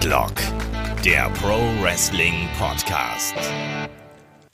Headlock, 0.00 0.34
der 1.04 1.28
Pro 1.30 1.58
Wrestling 1.82 2.48
Podcast. 2.56 3.34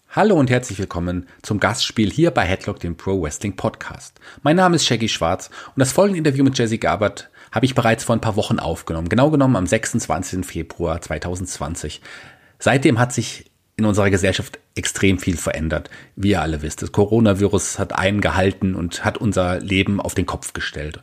Hallo 0.08 0.36
und 0.36 0.48
herzlich 0.48 0.78
willkommen 0.78 1.28
zum 1.42 1.60
Gastspiel 1.60 2.10
hier 2.10 2.30
bei 2.30 2.44
Headlock, 2.46 2.80
dem 2.80 2.96
Pro 2.96 3.22
Wrestling 3.22 3.54
Podcast. 3.54 4.18
Mein 4.42 4.56
Name 4.56 4.76
ist 4.76 4.86
Shaggy 4.86 5.10
Schwarz 5.10 5.50
und 5.66 5.80
das 5.80 5.92
folgende 5.92 6.16
Interview 6.16 6.44
mit 6.44 6.56
Jesse 6.56 6.78
Gabert 6.78 7.28
habe 7.52 7.66
ich 7.66 7.74
bereits 7.74 8.04
vor 8.04 8.16
ein 8.16 8.22
paar 8.22 8.36
Wochen 8.36 8.58
aufgenommen, 8.58 9.10
genau 9.10 9.30
genommen 9.30 9.56
am 9.56 9.66
26. 9.66 10.46
Februar 10.46 11.02
2020. 11.02 12.00
Seitdem 12.58 12.98
hat 12.98 13.12
sich 13.12 13.50
in 13.76 13.84
unserer 13.84 14.08
Gesellschaft 14.08 14.58
extrem 14.74 15.18
viel 15.18 15.36
verändert, 15.36 15.90
wie 16.16 16.30
ihr 16.30 16.40
alle 16.40 16.62
wisst. 16.62 16.80
Das 16.80 16.92
Coronavirus 16.92 17.78
hat 17.78 17.92
eingehalten 17.92 18.74
und 18.74 19.04
hat 19.04 19.18
unser 19.18 19.60
Leben 19.60 20.00
auf 20.00 20.14
den 20.14 20.24
Kopf 20.24 20.54
gestellt. 20.54 21.00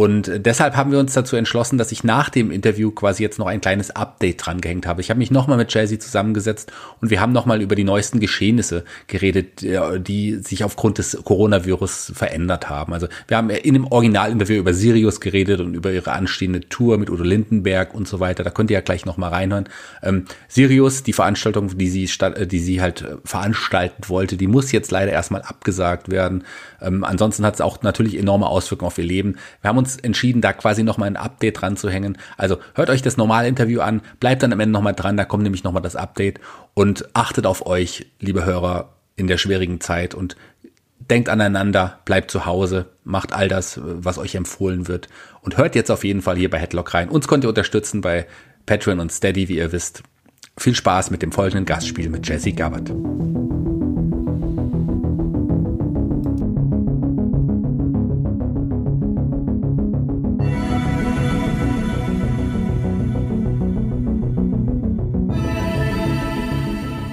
Und 0.00 0.32
deshalb 0.34 0.76
haben 0.76 0.92
wir 0.92 0.98
uns 0.98 1.12
dazu 1.12 1.36
entschlossen, 1.36 1.76
dass 1.76 1.92
ich 1.92 2.04
nach 2.04 2.30
dem 2.30 2.50
Interview 2.50 2.90
quasi 2.90 3.22
jetzt 3.22 3.38
noch 3.38 3.46
ein 3.46 3.60
kleines 3.60 3.90
Update 3.90 4.46
dran 4.46 4.62
gehängt 4.62 4.86
habe. 4.86 5.02
Ich 5.02 5.10
habe 5.10 5.18
mich 5.18 5.30
nochmal 5.30 5.58
mit 5.58 5.68
Chelsea 5.68 6.00
zusammengesetzt 6.00 6.72
und 7.02 7.10
wir 7.10 7.20
haben 7.20 7.32
nochmal 7.32 7.60
über 7.60 7.74
die 7.74 7.84
neuesten 7.84 8.18
Geschehnisse 8.18 8.86
geredet, 9.08 9.60
die 9.60 10.36
sich 10.36 10.64
aufgrund 10.64 10.96
des 10.96 11.18
Coronavirus 11.22 12.12
verändert 12.14 12.70
haben. 12.70 12.94
Also 12.94 13.08
wir 13.28 13.36
haben 13.36 13.50
in 13.50 13.74
dem 13.74 13.86
Originalinterview 13.86 14.54
über 14.54 14.72
Sirius 14.72 15.20
geredet 15.20 15.60
und 15.60 15.74
über 15.74 15.92
ihre 15.92 16.12
anstehende 16.12 16.60
Tour 16.60 16.96
mit 16.96 17.10
Udo 17.10 17.22
Lindenberg 17.22 17.94
und 17.94 18.08
so 18.08 18.20
weiter. 18.20 18.42
Da 18.42 18.48
könnt 18.48 18.70
ihr 18.70 18.78
ja 18.78 18.80
gleich 18.80 19.04
nochmal 19.04 19.28
reinhören. 19.28 19.68
Ähm, 20.02 20.24
Sirius, 20.48 21.02
die 21.02 21.12
Veranstaltung, 21.12 21.76
die 21.76 21.90
sie, 21.90 22.08
die 22.46 22.58
sie 22.58 22.80
halt 22.80 23.04
veranstalten 23.26 24.04
wollte, 24.08 24.38
die 24.38 24.46
muss 24.46 24.72
jetzt 24.72 24.92
leider 24.92 25.12
erstmal 25.12 25.42
abgesagt 25.42 26.10
werden. 26.10 26.44
Ähm, 26.80 27.04
ansonsten 27.04 27.44
hat 27.44 27.56
es 27.56 27.60
auch 27.60 27.82
natürlich 27.82 28.16
enorme 28.16 28.46
Auswirkungen 28.46 28.86
auf 28.86 28.96
ihr 28.96 29.04
Leben. 29.04 29.36
Wir 29.60 29.68
haben 29.68 29.76
uns 29.76 29.89
uns 29.90 30.02
entschieden, 30.02 30.40
da 30.40 30.52
quasi 30.52 30.82
nochmal 30.82 31.08
ein 31.08 31.16
Update 31.16 31.60
dran 31.60 31.76
zu 31.76 31.90
hängen. 31.90 32.18
Also 32.36 32.58
hört 32.74 32.90
euch 32.90 33.02
das 33.02 33.16
normale 33.16 33.48
Interview 33.48 33.80
an, 33.80 34.02
bleibt 34.18 34.42
dann 34.42 34.52
am 34.52 34.60
Ende 34.60 34.72
nochmal 34.72 34.94
dran, 34.94 35.16
da 35.16 35.24
kommt 35.24 35.42
nämlich 35.42 35.64
nochmal 35.64 35.82
das 35.82 35.96
Update 35.96 36.40
und 36.74 37.08
achtet 37.14 37.46
auf 37.46 37.66
euch, 37.66 38.06
liebe 38.20 38.44
Hörer, 38.44 38.94
in 39.16 39.26
der 39.26 39.38
schwierigen 39.38 39.80
Zeit 39.80 40.14
und 40.14 40.36
denkt 41.10 41.28
aneinander, 41.28 41.98
bleibt 42.04 42.30
zu 42.30 42.46
Hause, 42.46 42.86
macht 43.04 43.32
all 43.32 43.48
das, 43.48 43.80
was 43.82 44.18
euch 44.18 44.34
empfohlen 44.34 44.88
wird 44.88 45.08
und 45.42 45.58
hört 45.58 45.74
jetzt 45.74 45.90
auf 45.90 46.04
jeden 46.04 46.22
Fall 46.22 46.36
hier 46.36 46.50
bei 46.50 46.58
Headlock 46.58 46.94
rein. 46.94 47.08
Uns 47.08 47.28
könnt 47.28 47.44
ihr 47.44 47.48
unterstützen 47.48 48.00
bei 48.00 48.26
Patreon 48.66 49.00
und 49.00 49.12
Steady, 49.12 49.48
wie 49.48 49.56
ihr 49.56 49.72
wisst. 49.72 50.02
Viel 50.56 50.74
Spaß 50.74 51.10
mit 51.10 51.22
dem 51.22 51.32
folgenden 51.32 51.66
Gastspiel 51.66 52.08
mit 52.08 52.28
Jesse 52.28 52.52
Gabbard. 52.52 52.92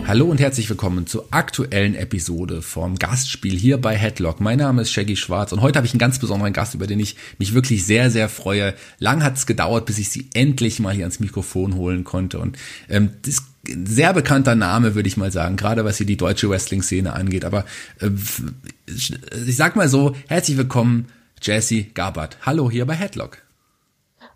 Hallo 0.07 0.23
und 0.27 0.39
herzlich 0.39 0.69
willkommen 0.69 1.05
zur 1.05 1.27
aktuellen 1.31 1.93
Episode 1.93 2.61
vom 2.61 2.95
Gastspiel 2.95 3.59
hier 3.59 3.77
bei 3.77 3.93
Headlock. 3.93 4.39
Mein 4.39 4.57
Name 4.57 4.83
ist 4.83 4.93
Shaggy 4.93 5.17
Schwarz 5.17 5.51
und 5.51 5.59
heute 5.59 5.75
habe 5.75 5.85
ich 5.85 5.91
einen 5.91 5.99
ganz 5.99 6.17
besonderen 6.17 6.53
Gast, 6.53 6.73
über 6.73 6.87
den 6.87 7.01
ich 7.01 7.17
mich 7.39 7.53
wirklich 7.53 7.85
sehr, 7.85 8.09
sehr 8.09 8.29
freue. 8.29 8.73
Lang 8.99 9.21
hat 9.21 9.35
es 9.35 9.45
gedauert, 9.45 9.85
bis 9.85 9.97
ich 9.97 10.09
sie 10.09 10.29
endlich 10.33 10.79
mal 10.79 10.95
hier 10.95 11.03
ans 11.03 11.19
Mikrofon 11.19 11.75
holen 11.75 12.05
konnte 12.05 12.39
und 12.39 12.57
ähm, 12.87 13.09
das 13.23 13.43
sehr 13.65 14.13
bekannter 14.13 14.55
Name, 14.55 14.95
würde 14.95 15.09
ich 15.09 15.17
mal 15.17 15.33
sagen, 15.33 15.57
gerade 15.57 15.83
was 15.83 15.97
hier 15.97 16.05
die 16.05 16.15
deutsche 16.15 16.49
Wrestling-Szene 16.49 17.11
angeht. 17.11 17.43
Aber 17.43 17.65
äh, 17.99 18.09
ich 18.87 19.57
sag 19.57 19.75
mal 19.75 19.89
so, 19.89 20.15
herzlich 20.27 20.55
willkommen, 20.55 21.07
Jesse 21.41 21.83
Gabert. 21.83 22.37
Hallo 22.43 22.71
hier 22.71 22.85
bei 22.85 22.95
Headlock. 22.95 23.39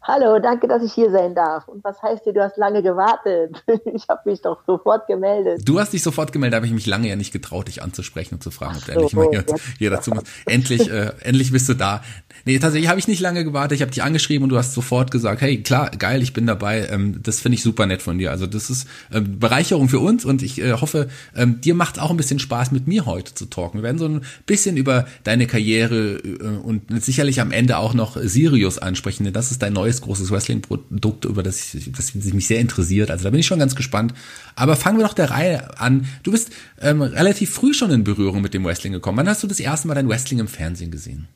Hallo, 0.03 0.39
danke, 0.39 0.67
dass 0.67 0.81
ich 0.81 0.94
hier 0.94 1.11
sein 1.11 1.36
darf. 1.36 1.67
Und 1.67 1.83
was 1.83 2.02
heißt 2.02 2.26
dir, 2.26 2.33
du 2.33 2.42
hast 2.42 2.58
lange 2.58 2.81
gewartet? 2.81 3.64
Ich 3.93 4.08
habe 4.08 4.21
mich 4.30 4.42
doch 4.42 4.64
sofort 4.65 5.08
gemeldet. 5.08 5.61
Du 5.67 5.80
hast 5.80 5.92
dich 5.93 6.02
sofort 6.02 6.31
gemeldet, 6.31 6.55
habe 6.55 6.65
ich 6.65 6.71
mich 6.71 6.86
lange 6.86 7.08
ja 7.08 7.15
nicht 7.15 7.31
getraut, 7.31 7.67
dich 7.67 7.83
anzusprechen 7.83 8.36
und 8.36 8.43
zu 8.43 8.52
fragen, 8.52 8.77
ob 8.77 8.86
du 8.86 8.92
endlich 8.92 9.14
mal 9.14 9.27
hier, 9.30 9.45
hier 9.77 9.89
dazu 9.89 10.11
musst. 10.11 10.27
Endlich, 10.45 10.89
äh, 10.89 11.11
endlich 11.21 11.52
bist 11.52 11.67
du 11.70 11.73
da. 11.73 12.02
Nee, 12.45 12.59
tatsächlich 12.59 12.89
habe 12.89 12.99
ich 12.99 13.07
nicht 13.07 13.19
lange 13.19 13.43
gewartet. 13.43 13.75
Ich 13.75 13.81
habe 13.81 13.91
dich 13.91 14.03
angeschrieben 14.03 14.43
und 14.43 14.49
du 14.49 14.57
hast 14.57 14.73
sofort 14.73 15.11
gesagt, 15.11 15.41
hey, 15.41 15.61
klar, 15.61 15.91
geil, 15.91 16.21
ich 16.21 16.33
bin 16.33 16.47
dabei. 16.47 16.87
Ähm, 16.89 17.19
das 17.21 17.39
finde 17.39 17.55
ich 17.55 17.63
super 17.63 17.85
nett 17.85 18.02
von 18.02 18.17
dir. 18.17 18.31
Also 18.31 18.47
das 18.47 18.69
ist 18.69 18.87
ähm, 19.11 19.39
Bereicherung 19.39 19.89
für 19.89 19.99
uns 19.99 20.25
und 20.25 20.41
ich 20.41 20.59
äh, 20.59 20.73
hoffe, 20.73 21.09
ähm, 21.35 21.61
dir 21.61 21.75
macht 21.75 21.99
auch 21.99 22.11
ein 22.11 22.17
bisschen 22.17 22.39
Spaß, 22.39 22.71
mit 22.71 22.87
mir 22.87 23.05
heute 23.05 23.33
zu 23.33 23.45
talken. 23.45 23.79
Wir 23.79 23.83
werden 23.83 23.97
so 23.99 24.07
ein 24.07 24.21
bisschen 24.45 24.77
über 24.77 25.05
deine 25.23 25.47
Karriere 25.47 26.17
äh, 26.17 26.43
und 26.43 26.83
sicherlich 27.03 27.41
am 27.41 27.52
Ende 27.52 27.77
auch 27.77 27.93
noch 27.93 28.17
Sirius 28.17 28.77
ansprechen, 28.77 29.23
denn 29.25 29.33
das 29.33 29.52
ist 29.52 29.61
dein 29.61 29.73
neues 29.73 30.02
großes 30.02 30.31
Wrestling-Produkt, 30.31 31.25
über 31.25 31.43
das, 31.43 31.73
ich, 31.73 31.91
das 31.91 32.15
mich 32.15 32.47
sehr 32.47 32.59
interessiert. 32.59 33.11
Also 33.11 33.23
da 33.23 33.29
bin 33.29 33.39
ich 33.39 33.47
schon 33.47 33.59
ganz 33.59 33.75
gespannt. 33.75 34.13
Aber 34.55 34.75
fangen 34.75 34.97
wir 34.97 35.05
doch 35.05 35.13
der 35.13 35.31
Reihe 35.31 35.79
an. 35.79 36.08
Du 36.23 36.31
bist 36.31 36.52
ähm, 36.79 37.02
relativ 37.02 37.52
früh 37.52 37.73
schon 37.73 37.91
in 37.91 38.03
Berührung 38.03 38.41
mit 38.41 38.53
dem 38.53 38.65
Wrestling 38.65 38.93
gekommen. 38.93 39.17
Wann 39.17 39.29
hast 39.29 39.43
du 39.43 39.47
das 39.47 39.59
erste 39.59 39.87
Mal 39.87 39.95
dein 39.95 40.09
Wrestling 40.09 40.39
im 40.39 40.47
Fernsehen 40.47 40.91
gesehen? 40.91 41.27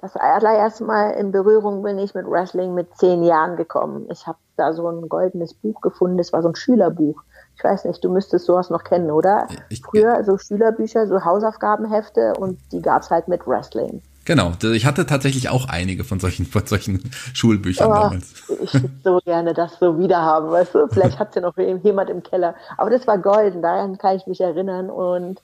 Das 0.00 0.16
allererste 0.16 0.84
Mal 0.84 1.10
in 1.10 1.30
Berührung 1.30 1.82
bin 1.82 1.98
ich 1.98 2.14
mit 2.14 2.26
Wrestling 2.26 2.74
mit 2.74 2.96
zehn 2.96 3.22
Jahren 3.22 3.56
gekommen. 3.56 4.06
Ich 4.10 4.26
habe 4.26 4.38
da 4.56 4.72
so 4.72 4.88
ein 4.88 5.08
goldenes 5.08 5.52
Buch 5.52 5.80
gefunden, 5.82 6.16
das 6.16 6.32
war 6.32 6.42
so 6.42 6.48
ein 6.48 6.56
Schülerbuch. 6.56 7.22
Ich 7.56 7.64
weiß 7.64 7.84
nicht, 7.84 8.02
du 8.02 8.10
müsstest 8.10 8.46
sowas 8.46 8.70
noch 8.70 8.84
kennen, 8.84 9.10
oder? 9.10 9.46
Ich, 9.68 9.82
Früher 9.82 10.24
so 10.24 10.38
Schülerbücher, 10.38 11.06
so 11.06 11.22
Hausaufgabenhefte 11.22 12.32
und 12.38 12.58
die 12.72 12.80
gab's 12.80 13.10
halt 13.10 13.28
mit 13.28 13.46
Wrestling. 13.46 14.00
Genau, 14.24 14.52
ich 14.62 14.86
hatte 14.86 15.04
tatsächlich 15.06 15.48
auch 15.50 15.68
einige 15.68 16.04
von 16.04 16.20
solchen, 16.20 16.46
von 16.46 16.66
solchen 16.66 17.10
Schulbüchern 17.34 17.90
oh, 17.90 17.94
damals. 17.94 18.32
Ich 18.62 18.72
würde 18.74 18.90
so 19.04 19.18
gerne 19.24 19.52
das 19.52 19.78
so 19.78 19.98
wieder 19.98 20.22
haben, 20.22 20.50
weißt 20.50 20.74
du? 20.74 20.88
Vielleicht 20.88 21.18
hat 21.18 21.34
ja 21.34 21.42
noch 21.42 21.56
jemand 21.82 22.08
im 22.08 22.22
Keller. 22.22 22.54
Aber 22.78 22.88
das 22.88 23.06
war 23.06 23.18
golden, 23.18 23.60
daran 23.60 23.98
kann 23.98 24.16
ich 24.16 24.26
mich 24.26 24.40
erinnern. 24.40 24.88
Und 24.88 25.42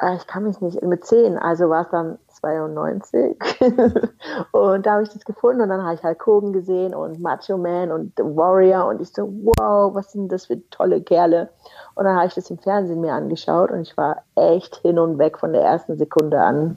äh, 0.00 0.16
ich 0.16 0.26
kann 0.26 0.44
mich 0.44 0.60
nicht, 0.60 0.80
mit 0.82 1.04
zehn, 1.04 1.36
also 1.36 1.68
war 1.68 1.82
es 1.82 1.90
dann 1.90 2.18
92. 2.44 3.36
und 4.52 4.86
da 4.86 4.92
habe 4.92 5.02
ich 5.02 5.08
das 5.08 5.24
gefunden 5.24 5.62
und 5.62 5.68
dann 5.70 5.82
habe 5.82 5.94
ich 5.94 6.02
halt 6.02 6.18
Kogen 6.18 6.52
gesehen 6.52 6.94
und 6.94 7.20
Macho 7.20 7.56
Man 7.56 7.90
und 7.90 8.12
The 8.16 8.24
Warrior 8.24 8.86
und 8.86 9.00
ich 9.00 9.08
so, 9.08 9.32
wow, 9.44 9.94
was 9.94 10.12
sind 10.12 10.30
das 10.30 10.46
für 10.46 10.58
tolle 10.70 11.00
Kerle. 11.00 11.48
Und 11.94 12.04
dann 12.04 12.16
habe 12.16 12.26
ich 12.26 12.34
das 12.34 12.50
im 12.50 12.58
Fernsehen 12.58 13.00
mir 13.00 13.14
angeschaut 13.14 13.70
und 13.70 13.82
ich 13.82 13.96
war 13.96 14.22
echt 14.34 14.76
hin 14.76 14.98
und 14.98 15.18
weg 15.18 15.38
von 15.38 15.52
der 15.52 15.62
ersten 15.62 15.96
Sekunde 15.96 16.40
an. 16.40 16.76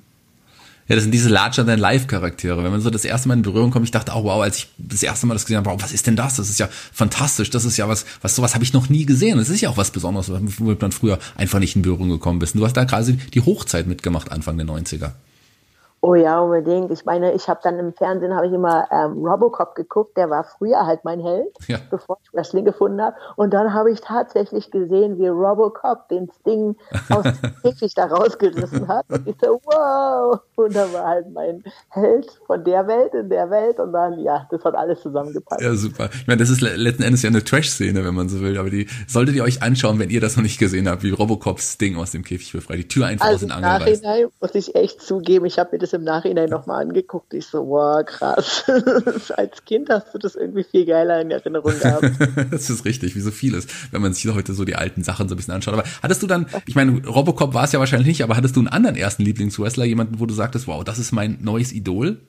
Ja, 0.87 0.95
das 0.95 1.03
sind 1.03 1.11
diese 1.11 1.27
Larger 1.27 1.65
than 1.65 1.79
Life 1.79 2.07
Charaktere. 2.07 2.63
Wenn 2.63 2.71
man 2.71 2.79
so 2.79 2.89
das 2.89 3.03
erste 3.03 3.27
Mal 3.27 3.33
in 3.33 3.41
Berührung 3.41 3.71
kommt, 3.71 3.83
ich 3.83 3.91
dachte 3.91 4.13
auch, 4.13 4.23
wow, 4.23 4.41
als 4.41 4.59
ich 4.59 4.67
das 4.77 5.03
erste 5.03 5.27
Mal 5.27 5.33
das 5.33 5.43
gesehen 5.43 5.57
habe, 5.57 5.69
wow, 5.69 5.81
was 5.81 5.91
ist 5.91 6.07
denn 6.07 6.15
das? 6.15 6.37
Das 6.37 6.49
ist 6.49 6.59
ja 6.59 6.69
fantastisch. 6.71 7.49
Das 7.49 7.65
ist 7.65 7.75
ja 7.75 7.89
was, 7.89 8.05
was 8.21 8.37
sowas 8.37 8.53
habe 8.53 8.63
ich 8.63 8.71
noch 8.71 8.87
nie 8.87 9.05
gesehen. 9.05 9.37
Das 9.37 9.49
ist 9.49 9.59
ja 9.59 9.69
auch 9.69 9.75
was 9.75 9.91
Besonderes, 9.91 10.31
womit 10.31 10.81
man 10.81 10.93
früher 10.93 11.19
einfach 11.35 11.59
nicht 11.59 11.75
in 11.75 11.81
Berührung 11.81 12.09
gekommen 12.09 12.39
bist. 12.39 12.55
Du 12.55 12.63
hast 12.63 12.77
da 12.77 12.85
quasi 12.85 13.17
die 13.17 13.41
Hochzeit 13.41 13.85
mitgemacht, 13.85 14.31
Anfang 14.31 14.55
der 14.57 14.65
90er. 14.65 15.11
Oh 16.01 16.13
ja, 16.13 16.39
unbedingt. 16.39 16.91
Ich 16.91 17.05
meine, 17.05 17.33
ich 17.33 17.49
habe 17.49 17.59
dann 17.63 17.79
im 17.79 17.91
Fernsehen 17.91 18.35
habe 18.35 18.45
ich 18.45 18.53
immer 18.53 18.87
ähm, 18.91 19.25
Robocop 19.25 19.73
geguckt, 19.73 20.15
der 20.15 20.29
war 20.29 20.43
früher 20.43 20.85
halt 20.85 21.03
mein 21.03 21.19
Held, 21.19 21.47
ja. 21.67 21.79
bevor 21.89 22.19
ich 22.23 22.31
Wrestling 22.33 22.65
gefunden 22.65 23.01
habe. 23.01 23.15
Und 23.35 23.51
dann 23.51 23.73
habe 23.73 23.91
ich 23.91 24.01
tatsächlich 24.01 24.69
gesehen, 24.69 25.17
wie 25.17 25.27
Robocop 25.27 26.07
den 26.09 26.29
Sting 26.39 26.75
aus 27.09 27.23
dem 27.23 27.55
Käfig 27.63 27.95
da 27.95 28.05
rausgerissen 28.05 28.87
hat. 28.87 29.05
Und 29.09 29.27
ich 29.27 29.35
so, 29.41 29.59
wow! 29.65 30.39
Und 30.55 30.75
da 30.75 30.91
war 30.93 31.03
halt 31.03 31.31
mein 31.31 31.63
Held 31.89 32.27
von 32.45 32.63
der 32.63 32.87
Welt 32.87 33.15
in 33.15 33.29
der 33.29 33.49
Welt. 33.49 33.79
Und 33.79 33.91
dann, 33.91 34.19
ja, 34.19 34.47
das 34.51 34.63
hat 34.63 34.75
alles 34.75 35.01
zusammengepasst. 35.01 35.61
Ja, 35.61 35.73
super. 35.73 36.09
Ich 36.13 36.27
meine, 36.27 36.39
das 36.39 36.49
ist 36.49 36.61
letzten 36.61 37.03
Endes 37.03 37.23
ja 37.23 37.29
eine 37.29 37.43
Trash-Szene, 37.43 38.05
wenn 38.05 38.13
man 38.13 38.29
so 38.29 38.39
will. 38.41 38.59
Aber 38.59 38.69
die 38.69 38.87
solltet 39.07 39.35
ihr 39.35 39.43
euch 39.43 39.63
anschauen, 39.63 39.97
wenn 39.97 40.11
ihr 40.11 40.21
das 40.21 40.35
noch 40.35 40.43
nicht 40.43 40.59
gesehen 40.59 40.87
habt, 40.87 41.01
wie 41.01 41.11
Robocop 41.11 41.59
Sting 41.59 41.97
aus 41.97 42.11
dem 42.11 42.23
Käfig 42.23 42.51
befreit. 42.51 42.77
Die 42.77 42.87
Tür 42.87 43.07
einfach 43.07 43.25
also 43.25 43.35
aus 43.35 43.41
den 43.41 43.51
Angeln 43.51 43.81
reißt. 43.81 44.03
Nachhinein 44.03 44.29
muss 44.39 44.53
ich 44.53 44.75
echt 44.75 45.01
zugeben, 45.01 45.45
ich 45.45 45.57
habe 45.57 45.71
mir 45.71 45.79
das 45.79 45.86
das 45.87 45.93
im 45.93 46.03
Nachhinein 46.03 46.49
nochmal 46.49 46.81
angeguckt. 46.81 47.33
Ich 47.33 47.47
so, 47.47 47.67
wow, 47.67 48.03
krass. 48.05 48.63
Als 49.37 49.63
Kind 49.65 49.89
hast 49.89 50.13
du 50.13 50.17
das 50.17 50.35
irgendwie 50.35 50.63
viel 50.63 50.85
geiler 50.85 51.21
in 51.21 51.31
Erinnerung 51.31 51.73
gehabt. 51.79 52.11
das 52.51 52.69
ist 52.69 52.85
richtig, 52.85 53.15
wie 53.15 53.21
so 53.21 53.31
vieles, 53.31 53.67
wenn 53.91 54.01
man 54.01 54.13
sich 54.13 54.33
heute 54.33 54.53
so 54.53 54.65
die 54.65 54.75
alten 54.75 55.03
Sachen 55.03 55.27
so 55.29 55.35
ein 55.35 55.37
bisschen 55.37 55.53
anschaut. 55.53 55.73
Aber 55.73 55.83
hattest 56.03 56.21
du 56.21 56.27
dann, 56.27 56.47
ich 56.65 56.75
meine, 56.75 57.05
Robocop 57.07 57.53
war 57.53 57.63
es 57.63 57.71
ja 57.71 57.79
wahrscheinlich 57.79 58.07
nicht, 58.07 58.23
aber 58.23 58.37
hattest 58.37 58.55
du 58.55 58.59
einen 58.59 58.67
anderen 58.67 58.95
ersten 58.95 59.23
Lieblingswrestler, 59.23 59.85
jemanden, 59.85 60.19
wo 60.19 60.25
du 60.25 60.33
sagtest, 60.33 60.67
wow, 60.67 60.83
das 60.83 60.99
ist 60.99 61.11
mein 61.11 61.39
neues 61.41 61.71
Idol? 61.71 62.19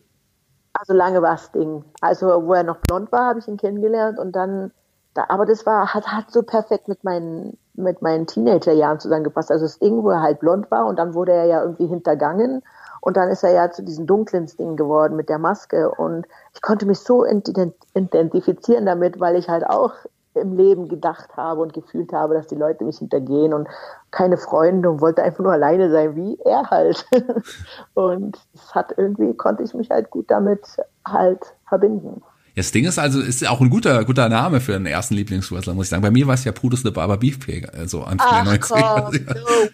Also 0.73 0.93
lange 0.93 1.23
war 1.23 1.35
es 1.35 1.51
Ding. 1.53 1.85
Also 2.01 2.27
wo 2.27 2.55
er 2.55 2.63
noch 2.63 2.79
blond 2.79 3.11
war, 3.13 3.31
habe 3.31 3.41
ich 3.41 3.49
ihn 3.49 3.57
kennengelernt 3.57 4.19
und 4.19 4.33
dann, 4.33 4.71
da, 5.15 5.25
aber 5.29 5.47
das 5.47 5.67
war, 5.67 5.93
hat, 5.95 6.07
hat 6.07 6.31
so 6.31 6.43
perfekt 6.43 6.89
mit 6.89 7.05
meinen 7.05 7.59
mit 7.79 8.03
meinen 8.03 8.27
Teenagerjahren 8.27 8.99
zusammengepasst. 8.99 9.51
Also 9.51 9.65
das 9.65 9.79
Ding, 9.79 10.03
wo 10.03 10.11
er 10.11 10.21
halt 10.21 10.41
blond 10.41 10.71
war 10.71 10.87
und 10.87 10.99
dann 10.99 11.15
wurde 11.15 11.33
er 11.33 11.45
ja 11.45 11.63
irgendwie 11.63 11.87
hintergangen 11.87 12.63
und 13.01 13.17
dann 13.17 13.29
ist 13.29 13.43
er 13.43 13.53
ja 13.53 13.71
zu 13.71 13.83
diesem 13.83 14.07
dunklen 14.07 14.47
Ding 14.59 14.77
geworden 14.77 15.17
mit 15.17 15.29
der 15.29 15.39
Maske. 15.39 15.91
Und 15.91 16.27
ich 16.55 16.63
konnte 16.63 16.87
mich 16.87 16.99
so 17.01 17.25
identifizieren 17.25 18.87
damit, 18.87 19.21
weil 19.21 19.37
ich 19.37 19.49
halt 19.49 19.67
auch 19.67 19.93
im 20.35 20.57
Leben 20.57 20.89
gedacht 20.89 21.37
habe 21.37 21.61
und 21.61 21.73
gefühlt 21.73 22.13
habe, 22.13 22.35
dass 22.35 22.47
die 22.47 22.55
Leute 22.55 22.85
mich 22.85 22.99
hintergehen 22.99 23.53
und 23.53 23.69
keine 24.11 24.37
Freunde 24.37 24.91
und 24.91 25.01
wollte 25.01 25.23
einfach 25.23 25.43
nur 25.43 25.53
alleine 25.53 25.91
sein, 25.91 26.17
wie 26.17 26.39
er 26.45 26.71
halt. 26.71 27.07
und 27.95 28.39
es 28.55 28.75
hat 28.75 28.95
irgendwie, 28.97 29.35
konnte 29.35 29.63
ich 29.63 29.75
mich 29.75 29.91
halt 29.91 30.11
gut 30.11 30.31
damit 30.31 30.61
halt 31.07 31.55
verbinden. 31.67 32.23
Das 32.59 32.73
Ding 32.73 32.85
ist 32.85 32.99
also, 32.99 33.21
ist 33.21 33.47
auch 33.47 33.61
ein 33.61 33.71
guter, 33.71 34.05
guter 34.05 34.29
Name 34.29 34.61
für 34.61 34.75
einen 34.75 34.87
ersten 34.87 35.15
Lieblingswrestler, 35.15 35.75
muss 35.75 35.87
ich 35.87 35.91
sagen. 35.91 36.03
Bei 36.03 36.11
mir 36.11 36.27
war 36.27 36.35
es 36.35 36.45
ja 36.45 36.53
Brutus 36.53 36.83
the 36.83 36.91
Barber 36.91 37.17
Beefcake, 37.17 37.73
also 37.73 38.03
Anfang 38.03 38.45
der 38.45 38.61
90er. 38.61 39.25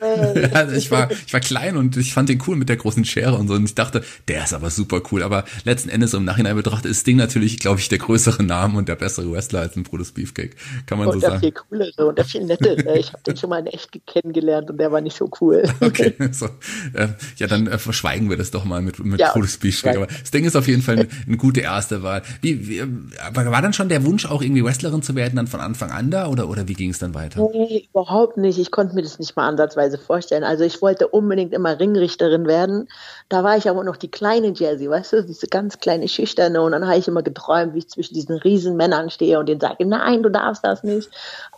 No 0.01 0.51
also 0.55 0.75
ich 0.77 0.91
war, 0.91 1.11
ich 1.11 1.33
war 1.33 1.41
klein 1.41 1.77
und 1.77 1.97
ich 1.97 2.13
fand 2.13 2.29
den 2.29 2.43
cool 2.47 2.57
mit 2.57 2.69
der 2.69 2.77
großen 2.77 3.05
Schere 3.05 3.37
und 3.37 3.49
so 3.49 3.55
und 3.55 3.65
ich 3.65 3.75
dachte, 3.75 4.05
der 4.29 4.45
ist 4.45 4.53
aber 4.53 4.71
super 4.71 5.03
cool. 5.11 5.23
Aber 5.23 5.45
letzten 5.65 5.89
Endes 5.89 6.15
im 6.15 6.25
Nachhinein 6.25 6.57
betrachtet 6.57 6.91
ist 6.91 7.07
Ding 7.07 7.17
natürlich, 7.17 7.59
glaube 7.59 7.81
ich, 7.81 7.89
der 7.89 7.99
größere 7.99 8.43
Name 8.43 8.79
und 8.79 8.89
der 8.89 8.97
bessere 8.97 9.31
Wrestler 9.33 9.61
als 9.61 9.77
ein 9.77 9.83
Brutus 9.83 10.13
Beefcake. 10.13 10.55
Kann 10.87 10.99
man 10.99 11.09
und 11.09 11.15
so 11.15 11.21
sagen. 11.21 11.35
Und 11.37 11.43
der 11.43 11.53
viel 11.53 11.65
coolere 11.71 12.07
und 12.07 12.19
der 12.19 12.25
viel 12.25 12.45
nettere. 12.45 12.99
Ich 12.99 13.13
habe 13.13 13.23
den 13.23 13.37
schon 13.37 13.51
mal 13.51 13.61
in 13.61 13.67
echt 13.67 13.99
kennengelernt 14.07 14.71
und 14.71 14.79
der 14.79 14.93
war 14.93 15.01
nicht 15.01 15.17
so 15.17 15.31
cool. 15.41 15.63
Okay, 15.85 16.15
so. 16.33 16.47
Äh, 16.95 17.09
ja, 17.37 17.47
dann 17.47 17.67
äh, 17.67 17.79
verschweigen 17.79 18.31
wir 18.31 18.37
das 18.37 18.51
doch 18.51 18.65
mal 18.65 18.81
mit, 18.81 18.99
mit 19.05 19.21
ja, 19.21 19.33
Brutus 19.33 19.59
Beefcake. 19.59 19.97
Aber 19.97 20.07
das 20.07 20.31
Ding 20.31 20.45
ist 20.45 20.57
auf 20.57 20.67
jeden 20.67 20.83
Fall 20.83 20.99
eine, 20.99 21.09
eine 21.27 21.37
gute 21.37 21.61
erste 21.61 22.03
Wahl. 22.03 22.23
Wie, 22.41 22.69
wie 22.69 22.74
aber 22.81 23.51
war 23.51 23.63
dann 23.63 23.73
schon 23.73 23.89
der 23.89 24.05
Wunsch, 24.05 24.27
auch 24.27 24.43
irgendwie 24.43 24.65
Wrestlerin 24.65 25.03
zu 25.03 25.15
werden, 25.15 25.37
dann 25.37 25.47
von 25.47 25.61
Anfang 25.61 25.91
an 25.91 26.11
da 26.11 26.29
oder, 26.29 26.49
oder 26.49 26.69
wie 26.69 26.75
ging 26.75 26.91
es 26.91 26.99
dann 26.99 27.15
weiter? 27.15 27.41
Nee, 27.53 27.89
überhaupt 27.91 28.37
nicht. 28.37 28.59
Ich 28.59 28.71
konnte 28.71 28.95
mir 28.95 29.03
das 29.03 29.19
nicht 29.19 29.37
mal 29.37 29.49
ansatzweise 29.49 29.99
vorstellen. 29.99 30.45
Also 30.45 30.65
ich 30.65 30.83
wollte 30.83 31.09
unbedingt 31.09 31.53
immer 31.53 31.79
Ringrichterin 31.79 32.47
werden. 32.47 32.89
Da 33.29 33.45
war 33.45 33.57
ich 33.57 33.69
aber 33.69 33.85
noch 33.85 33.97
die 33.97 34.11
kleine 34.11 34.49
Jessie, 34.49 34.89
weißt 34.89 35.13
du, 35.13 35.25
diese 35.25 35.47
ganz 35.47 35.79
kleine 35.79 36.09
Schüchterne. 36.09 36.61
Und 36.63 36.73
dann 36.73 36.87
habe 36.87 36.99
ich 36.99 37.09
immer 37.09 37.23
geträumt, 37.23 37.75
wie 37.75 37.79
ich 37.79 37.89
zwischen 37.89 38.15
diesen 38.15 38.37
riesen 38.37 38.77
Männern 38.77 39.11
stehe 39.11 39.39
und 39.39 39.49
denen 39.49 39.61
sage, 39.61 39.87
nein, 39.87 40.23
du 40.23 40.31
darfst 40.31 40.65
das 40.65 40.83
nicht. 40.85 41.11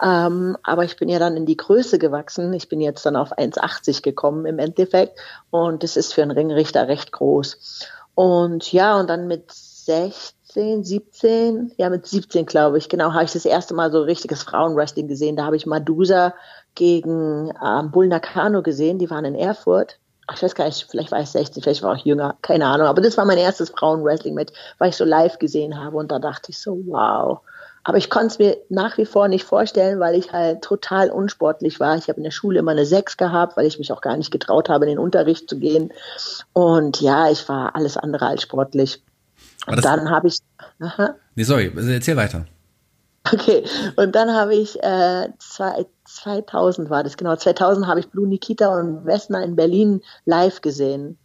Ähm, 0.02 0.56
aber 0.62 0.84
ich 0.84 0.96
bin 0.96 1.08
ja 1.08 1.18
dann 1.18 1.36
in 1.36 1.46
die 1.46 1.56
Größe 1.56 1.98
gewachsen. 1.98 2.52
Ich 2.52 2.68
bin 2.68 2.80
jetzt 2.80 3.04
dann 3.06 3.16
auf 3.16 3.36
1,80 3.36 4.02
gekommen 4.02 4.46
im 4.46 4.58
Endeffekt. 4.58 5.18
Und 5.50 5.82
das 5.82 5.96
ist 5.96 6.14
für 6.14 6.22
einen 6.22 6.30
Ringrichter 6.30 6.88
recht 6.88 7.12
groß. 7.12 7.86
Und 8.14 8.72
ja, 8.72 8.98
und 8.98 9.08
dann 9.10 9.28
mit 9.28 9.52
16 9.52 10.35
16, 10.56 10.84
17, 10.84 11.72
ja 11.76 11.90
mit 11.90 12.06
17 12.06 12.46
glaube 12.46 12.78
ich, 12.78 12.88
genau, 12.88 13.12
habe 13.12 13.24
ich 13.24 13.32
das 13.32 13.44
erste 13.44 13.74
Mal 13.74 13.92
so 13.92 14.00
richtiges 14.00 14.42
Frauenwrestling 14.42 15.06
gesehen. 15.06 15.36
Da 15.36 15.44
habe 15.44 15.56
ich 15.56 15.66
Madusa 15.66 16.32
gegen 16.74 17.52
ähm, 17.62 17.90
Bull 17.90 18.08
Nakano 18.08 18.62
gesehen, 18.62 18.98
die 18.98 19.10
waren 19.10 19.26
in 19.26 19.34
Erfurt. 19.34 19.98
ich 20.34 20.42
weiß 20.42 20.54
gar 20.54 20.64
nicht, 20.64 20.86
vielleicht 20.88 21.12
war 21.12 21.20
ich 21.20 21.28
16, 21.28 21.62
vielleicht 21.62 21.82
war 21.82 21.94
ich 21.94 22.04
jünger, 22.04 22.36
keine 22.40 22.66
Ahnung. 22.66 22.86
Aber 22.86 23.02
das 23.02 23.18
war 23.18 23.26
mein 23.26 23.36
erstes 23.36 23.68
Frauenwrestling-Match, 23.70 24.52
weil 24.78 24.88
ich 24.88 24.96
so 24.96 25.04
live 25.04 25.38
gesehen 25.38 25.78
habe. 25.78 25.98
Und 25.98 26.10
da 26.10 26.18
dachte 26.18 26.50
ich 26.50 26.58
so, 26.58 26.80
wow. 26.86 27.40
Aber 27.84 27.98
ich 27.98 28.08
konnte 28.08 28.28
es 28.28 28.38
mir 28.38 28.56
nach 28.70 28.96
wie 28.96 29.04
vor 29.04 29.28
nicht 29.28 29.44
vorstellen, 29.44 30.00
weil 30.00 30.14
ich 30.16 30.32
halt 30.32 30.62
total 30.62 31.10
unsportlich 31.10 31.78
war. 31.80 31.96
Ich 31.96 32.08
habe 32.08 32.16
in 32.16 32.24
der 32.24 32.30
Schule 32.30 32.58
immer 32.58 32.72
eine 32.72 32.86
6 32.86 33.18
gehabt, 33.18 33.58
weil 33.58 33.66
ich 33.66 33.78
mich 33.78 33.92
auch 33.92 34.00
gar 34.00 34.16
nicht 34.16 34.32
getraut 34.32 34.70
habe, 34.70 34.86
in 34.86 34.92
den 34.92 34.98
Unterricht 34.98 35.50
zu 35.50 35.58
gehen. 35.58 35.92
Und 36.54 37.02
ja, 37.02 37.30
ich 37.30 37.46
war 37.48 37.76
alles 37.76 37.98
andere 37.98 38.26
als 38.26 38.42
sportlich. 38.42 39.02
Und 39.66 39.84
dann 39.84 40.10
habe 40.10 40.28
ich. 40.28 40.38
Aha. 40.80 41.14
Nee, 41.34 41.42
sorry, 41.42 41.72
erzähl 41.76 42.16
weiter. 42.16 42.46
Okay, 43.32 43.64
und 43.96 44.14
dann 44.14 44.32
habe 44.32 44.54
ich 44.54 44.80
äh, 44.82 45.28
zwei, 45.38 45.86
2000 46.04 46.90
war 46.90 47.02
das 47.02 47.16
genau, 47.16 47.34
2000 47.34 47.86
habe 47.88 47.98
ich 47.98 48.08
Blue 48.08 48.28
Nikita 48.28 48.78
und 48.78 49.04
Wessner 49.04 49.42
in 49.42 49.56
Berlin 49.56 50.00
live 50.26 50.60
gesehen. 50.60 51.18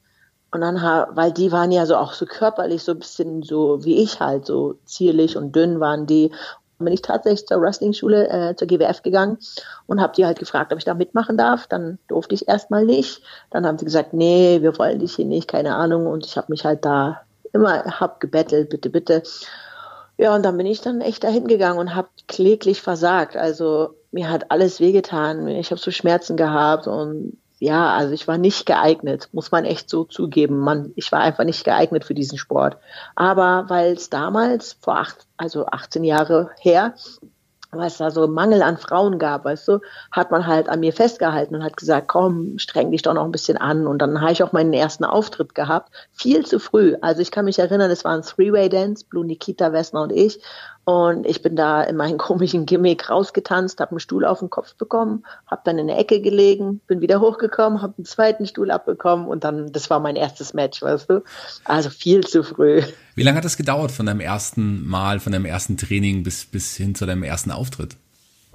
Und 0.52 0.62
dann, 0.62 0.76
weil 0.76 1.32
die 1.32 1.52
waren 1.52 1.72
ja 1.72 1.86
so 1.86 1.96
auch 1.96 2.14
so 2.14 2.26
körperlich 2.26 2.84
so 2.84 2.94
ein 2.94 3.00
bisschen 3.00 3.44
so 3.44 3.86
wie 3.86 4.02
ich 4.02 4.20
halt, 4.20 4.46
so 4.46 4.80
zierlich 4.86 5.38
und 5.38 5.56
dünn 5.56 5.80
waren 5.80 6.08
die. 6.08 6.32
Und 6.78 6.86
bin 6.86 6.94
ich 6.94 7.04
tatsächlich 7.04 7.48
zur 7.48 7.62
Wrestling-Schule, 7.62 8.30
äh, 8.30 8.56
zur 8.56 8.68
GWF 8.68 9.04
gegangen 9.04 9.38
und 9.86 10.02
habe 10.02 10.14
die 10.14 10.26
halt 10.26 10.40
gefragt, 10.40 10.74
ob 10.74 10.80
ich 10.80 10.86
da 10.86 10.94
mitmachen 10.96 11.38
darf. 11.38 11.68
Dann 11.68 12.00
durfte 12.08 12.36
ich 12.36 12.48
erstmal 12.48 12.84
nicht. 12.84 13.22
Dann 13.52 13.66
haben 13.66 13.78
sie 13.78 13.86
gesagt, 13.86 14.14
nee, 14.14 14.62
wir 14.62 14.78
wollen 14.78 15.00
dich 15.00 15.16
hier 15.16 15.26
nicht, 15.26 15.48
keine 15.48 15.76
Ahnung. 15.76 16.08
Und 16.08 16.26
ich 16.26 16.36
habe 16.36 16.48
mich 16.50 16.66
halt 16.66 16.84
da 16.84 17.22
immer 17.54 18.00
hab 18.00 18.20
gebettelt, 18.20 18.70
bitte, 18.70 18.90
bitte. 18.90 19.24
Ja, 20.18 20.36
und 20.36 20.44
dann 20.44 20.58
bin 20.58 20.66
ich 20.66 20.82
dann 20.82 21.02
echt 21.02 21.24
dahin 21.24 21.48
gegangen 21.48 21.80
und 21.80 21.96
habe 21.96 22.10
kläglich 22.28 22.82
versagt. 22.82 23.36
Also 23.36 23.96
mir 24.12 24.30
hat 24.30 24.52
alles 24.52 24.80
wehgetan. 24.80 25.48
Ich 25.48 25.72
habe 25.72 25.82
so 25.82 25.92
Schmerzen 25.92 26.38
gehabt 26.38 26.88
und 26.88 27.38
ja, 27.62 27.96
also 27.96 28.14
ich 28.14 28.28
war 28.28 28.40
nicht 28.40 28.66
geeignet, 28.66 29.30
muss 29.34 29.52
man 29.52 29.66
echt 29.66 29.88
so 29.88 30.04
zugeben. 30.04 30.58
Man, 30.60 30.94
ich 30.96 31.12
war 31.12 31.20
einfach 31.20 31.44
nicht 31.44 31.64
geeignet 31.64 32.04
für 32.04 32.16
diesen 32.16 32.40
Sport. 32.40 32.78
Aber 33.16 33.66
weil 33.68 33.94
es 33.94 34.10
damals, 34.10 34.78
vor 34.82 34.98
acht, 34.98 35.28
also 35.38 35.68
18 35.68 36.04
Jahre 36.04 36.50
her, 36.60 36.96
weil 37.72 37.88
es 37.88 37.98
da 37.98 38.12
so 38.12 38.28
Mangel 38.28 38.62
an 38.62 38.78
Frauen 38.78 39.18
gab, 39.18 39.46
weißt 39.46 39.68
du, 39.70 39.80
hat 40.12 40.30
man 40.30 40.46
halt 40.46 40.68
an 40.68 40.82
mir 40.82 40.92
festgehalten 40.92 41.56
und 41.56 41.64
hat 41.64 41.78
gesagt, 41.78 42.10
komm, 42.10 42.58
streng 42.60 42.92
dich 42.92 43.02
doch 43.02 43.14
noch 43.14 43.24
ein 43.24 43.32
bisschen 43.32 43.58
an. 43.58 43.88
Und 43.88 44.00
dann 44.00 44.20
habe 44.20 44.34
ich 44.34 44.44
auch 44.44 44.52
meinen 44.52 44.74
ersten 44.74 45.06
Auftritt 45.06 45.56
gehabt, 45.56 45.90
viel 46.12 46.46
zu 46.46 46.60
früh. 46.60 46.96
Also 47.02 47.22
ich 47.22 47.32
kann 47.32 47.46
mich 47.46 47.60
erinnern, 47.60 47.90
es 47.90 48.04
war 48.04 48.14
ein 48.14 48.24
Three-Way-Dance, 48.24 49.06
Blue 49.10 49.26
Nikita, 49.26 49.72
Wessner 49.72 50.04
und 50.04 50.12
ich. 50.12 50.42
Und 50.84 51.28
ich 51.28 51.42
bin 51.42 51.56
da 51.56 51.84
in 51.84 51.96
meinen 51.96 52.18
komischen 52.18 52.66
Gimmick 52.66 53.10
rausgetanzt, 53.10 53.80
habe 53.80 53.92
einen 53.92 54.00
Stuhl 54.00 54.26
auf 54.26 54.40
den 54.40 54.50
Kopf 54.50 54.76
bekommen, 54.76 55.26
habe 55.48 55.62
dann 55.66 55.78
in 55.78 55.88
der 55.88 56.00
Ecke 56.00 56.22
gelegen, 56.22 56.82
bin 56.88 57.02
wieder 57.02 57.22
hochgekommen, 57.22 57.82
habe 57.82 57.94
einen 57.98 58.06
zweiten 58.06 58.48
Stuhl 58.48 58.72
abbekommen 58.72 59.28
und 59.28 59.44
dann, 59.44 59.72
das 59.72 59.90
war 59.90 60.00
mein 60.00 60.16
erstes 60.16 60.54
Match, 60.54 60.82
weißt 60.82 61.10
du. 61.10 61.24
Also 61.66 61.90
viel 61.90 62.22
zu 62.22 62.44
früh. 62.44 62.82
Wie 63.16 63.24
lange 63.24 63.38
hat 63.38 63.46
das 63.46 63.58
gedauert 63.58 63.92
von 63.92 64.06
deinem 64.06 64.22
ersten 64.22 64.88
Mal, 64.88 65.20
von 65.20 65.32
deinem 65.32 65.46
ersten 65.46 65.78
Training 65.78 66.24
bis, 66.24 66.46
bis 66.46 66.76
hin 66.76 66.96
zu 66.96 67.06
deinem 67.06 67.24
ersten 67.24 67.52
Auftritt? 67.52 67.98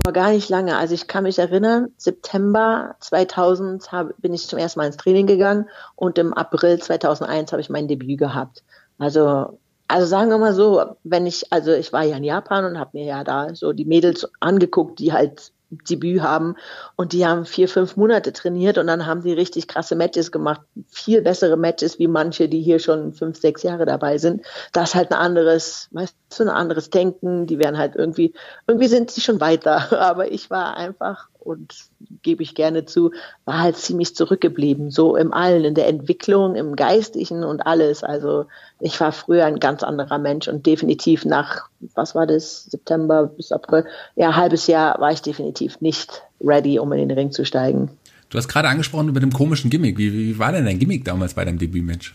Aber 0.05 0.13
gar 0.13 0.31
nicht 0.31 0.49
lange. 0.49 0.77
Also 0.77 0.95
ich 0.95 1.09
kann 1.09 1.25
mich 1.25 1.39
erinnern, 1.39 1.89
September 1.97 2.97
2000 3.01 3.91
hab, 3.93 4.17
bin 4.21 4.35
ich 4.35 4.47
zum 4.47 4.59
ersten 4.59 4.79
Mal 4.79 4.87
ins 4.87 4.97
Training 4.97 5.27
gegangen 5.27 5.67
und 5.95 6.19
im 6.19 6.35
April 6.35 6.79
2001 6.79 7.53
habe 7.53 7.61
ich 7.61 7.71
mein 7.71 7.89
Debüt 7.89 8.19
gehabt. 8.19 8.63
Also 8.99 9.59
also 9.89 10.07
sagen 10.07 10.31
wir 10.31 10.39
mal 10.39 10.55
so, 10.55 10.97
wenn 11.05 11.27
ich, 11.27 11.53
also 11.53 11.73
ich 11.73 11.93
war 11.93 12.05
ja 12.05 12.17
in 12.17 12.25
Japan 12.25 12.65
und 12.65 12.79
habe 12.79 12.91
mir 12.95 13.05
ja 13.05 13.25
da 13.25 13.55
so 13.55 13.73
die 13.73 13.85
Mädels 13.85 14.29
angeguckt, 14.41 14.99
die 14.99 15.13
halt 15.13 15.53
Debüt 15.71 16.23
haben. 16.23 16.57
Und 16.95 17.13
die 17.13 17.27
haben 17.27 17.45
vier, 17.45 17.69
fünf 17.69 17.97
Monate 17.97 18.33
trainiert 18.33 18.79
und 18.79 18.87
dann 18.87 19.07
haben 19.07 19.23
sie 19.23 19.33
richtig 19.33 19.67
krasse 19.67 19.97
Matches 19.97 20.31
gemacht, 20.31 20.61
viel 20.89 21.23
bessere 21.23 21.57
Matches 21.57 21.99
wie 21.99 22.07
manche, 22.07 22.49
die 22.49 22.63
hier 22.63 22.79
schon 22.79 23.13
fünf, 23.13 23.39
sechs 23.41 23.63
Jahre 23.63 23.85
dabei 23.85 24.19
sind. 24.19 24.45
Das 24.73 24.91
ist 24.91 24.95
halt 24.95 25.11
ein 25.11 25.19
anderes, 25.19 25.89
weißt 25.93 26.17
du, 26.39 26.45
ein 26.45 26.49
anderes 26.49 26.91
Denken, 26.91 27.47
die 27.47 27.59
werden 27.59 27.79
halt 27.79 27.97
irgendwie, 27.97 28.33
irgendwie 28.67 28.89
sind 28.89 29.11
sie 29.11 29.21
schon 29.21 29.41
weiter, 29.41 29.93
aber 30.01 30.31
ich 30.31 30.51
war 30.51 30.77
einfach 30.77 31.29
und 31.47 31.75
gebe 32.23 32.43
ich 32.43 32.55
gerne 32.55 32.85
zu, 32.85 33.13
war 33.45 33.61
halt 33.61 33.77
ziemlich 33.77 34.15
zurückgeblieben, 34.15 34.91
so 34.91 35.17
im 35.17 35.33
Allen, 35.33 35.65
in 35.65 35.75
der 35.75 35.89
Entwicklung, 35.89 36.55
im 36.55 36.77
Geistlichen 36.77 37.45
und 37.45 37.67
alles. 37.67 38.03
Also 38.05 38.47
ich 38.81 39.01
war 39.01 39.13
früher 39.13 39.47
ein 39.47 39.61
ganz 39.61 39.83
anderer 39.83 40.19
Mensch 40.19 40.49
und 40.49 40.67
definitiv 40.67 41.25
nach, 41.25 41.69
was 41.95 42.15
war 42.15 42.27
das, 42.27 42.65
September 42.65 43.27
bis 43.27 43.53
April, 43.53 43.87
ja, 44.17 44.37
halbes 44.37 44.67
Jahr 44.67 45.01
war 45.01 45.13
ich 45.13 45.23
definitiv 45.23 45.81
nicht 45.81 46.23
ready, 46.41 46.79
um 46.79 46.93
in 46.93 47.09
den 47.09 47.19
Ring 47.19 47.31
zu 47.33 47.45
steigen. 47.45 47.91
Du 48.29 48.39
hast 48.39 48.49
gerade 48.49 48.69
angesprochen 48.69 49.09
über 49.09 49.21
dem 49.21 49.33
komischen 49.33 49.71
Gimmick. 49.71 49.99
Wie, 49.99 50.13
wie 50.13 50.39
war 50.39 50.53
denn 50.53 50.65
dein 50.65 50.79
Gimmick 50.79 51.05
damals 51.05 51.35
bei 51.35 51.45
deinem 51.45 51.59
Debütmatch? 51.59 52.15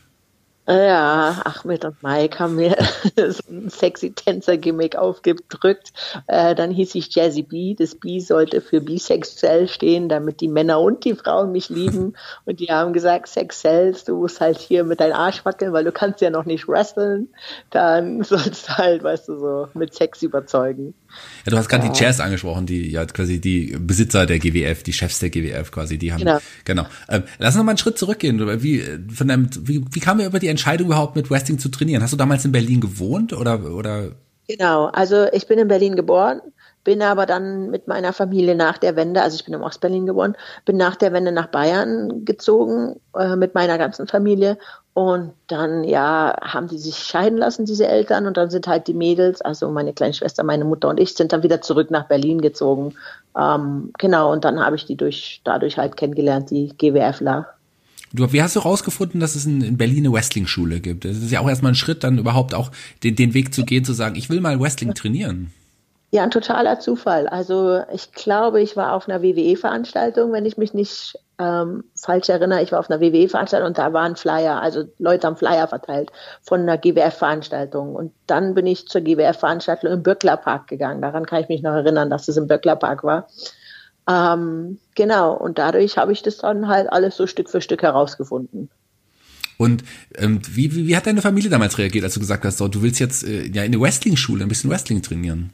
Ja, 0.72 1.42
Ahmed 1.44 1.84
und 1.84 2.01
Mike 2.01 2.40
haben 2.40 2.56
mir 2.56 2.78
so 3.16 3.44
ein 3.50 3.70
sexy 3.70 4.12
Tänzer-Gimmick 4.12 4.96
aufgedrückt. 4.96 5.92
Äh, 6.28 6.56
dann 6.56 6.72
hieß 6.72 6.96
ich 6.96 7.13
Jazzy 7.13 7.44
B. 7.44 7.75
Das 7.75 7.96
B 7.96 8.20
sollte 8.20 8.62
für 8.62 8.80
bisexuell 8.80 9.68
stehen, 9.68 10.08
damit 10.08 10.40
die 10.40 10.48
Männer 10.48 10.80
und 10.80 11.04
die 11.04 11.16
Frauen 11.16 11.51
mich 11.51 11.70
lieben. 11.70 12.13
Und 12.46 12.60
die 12.60 12.68
haben 12.68 12.94
gesagt, 12.94 13.28
Sex 13.28 13.62
sells, 13.62 14.06
du 14.06 14.16
musst 14.16 14.42
halt 14.42 14.58
hier 14.58 14.84
mit 14.84 15.00
deinem 15.00 15.13
Arsch 15.13 15.44
wackeln, 15.46 15.74
weil 15.74 15.84
du 15.84 15.92
kannst 15.92 16.22
ja 16.22 16.30
noch 16.30 16.46
nicht 16.46 16.68
wresteln. 16.68 17.30
Dann 17.70 18.24
sollst 18.24 18.70
du 18.70 18.78
halt, 18.78 19.04
weißt 19.04 19.28
du, 19.28 19.40
so 19.40 19.68
mit 19.74 19.94
Sex 19.94 20.22
überzeugen. 20.22 20.94
Ja, 21.46 21.51
du 21.51 21.58
hast 21.58 21.70
gerade 21.70 21.86
ja. 21.86 21.91
die 21.91 21.98
Chairs 21.98 22.20
angesprochen, 22.20 22.65
die 22.65 22.89
ja 22.91 23.06
quasi 23.06 23.39
die 23.39 23.77
Besitzer 23.80 24.25
der 24.25 24.39
GWF, 24.39 24.84
die 24.84 24.94
Chefs 24.94 25.20
der 25.20 25.30
GWF 25.30 25.72
quasi, 25.72 25.98
die 25.98 26.13
haben 26.13 26.20
genau. 26.20 26.39
genau. 26.65 26.86
Ähm, 27.10 27.24
lass 27.39 27.53
uns 27.53 27.58
noch 27.58 27.63
mal 27.63 27.72
einen 27.72 27.77
Schritt 27.77 27.98
zurückgehen. 27.98 28.39
Wie 28.62 28.84
von 29.13 29.27
deinem, 29.27 29.50
wie, 29.62 29.84
wie 29.91 30.00
kam 30.00 30.20
ihr 30.20 30.25
über 30.25 30.39
die 30.39 30.48
Entscheidung 30.48 30.88
überhaupt 30.88 31.15
mit 31.15 31.30
Wrestling 31.30 31.60
zu 31.60 31.70
trainieren? 31.70 32.03
Hast 32.03 32.13
du 32.13 32.18
damals 32.18 32.46
in 32.46 32.51
Berlin 32.51 32.82
gewohnt 32.82 33.34
oder 33.34 33.63
oder? 33.65 34.12
Genau, 34.48 34.88
also 34.88 35.27
ich 35.32 35.48
bin 35.48 35.60
in 35.60 35.68
Berlin 35.68 35.96
geboren, 35.96 36.41
bin 36.83 37.01
aber 37.01 37.25
dann 37.25 37.69
mit 37.69 37.88
meiner 37.88 38.13
Familie 38.13 38.55
nach 38.55 38.77
der 38.77 38.95
Wende, 38.95 39.21
also 39.21 39.35
ich 39.35 39.45
bin 39.45 39.53
im 39.53 39.61
Ostberlin 39.61 40.05
geboren, 40.05 40.35
bin 40.65 40.77
nach 40.77 40.95
der 40.95 41.13
Wende 41.13 41.31
nach 41.31 41.47
Bayern 41.47 42.25
gezogen 42.25 43.00
äh, 43.15 43.35
mit 43.35 43.53
meiner 43.53 43.77
ganzen 43.77 44.07
Familie 44.07 44.57
und 44.93 45.31
dann, 45.47 45.85
ja, 45.85 46.35
haben 46.41 46.67
die 46.67 46.77
sich 46.77 46.97
scheiden 46.97 47.38
lassen, 47.38 47.65
diese 47.65 47.88
Eltern. 47.88 48.27
Und 48.27 48.35
dann 48.35 48.50
sind 48.50 48.67
halt 48.67 48.88
die 48.88 48.93
Mädels, 48.93 49.41
also 49.41 49.69
meine 49.71 49.93
kleine 49.93 50.13
Schwester, 50.13 50.43
meine 50.43 50.65
Mutter 50.65 50.89
und 50.89 51.00
ich, 51.00 51.13
sind 51.13 51.31
dann 51.31 51.43
wieder 51.43 51.61
zurück 51.61 51.91
nach 51.91 52.07
Berlin 52.07 52.41
gezogen. 52.41 52.95
Ähm, 53.38 53.93
genau, 53.97 54.33
und 54.33 54.43
dann 54.43 54.59
habe 54.59 54.75
ich 54.75 54.85
die 54.85 54.97
durch, 54.97 55.41
dadurch 55.45 55.77
halt 55.77 55.95
kennengelernt, 55.95 56.50
die 56.50 56.73
GWFler. 56.77 57.47
Du, 58.11 58.29
wie 58.33 58.43
hast 58.43 58.57
du 58.57 58.59
rausgefunden, 58.59 59.21
dass 59.21 59.35
es 59.35 59.45
in, 59.45 59.61
in 59.61 59.77
Berlin 59.77 60.00
eine 60.00 60.13
Wrestling-Schule 60.13 60.81
gibt? 60.81 61.05
Das 61.05 61.15
ist 61.15 61.31
ja 61.31 61.39
auch 61.39 61.47
erstmal 61.47 61.71
ein 61.71 61.75
Schritt, 61.75 62.03
dann 62.03 62.17
überhaupt 62.17 62.53
auch 62.53 62.71
den, 63.03 63.15
den 63.15 63.33
Weg 63.33 63.53
zu 63.53 63.63
gehen, 63.63 63.85
zu 63.85 63.93
sagen, 63.93 64.17
ich 64.17 64.29
will 64.29 64.41
mal 64.41 64.59
Wrestling 64.59 64.93
trainieren. 64.93 65.51
Ja, 66.13 66.24
ein 66.24 66.32
totaler 66.32 66.80
Zufall. 66.82 67.27
Also 67.27 67.84
ich 67.94 68.12
glaube, 68.12 68.62
ich 68.62 68.75
war 68.75 68.91
auf 68.94 69.08
einer 69.08 69.24
WWE-Veranstaltung, 69.24 70.34
wenn 70.34 70.46
ich 70.46 70.58
mich 70.58 70.74
nicht 70.74 71.18
ähm, 71.39 71.86
falsch 71.96 72.27
erinnere. 72.27 72.62
Ich 72.62 72.74
war 72.74 72.80
auf 72.80 72.89
einer 72.89 73.00
WWE-Veranstaltung 73.00 73.70
und 73.70 73.77
da 73.77 73.94
waren 73.94 74.18
Flyer, 74.18 74.62
also 74.62 74.84
Leute 75.00 75.25
haben 75.25 75.38
Flyer 75.38 75.70
verteilt 75.70 76.12
von 76.41 76.60
einer 76.60 76.77
GWF-Veranstaltung. 76.77 77.96
Und 77.96 78.12
dann 78.27 78.56
bin 78.56 78.68
ich 78.68 78.88
zur 78.88 79.00
GWF-Veranstaltung 79.00 79.89
im 79.89 80.03
Böckler 80.03 80.36
Park 80.36 80.68
gegangen. 80.68 81.01
Daran 81.01 81.25
kann 81.25 81.44
ich 81.44 81.48
mich 81.48 81.62
noch 81.62 81.72
erinnern, 81.72 82.10
dass 82.10 82.27
es 82.27 82.36
im 82.36 82.48
Böckler 82.48 82.75
Park 82.75 83.06
war. 83.06 83.27
Ähm, 84.10 84.80
genau, 84.96 85.34
und 85.34 85.60
dadurch 85.60 85.98
habe 85.98 86.12
ich 86.12 86.24
das 86.24 86.39
dann 86.39 86.68
halt 86.68 86.91
alles 86.91 87.15
so 87.15 87.25
Stück 87.25 87.50
für 87.50 87.62
Stück 87.62 87.84
herausgefunden. 87.84 88.70
Und 89.56 89.86
ähm, 90.18 90.41
wie, 90.50 90.75
wie, 90.75 90.88
wie 90.88 90.98
hat 90.98 91.08
deine 91.08 91.22
Familie 91.22 91.50
damals 91.50 91.77
reagiert, 91.77 92.03
als 92.03 92.15
du 92.15 92.20
gesagt 92.20 92.44
hast, 92.44 92.58
so, 92.58 92.68
du 92.68 92.82
willst 92.82 93.00
jetzt 93.00 93.24
äh, 93.24 93.44
ja 93.44 93.63
in 93.63 93.74
eine 93.74 93.80
Wrestling-Schule 93.80 94.44
ein 94.44 94.50
bisschen 94.50 94.70
Wrestling 94.70 95.01
trainieren? 95.01 95.53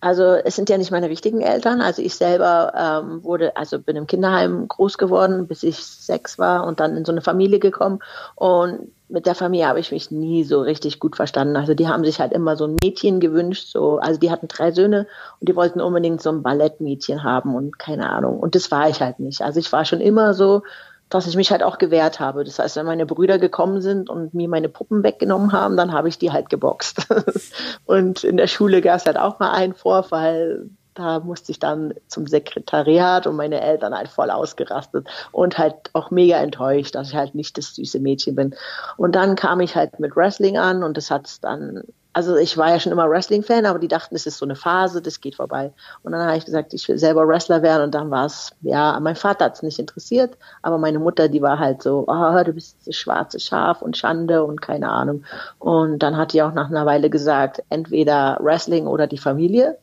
Also 0.00 0.22
es 0.32 0.56
sind 0.56 0.70
ja 0.70 0.78
nicht 0.78 0.90
meine 0.90 1.10
richtigen 1.10 1.42
Eltern. 1.42 1.82
Also 1.82 2.00
ich 2.00 2.14
selber 2.14 2.72
ähm, 2.74 3.22
wurde, 3.22 3.56
also 3.56 3.78
bin 3.78 3.96
im 3.96 4.06
Kinderheim 4.06 4.66
groß 4.66 4.96
geworden, 4.96 5.46
bis 5.46 5.62
ich 5.62 5.76
sechs 5.76 6.38
war 6.38 6.66
und 6.66 6.80
dann 6.80 6.96
in 6.96 7.04
so 7.04 7.12
eine 7.12 7.20
Familie 7.20 7.58
gekommen. 7.58 8.00
Und 8.34 8.92
mit 9.10 9.26
der 9.26 9.34
Familie 9.34 9.66
habe 9.66 9.80
ich 9.80 9.92
mich 9.92 10.10
nie 10.10 10.44
so 10.44 10.62
richtig 10.62 11.00
gut 11.00 11.16
verstanden. 11.16 11.56
Also 11.56 11.74
die 11.74 11.88
haben 11.88 12.04
sich 12.04 12.18
halt 12.18 12.32
immer 12.32 12.56
so 12.56 12.66
ein 12.66 12.76
Mädchen 12.82 13.20
gewünscht. 13.20 13.68
So, 13.70 13.98
also 13.98 14.18
die 14.18 14.30
hatten 14.30 14.48
drei 14.48 14.70
Söhne 14.70 15.06
und 15.38 15.48
die 15.48 15.56
wollten 15.56 15.80
unbedingt 15.82 16.22
so 16.22 16.30
ein 16.30 16.42
Ballettmädchen 16.42 17.22
haben 17.22 17.54
und 17.54 17.78
keine 17.78 18.08
Ahnung. 18.08 18.38
Und 18.40 18.54
das 18.54 18.70
war 18.70 18.88
ich 18.88 19.02
halt 19.02 19.20
nicht. 19.20 19.42
Also 19.42 19.60
ich 19.60 19.70
war 19.70 19.84
schon 19.84 20.00
immer 20.00 20.32
so 20.32 20.62
dass 21.10 21.26
ich 21.26 21.36
mich 21.36 21.50
halt 21.50 21.62
auch 21.62 21.78
gewehrt 21.78 22.20
habe. 22.20 22.44
Das 22.44 22.58
heißt, 22.58 22.76
wenn 22.76 22.86
meine 22.86 23.04
Brüder 23.04 23.38
gekommen 23.38 23.82
sind 23.82 24.08
und 24.08 24.32
mir 24.32 24.48
meine 24.48 24.68
Puppen 24.68 25.02
weggenommen 25.02 25.52
haben, 25.52 25.76
dann 25.76 25.92
habe 25.92 26.08
ich 26.08 26.18
die 26.18 26.32
halt 26.32 26.48
geboxt. 26.48 27.06
und 27.84 28.24
in 28.24 28.36
der 28.36 28.46
Schule 28.46 28.80
gab 28.80 28.96
es 28.96 29.06
halt 29.06 29.18
auch 29.18 29.38
mal 29.40 29.50
einen 29.50 29.74
Vorfall. 29.74 30.70
Da 30.94 31.20
musste 31.20 31.52
ich 31.52 31.58
dann 31.58 31.94
zum 32.08 32.26
Sekretariat 32.26 33.26
und 33.26 33.36
meine 33.36 33.60
Eltern 33.60 33.94
halt 33.94 34.08
voll 34.08 34.30
ausgerastet 34.30 35.08
und 35.32 35.56
halt 35.58 35.74
auch 35.92 36.10
mega 36.10 36.36
enttäuscht, 36.36 36.94
dass 36.94 37.10
ich 37.10 37.14
halt 37.14 37.34
nicht 37.34 37.56
das 37.58 37.74
süße 37.74 38.00
Mädchen 38.00 38.34
bin. 38.34 38.54
Und 38.96 39.14
dann 39.14 39.36
kam 39.36 39.60
ich 39.60 39.76
halt 39.76 39.98
mit 39.98 40.16
Wrestling 40.16 40.58
an 40.58 40.82
und 40.82 40.96
das 40.96 41.10
hat 41.10 41.42
dann 41.42 41.84
also 42.12 42.36
ich 42.36 42.56
war 42.56 42.70
ja 42.70 42.80
schon 42.80 42.92
immer 42.92 43.08
Wrestling-Fan, 43.08 43.66
aber 43.66 43.78
die 43.78 43.88
dachten, 43.88 44.16
es 44.16 44.26
ist 44.26 44.38
so 44.38 44.44
eine 44.44 44.56
Phase, 44.56 45.00
das 45.00 45.20
geht 45.20 45.36
vorbei. 45.36 45.72
Und 46.02 46.12
dann 46.12 46.26
habe 46.26 46.36
ich 46.36 46.44
gesagt, 46.44 46.74
ich 46.74 46.88
will 46.88 46.98
selber 46.98 47.26
Wrestler 47.28 47.62
werden 47.62 47.84
und 47.84 47.94
dann 47.94 48.10
war 48.10 48.26
es, 48.26 48.52
ja, 48.62 48.98
mein 49.00 49.16
Vater 49.16 49.44
hat 49.44 49.54
es 49.54 49.62
nicht 49.62 49.78
interessiert, 49.78 50.36
aber 50.62 50.78
meine 50.78 50.98
Mutter, 50.98 51.28
die 51.28 51.42
war 51.42 51.58
halt 51.58 51.82
so, 51.82 52.04
oh, 52.08 52.44
du 52.44 52.52
bist 52.52 52.78
das 52.86 52.96
schwarze 52.96 53.38
Schaf 53.38 53.80
und 53.82 53.96
Schande 53.96 54.44
und 54.44 54.60
keine 54.60 54.88
Ahnung. 54.88 55.24
Und 55.58 56.00
dann 56.00 56.16
hat 56.16 56.32
die 56.32 56.42
auch 56.42 56.52
nach 56.52 56.68
einer 56.68 56.84
Weile 56.84 57.10
gesagt, 57.10 57.62
entweder 57.68 58.38
Wrestling 58.40 58.86
oder 58.86 59.06
die 59.06 59.18
Familie. 59.18 59.78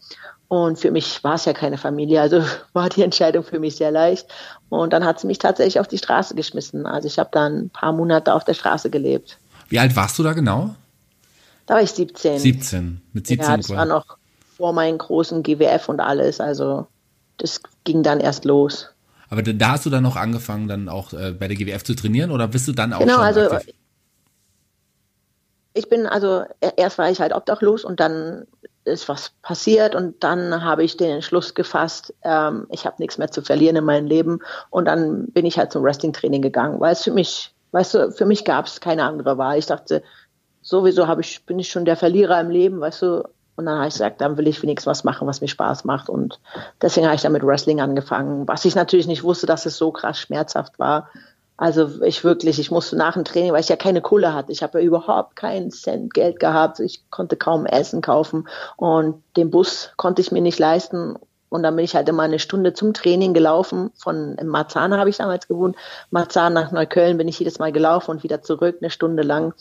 Und 0.50 0.80
für 0.80 0.92
mich 0.92 1.24
war 1.24 1.36
es 1.36 1.46
ja 1.46 1.54
keine 1.54 1.78
Familie, 1.78 2.22
also 2.22 2.44
war 2.74 2.90
die 2.90 3.04
Entscheidung 3.04 3.44
für 3.44 3.60
mich 3.60 3.78
sehr 3.78 3.92
leicht. 3.92 4.28
Und 4.70 4.92
dann 4.92 5.06
hat 5.06 5.20
sie 5.20 5.28
mich 5.28 5.40
tatsächlich 5.40 5.80
auf 5.80 5.88
die 5.88 5.98
Straße 5.98 6.36
geschmissen. 6.36 6.86
Also 6.86 7.08
ich 7.08 7.20
habe 7.20 7.30
dann 7.32 7.58
ein 7.58 7.70
paar 7.70 7.94
Monate 7.94 8.34
auf 8.34 8.44
der 8.44 8.54
Straße 8.54 8.90
gelebt. 8.90 9.38
Wie 9.70 9.80
alt 9.80 9.96
warst 9.96 10.20
du 10.20 10.24
da 10.24 10.34
genau? 10.34 10.76
Da 11.68 11.76
war 11.76 11.82
ich 11.84 11.92
17. 11.92 12.40
17, 12.40 13.02
mit 13.14 13.28
17. 13.28 13.48
Ja, 13.48 13.58
das 13.58 13.70
war 13.70 13.86
noch 13.86 14.18
vor 14.56 14.74
meinen 14.74 14.98
großen 14.98 15.44
GWF 15.44 15.90
und 15.90 16.00
alles. 16.00 16.42
Also 16.42 16.88
das 17.38 17.62
ging 17.84 18.02
dann 18.02 18.20
erst 18.20 18.46
los. 18.46 18.90
Aber 19.30 19.44
da 19.44 19.72
hast 19.72 19.86
du 19.86 19.90
dann 19.90 20.04
noch 20.04 20.16
angefangen, 20.16 20.68
dann 20.68 20.90
auch 20.90 21.14
äh, 21.14 21.34
bei 21.34 21.48
der 21.48 21.58
GWF 21.58 21.84
zu 21.84 21.96
trainieren 21.96 22.32
oder 22.32 22.48
bist 22.48 22.68
du 22.68 22.72
dann 22.72 22.94
auch 22.94 23.00
genau, 23.00 23.16
schon 23.16 23.24
also 23.24 23.52
aktiv? 23.52 23.76
ich 25.78 25.90
bin 25.90 26.08
also 26.08 26.44
e-, 26.62 26.72
erst 26.76 26.98
war 26.98 27.10
ich 27.10 27.20
halt 27.20 27.34
obdachlos 27.34 27.86
und 27.86 28.00
dann 28.00 28.46
ist 28.84 29.10
was 29.10 29.32
passiert 29.42 29.96
und 29.96 30.24
dann 30.24 30.64
habe 30.64 30.84
ich 30.84 30.98
den 30.98 31.12
Entschluss 31.12 31.54
gefasst, 31.54 32.14
ähm, 32.24 32.68
ich 32.70 32.86
habe 32.86 32.96
nichts 33.00 33.18
mehr 33.18 33.30
zu 33.30 33.42
verlieren 33.42 33.76
in 33.76 33.84
meinem 33.84 34.08
Leben 34.08 34.40
und 34.70 34.86
dann 34.86 35.28
bin 35.28 35.46
ich 35.46 35.58
halt 35.58 35.72
zum 35.72 35.84
Wrestling-Training 35.84 36.42
gegangen, 36.42 36.80
weil 36.80 36.94
es 36.94 37.04
für 37.04 37.12
mich, 37.12 37.54
weißt 37.72 37.94
du, 37.94 38.12
für 38.12 38.26
mich 38.26 38.46
gab 38.46 38.66
es 38.66 38.80
keine 38.80 39.04
andere 39.04 39.38
Wahl. 39.38 39.58
Ich 39.58 39.66
dachte, 39.66 40.04
sowieso 40.68 41.08
habe 41.08 41.22
ich, 41.22 41.46
bin 41.46 41.60
ich 41.60 41.70
schon 41.70 41.86
der 41.86 41.96
Verlierer 41.96 42.40
im 42.42 42.50
Leben, 42.50 42.82
weißt 42.82 43.02
du. 43.02 43.24
Und 43.56 43.66
dann 43.66 43.78
habe 43.78 43.88
ich 43.88 43.94
gesagt, 43.94 44.22
dann 44.22 44.38
will 44.38 44.48
ich 44.48 44.62
wenigstens 44.62 44.86
was 44.86 45.04
machen, 45.04 45.28
was 45.28 45.42
mir 45.42 45.48
Spaß 45.48 45.86
macht. 45.86 46.10
Und 46.10 46.40
deswegen 46.82 47.08
habe 47.08 47.16
ich 47.16 47.22
dann 47.22 47.32
mit 47.32 47.44
Wrestling 47.44 47.82
angefangen. 47.82 48.48
Was 48.48 48.66
ich 48.66 48.76
natürlich 48.76 49.08
nicht 49.08 49.24
wusste, 49.24 49.48
dass 49.48 49.66
es 49.66 49.78
so 49.78 49.92
krass 49.92 50.20
schmerzhaft 50.20 50.78
war. 50.78 51.10
Also 51.56 52.04
ich 52.04 52.24
wirklich, 52.24 52.60
ich 52.60 52.70
musste 52.70 52.98
nach 52.98 53.14
dem 53.14 53.26
Training, 53.26 53.54
weil 53.54 53.62
ich 53.62 53.70
ja 53.70 53.78
keine 53.78 54.02
Kohle 54.02 54.34
hatte. 54.34 54.52
Ich 54.52 54.62
habe 54.62 54.80
ja 54.80 54.86
überhaupt 54.86 55.36
keinen 55.36 55.72
Cent 55.72 56.14
Geld 56.14 56.40
gehabt. 56.40 56.80
Ich 56.82 57.10
konnte 57.10 57.36
kaum 57.36 57.66
Essen 57.66 58.02
kaufen 58.02 58.48
und 58.76 59.24
den 59.38 59.50
Bus 59.50 59.92
konnte 59.96 60.22
ich 60.22 60.32
mir 60.32 60.42
nicht 60.42 60.60
leisten. 60.60 61.16
Und 61.50 61.64
dann 61.64 61.76
bin 61.76 61.86
ich 61.86 61.96
halt 61.96 62.10
immer 62.10 62.24
eine 62.24 62.40
Stunde 62.40 62.74
zum 62.74 62.94
Training 62.94 63.34
gelaufen. 63.34 63.90
Von 63.96 64.38
Marzahn 64.44 64.96
habe 64.96 65.10
ich 65.10 65.18
damals 65.18 65.48
gewohnt. 65.48 65.78
Marzahn 66.12 66.54
nach 66.54 66.72
Neukölln 66.72 67.18
bin 67.18 67.28
ich 67.28 67.40
jedes 67.40 67.58
Mal 67.58 67.72
gelaufen 67.72 68.12
und 68.12 68.24
wieder 68.24 68.44
zurück, 68.44 68.78
eine 68.82 68.92
Stunde 68.92 69.24
lang. 69.24 69.54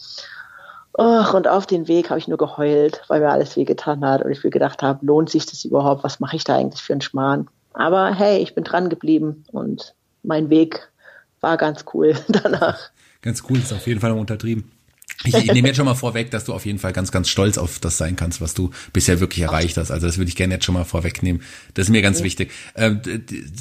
Och, 0.98 1.34
und 1.34 1.46
auf 1.46 1.66
den 1.66 1.88
Weg 1.88 2.08
habe 2.08 2.18
ich 2.18 2.26
nur 2.26 2.38
geheult, 2.38 3.02
weil 3.08 3.20
mir 3.20 3.28
alles 3.30 3.54
wehgetan 3.54 4.02
hat 4.02 4.22
und 4.22 4.30
ich 4.30 4.42
mir 4.42 4.50
gedacht 4.50 4.82
habe, 4.82 5.04
lohnt 5.04 5.28
sich 5.28 5.44
das 5.44 5.64
überhaupt? 5.64 6.04
Was 6.04 6.20
mache 6.20 6.36
ich 6.36 6.44
da 6.44 6.56
eigentlich 6.56 6.82
für 6.82 6.94
einen 6.94 7.02
Schmarrn? 7.02 7.48
Aber 7.74 8.14
hey, 8.14 8.38
ich 8.38 8.54
bin 8.54 8.64
dran 8.64 8.88
geblieben 8.88 9.44
und 9.52 9.94
mein 10.22 10.48
Weg 10.48 10.90
war 11.42 11.58
ganz 11.58 11.84
cool 11.92 12.14
danach. 12.28 12.78
Ganz 13.20 13.42
cool, 13.50 13.58
ist 13.58 13.74
auf 13.74 13.86
jeden 13.86 14.00
Fall 14.00 14.12
untertrieben. 14.12 14.72
Ich, 15.25 15.35
ich 15.35 15.52
nehme 15.52 15.68
jetzt 15.68 15.76
schon 15.76 15.87
mal 15.87 15.94
vorweg, 15.94 16.30
dass 16.30 16.44
du 16.44 16.52
auf 16.52 16.66
jeden 16.66 16.78
Fall 16.78 16.92
ganz, 16.92 17.11
ganz 17.11 17.28
stolz 17.28 17.58
auf 17.58 17.78
das 17.78 17.96
sein 17.96 18.16
kannst, 18.16 18.40
was 18.40 18.54
du 18.54 18.70
bisher 18.92 19.18
wirklich 19.20 19.42
erreicht 19.42 19.76
hast. 19.76 19.90
Also 19.90 20.06
das 20.06 20.18
würde 20.18 20.28
ich 20.28 20.37
gerne 20.37 20.54
jetzt 20.54 20.64
schon 20.64 20.75
mal 20.75 20.85
vorwegnehmen. 20.85 21.42
Das 21.75 21.87
ist 21.87 21.90
mir 21.90 22.02
ganz 22.02 22.18
ja. 22.18 22.25
wichtig. 22.25 22.50
Ähm, 22.75 23.00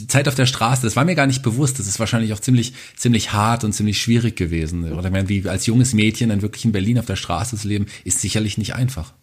Zeit 0.07 0.27
auf 0.27 0.35
der 0.35 0.45
Straße, 0.45 0.81
das 0.83 0.95
war 0.95 1.05
mir 1.05 1.15
gar 1.15 1.27
nicht 1.27 1.43
bewusst. 1.43 1.79
Das 1.79 1.87
ist 1.87 1.99
wahrscheinlich 1.99 2.33
auch 2.33 2.39
ziemlich, 2.39 2.73
ziemlich 2.95 3.33
hart 3.33 3.63
und 3.63 3.73
ziemlich 3.73 4.01
schwierig 4.01 4.35
gewesen. 4.35 4.91
Oder 4.91 5.29
wie 5.29 5.47
als 5.47 5.65
junges 5.65 5.93
Mädchen 5.93 6.29
dann 6.29 6.41
wirklich 6.41 6.65
in 6.65 6.71
Berlin 6.71 6.99
auf 6.99 7.05
der 7.05 7.15
Straße 7.15 7.57
zu 7.57 7.67
leben, 7.67 7.87
ist 8.03 8.19
sicherlich 8.19 8.57
nicht 8.57 8.75
einfach. 8.75 9.13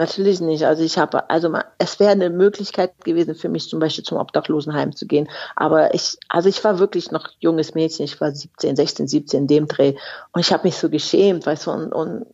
Natürlich 0.00 0.40
nicht. 0.40 0.64
Also 0.64 0.82
ich 0.82 0.96
habe, 0.96 1.28
also 1.28 1.52
es 1.76 2.00
wäre 2.00 2.12
eine 2.12 2.30
Möglichkeit 2.30 3.04
gewesen 3.04 3.34
für 3.34 3.50
mich 3.50 3.68
zum 3.68 3.80
Beispiel 3.80 4.02
zum 4.02 4.16
Obdachlosenheim 4.16 4.96
zu 4.96 5.06
gehen. 5.06 5.28
Aber 5.56 5.92
ich, 5.92 6.16
also 6.30 6.48
ich 6.48 6.64
war 6.64 6.78
wirklich 6.78 7.10
noch 7.10 7.28
junges 7.38 7.74
Mädchen. 7.74 8.06
Ich 8.06 8.18
war 8.18 8.32
17, 8.32 8.76
16, 8.76 9.08
17 9.08 9.40
in 9.42 9.46
dem 9.46 9.68
Dreh 9.68 9.96
und 10.32 10.40
ich 10.40 10.54
habe 10.54 10.66
mich 10.66 10.78
so 10.78 10.88
geschämt, 10.88 11.44
weißt 11.44 11.66
du, 11.66 11.72
und, 11.72 11.92
und 11.92 12.24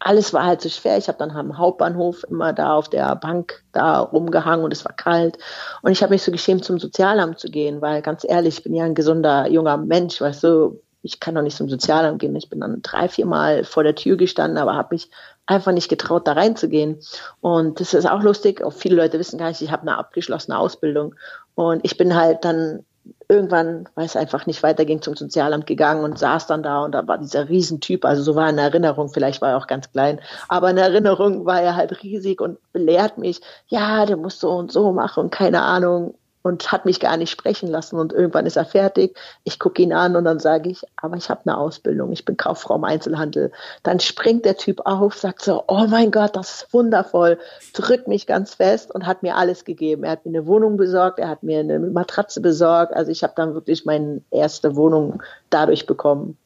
alles 0.00 0.34
war 0.34 0.44
halt 0.44 0.60
so 0.60 0.68
schwer. 0.68 0.98
Ich 0.98 1.08
habe 1.08 1.16
dann 1.16 1.30
am 1.30 1.56
Hauptbahnhof 1.56 2.24
immer 2.28 2.52
da 2.52 2.74
auf 2.74 2.90
der 2.90 3.16
Bank 3.16 3.64
da 3.72 4.00
rumgehangen 4.00 4.62
und 4.62 4.74
es 4.74 4.84
war 4.84 4.92
kalt. 4.92 5.38
Und 5.80 5.92
ich 5.92 6.02
habe 6.02 6.12
mich 6.12 6.22
so 6.22 6.30
geschämt, 6.30 6.62
zum 6.62 6.78
Sozialamt 6.78 7.38
zu 7.38 7.48
gehen, 7.48 7.80
weil 7.80 8.02
ganz 8.02 8.22
ehrlich, 8.28 8.58
ich 8.58 8.64
bin 8.64 8.74
ja 8.74 8.84
ein 8.84 8.94
gesunder 8.94 9.48
junger 9.48 9.78
Mensch, 9.78 10.20
weißt 10.20 10.44
du, 10.44 10.82
ich 11.02 11.20
kann 11.20 11.34
doch 11.34 11.42
nicht 11.42 11.56
zum 11.56 11.68
Sozialamt 11.68 12.20
gehen. 12.20 12.36
Ich 12.36 12.48
bin 12.48 12.60
dann 12.60 12.82
drei, 12.82 13.08
vier 13.08 13.26
Mal 13.26 13.64
vor 13.64 13.82
der 13.82 13.94
Tür 13.94 14.16
gestanden, 14.16 14.58
aber 14.58 14.76
habe 14.76 14.94
mich 14.94 15.10
einfach 15.46 15.72
nicht 15.72 15.88
getraut, 15.88 16.26
da 16.26 16.32
reinzugehen. 16.32 17.00
Und 17.40 17.80
das 17.80 17.94
ist 17.94 18.08
auch 18.08 18.22
lustig. 18.22 18.62
Auch 18.62 18.72
viele 18.72 18.96
Leute 18.96 19.18
wissen 19.18 19.38
gar 19.38 19.48
nicht, 19.48 19.62
ich 19.62 19.72
habe 19.72 19.82
eine 19.82 19.98
abgeschlossene 19.98 20.58
Ausbildung. 20.58 21.14
Und 21.54 21.84
ich 21.84 21.96
bin 21.96 22.14
halt 22.14 22.44
dann 22.44 22.84
irgendwann, 23.28 23.88
weil 23.94 24.06
es 24.06 24.16
einfach 24.16 24.46
nicht 24.46 24.62
weiterging, 24.62 25.02
zum 25.02 25.16
Sozialamt 25.16 25.66
gegangen 25.66 26.04
und 26.04 26.18
saß 26.18 26.46
dann 26.46 26.62
da 26.62 26.84
und 26.84 26.92
da 26.92 27.06
war 27.08 27.18
dieser 27.18 27.48
Riesentyp, 27.48 28.04
also 28.04 28.22
so 28.22 28.36
war 28.36 28.48
in 28.48 28.58
Erinnerung, 28.58 29.08
vielleicht 29.08 29.40
war 29.42 29.50
er 29.50 29.56
auch 29.56 29.66
ganz 29.66 29.90
klein, 29.90 30.20
aber 30.48 30.70
in 30.70 30.76
Erinnerung 30.76 31.44
war 31.44 31.60
er 31.60 31.74
halt 31.74 32.02
riesig 32.02 32.40
und 32.40 32.58
belehrt 32.72 33.18
mich, 33.18 33.40
ja, 33.66 34.06
der 34.06 34.16
muss 34.16 34.38
so 34.38 34.50
und 34.50 34.70
so 34.70 34.92
machen 34.92 35.30
keine 35.30 35.62
Ahnung 35.62 36.14
und 36.42 36.72
hat 36.72 36.84
mich 36.84 37.00
gar 37.00 37.16
nicht 37.16 37.30
sprechen 37.30 37.68
lassen. 37.68 37.98
Und 37.98 38.12
irgendwann 38.12 38.46
ist 38.46 38.56
er 38.56 38.64
fertig. 38.64 39.16
Ich 39.44 39.58
gucke 39.58 39.82
ihn 39.82 39.92
an 39.92 40.16
und 40.16 40.24
dann 40.24 40.38
sage 40.38 40.70
ich, 40.70 40.82
aber 40.96 41.16
ich 41.16 41.30
habe 41.30 41.42
eine 41.44 41.56
Ausbildung, 41.56 42.12
ich 42.12 42.24
bin 42.24 42.36
Kauffrau 42.36 42.76
im 42.76 42.84
Einzelhandel. 42.84 43.52
Dann 43.82 44.00
springt 44.00 44.44
der 44.44 44.56
Typ 44.56 44.80
auf, 44.84 45.14
sagt 45.14 45.42
so, 45.42 45.64
oh 45.68 45.86
mein 45.88 46.10
Gott, 46.10 46.36
das 46.36 46.62
ist 46.62 46.74
wundervoll, 46.74 47.38
drückt 47.72 48.08
mich 48.08 48.26
ganz 48.26 48.54
fest 48.54 48.94
und 48.94 49.06
hat 49.06 49.22
mir 49.22 49.36
alles 49.36 49.64
gegeben. 49.64 50.04
Er 50.04 50.12
hat 50.12 50.26
mir 50.26 50.36
eine 50.36 50.46
Wohnung 50.46 50.76
besorgt, 50.76 51.18
er 51.18 51.28
hat 51.28 51.42
mir 51.42 51.60
eine 51.60 51.78
Matratze 51.78 52.40
besorgt. 52.40 52.94
Also 52.94 53.10
ich 53.10 53.22
habe 53.22 53.34
dann 53.36 53.54
wirklich 53.54 53.84
meine 53.84 54.22
erste 54.30 54.76
Wohnung 54.76 55.22
dadurch 55.50 55.86
bekommen. 55.86 56.36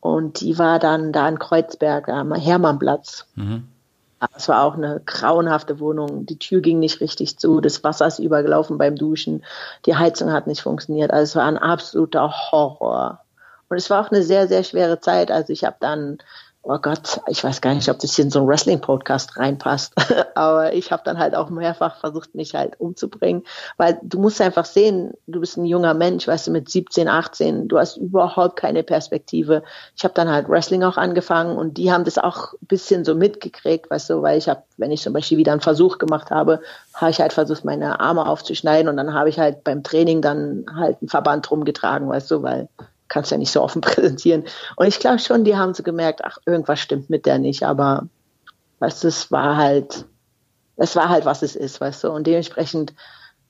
Und 0.00 0.40
die 0.40 0.58
war 0.58 0.80
dann 0.80 1.12
da 1.12 1.28
in 1.28 1.38
Kreuzberg 1.38 2.08
am 2.08 2.34
Hermannplatz. 2.34 3.26
Mhm. 3.36 3.68
Es 4.36 4.48
war 4.48 4.62
auch 4.64 4.74
eine 4.74 5.00
grauenhafte 5.04 5.80
Wohnung. 5.80 6.26
Die 6.26 6.38
Tür 6.38 6.60
ging 6.60 6.78
nicht 6.78 7.00
richtig 7.00 7.38
zu. 7.38 7.60
Das 7.60 7.82
Wasser 7.82 8.06
ist 8.06 8.18
übergelaufen 8.18 8.78
beim 8.78 8.96
Duschen. 8.96 9.44
Die 9.86 9.96
Heizung 9.96 10.32
hat 10.32 10.46
nicht 10.46 10.62
funktioniert. 10.62 11.10
Also 11.10 11.22
es 11.22 11.36
war 11.36 11.44
ein 11.44 11.58
absoluter 11.58 12.30
Horror. 12.30 13.20
Und 13.68 13.78
es 13.78 13.90
war 13.90 14.04
auch 14.04 14.10
eine 14.10 14.22
sehr, 14.22 14.48
sehr 14.48 14.64
schwere 14.64 15.00
Zeit. 15.00 15.30
Also 15.30 15.52
ich 15.52 15.64
habe 15.64 15.76
dann 15.80 16.18
oh 16.64 16.78
Gott, 16.78 17.20
ich 17.26 17.42
weiß 17.42 17.60
gar 17.60 17.74
nicht, 17.74 17.88
ob 17.88 17.98
das 17.98 18.14
hier 18.14 18.24
in 18.24 18.30
so 18.30 18.38
einen 18.38 18.48
Wrestling-Podcast 18.48 19.36
reinpasst, 19.36 19.94
aber 20.36 20.72
ich 20.72 20.92
habe 20.92 21.02
dann 21.04 21.18
halt 21.18 21.34
auch 21.34 21.50
mehrfach 21.50 21.98
versucht, 21.98 22.34
mich 22.34 22.54
halt 22.54 22.78
umzubringen, 22.78 23.42
weil 23.78 23.98
du 24.02 24.20
musst 24.20 24.40
einfach 24.40 24.64
sehen, 24.64 25.12
du 25.26 25.40
bist 25.40 25.56
ein 25.56 25.66
junger 25.66 25.94
Mensch, 25.94 26.28
weißt 26.28 26.46
du, 26.46 26.50
mit 26.52 26.70
17, 26.70 27.08
18, 27.08 27.66
du 27.66 27.78
hast 27.78 27.96
überhaupt 27.96 28.56
keine 28.56 28.84
Perspektive. 28.84 29.64
Ich 29.96 30.04
habe 30.04 30.14
dann 30.14 30.30
halt 30.30 30.48
Wrestling 30.48 30.84
auch 30.84 30.96
angefangen 30.96 31.56
und 31.56 31.78
die 31.78 31.90
haben 31.90 32.04
das 32.04 32.18
auch 32.18 32.52
ein 32.54 32.66
bisschen 32.66 33.04
so 33.04 33.16
mitgekriegt, 33.16 33.90
weißt 33.90 34.10
du, 34.10 34.22
weil 34.22 34.38
ich 34.38 34.48
habe, 34.48 34.62
wenn 34.76 34.92
ich 34.92 35.02
zum 35.02 35.12
Beispiel 35.12 35.38
wieder 35.38 35.52
einen 35.52 35.60
Versuch 35.60 35.98
gemacht 35.98 36.30
habe, 36.30 36.60
habe 36.94 37.10
ich 37.10 37.20
halt 37.20 37.32
versucht, 37.32 37.64
meine 37.64 37.98
Arme 37.98 38.26
aufzuschneiden 38.26 38.88
und 38.88 38.96
dann 38.96 39.14
habe 39.14 39.28
ich 39.28 39.38
halt 39.38 39.64
beim 39.64 39.82
Training 39.82 40.22
dann 40.22 40.66
halt 40.72 40.98
einen 41.00 41.08
Verband 41.08 41.50
rumgetragen, 41.50 42.08
weißt 42.08 42.30
du, 42.30 42.42
weil 42.42 42.68
kannst 43.12 43.30
ja 43.30 43.36
nicht 43.36 43.52
so 43.52 43.62
offen 43.62 43.80
präsentieren. 43.82 44.44
Und 44.76 44.86
ich 44.86 44.98
glaube 44.98 45.18
schon, 45.18 45.44
die 45.44 45.56
haben 45.56 45.74
so 45.74 45.82
gemerkt, 45.82 46.24
ach, 46.24 46.38
irgendwas 46.46 46.80
stimmt 46.80 47.10
mit 47.10 47.26
der 47.26 47.38
nicht, 47.38 47.62
aber 47.62 48.08
weißt 48.80 49.04
du, 49.04 49.08
es 49.08 49.30
war 49.30 49.56
halt, 49.56 50.06
es 50.76 50.96
war 50.96 51.08
halt, 51.08 51.24
was 51.24 51.42
es 51.42 51.54
ist, 51.54 51.80
weißt 51.80 52.04
du. 52.04 52.10
Und 52.10 52.26
dementsprechend, 52.26 52.94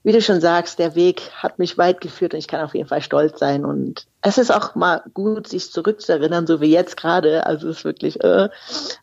wie 0.02 0.12
du 0.12 0.20
schon 0.20 0.40
sagst, 0.40 0.80
der 0.80 0.96
Weg 0.96 1.30
hat 1.36 1.60
mich 1.60 1.78
weit 1.78 2.00
geführt 2.00 2.34
und 2.34 2.40
ich 2.40 2.48
kann 2.48 2.60
auf 2.60 2.74
jeden 2.74 2.88
Fall 2.88 3.02
stolz 3.02 3.38
sein. 3.38 3.64
Und 3.64 4.06
es 4.20 4.36
ist 4.36 4.50
auch 4.50 4.74
mal 4.74 5.02
gut, 5.14 5.46
sich 5.46 5.70
zurückzuerinnern, 5.70 6.46
so 6.48 6.60
wie 6.60 6.72
jetzt 6.72 6.96
gerade. 6.96 7.46
Also 7.46 7.68
es 7.68 7.78
ist 7.78 7.84
wirklich, 7.84 8.22
äh, 8.22 8.46
äh, 8.46 8.48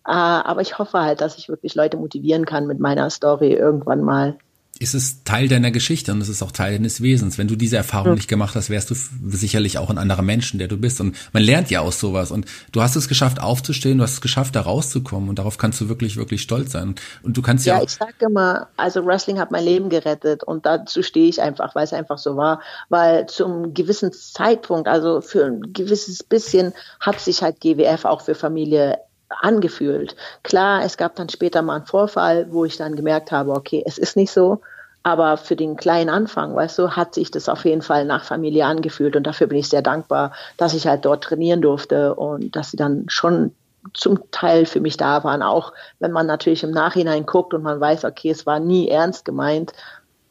aber 0.04 0.62
ich 0.62 0.78
hoffe 0.78 1.00
halt, 1.00 1.22
dass 1.22 1.38
ich 1.38 1.48
wirklich 1.48 1.74
Leute 1.74 1.96
motivieren 1.96 2.46
kann 2.46 2.68
mit 2.68 2.80
meiner 2.80 3.10
Story 3.10 3.54
irgendwann 3.54 4.01
mal 4.01 4.38
ist 4.80 4.94
es 4.94 5.26
Teil 5.26 5.50
deiner 5.50 5.72
Geschichte 5.72 6.14
und 6.14 6.22
es 6.22 6.30
ist 6.30 6.42
auch 6.42 6.54
Teil 6.54 6.72
deines 6.72 7.02
Wesens. 7.02 7.38
Wenn 7.38 7.50
du 7.50 7.58
diese 7.58 7.76
Erfahrung 7.76 8.12
ja. 8.12 8.16
nicht 8.16 8.30
gemacht 8.30 8.56
hast, 8.56 8.70
wärst 8.70 8.90
du 8.90 8.96
sicherlich 9.30 9.78
auch 9.78 9.90
ein 9.90 9.98
anderer 9.98 10.22
Mensch, 10.22 10.58
der 10.58 10.70
du 10.70 10.78
bist. 10.78 11.02
Und 11.02 11.18
man 11.34 11.44
lernt 11.44 11.70
ja 11.70 11.82
aus 11.82 12.00
sowas. 12.00 12.32
Und 12.32 12.46
du 12.72 12.82
hast 12.82 12.96
es 12.96 13.10
geschafft, 13.10 13.42
aufzustehen, 13.42 13.98
du 13.98 14.06
hast 14.06 14.14
es 14.14 14.22
geschafft, 14.22 14.56
da 14.56 14.62
rauszukommen. 14.62 15.28
Und 15.28 15.38
darauf 15.38 15.58
kannst 15.58 15.82
du 15.82 15.90
wirklich, 15.90 16.16
wirklich 16.16 16.42
stolz 16.42 16.72
sein. 16.72 16.96
Und 17.24 17.36
du 17.36 17.42
kannst 17.42 17.66
ja. 17.66 17.78
Ja, 17.78 17.84
ich 17.84 17.92
sage 17.92 18.14
immer, 18.20 18.70
also 18.78 19.06
Wrestling 19.06 19.38
hat 19.38 19.52
mein 19.52 19.66
Leben 19.66 19.90
gerettet. 19.90 20.46
Und 20.46 20.66
dazu 20.66 21.04
stehe 21.04 21.28
ich 21.28 21.42
einfach, 21.42 21.76
weil 21.76 21.84
es 21.84 21.92
einfach 21.92 22.18
so 22.18 22.38
war. 22.38 22.62
Weil 22.88 23.26
zum 23.26 23.74
gewissen 23.74 24.14
Zeitpunkt, 24.14 24.88
also 24.88 25.20
für 25.20 25.46
ein 25.46 25.74
gewisses 25.74 26.24
bisschen, 26.24 26.72
hat 27.02 27.20
sich 27.20 27.44
halt 27.44 27.60
GWF 27.60 28.06
auch 28.06 28.22
für 28.22 28.34
Familie 28.34 28.98
angefühlt. 29.30 30.16
Klar, 30.44 30.84
es 30.84 30.98
gab 30.98 31.16
dann 31.16 31.30
später 31.30 31.62
mal 31.62 31.78
einen 31.78 31.86
Vorfall, 31.86 32.48
wo 32.52 32.66
ich 32.66 32.78
dann 32.78 32.96
gemerkt 32.96 33.32
habe, 33.32 33.52
okay, 33.52 33.84
es 33.86 33.98
ist 33.98 34.16
nicht 34.16 34.32
so. 34.32 34.62
Aber 35.02 35.38
für 35.38 35.56
den 35.56 35.78
kleinen 35.78 36.10
Anfang, 36.10 36.56
weißt 36.56 36.78
du, 36.78 36.92
hat 36.92 37.14
sich 37.14 37.32
das 37.32 37.48
auf 37.48 37.64
jeden 37.64 37.82
Fall 37.82 38.06
nach 38.06 38.26
Familie 38.26 38.66
angefühlt. 38.66 39.16
Und 39.16 39.24
dafür 39.24 39.48
bin 39.48 39.58
ich 39.58 39.70
sehr 39.70 39.82
dankbar, 39.82 40.34
dass 40.58 40.74
ich 40.74 40.88
halt 40.88 41.06
dort 41.06 41.24
trainieren 41.24 41.62
durfte 41.62 42.16
und 42.16 42.56
dass 42.56 42.72
sie 42.72 42.78
dann 42.78 43.06
schon 43.08 43.56
zum 43.94 44.30
Teil 44.32 44.66
für 44.66 44.82
mich 44.82 44.98
da 44.98 45.24
waren. 45.24 45.42
Auch 45.42 45.72
wenn 46.00 46.12
man 46.12 46.28
natürlich 46.28 46.64
im 46.64 46.72
Nachhinein 46.72 47.26
guckt 47.26 47.54
und 47.54 47.64
man 47.64 47.80
weiß, 47.80 48.04
okay, 48.04 48.30
es 48.30 48.46
war 48.46 48.60
nie 48.60 48.90
ernst 48.90 49.24
gemeint. 49.24 49.72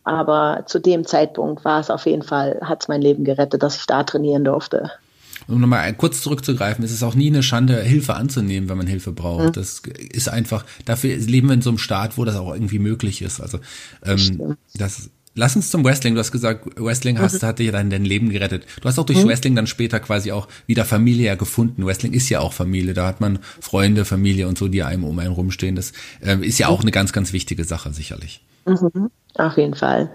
Aber 0.05 0.65
zu 0.67 0.79
dem 0.79 1.07
Zeitpunkt 1.07 1.65
war 1.65 1.81
es 1.81 1.91
auf 1.91 2.05
jeden 2.05 2.23
Fall, 2.23 2.61
hat 2.63 2.83
es 2.83 2.89
mein 2.89 3.03
Leben 3.03 3.25
gerettet, 3.25 3.63
dass 3.63 3.77
ich 3.77 3.87
da 3.87 4.03
trainieren 4.03 4.45
durfte 4.45 4.91
um 5.49 5.61
nochmal 5.61 5.93
kurz 5.95 6.23
zurückzugreifen, 6.23 6.85
es 6.85 6.93
ist 6.93 7.03
auch 7.03 7.15
nie 7.15 7.29
eine 7.29 7.43
Schande, 7.43 7.83
Hilfe 7.83 8.15
anzunehmen, 8.15 8.69
wenn 8.69 8.77
man 8.77 8.87
Hilfe 8.87 9.13
braucht. 9.13 9.47
Mhm. 9.47 9.53
Das 9.53 9.83
ist 10.13 10.29
einfach, 10.29 10.65
dafür 10.85 11.17
leben 11.17 11.49
wir 11.49 11.55
in 11.55 11.63
so 11.63 11.71
einem 11.71 11.79
Staat, 11.79 12.19
wo 12.19 12.25
das 12.25 12.37
auch 12.37 12.53
irgendwie 12.53 12.79
möglich 12.79 13.23
ist. 13.23 13.41
Also 13.41 13.59
ähm, 14.05 14.57
das 14.75 15.11
Lass 15.39 15.55
uns 15.55 15.71
zum 15.71 15.85
Wrestling. 15.85 16.15
Du 16.15 16.21
hast 16.21 16.33
gesagt, 16.33 16.69
Wrestling 16.81 17.21
hast, 17.21 17.43
mhm. 17.43 17.47
hat 17.47 17.61
dir 17.61 17.71
dann 17.71 17.91
dein 17.91 18.05
Leben 18.05 18.31
gerettet. 18.31 18.67
Du 18.81 18.89
hast 18.89 18.99
auch 18.99 19.07
durch 19.07 19.23
mhm. 19.23 19.29
Wrestling 19.29 19.55
dann 19.55 19.69
später 19.69 20.01
quasi 20.01 20.33
auch 20.33 20.49
wieder 20.67 20.85
Familie 20.85 21.37
gefunden. 21.37 21.87
Wrestling 21.87 22.13
ist 22.13 22.29
ja 22.29 22.41
auch 22.41 22.53
Familie. 22.53 22.93
Da 22.93 23.07
hat 23.07 23.21
man 23.21 23.39
Freunde, 23.61 24.05
Familie 24.05 24.49
und 24.49 24.59
so, 24.59 24.67
die 24.67 24.83
einem 24.83 25.05
um 25.05 25.17
einen 25.21 25.33
rumstehen. 25.33 25.77
Das 25.77 25.93
äh, 26.25 26.45
ist 26.45 26.59
ja 26.59 26.67
auch 26.67 26.81
eine 26.81 26.91
ganz, 26.91 27.13
ganz 27.13 27.33
wichtige 27.33 27.63
Sache, 27.63 27.93
sicherlich. 27.93 28.43
Mhm. 28.67 29.11
Auf 29.35 29.57
jeden 29.57 29.75
Fall. 29.75 30.11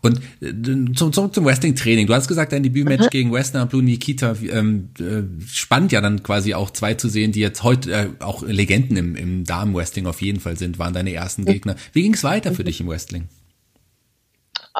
Und 0.00 0.20
äh, 0.40 0.52
zum, 0.94 1.12
zurück 1.12 1.34
zum 1.34 1.44
Wrestling-Training. 1.44 2.06
Du 2.06 2.14
hast 2.14 2.28
gesagt, 2.28 2.52
dein 2.52 2.62
Debütmatch 2.62 3.06
mhm. 3.06 3.10
gegen 3.10 3.32
Westner 3.32 3.66
Blue 3.66 3.82
Nikita 3.82 4.36
ähm, 4.50 4.90
äh, 4.98 5.22
spannend 5.46 5.92
ja 5.92 6.00
dann 6.00 6.22
quasi 6.22 6.54
auch 6.54 6.70
zwei 6.70 6.94
zu 6.94 7.08
sehen, 7.08 7.32
die 7.32 7.40
jetzt 7.40 7.62
heute 7.62 7.92
äh, 7.92 8.08
auch 8.20 8.42
Legenden 8.42 8.96
im, 8.96 9.16
im 9.16 9.44
Damen-Wrestling 9.44 10.06
auf 10.06 10.22
jeden 10.22 10.40
Fall 10.40 10.56
sind, 10.56 10.78
waren 10.78 10.94
deine 10.94 11.12
ersten 11.12 11.44
Gegner. 11.44 11.76
Wie 11.92 12.02
ging 12.02 12.14
es 12.14 12.24
weiter 12.24 12.52
für 12.52 12.64
dich 12.64 12.80
im 12.80 12.88
Wrestling? 12.88 13.24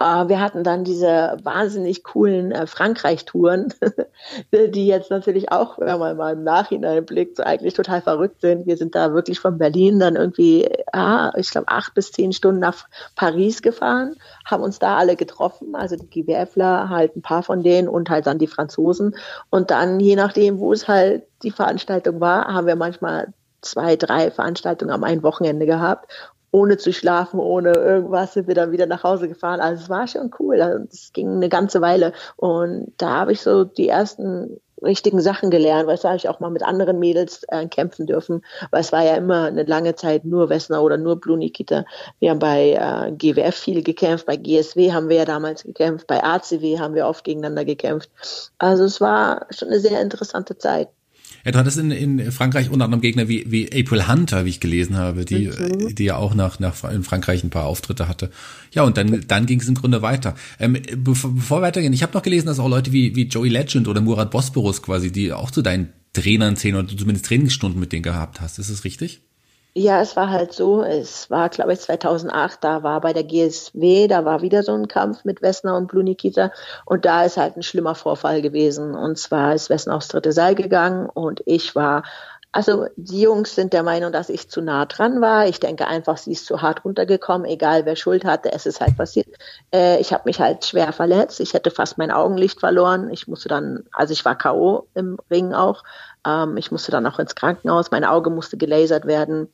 Uh, 0.01 0.29
wir 0.29 0.39
hatten 0.41 0.63
dann 0.63 0.85
diese 0.85 1.39
wahnsinnig 1.43 2.05
coolen 2.05 2.53
äh, 2.53 2.69
Frankreich-Touren, 2.69 3.75
die 4.53 4.87
jetzt 4.87 5.11
natürlich 5.11 5.51
auch, 5.51 5.77
wenn 5.81 5.99
man 5.99 6.17
mal 6.17 6.35
im 6.35 6.45
Nachhinein 6.45 7.05
blickt, 7.05 7.37
so 7.37 7.43
eigentlich 7.43 7.75
total 7.75 8.01
verrückt 8.01 8.41
sind. 8.41 8.67
Wir 8.67 8.77
sind 8.77 8.95
da 8.95 9.13
wirklich 9.13 9.41
von 9.41 9.59
Berlin 9.59 9.99
dann 9.99 10.15
irgendwie, 10.15 10.71
ah, 10.93 11.33
ich 11.37 11.51
glaube, 11.51 11.67
acht 11.67 11.95
bis 11.95 12.13
zehn 12.13 12.33
Stunden 12.33 12.61
nach 12.61 12.87
Paris 13.17 13.61
gefahren, 13.61 14.15
haben 14.45 14.63
uns 14.63 14.79
da 14.79 14.97
alle 14.97 15.17
getroffen, 15.17 15.75
also 15.75 15.97
die 15.97 16.09
GWFler, 16.09 16.91
halt 16.91 17.17
ein 17.17 17.23
paar 17.23 17.43
von 17.43 17.65
denen 17.65 17.89
und 17.89 18.09
halt 18.09 18.29
dann 18.29 18.39
die 18.39 18.47
Franzosen. 18.47 19.17
Und 19.51 19.73
dann, 19.73 19.99
je 19.99 20.15
nachdem, 20.15 20.61
wo 20.61 20.73
es 20.73 20.87
halt 20.87 21.25
die 21.43 21.51
Veranstaltung 21.51 22.21
war, 22.21 22.47
haben 22.47 22.69
wir 22.69 22.77
manchmal 22.77 23.33
zwei, 23.63 23.97
drei 23.97 24.31
Veranstaltungen 24.31 24.93
am 24.93 25.03
einen 25.03 25.25
Wochenende 25.25 25.67
gehabt 25.67 26.09
ohne 26.51 26.77
zu 26.77 26.93
schlafen, 26.93 27.41
ohne 27.41 27.73
irgendwas, 27.73 28.35
sind 28.35 28.49
wir 28.49 28.55
dann 28.55 28.73
wieder 28.73 28.87
nach 28.87 29.05
Hause 29.05 29.29
gefahren. 29.29 29.61
Also 29.61 29.83
es 29.83 29.91
war 29.91 30.07
schon 30.07 30.31
cool. 30.39 30.61
Also 30.61 30.85
es 30.91 31.13
ging 31.13 31.29
eine 31.31 31.49
ganze 31.49 31.81
Weile. 31.81 32.13
Und 32.37 32.93
da 32.97 33.11
habe 33.11 33.33
ich 33.33 33.41
so 33.41 33.65
die 33.65 33.89
ersten 33.89 34.61
richtigen 34.83 35.21
Sachen 35.21 35.51
gelernt, 35.51 35.87
weil 35.87 35.97
es 35.97 36.05
habe 36.05 36.17
ich 36.17 36.29
auch 36.29 36.41
mal 36.41 36.51
mit 36.51 36.63
anderen 36.63 36.99
Mädels 36.99 37.45
äh, 37.49 37.67
kämpfen 37.67 38.07
dürfen, 38.07 38.45
weil 38.71 38.81
es 38.81 38.93
war 38.93 39.05
ja 39.05 39.17
immer 39.17 39.47
eine 39.47 39.65
lange 39.65 39.95
Zeit 39.95 40.25
nur 40.25 40.49
Wessner 40.49 40.83
oder 40.83 40.97
nur 40.97 41.21
Blue 41.21 41.37
Nikita. 41.37 41.85
Wir 42.21 42.31
haben 42.31 42.39
bei 42.39 42.73
äh, 42.73 43.13
GWF 43.13 43.55
viel 43.55 43.83
gekämpft, 43.83 44.27
bei 44.27 44.37
GSW 44.37 44.93
haben 44.93 45.09
wir 45.09 45.17
ja 45.17 45.25
damals 45.25 45.65
gekämpft, 45.65 46.07
bei 46.07 46.23
ACW 46.23 46.79
haben 46.79 46.95
wir 46.95 47.07
oft 47.07 47.25
gegeneinander 47.25 47.65
gekämpft. 47.65 48.11
Also 48.59 48.85
es 48.85 49.01
war 49.01 49.47
schon 49.51 49.69
eine 49.69 49.81
sehr 49.81 50.01
interessante 50.01 50.57
Zeit. 50.59 50.89
Ja, 51.45 51.53
du 51.53 51.59
hattest 51.59 51.79
in, 51.79 51.91
in 51.91 52.33
Frankreich 52.33 52.71
unter 52.71 52.85
anderem 52.85 53.01
Gegner 53.01 53.29
wie, 53.29 53.51
wie 53.51 53.71
April 53.73 54.09
Hunter, 54.09 54.45
wie 54.45 54.51
ich 54.51 54.61
gelesen 54.61 54.97
habe, 54.97 55.25
die, 55.25 55.49
mhm. 55.49 55.95
die 55.95 56.05
ja 56.05 56.17
auch 56.17 56.35
nach, 56.35 56.59
nach 56.59 56.85
in 56.91 57.03
Frankreich 57.03 57.45
ein 57.45 57.51
paar 57.51 57.65
Auftritte 57.65 58.09
hatte. 58.09 58.31
Ja, 58.73 58.83
und 58.83 58.97
dann, 58.97 59.25
dann 59.27 59.47
ging 59.47 59.61
es 59.61 59.69
im 59.69 59.75
Grunde 59.75 60.03
weiter. 60.03 60.35
Ähm, 60.59 60.77
bevor, 60.97 61.35
bevor 61.35 61.59
wir 61.59 61.63
weitergehen, 61.63 61.93
ich 61.93 62.03
habe 62.03 62.13
noch 62.15 62.23
gelesen, 62.23 62.47
dass 62.47 62.59
auch 62.59 62.69
Leute 62.69 62.93
wie, 62.93 63.15
wie 63.17 63.29
Joey 63.29 63.49
Legend 63.49 63.89
oder 63.89 64.01
Murat 64.01 64.31
Bosporus 64.31 64.83
quasi, 64.83 65.11
die 65.11 65.33
auch 65.33 65.51
zu 65.51 65.63
deinen 65.63 65.89
Trainern 66.13 66.57
zählen 66.57 66.77
oder 66.77 66.87
du 66.87 66.97
zumindest 66.97 67.27
Trainingsstunden 67.27 67.81
mit 67.81 67.93
denen 67.93 68.03
gehabt 68.03 68.41
hast. 68.41 68.59
Ist 68.59 68.71
das 68.71 68.85
richtig? 68.85 69.23
Ja, 69.79 70.01
es 70.01 70.17
war 70.17 70.29
halt 70.29 70.53
so, 70.53 70.83
es 70.83 71.31
war, 71.31 71.49
glaube 71.51 71.73
ich, 71.73 71.79
2008, 71.79 72.65
da 72.65 72.83
war 72.83 73.01
bei 73.01 73.13
der 73.13 73.23
GSW, 73.23 74.09
da 74.09 74.25
war 74.25 74.43
wieder 74.43 74.65
so 74.65 74.73
ein 74.73 74.89
Kampf 74.89 75.25
mit 75.25 75.41
Wessner 75.41 75.77
und 75.77 75.87
Blue 75.87 76.03
Nikita 76.03 76.51
und 76.85 77.05
da 77.05 77.23
ist 77.25 77.37
halt 77.37 77.57
ein 77.57 77.63
schlimmer 77.63 77.95
Vorfall 77.95 78.43
gewesen 78.43 78.97
und 78.97 79.19
zwar 79.19 79.55
ist 79.55 79.71
Wessner 79.71 79.95
aufs 79.95 80.09
dritte 80.09 80.33
Seil 80.33 80.57
gegangen 80.57 81.09
und 81.09 81.43
ich 81.47 81.77
war 81.77 82.03
also 82.51 82.87
die 82.97 83.21
Jungs 83.21 83.55
sind 83.55 83.73
der 83.73 83.83
Meinung, 83.83 84.11
dass 84.11 84.31
ich 84.31 84.49
zu 84.49 84.63
nah 84.63 84.87
dran 84.87 85.21
war. 85.21 85.47
Ich 85.47 85.61
denke 85.61 85.87
einfach, 85.87 86.17
sie 86.17 86.33
ist 86.33 86.47
zu 86.47 86.63
hart 86.63 86.85
runtergekommen, 86.85 87.47
egal 87.47 87.85
wer 87.85 87.95
Schuld 87.95 88.25
hatte, 88.25 88.51
es 88.53 88.67
ist 88.67 88.81
halt 88.81 88.97
passiert. 88.97 89.29
Äh, 89.73 90.01
ich 90.01 90.13
habe 90.13 90.23
mich 90.25 90.41
halt 90.41 90.65
schwer 90.65 90.93
verletzt. 90.93 91.41
Ich 91.41 91.53
hätte 91.53 91.71
fast 91.71 91.99
mein 91.99 92.11
Augenlicht 92.11 92.59
verloren. 92.59 93.11
Ich 93.11 93.29
musste 93.29 93.49
dann, 93.49 93.85
also 93.93 94.13
ich 94.13 94.25
war 94.25 94.37
K.O. 94.37 94.89
im 94.95 95.19
Ring 95.31 95.53
auch. 95.53 95.85
Ähm, 96.29 96.57
ich 96.57 96.71
musste 96.71 96.93
dann 96.93 97.07
auch 97.07 97.19
ins 97.19 97.35
Krankenhaus. 97.35 97.91
Mein 97.91 98.05
Auge 98.05 98.31
musste 98.31 98.57
gelasert 98.57 99.07
werden. 99.07 99.49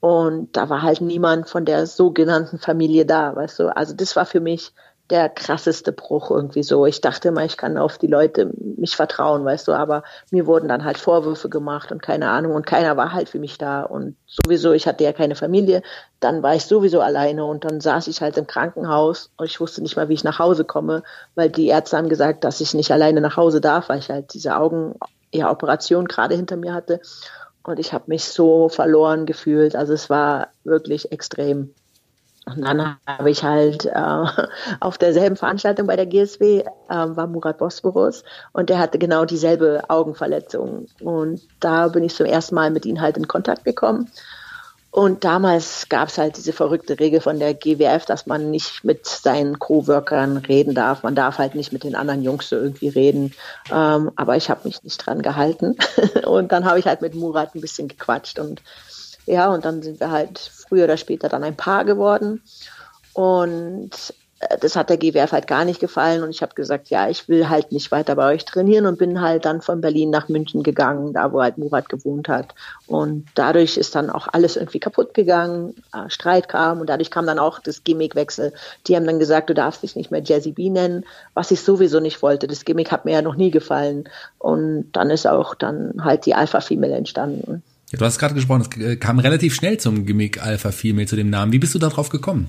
Und 0.00 0.56
da 0.56 0.68
war 0.68 0.82
halt 0.82 1.00
niemand 1.00 1.48
von 1.48 1.64
der 1.64 1.86
sogenannten 1.86 2.58
Familie 2.58 3.06
da, 3.06 3.34
weißt 3.34 3.58
du. 3.60 3.76
Also 3.76 3.94
das 3.94 4.16
war 4.16 4.26
für 4.26 4.40
mich 4.40 4.72
der 5.10 5.28
krasseste 5.28 5.92
Bruch 5.92 6.30
irgendwie 6.30 6.62
so. 6.62 6.86
Ich 6.86 7.00
dachte 7.00 7.28
immer, 7.28 7.44
ich 7.44 7.58
kann 7.58 7.76
auf 7.76 7.98
die 7.98 8.06
Leute 8.06 8.50
mich 8.76 8.96
vertrauen, 8.96 9.44
weißt 9.44 9.68
du, 9.68 9.72
aber 9.72 10.02
mir 10.30 10.46
wurden 10.46 10.68
dann 10.68 10.84
halt 10.84 10.96
Vorwürfe 10.96 11.50
gemacht 11.50 11.92
und 11.92 12.02
keine 12.02 12.30
Ahnung 12.30 12.54
und 12.54 12.66
keiner 12.66 12.96
war 12.96 13.12
halt 13.12 13.28
für 13.28 13.38
mich 13.38 13.58
da 13.58 13.82
und 13.82 14.16
sowieso, 14.26 14.72
ich 14.72 14.86
hatte 14.86 15.04
ja 15.04 15.12
keine 15.12 15.34
Familie, 15.34 15.82
dann 16.20 16.42
war 16.42 16.54
ich 16.54 16.64
sowieso 16.64 17.00
alleine 17.00 17.44
und 17.44 17.64
dann 17.64 17.82
saß 17.82 18.08
ich 18.08 18.22
halt 18.22 18.38
im 18.38 18.46
Krankenhaus 18.46 19.30
und 19.36 19.44
ich 19.44 19.60
wusste 19.60 19.82
nicht 19.82 19.96
mal, 19.96 20.08
wie 20.08 20.14
ich 20.14 20.24
nach 20.24 20.38
Hause 20.38 20.64
komme, 20.64 21.02
weil 21.34 21.50
die 21.50 21.66
Ärzte 21.68 21.98
haben 21.98 22.08
gesagt, 22.08 22.44
dass 22.44 22.62
ich 22.62 22.72
nicht 22.72 22.90
alleine 22.90 23.20
nach 23.20 23.36
Hause 23.36 23.60
darf, 23.60 23.90
weil 23.90 23.98
ich 23.98 24.08
halt 24.08 24.32
diese 24.32 24.56
Augen, 24.56 24.94
ja, 25.34 25.50
Operation 25.50 26.06
gerade 26.06 26.34
hinter 26.34 26.56
mir 26.56 26.72
hatte 26.74 27.00
und 27.64 27.78
ich 27.78 27.92
habe 27.92 28.04
mich 28.08 28.24
so 28.24 28.68
verloren 28.68 29.26
gefühlt, 29.26 29.74
also 29.74 29.92
es 29.92 30.10
war 30.10 30.48
wirklich 30.64 31.12
extrem. 31.12 31.74
Und 32.46 32.60
dann 32.60 32.98
habe 33.06 33.30
ich 33.30 33.42
halt 33.42 33.86
äh, 33.86 33.94
auf 34.80 34.98
derselben 34.98 35.36
Veranstaltung 35.36 35.86
bei 35.86 35.96
der 35.96 36.04
GSW 36.04 36.58
äh, 36.58 36.64
war 36.88 37.26
Murat 37.26 37.56
Bosporus 37.56 38.22
und 38.52 38.68
der 38.68 38.78
hatte 38.78 38.98
genau 38.98 39.24
dieselbe 39.24 39.82
Augenverletzung. 39.88 40.86
Und 41.00 41.40
da 41.60 41.88
bin 41.88 42.04
ich 42.04 42.14
zum 42.14 42.26
ersten 42.26 42.54
Mal 42.54 42.70
mit 42.70 42.84
ihm 42.84 43.00
halt 43.00 43.16
in 43.16 43.28
Kontakt 43.28 43.64
gekommen. 43.64 44.10
Und 44.94 45.24
damals 45.24 45.88
gab 45.88 46.06
es 46.06 46.18
halt 46.18 46.36
diese 46.36 46.52
verrückte 46.52 47.00
Regel 47.00 47.20
von 47.20 47.40
der 47.40 47.52
GWF, 47.52 48.04
dass 48.04 48.26
man 48.26 48.52
nicht 48.52 48.84
mit 48.84 49.06
seinen 49.06 49.58
Coworkern 49.58 50.36
reden 50.36 50.72
darf. 50.72 51.02
Man 51.02 51.16
darf 51.16 51.38
halt 51.38 51.56
nicht 51.56 51.72
mit 51.72 51.82
den 51.82 51.96
anderen 51.96 52.22
Jungs 52.22 52.48
so 52.48 52.54
irgendwie 52.54 52.90
reden. 52.90 53.34
Ähm, 53.72 54.12
aber 54.14 54.36
ich 54.36 54.50
habe 54.50 54.60
mich 54.62 54.84
nicht 54.84 54.98
dran 54.98 55.20
gehalten. 55.20 55.76
und 56.26 56.52
dann 56.52 56.64
habe 56.64 56.78
ich 56.78 56.86
halt 56.86 57.00
mit 57.00 57.16
Murat 57.16 57.56
ein 57.56 57.60
bisschen 57.60 57.88
gequatscht. 57.88 58.38
Und 58.38 58.62
ja, 59.26 59.52
und 59.52 59.64
dann 59.64 59.82
sind 59.82 59.98
wir 59.98 60.12
halt 60.12 60.38
früher 60.38 60.84
oder 60.84 60.96
später 60.96 61.28
dann 61.28 61.42
ein 61.42 61.56
Paar 61.56 61.84
geworden. 61.84 62.40
Und 63.14 64.14
das 64.60 64.76
hat 64.76 64.90
der 64.90 64.96
GWF 64.96 65.32
halt 65.32 65.46
gar 65.46 65.64
nicht 65.64 65.80
gefallen 65.80 66.22
und 66.22 66.30
ich 66.30 66.42
habe 66.42 66.54
gesagt, 66.54 66.88
ja, 66.88 67.08
ich 67.08 67.28
will 67.28 67.48
halt 67.48 67.72
nicht 67.72 67.90
weiter 67.92 68.16
bei 68.16 68.32
euch 68.32 68.44
trainieren 68.44 68.86
und 68.86 68.98
bin 68.98 69.20
halt 69.20 69.44
dann 69.44 69.60
von 69.60 69.80
Berlin 69.80 70.10
nach 70.10 70.28
München 70.28 70.62
gegangen, 70.62 71.12
da 71.12 71.32
wo 71.32 71.42
halt 71.42 71.58
Murat 71.58 71.88
gewohnt 71.88 72.28
hat. 72.28 72.54
Und 72.86 73.26
dadurch 73.34 73.76
ist 73.76 73.94
dann 73.94 74.10
auch 74.10 74.28
alles 74.32 74.56
irgendwie 74.56 74.80
kaputt 74.80 75.14
gegangen, 75.14 75.74
äh, 75.92 76.08
Streit 76.08 76.48
kam 76.48 76.80
und 76.80 76.88
dadurch 76.88 77.10
kam 77.10 77.26
dann 77.26 77.38
auch 77.38 77.60
das 77.60 77.84
Gimmickwechsel. 77.84 78.52
Die 78.86 78.96
haben 78.96 79.06
dann 79.06 79.18
gesagt, 79.18 79.50
du 79.50 79.54
darfst 79.54 79.82
dich 79.82 79.96
nicht 79.96 80.10
mehr 80.10 80.22
Jazzy 80.22 80.52
B 80.52 80.70
nennen, 80.70 81.04
was 81.34 81.50
ich 81.50 81.60
sowieso 81.60 82.00
nicht 82.00 82.22
wollte. 82.22 82.46
Das 82.46 82.64
Gimmick 82.64 82.90
hat 82.90 83.04
mir 83.04 83.12
ja 83.12 83.22
noch 83.22 83.36
nie 83.36 83.50
gefallen. 83.50 84.08
Und 84.38 84.90
dann 84.92 85.10
ist 85.10 85.26
auch 85.26 85.54
dann 85.54 86.02
halt 86.02 86.26
die 86.26 86.34
Alpha 86.34 86.60
Female 86.60 86.94
entstanden. 86.94 87.62
Du 87.92 88.04
hast 88.04 88.18
gerade 88.18 88.34
gesprochen, 88.34 88.66
es 88.80 88.98
kam 88.98 89.18
relativ 89.20 89.54
schnell 89.54 89.78
zum 89.78 90.04
Gimmick 90.04 90.44
Alpha 90.44 90.72
Female, 90.72 91.06
zu 91.06 91.16
dem 91.16 91.30
Namen. 91.30 91.52
Wie 91.52 91.58
bist 91.58 91.74
du 91.74 91.78
darauf 91.78 92.08
gekommen? 92.08 92.48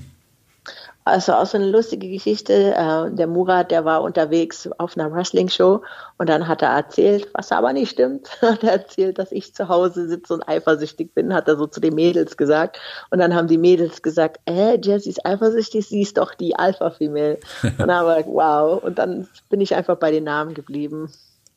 Also 1.06 1.34
auch 1.34 1.46
so 1.46 1.56
eine 1.56 1.70
lustige 1.70 2.08
Geschichte. 2.08 2.74
Äh, 2.74 3.14
der 3.14 3.28
Murat, 3.28 3.70
der 3.70 3.84
war 3.84 4.02
unterwegs 4.02 4.68
auf 4.78 4.96
einer 4.96 5.12
Wrestling-Show 5.12 5.82
und 6.18 6.28
dann 6.28 6.48
hat 6.48 6.62
er 6.62 6.70
erzählt, 6.70 7.28
was 7.32 7.52
aber 7.52 7.72
nicht 7.72 7.92
stimmt, 7.92 8.28
hat 8.42 8.64
er 8.64 8.72
erzählt, 8.72 9.16
dass 9.16 9.30
ich 9.30 9.54
zu 9.54 9.68
Hause 9.68 10.08
sitze 10.08 10.34
und 10.34 10.48
eifersüchtig 10.48 11.14
bin, 11.14 11.32
hat 11.32 11.46
er 11.46 11.58
so 11.58 11.68
zu 11.68 11.78
den 11.78 11.94
Mädels 11.94 12.36
gesagt. 12.36 12.80
Und 13.10 13.20
dann 13.20 13.36
haben 13.36 13.46
die 13.46 13.56
Mädels 13.56 14.02
gesagt, 14.02 14.40
äh, 14.46 14.80
Jessie 14.82 15.10
ist 15.10 15.24
eifersüchtig, 15.24 15.86
sie 15.86 16.02
ist 16.02 16.18
doch 16.18 16.34
die 16.34 16.56
Alpha-Female. 16.56 17.38
Und 17.62 17.78
dann 17.78 17.92
habe 17.92 18.20
ich, 18.20 18.26
wow. 18.26 18.82
Und 18.82 18.98
dann 18.98 19.28
bin 19.48 19.60
ich 19.60 19.76
einfach 19.76 19.98
bei 19.98 20.10
den 20.10 20.24
Namen 20.24 20.54
geblieben. 20.54 21.08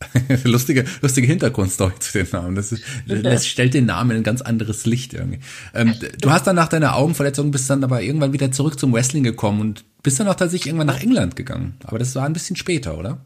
lustige, 0.43 0.85
lustige 1.01 1.27
Hintergrundstory 1.27 1.99
zu 1.99 2.17
den 2.17 2.27
Namen. 2.31 2.55
Das, 2.55 2.71
ist, 2.71 2.83
das 3.05 3.45
stellt 3.47 3.73
den 3.73 3.85
Namen 3.85 4.12
in 4.12 4.17
ein 4.17 4.23
ganz 4.23 4.41
anderes 4.41 4.85
Licht 4.85 5.13
irgendwie. 5.13 5.39
Ähm, 5.73 5.93
du 6.21 6.31
hast 6.31 6.47
dann 6.47 6.55
nach 6.55 6.69
deiner 6.69 6.95
Augenverletzung 6.95 7.51
bist 7.51 7.69
dann 7.69 7.83
aber 7.83 8.01
irgendwann 8.01 8.33
wieder 8.33 8.51
zurück 8.51 8.79
zum 8.79 8.93
Wrestling 8.93 9.23
gekommen 9.23 9.62
und 9.62 9.83
bist 10.01 10.19
dann 10.19 10.27
auch 10.27 10.35
tatsächlich 10.35 10.67
irgendwann 10.67 10.88
nach 10.88 11.01
England 11.01 11.35
gegangen. 11.35 11.77
Aber 11.83 11.99
das 11.99 12.15
war 12.15 12.25
ein 12.25 12.33
bisschen 12.33 12.55
später, 12.55 12.97
oder? 12.97 13.19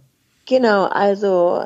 Genau, 0.47 0.85
also 0.87 1.63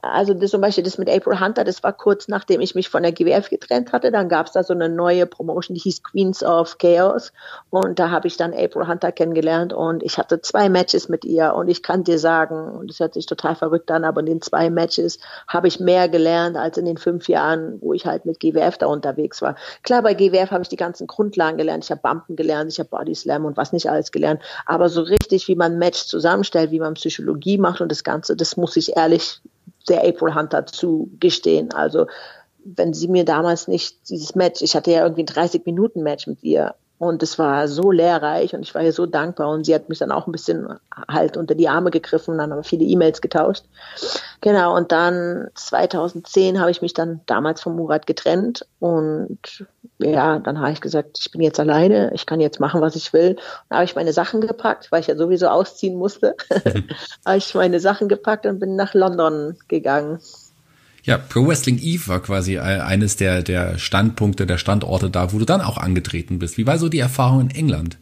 also 0.00 0.32
das, 0.32 0.50
zum 0.50 0.62
Beispiel 0.62 0.84
das 0.84 0.96
mit 0.96 1.10
April 1.10 1.38
Hunter, 1.38 1.62
das 1.62 1.82
war 1.82 1.92
kurz 1.92 2.28
nachdem 2.28 2.62
ich 2.62 2.74
mich 2.74 2.88
von 2.88 3.02
der 3.02 3.12
GWF 3.12 3.50
getrennt 3.50 3.92
hatte. 3.92 4.10
Dann 4.10 4.28
gab 4.28 4.46
es 4.46 4.52
da 4.52 4.62
so 4.62 4.72
eine 4.72 4.88
neue 4.88 5.26
Promotion, 5.26 5.74
die 5.74 5.80
hieß 5.80 6.02
Queens 6.02 6.42
of 6.42 6.78
Chaos. 6.78 7.32
Und 7.68 7.98
da 7.98 8.10
habe 8.10 8.26
ich 8.26 8.38
dann 8.38 8.54
April 8.54 8.88
Hunter 8.88 9.12
kennengelernt 9.12 9.74
und 9.74 10.02
ich 10.02 10.16
hatte 10.16 10.40
zwei 10.40 10.70
Matches 10.70 11.10
mit 11.10 11.26
ihr. 11.26 11.54
Und 11.54 11.68
ich 11.68 11.82
kann 11.82 12.04
dir 12.04 12.18
sagen, 12.18 12.70
und 12.70 12.88
das 12.90 13.00
hört 13.00 13.14
sich 13.14 13.26
total 13.26 13.54
verrückt 13.54 13.90
an, 13.90 14.04
aber 14.04 14.20
in 14.20 14.26
den 14.26 14.42
zwei 14.42 14.70
Matches 14.70 15.18
habe 15.46 15.68
ich 15.68 15.78
mehr 15.78 16.08
gelernt 16.08 16.56
als 16.56 16.78
in 16.78 16.86
den 16.86 16.96
fünf 16.96 17.28
Jahren, 17.28 17.78
wo 17.82 17.92
ich 17.92 18.06
halt 18.06 18.24
mit 18.24 18.40
GWF 18.40 18.78
da 18.78 18.86
unterwegs 18.86 19.42
war. 19.42 19.56
Klar, 19.82 20.02
bei 20.02 20.14
GWF 20.14 20.50
habe 20.52 20.62
ich 20.62 20.68
die 20.70 20.76
ganzen 20.76 21.06
Grundlagen 21.06 21.58
gelernt. 21.58 21.84
Ich 21.84 21.90
habe 21.90 22.00
Bumpen 22.02 22.36
gelernt, 22.36 22.72
ich 22.72 22.78
habe 22.78 22.88
Body 22.88 23.14
Slam 23.14 23.44
und 23.44 23.58
was 23.58 23.72
nicht 23.72 23.90
alles 23.90 24.10
gelernt. 24.10 24.40
Aber 24.64 24.88
so 24.88 25.02
richtig, 25.02 25.48
wie 25.48 25.56
man 25.56 25.78
Match 25.78 26.06
zusammenstellt, 26.06 26.70
wie 26.70 26.80
man 26.80 26.94
Psychologie 26.94 27.58
macht 27.58 27.82
und 27.82 27.92
das 27.92 28.04
Ganze, 28.04 28.36
das 28.36 28.56
muss 28.56 28.76
ich 28.76 28.96
ehrlich 28.96 29.42
der 29.88 30.06
April 30.06 30.34
Hunter 30.34 30.66
zugestehen. 30.66 31.72
Also 31.72 32.06
wenn 32.64 32.92
sie 32.92 33.08
mir 33.08 33.24
damals 33.24 33.68
nicht 33.68 34.08
dieses 34.10 34.34
Match, 34.34 34.62
ich 34.62 34.74
hatte 34.74 34.90
ja 34.90 35.02
irgendwie 35.02 35.22
ein 35.22 35.26
30 35.26 35.64
Minuten 35.66 36.02
Match 36.02 36.26
mit 36.26 36.42
ihr 36.42 36.74
und 36.98 37.22
es 37.22 37.38
war 37.38 37.68
so 37.68 37.90
lehrreich 37.90 38.54
und 38.54 38.62
ich 38.62 38.74
war 38.74 38.82
ihr 38.82 38.92
so 38.92 39.06
dankbar 39.06 39.50
und 39.50 39.64
sie 39.64 39.74
hat 39.74 39.88
mich 39.88 39.98
dann 39.98 40.10
auch 40.10 40.26
ein 40.26 40.32
bisschen 40.32 40.66
halt 41.08 41.36
unter 41.36 41.54
die 41.54 41.68
Arme 41.68 41.90
gegriffen 41.90 42.32
und 42.32 42.38
dann 42.38 42.50
haben 42.50 42.58
wir 42.58 42.64
viele 42.64 42.84
E-Mails 42.84 43.20
getauscht. 43.20 43.64
Genau, 44.40 44.74
und 44.74 44.92
dann 44.92 45.48
2010 45.54 46.58
habe 46.58 46.70
ich 46.70 46.80
mich 46.80 46.94
dann 46.94 47.20
damals 47.26 47.60
von 47.60 47.76
Murat 47.76 48.06
getrennt 48.06 48.66
und 48.80 49.66
ja, 49.98 50.38
dann 50.38 50.60
habe 50.60 50.72
ich 50.72 50.80
gesagt, 50.80 51.18
ich 51.20 51.30
bin 51.30 51.40
jetzt 51.40 51.60
alleine, 51.60 52.12
ich 52.14 52.26
kann 52.26 52.40
jetzt 52.40 52.60
machen, 52.60 52.80
was 52.80 52.96
ich 52.96 53.12
will. 53.12 53.36
Dann 53.68 53.78
habe 53.78 53.84
ich 53.84 53.96
meine 53.96 54.12
Sachen 54.12 54.40
gepackt, 54.40 54.92
weil 54.92 55.00
ich 55.00 55.06
ja 55.06 55.16
sowieso 55.16 55.48
ausziehen 55.48 55.96
musste. 55.96 56.34
habe 57.26 57.38
ich 57.38 57.54
meine 57.54 57.80
Sachen 57.80 58.08
gepackt 58.08 58.46
und 58.46 58.58
bin 58.58 58.76
nach 58.76 58.94
London 58.94 59.56
gegangen. 59.68 60.18
Ja, 61.06 61.18
Pro 61.18 61.46
Wrestling 61.46 61.78
Eve 61.78 62.08
war 62.08 62.20
quasi 62.20 62.58
eines 62.58 63.16
der, 63.16 63.42
der 63.42 63.78
Standpunkte, 63.78 64.44
der 64.44 64.58
Standorte 64.58 65.08
da, 65.08 65.32
wo 65.32 65.38
du 65.38 65.44
dann 65.44 65.60
auch 65.60 65.78
angetreten 65.78 66.40
bist. 66.40 66.58
Wie 66.58 66.66
war 66.66 66.78
so 66.78 66.88
die 66.88 66.98
Erfahrung 66.98 67.42
in 67.42 67.50
England? 67.50 67.96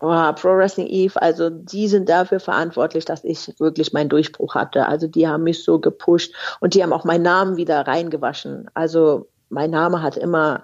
Oh, 0.00 0.32
Pro 0.32 0.56
Wrestling 0.56 0.86
Eve, 0.86 1.20
also 1.20 1.50
die 1.50 1.86
sind 1.86 2.08
dafür 2.08 2.40
verantwortlich, 2.40 3.04
dass 3.04 3.24
ich 3.24 3.52
wirklich 3.58 3.92
meinen 3.92 4.08
Durchbruch 4.08 4.54
hatte. 4.54 4.86
Also 4.88 5.06
die 5.06 5.28
haben 5.28 5.44
mich 5.44 5.62
so 5.62 5.78
gepusht 5.78 6.34
und 6.60 6.72
die 6.72 6.82
haben 6.82 6.94
auch 6.94 7.04
meinen 7.04 7.22
Namen 7.22 7.58
wieder 7.58 7.86
reingewaschen. 7.86 8.70
Also 8.72 9.28
mein 9.50 9.70
Name 9.70 10.02
hat 10.02 10.16
immer 10.16 10.62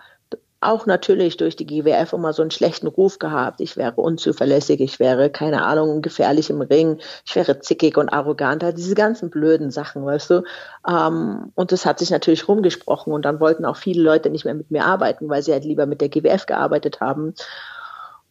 auch 0.60 0.84
natürlich 0.84 1.38
durch 1.38 1.56
die 1.56 1.66
GWF 1.66 2.12
immer 2.12 2.32
so 2.32 2.42
einen 2.42 2.50
schlechten 2.50 2.86
Ruf 2.86 3.18
gehabt. 3.18 3.60
Ich 3.60 3.76
wäre 3.76 4.00
unzuverlässig, 4.00 4.80
ich 4.80 5.00
wäre, 5.00 5.30
keine 5.30 5.64
Ahnung, 5.64 6.02
gefährlich 6.02 6.50
im 6.50 6.60
Ring, 6.60 6.98
ich 7.24 7.34
wäre 7.34 7.60
zickig 7.60 7.96
und 7.96 8.10
arrogant, 8.10 8.62
halt 8.62 8.76
diese 8.76 8.94
ganzen 8.94 9.30
blöden 9.30 9.70
Sachen, 9.70 10.04
weißt 10.04 10.30
du. 10.30 10.42
Ähm, 10.86 11.52
und 11.54 11.72
das 11.72 11.86
hat 11.86 11.98
sich 11.98 12.10
natürlich 12.10 12.46
rumgesprochen 12.46 13.12
und 13.12 13.24
dann 13.24 13.40
wollten 13.40 13.64
auch 13.64 13.76
viele 13.76 14.02
Leute 14.02 14.28
nicht 14.28 14.44
mehr 14.44 14.54
mit 14.54 14.70
mir 14.70 14.84
arbeiten, 14.84 15.28
weil 15.30 15.42
sie 15.42 15.52
halt 15.52 15.64
lieber 15.64 15.86
mit 15.86 16.02
der 16.02 16.10
GWF 16.10 16.44
gearbeitet 16.44 17.00
haben. 17.00 17.34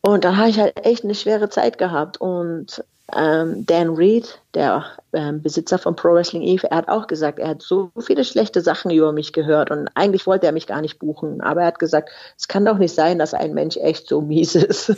Und 0.02 0.24
dann 0.24 0.38
habe 0.38 0.50
ich 0.50 0.60
halt 0.60 0.86
echt 0.86 1.04
eine 1.04 1.16
schwere 1.16 1.50
Zeit 1.50 1.78
gehabt 1.78 2.22
und 2.22 2.84
ähm, 3.16 3.66
Dan 3.66 3.96
Reed, 3.96 4.40
der 4.56 4.86
ähm, 5.14 5.42
Besitzer 5.42 5.78
von 5.78 5.96
Pro 5.96 6.14
Wrestling 6.14 6.42
Eve, 6.42 6.70
er 6.72 6.78
hat 6.78 6.90
auch 6.90 7.06
gesagt, 7.08 7.38
er 7.38 7.50
hat 7.50 7.62
so 7.62 7.92
viele 8.00 8.24
schlechte 8.24 8.62
Sachen 8.62 8.90
über 8.90 9.12
mich 9.12 9.32
gehört 9.32 9.70
und 9.70 9.90
eigentlich 9.94 10.26
wollte 10.26 10.48
er 10.48 10.52
mich 10.52 10.66
gar 10.66 10.82
nicht 10.82 10.98
buchen, 10.98 11.42
aber 11.42 11.62
er 11.62 11.68
hat 11.68 11.80
gesagt, 11.80 12.10
es 12.38 12.48
kann 12.48 12.66
doch 12.66 12.78
nicht 12.80 12.96
sein, 12.96 13.20
dass 13.20 13.36
ein 13.36 13.54
Mensch 13.54 13.78
echt 13.78 14.08
so 14.08 14.22
mies 14.22 14.56
ist. 14.56 14.96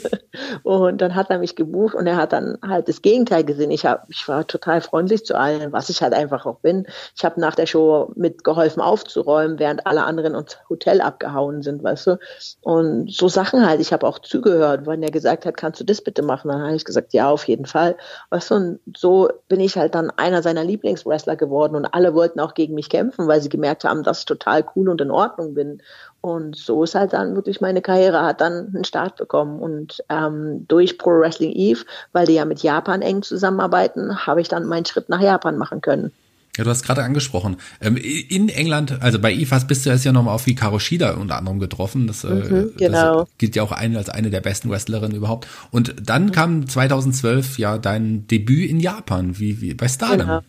und 0.64 1.02
dann 1.02 1.16
hat 1.16 1.30
er 1.30 1.40
mich 1.40 1.56
gebucht 1.56 1.96
und 1.96 2.08
er 2.08 2.16
hat 2.16 2.32
dann 2.32 2.58
halt 2.66 2.88
das 2.88 3.02
Gegenteil 3.02 3.44
gesehen. 3.44 3.72
Ich, 3.72 3.86
hab, 3.86 4.10
ich 4.10 4.26
war 4.28 4.48
total 4.48 4.80
freundlich 4.80 5.26
zu 5.26 5.38
allen, 5.38 5.74
was 5.74 5.90
ich 5.90 6.02
halt 6.02 6.14
einfach 6.14 6.46
auch 6.46 6.60
bin. 6.60 6.88
Ich 7.16 7.26
habe 7.26 7.40
nach 7.40 7.56
der 7.56 7.66
Show 7.66 8.12
mitgeholfen 8.16 8.82
aufzuräumen, 8.82 9.60
während 9.60 9.86
alle 9.86 10.04
anderen 10.04 10.36
ins 10.36 10.58
Hotel 10.70 11.02
abgehauen 11.02 11.62
sind, 11.62 11.84
weißt 11.84 12.08
du. 12.08 12.20
Und 12.62 13.12
so 13.12 13.28
Sachen 13.28 13.68
halt. 13.68 13.82
Ich 13.82 13.92
habe 13.92 14.08
auch 14.08 14.20
zugehört, 14.20 14.86
wenn 14.88 15.04
er 15.04 15.12
gesagt 15.12 15.46
hat, 15.46 15.58
kannst 15.58 15.80
du 15.80 15.84
das 15.84 16.02
bitte 16.02 16.22
machen? 16.22 16.50
Dann 16.50 16.62
habe 16.62 16.76
ich 16.76 16.86
gesagt, 16.86 17.14
ja, 17.14 17.30
auf 17.30 17.48
jeden 17.48 17.66
Fall. 17.66 17.98
Weißt 18.30 18.52
du, 18.52 18.56
und 18.56 18.80
so 18.96 19.30
bin 19.52 19.60
ich 19.60 19.76
halt 19.76 19.96
dann 19.96 20.12
einer 20.12 20.42
seiner 20.42 20.64
Lieblingswrestler 20.64 21.36
geworden 21.36 21.76
und 21.76 21.86
alle 21.86 22.14
wollten 22.14 22.40
auch 22.40 22.54
gegen 22.54 22.74
mich 22.74 22.90
kämpfen, 22.90 23.28
weil 23.28 23.42
sie 23.42 23.50
gemerkt 23.50 23.84
haben, 23.84 24.02
dass 24.02 24.20
ich 24.20 24.26
total 24.26 24.64
cool 24.78 24.88
und 24.88 25.02
in 25.02 25.12
Ordnung 25.12 25.56
bin. 25.56 25.82
Und 26.22 26.56
so 26.56 26.86
ist 26.86 26.96
halt 26.96 27.12
dann 27.12 27.36
wirklich 27.36 27.60
meine 27.60 27.82
Karriere 27.82 28.24
hat 28.24 28.40
dann 28.40 28.72
einen 28.74 28.86
Start 28.86 29.18
bekommen. 29.18 29.60
Und 29.60 30.06
ähm, 30.08 30.66
durch 30.70 30.98
Pro 30.98 31.20
Wrestling 31.20 31.52
Eve, 31.52 31.84
weil 32.14 32.28
die 32.28 32.36
ja 32.36 32.46
mit 32.46 32.64
Japan 32.64 33.02
eng 33.02 33.24
zusammenarbeiten, 33.24 34.26
habe 34.26 34.40
ich 34.40 34.48
dann 34.48 34.66
meinen 34.66 34.86
Schritt 34.86 35.10
nach 35.10 35.20
Japan 35.20 35.58
machen 35.58 35.82
können. 35.82 36.14
Ja, 36.58 36.66
du 36.66 36.70
hast 36.70 36.84
gerade 36.84 37.04
angesprochen. 37.04 37.58
Ähm, 37.80 37.96
in 37.96 38.50
England, 38.50 39.02
also 39.02 39.20
bei 39.20 39.32
IFAS 39.32 39.68
bist 39.68 39.86
du 39.86 39.90
jetzt 39.90 40.04
ja 40.04 40.12
nochmal 40.12 40.36
auf 40.36 40.46
Hikaru 40.46 40.80
Shida 40.80 41.12
unter 41.14 41.38
anderem 41.38 41.60
getroffen. 41.60 42.08
Das, 42.08 42.24
äh, 42.26 42.28
mhm, 42.28 42.74
genau. 42.78 43.22
das 43.22 43.30
gilt 43.38 43.56
ja 43.56 43.64
auch 43.64 43.72
eine, 43.72 43.98
als 43.98 44.10
eine 44.10 44.30
der 44.30 44.42
besten 44.42 44.70
Wrestlerinnen 44.70 45.16
überhaupt. 45.16 45.48
Und 45.72 45.96
dann 46.02 46.26
mhm. 46.26 46.32
kam 46.32 46.68
2012 46.68 47.58
ja 47.58 47.78
dein 47.78 48.28
Debüt 48.28 48.70
in 48.70 48.82
Japan, 48.82 49.40
wie, 49.40 49.62
wie 49.62 49.74
bei 49.74 49.88
Stardom. 49.88 50.28
Genau. 50.28 50.42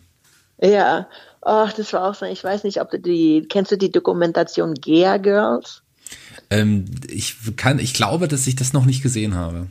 Ja, 0.61 1.07
ach, 1.41 1.73
das 1.73 1.93
war 1.93 2.09
auch 2.09 2.15
so. 2.15 2.25
Ich 2.25 2.43
weiß 2.43 2.65
nicht, 2.65 2.81
ob 2.81 2.91
du 2.91 2.99
die, 2.99 3.45
kennst 3.49 3.71
du 3.71 3.77
die 3.77 3.91
Dokumentation 3.91 4.73
Gea 4.73 5.17
Girls? 5.17 5.83
Ähm, 6.49 6.85
ich 7.07 7.37
kann, 7.55 7.79
ich 7.79 7.93
glaube, 7.93 8.27
dass 8.27 8.45
ich 8.45 8.55
das 8.57 8.73
noch 8.73 8.85
nicht 8.85 9.03
gesehen 9.03 9.35
habe 9.35 9.67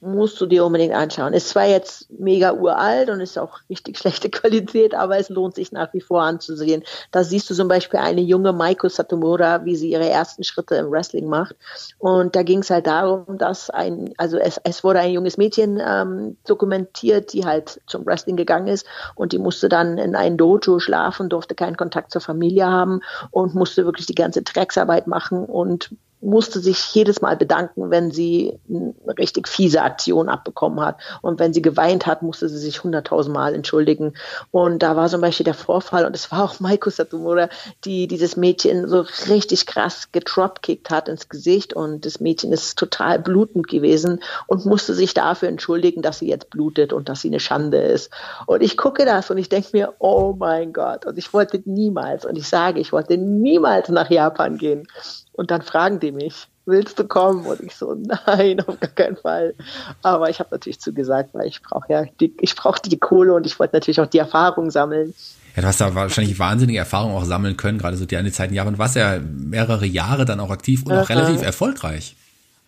musst 0.00 0.40
du 0.40 0.46
dir 0.46 0.64
unbedingt 0.64 0.94
anschauen. 0.94 1.34
Ist 1.34 1.50
zwar 1.50 1.66
jetzt 1.66 2.10
mega 2.10 2.52
uralt 2.52 3.10
und 3.10 3.20
ist 3.20 3.38
auch 3.38 3.60
richtig 3.68 3.98
schlechte 3.98 4.30
Qualität, 4.30 4.94
aber 4.94 5.18
es 5.18 5.28
lohnt 5.28 5.54
sich 5.54 5.72
nach 5.72 5.92
wie 5.92 6.00
vor 6.00 6.22
anzusehen. 6.22 6.82
Da 7.10 7.22
siehst 7.22 7.50
du 7.50 7.54
zum 7.54 7.68
Beispiel 7.68 8.00
eine 8.00 8.22
junge 8.22 8.52
Maiko 8.52 8.88
Satomura, 8.88 9.64
wie 9.64 9.76
sie 9.76 9.90
ihre 9.90 10.08
ersten 10.08 10.42
Schritte 10.42 10.76
im 10.76 10.90
Wrestling 10.90 11.28
macht. 11.28 11.54
Und 11.98 12.34
da 12.34 12.42
ging 12.42 12.60
es 12.60 12.70
halt 12.70 12.86
darum, 12.86 13.38
dass 13.38 13.68
ein, 13.68 14.14
also 14.16 14.38
es, 14.38 14.58
es 14.64 14.82
wurde 14.82 15.00
ein 15.00 15.12
junges 15.12 15.36
Mädchen 15.36 15.80
ähm, 15.86 16.36
dokumentiert, 16.46 17.32
die 17.32 17.44
halt 17.44 17.80
zum 17.86 18.06
Wrestling 18.06 18.36
gegangen 18.36 18.68
ist 18.68 18.86
und 19.14 19.32
die 19.32 19.38
musste 19.38 19.68
dann 19.68 19.98
in 19.98 20.14
ein 20.14 20.36
Dojo 20.36 20.78
schlafen, 20.78 21.28
durfte 21.28 21.54
keinen 21.54 21.76
Kontakt 21.76 22.10
zur 22.10 22.20
Familie 22.22 22.66
haben 22.66 23.00
und 23.30 23.54
musste 23.54 23.84
wirklich 23.84 24.06
die 24.06 24.14
ganze 24.14 24.42
Drecksarbeit 24.42 25.06
machen 25.06 25.44
und 25.44 25.90
musste 26.20 26.60
sich 26.60 26.94
jedes 26.94 27.20
Mal 27.22 27.36
bedanken, 27.36 27.90
wenn 27.90 28.10
sie 28.10 28.58
eine 28.68 28.94
richtig 29.18 29.48
fiese 29.48 29.82
Aktion 29.82 30.28
abbekommen 30.28 30.80
hat. 30.80 30.98
Und 31.22 31.38
wenn 31.38 31.52
sie 31.52 31.62
geweint 31.62 32.06
hat, 32.06 32.22
musste 32.22 32.48
sie 32.48 32.58
sich 32.58 32.84
hunderttausend 32.84 33.34
Mal 33.34 33.54
entschuldigen. 33.54 34.14
Und 34.50 34.82
da 34.82 34.96
war 34.96 35.08
zum 35.08 35.20
Beispiel 35.20 35.44
der 35.44 35.54
Vorfall, 35.54 36.04
und 36.04 36.14
es 36.14 36.30
war 36.30 36.44
auch 36.44 36.60
Maiko 36.60 36.90
Satomura, 36.90 37.48
die 37.84 38.06
dieses 38.06 38.36
Mädchen 38.36 38.88
so 38.88 39.04
richtig 39.28 39.66
krass 39.66 40.08
getropkickt 40.12 40.90
hat 40.90 41.08
ins 41.08 41.28
Gesicht. 41.28 41.72
Und 41.72 42.04
das 42.04 42.20
Mädchen 42.20 42.52
ist 42.52 42.78
total 42.78 43.18
blutend 43.18 43.68
gewesen 43.68 44.20
und 44.46 44.66
musste 44.66 44.94
sich 44.94 45.14
dafür 45.14 45.48
entschuldigen, 45.48 46.02
dass 46.02 46.18
sie 46.18 46.28
jetzt 46.28 46.50
blutet 46.50 46.92
und 46.92 47.08
dass 47.08 47.22
sie 47.22 47.28
eine 47.28 47.40
Schande 47.40 47.78
ist. 47.78 48.10
Und 48.46 48.62
ich 48.62 48.76
gucke 48.76 49.04
das 49.04 49.30
und 49.30 49.38
ich 49.38 49.48
denke 49.48 49.70
mir, 49.72 49.94
oh 49.98 50.34
mein 50.38 50.72
Gott. 50.72 51.06
Und 51.06 51.16
ich 51.16 51.32
wollte 51.32 51.62
niemals, 51.64 52.26
und 52.26 52.36
ich 52.36 52.48
sage, 52.48 52.80
ich 52.80 52.92
wollte 52.92 53.16
niemals 53.16 53.88
nach 53.88 54.10
Japan 54.10 54.58
gehen. 54.58 54.86
Und 55.32 55.50
dann 55.50 55.62
fragen 55.62 56.00
die 56.00 56.12
mich, 56.12 56.48
willst 56.66 56.98
du 56.98 57.04
kommen? 57.04 57.46
Und 57.46 57.60
ich 57.60 57.74
so, 57.74 57.94
nein, 57.94 58.60
auf 58.60 58.78
gar 58.80 58.90
keinen 58.90 59.16
Fall. 59.16 59.54
Aber 60.02 60.30
ich 60.30 60.38
habe 60.40 60.50
natürlich 60.52 60.80
zugesagt, 60.80 61.30
weil 61.32 61.46
ich 61.46 61.62
brauche 61.62 61.92
ja 61.92 62.04
die, 62.20 62.34
ich 62.40 62.54
brauchte 62.56 62.88
die 62.88 62.98
Kohle 62.98 63.34
und 63.34 63.46
ich 63.46 63.58
wollte 63.58 63.76
natürlich 63.76 64.00
auch 64.00 64.06
die 64.06 64.18
Erfahrung 64.18 64.70
sammeln. 64.70 65.14
Ja, 65.56 65.62
du 65.62 65.68
hast 65.68 65.80
da 65.80 65.94
wahrscheinlich 65.94 66.38
wahnsinnige 66.38 66.78
Erfahrungen 66.78 67.16
auch 67.16 67.24
sammeln 67.24 67.56
können, 67.56 67.78
gerade 67.78 67.96
so 67.96 68.06
die 68.06 68.16
eine 68.16 68.30
Zeit 68.30 68.50
in 68.50 68.56
Japan. 68.56 68.74
Du 68.74 68.78
warst 68.78 68.96
ja 68.96 69.18
mehrere 69.18 69.86
Jahre 69.86 70.24
dann 70.24 70.40
auch 70.40 70.50
aktiv 70.50 70.84
und 70.84 70.92
auch 70.92 71.08
relativ 71.08 71.42
erfolgreich. 71.42 72.14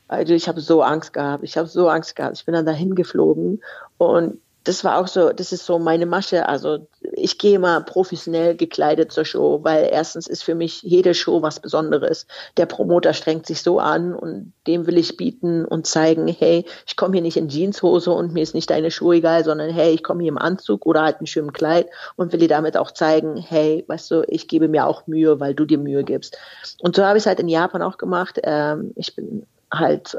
Also 0.09 0.35
ich 0.35 0.48
habe 0.48 0.61
so 0.61 0.83
Angst 0.83 1.12
gehabt. 1.12 1.42
Ich 1.44 1.57
habe 1.57 1.68
so 1.68 1.88
Angst 1.88 2.16
gehabt. 2.16 2.37
Ich 2.37 2.44
bin 2.44 2.55
dann 2.55 2.66
dahin 2.66 2.94
geflogen 2.94 3.62
und 3.98 4.38
das 4.64 4.85
war 4.85 4.98
auch 4.98 5.09
so, 5.09 5.31
das 5.31 5.53
ist 5.53 5.66
so 5.66 5.79
meine 5.79 6.07
Masche. 6.07 6.48
Also 6.48 6.87
ich 7.12 7.38
gehe 7.38 7.57
immer 7.57 7.81
professionell 7.81 8.57
gekleidet 8.57 9.11
zur 9.11 9.25
Show, 9.25 9.61
weil 9.62 9.88
erstens 9.90 10.27
ist 10.29 10.44
für 10.44 10.55
mich 10.55 10.83
jede 10.83 11.14
Show 11.14 11.42
was 11.42 11.61
Besonderes. 11.61 12.27
Der 12.57 12.66
Promoter 12.66 13.12
strengt 13.12 13.46
sich 13.46 13.62
so 13.62 13.81
an 13.81 14.14
und 14.14 14.53
dem 14.66 14.87
will 14.87 14.98
ich 14.98 15.16
bieten 15.16 15.64
und 15.64 15.87
zeigen, 15.87 16.29
hey, 16.29 16.64
ich 16.87 16.96
komme 16.96 17.14
hier 17.14 17.22
nicht 17.22 17.37
in 17.37 17.48
Jeanshose 17.48 18.12
und 18.12 18.33
mir 18.33 18.42
ist 18.42 18.55
nicht 18.55 18.70
deine 18.70 18.90
Schuhe 18.90 19.16
egal, 19.16 19.44
sondern 19.44 19.70
hey, 19.70 19.92
ich 19.92 20.05
komme 20.05 20.22
hier 20.22 20.33
im 20.33 20.38
Anzug 20.38 20.87
oder 20.87 21.03
halt 21.03 21.16
in 21.20 21.27
schönem 21.27 21.53
Kleid 21.53 21.88
und 22.16 22.33
will 22.33 22.40
dir 22.40 22.48
damit 22.48 22.77
auch 22.77 22.92
zeigen, 22.92 23.37
hey, 23.37 23.85
weißt 23.88 24.11
du, 24.12 24.25
ich 24.29 24.46
gebe 24.46 24.68
mir 24.68 24.87
auch 24.87 25.07
Mühe, 25.07 25.40
weil 25.40 25.55
du 25.55 25.64
dir 25.64 25.79
Mühe 25.79 26.05
gibst. 26.05 26.38
Und 26.81 26.94
so 26.94 27.05
habe 27.05 27.18
ich 27.18 27.22
es 27.22 27.27
halt 27.27 27.40
in 27.40 27.48
Japan 27.48 27.83
auch 27.83 27.98
gemacht. 27.98 28.38
Ähm, 28.44 28.92
ich 28.94 29.16
bin 29.16 29.44
halt 29.72 30.16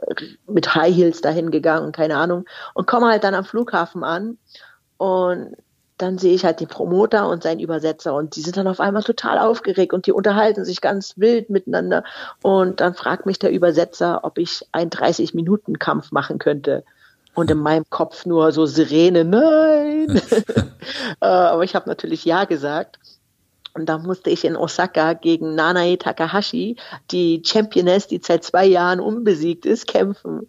mit 0.47 0.73
High 0.75 0.95
Heels 0.95 1.21
dahin 1.21 1.51
gegangen, 1.51 1.91
keine 1.91 2.17
Ahnung, 2.17 2.45
und 2.73 2.87
komme 2.87 3.07
halt 3.07 3.23
dann 3.23 3.35
am 3.35 3.45
Flughafen 3.45 4.03
an 4.03 4.37
und 4.97 5.55
dann 5.97 6.17
sehe 6.17 6.33
ich 6.33 6.43
halt 6.43 6.59
den 6.59 6.67
Promoter 6.67 7.29
und 7.29 7.43
seinen 7.43 7.59
Übersetzer 7.59 8.15
und 8.15 8.35
die 8.35 8.41
sind 8.41 8.57
dann 8.57 8.67
auf 8.67 8.79
einmal 8.79 9.03
total 9.03 9.37
aufgeregt 9.37 9.93
und 9.93 10.07
die 10.07 10.11
unterhalten 10.11 10.65
sich 10.65 10.81
ganz 10.81 11.13
wild 11.17 11.49
miteinander 11.49 12.03
und 12.41 12.81
dann 12.81 12.95
fragt 12.95 13.25
mich 13.25 13.39
der 13.39 13.51
Übersetzer, 13.51 14.21
ob 14.23 14.37
ich 14.37 14.67
einen 14.71 14.89
30-Minuten-Kampf 14.89 16.11
machen 16.11 16.39
könnte. 16.39 16.83
Und 17.35 17.49
in 17.49 17.57
meinem 17.57 17.85
Kopf 17.89 18.27
nur 18.27 18.51
so 18.51 18.67
Sirene, 18.67 19.23
nein. 19.23 20.21
Äh, 21.21 21.25
aber 21.25 21.63
ich 21.63 21.75
habe 21.75 21.89
natürlich 21.89 22.25
ja 22.25 22.45
gesagt. 22.45 22.99
Und 23.73 23.87
da 23.87 23.97
musste 23.97 24.29
ich 24.29 24.45
in 24.45 24.55
Osaka 24.55 25.13
gegen 25.13 25.55
Nanae 25.55 25.97
Takahashi, 25.97 26.77
die 27.11 27.41
Championess, 27.45 28.07
die 28.07 28.21
seit 28.23 28.43
zwei 28.43 28.65
Jahren 28.65 28.99
unbesiegt 28.99 29.65
ist, 29.65 29.87
kämpfen. 29.87 30.47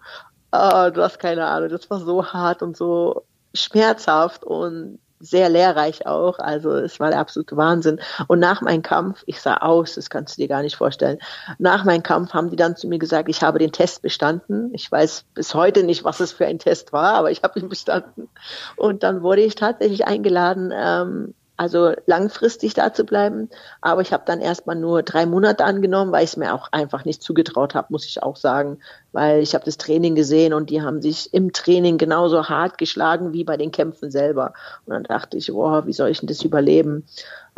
Oh, 0.52 0.90
du 0.92 1.02
hast 1.02 1.18
keine 1.18 1.46
Ahnung, 1.46 1.70
das 1.70 1.90
war 1.90 2.00
so 2.00 2.26
hart 2.26 2.62
und 2.62 2.76
so 2.76 3.24
schmerzhaft 3.54 4.44
und 4.44 4.98
sehr 5.24 5.48
lehrreich 5.48 6.06
auch. 6.06 6.38
Also 6.38 6.72
es 6.72 7.00
war 7.00 7.10
der 7.10 7.20
absolute 7.20 7.56
Wahnsinn. 7.56 8.00
Und 8.28 8.40
nach 8.40 8.60
meinem 8.60 8.82
Kampf, 8.82 9.22
ich 9.26 9.40
sah 9.40 9.56
aus, 9.56 9.94
das 9.94 10.10
kannst 10.10 10.36
du 10.36 10.42
dir 10.42 10.48
gar 10.48 10.62
nicht 10.62 10.76
vorstellen. 10.76 11.18
Nach 11.58 11.84
meinem 11.84 12.02
Kampf 12.02 12.34
haben 12.34 12.50
die 12.50 12.56
dann 12.56 12.76
zu 12.76 12.88
mir 12.88 12.98
gesagt, 12.98 13.28
ich 13.28 13.42
habe 13.42 13.58
den 13.58 13.72
Test 13.72 14.02
bestanden. 14.02 14.70
Ich 14.74 14.90
weiß 14.90 15.24
bis 15.34 15.54
heute 15.54 15.82
nicht, 15.82 16.04
was 16.04 16.20
es 16.20 16.32
für 16.32 16.46
ein 16.46 16.58
Test 16.58 16.92
war, 16.92 17.14
aber 17.14 17.30
ich 17.30 17.42
habe 17.42 17.58
ihn 17.58 17.68
bestanden. 17.68 18.28
Und 18.76 19.02
dann 19.02 19.22
wurde 19.22 19.42
ich 19.42 19.54
tatsächlich 19.54 20.06
eingeladen, 20.06 20.72
ähm, 20.74 21.34
also 21.56 21.92
langfristig 22.06 22.74
da 22.74 22.92
zu 22.92 23.04
bleiben. 23.04 23.48
Aber 23.80 24.00
ich 24.00 24.12
habe 24.12 24.24
dann 24.26 24.40
erstmal 24.40 24.76
nur 24.76 25.02
drei 25.02 25.26
Monate 25.26 25.64
angenommen, 25.64 26.12
weil 26.12 26.24
ich 26.24 26.30
es 26.30 26.36
mir 26.36 26.54
auch 26.54 26.68
einfach 26.72 27.04
nicht 27.04 27.22
zugetraut 27.22 27.74
habe, 27.74 27.88
muss 27.90 28.06
ich 28.06 28.22
auch 28.22 28.36
sagen. 28.36 28.78
Weil 29.12 29.40
ich 29.40 29.54
habe 29.54 29.64
das 29.64 29.76
Training 29.76 30.14
gesehen 30.14 30.52
und 30.52 30.70
die 30.70 30.82
haben 30.82 31.00
sich 31.00 31.32
im 31.32 31.52
Training 31.52 31.98
genauso 31.98 32.48
hart 32.48 32.78
geschlagen 32.78 33.32
wie 33.32 33.44
bei 33.44 33.56
den 33.56 33.70
Kämpfen 33.70 34.10
selber. 34.10 34.54
Und 34.86 34.94
dann 34.94 35.04
dachte 35.04 35.36
ich, 35.36 35.52
boah, 35.52 35.86
wie 35.86 35.92
soll 35.92 36.10
ich 36.10 36.20
denn 36.20 36.28
das 36.28 36.42
überleben? 36.42 37.04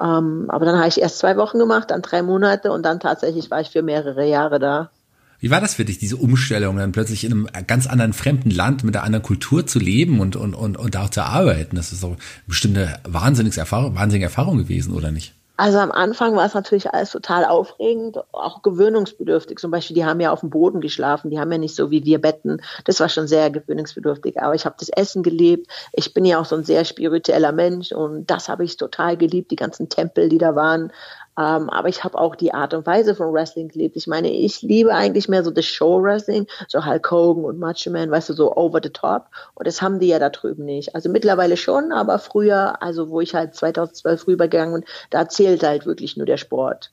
Ähm, 0.01 0.47
aber 0.49 0.67
dann 0.67 0.77
habe 0.77 0.89
ich 0.89 1.01
erst 1.01 1.19
zwei 1.19 1.37
Wochen 1.37 1.59
gemacht, 1.59 1.91
dann 1.91 2.03
drei 2.03 2.23
Monate 2.23 2.73
und 2.73 2.85
dann 2.85 3.01
tatsächlich 3.01 3.51
war 3.51 3.61
ich 3.61 3.71
für 3.71 3.83
mehrere 3.83 4.27
Jahre 4.27 4.59
da. 4.59 4.91
Wie 5.39 5.51
war 5.51 5.61
das 5.61 5.75
für 5.75 5.85
dich, 5.85 5.99
diese 5.99 6.17
Umstellung, 6.17 6.77
dann 6.77 6.93
plötzlich 6.93 7.25
in 7.25 7.33
einem 7.33 7.49
ganz 7.67 7.87
anderen 7.87 8.13
fremden 8.13 8.51
Land 8.51 8.85
mit 8.85 8.97
einer 8.97 9.05
anderen 9.05 9.23
Kultur 9.23 9.67
zu 9.67 9.79
leben 9.79 10.21
und, 10.21 10.37
und, 10.37 10.55
und, 10.55 10.77
und 10.77 10.97
auch 10.97 11.11
zu 11.11 11.23
arbeiten? 11.23 11.77
Das 11.77 11.93
ist 11.93 12.01
so 12.01 12.09
eine 12.09 12.17
bestimmte 12.47 12.99
wahnsinnige 13.05 13.61
Erfahrung, 13.61 13.95
wahnsinnige 13.95 14.27
Erfahrung 14.27 14.59
gewesen, 14.59 14.95
oder 14.95 15.11
nicht? 15.11 15.35
Also 15.59 15.79
am 15.79 15.91
Anfang 15.91 16.37
war 16.37 16.45
es 16.45 16.53
natürlich 16.53 16.93
alles 16.93 17.11
total 17.11 17.47
aufregend, 17.47 18.19
auch 18.33 18.61
gewöhnungsbedürftig. 18.61 19.59
Zum 19.59 19.71
Beispiel, 19.71 19.95
die 19.95 20.05
haben 20.05 20.21
ja 20.21 20.31
auf 20.31 20.41
dem 20.41 20.51
Boden 20.51 20.83
geschlafen, 20.83 21.31
die 21.31 21.41
haben 21.41 21.51
ja 21.51 21.57
nicht 21.57 21.75
so 21.75 21.91
wie 21.91 22.05
wir 22.05 22.21
Betten. 22.21 22.61
Das 22.85 23.01
war 23.01 23.09
schon 23.09 23.27
sehr 23.27 23.51
gewöhnungsbedürftig. 23.51 24.39
Aber 24.41 24.55
ich 24.55 24.67
habe 24.67 24.77
das 24.79 24.91
Essen 24.91 25.23
geliebt. 25.23 25.71
Ich 25.93 26.13
bin 26.13 26.27
ja 26.27 26.39
auch 26.39 26.45
so 26.45 26.57
ein 26.57 26.65
sehr 26.65 26.85
spiritueller 26.85 27.53
Mensch 27.53 27.93
und 27.93 28.31
das 28.31 28.51
habe 28.51 28.65
ich 28.65 28.77
total 28.77 29.17
geliebt, 29.17 29.51
die 29.51 29.57
ganzen 29.57 29.89
Tempel, 29.89 30.29
die 30.29 30.39
da 30.39 30.55
waren. 30.55 30.93
Ähm, 31.39 31.69
aber 31.69 31.89
ich 31.89 32.03
habe 32.03 32.19
auch 32.19 32.35
die 32.35 32.55
Art 32.55 32.73
und 32.73 32.87
Weise 32.87 33.15
von 33.15 33.33
Wrestling 33.33 33.69
geliebt. 33.69 33.97
Ich 33.97 34.07
meine, 34.07 34.31
ich 34.31 34.63
liebe 34.63 34.95
eigentlich 34.95 35.29
mehr 35.29 35.45
so 35.45 35.51
das 35.51 35.67
Show-Wrestling, 35.67 36.47
so 36.67 36.85
Hulk 36.85 37.11
Hogan 37.11 37.45
und 37.45 37.59
Macho 37.59 37.91
Man, 37.91 38.11
weißt 38.11 38.31
du, 38.31 38.33
so 38.33 38.57
over 38.57 38.81
the 38.83 38.91
top. 38.91 39.27
Und 39.55 39.67
das 39.67 39.83
haben 39.83 40.01
die 40.01 40.09
ja 40.09 40.19
da 40.19 40.31
drüben 40.31 40.65
nicht. 40.65 40.95
Also 40.95 41.11
mittlerweile 41.11 41.57
schon, 41.57 41.93
aber 41.93 42.19
früher, 42.19 42.83
also 42.83 43.11
wo 43.11 43.21
ich 43.21 43.35
halt 43.35 43.55
2012 43.55 44.27
rübergegangen 44.27 44.81
bin, 44.81 44.85
da 45.11 45.29
zählt 45.29 45.63
halt 45.63 45.85
wirklich 45.85 46.17
nur 46.17 46.27
der 46.27 46.39
Sport. 46.39 46.91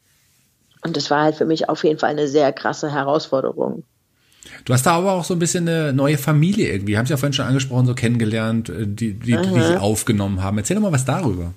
Und 0.84 0.98
das 0.98 1.10
war 1.10 1.24
halt 1.24 1.36
für 1.36 1.46
mich 1.46 1.70
auf 1.70 1.84
jeden 1.86 2.00
Fall 2.00 2.10
eine 2.10 2.28
sehr 2.28 2.52
krasse 2.52 2.92
Herausforderung. 2.92 3.84
Du 4.66 4.74
hast 4.74 4.86
da 4.86 4.98
aber 4.98 5.14
auch 5.14 5.24
so 5.24 5.34
ein 5.34 5.40
bisschen 5.40 5.70
eine 5.70 5.94
neue 5.94 6.18
Familie 6.18 6.70
irgendwie, 6.70 6.98
haben 6.98 7.06
Sie 7.06 7.12
ja 7.12 7.18
vorhin 7.18 7.32
schon 7.32 7.46
angesprochen, 7.46 7.86
so 7.86 7.96
kennengelernt, 7.96 8.68
äh, 8.68 8.86
die, 8.86 9.14
die, 9.14 9.38
die 9.38 9.62
Sie 9.62 9.78
aufgenommen 9.78 10.44
haben. 10.44 10.58
Erzähl 10.58 10.76
doch 10.76 10.84
mal 10.84 10.92
was 10.92 11.06
darüber. 11.06 11.54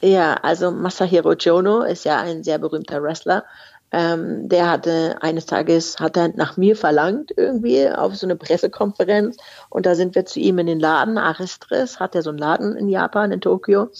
Ja, 0.00 0.34
also 0.34 0.70
Masahiro 0.70 1.34
Chono 1.34 1.82
ist 1.82 2.04
ja 2.04 2.20
ein 2.20 2.44
sehr 2.44 2.58
berühmter 2.58 3.02
Wrestler. 3.02 3.44
Ähm, 3.90 4.48
der 4.48 4.70
hatte 4.70 5.16
eines 5.22 5.46
Tages 5.46 5.98
hat 5.98 6.16
er 6.16 6.28
nach 6.36 6.56
mir 6.58 6.76
verlangt 6.76 7.32
irgendwie 7.36 7.88
auf 7.88 8.14
so 8.16 8.26
eine 8.26 8.36
Pressekonferenz. 8.36 9.38
Und 9.70 9.86
da 9.86 9.94
sind 9.94 10.14
wir 10.14 10.26
zu 10.26 10.40
ihm 10.40 10.58
in 10.58 10.66
den 10.66 10.78
Laden 10.78 11.18
Aristres 11.18 11.98
hat 11.98 12.14
er 12.14 12.22
so 12.22 12.30
einen 12.30 12.38
Laden 12.38 12.76
in 12.76 12.88
Japan 12.88 13.32
in 13.32 13.40
Tokio. 13.40 13.90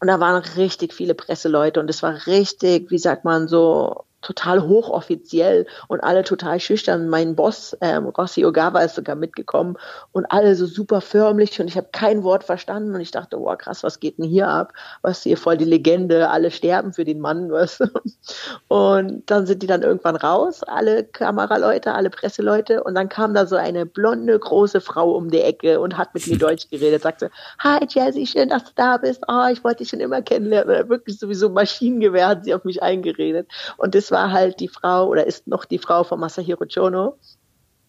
Und 0.00 0.08
da 0.08 0.20
waren 0.20 0.42
richtig 0.56 0.92
viele 0.92 1.14
Presseleute. 1.14 1.80
Und 1.80 1.88
es 1.88 2.02
war 2.02 2.26
richtig 2.26 2.90
wie 2.90 2.98
sagt 2.98 3.24
man 3.24 3.48
so 3.48 4.05
total 4.26 4.66
hochoffiziell 4.66 5.66
und 5.86 6.02
alle 6.02 6.24
total 6.24 6.58
schüchtern. 6.58 7.08
Mein 7.08 7.36
Boss, 7.36 7.76
ähm, 7.80 8.06
Rossi 8.06 8.44
Ogawa, 8.44 8.80
ist 8.80 8.96
sogar 8.96 9.14
mitgekommen 9.14 9.76
und 10.12 10.26
alle 10.30 10.56
so 10.56 10.66
super 10.66 11.00
förmlich 11.00 11.60
und 11.60 11.68
ich 11.68 11.76
habe 11.76 11.88
kein 11.92 12.24
Wort 12.24 12.42
verstanden 12.42 12.94
und 12.94 13.00
ich 13.00 13.12
dachte, 13.12 13.38
wow, 13.38 13.56
krass, 13.56 13.84
was 13.84 14.00
geht 14.00 14.18
denn 14.18 14.24
hier 14.24 14.48
ab? 14.48 14.72
Was 15.02 15.22
hier 15.22 15.36
voll 15.36 15.56
die 15.56 15.64
Legende, 15.64 16.28
alle 16.28 16.50
sterben 16.50 16.92
für 16.92 17.04
den 17.04 17.20
Mann, 17.20 17.50
was? 17.52 17.78
Und 18.68 19.30
dann 19.30 19.46
sind 19.46 19.62
die 19.62 19.66
dann 19.66 19.82
irgendwann 19.82 20.16
raus, 20.16 20.62
alle 20.64 21.04
Kameraleute, 21.04 21.94
alle 21.94 22.10
Presseleute 22.10 22.82
und 22.82 22.94
dann 22.94 23.08
kam 23.08 23.34
da 23.34 23.46
so 23.46 23.54
eine 23.56 23.86
blonde, 23.86 24.36
große 24.38 24.80
Frau 24.80 25.12
um 25.12 25.30
die 25.30 25.40
Ecke 25.40 25.78
und 25.80 25.96
hat 25.96 26.14
mit 26.14 26.26
mir 26.26 26.38
Deutsch 26.46 26.68
geredet, 26.68 27.02
sagte, 27.02 27.30
hi 27.58 27.86
Jesse, 27.88 28.26
schön, 28.26 28.48
dass 28.48 28.64
du 28.64 28.70
da 28.74 28.96
bist, 28.96 29.22
oh, 29.28 29.46
ich 29.52 29.62
wollte 29.62 29.78
dich 29.78 29.90
schon 29.90 30.00
immer 30.00 30.22
kennenlernen. 30.22 30.88
Wirklich 30.88 31.18
sowieso 31.18 31.48
Maschinengewehr 31.48 32.28
hat 32.28 32.44
sie 32.44 32.54
auf 32.54 32.64
mich 32.64 32.82
eingeredet 32.82 33.48
und 33.76 33.94
das 33.94 34.10
war 34.10 34.15
war 34.16 34.32
halt 34.32 34.60
die 34.60 34.68
Frau 34.68 35.08
oder 35.08 35.26
ist 35.26 35.46
noch 35.46 35.66
die 35.66 35.78
Frau 35.78 36.02
von 36.02 36.18
Masahiro 36.18 36.64
Chono. 36.64 37.18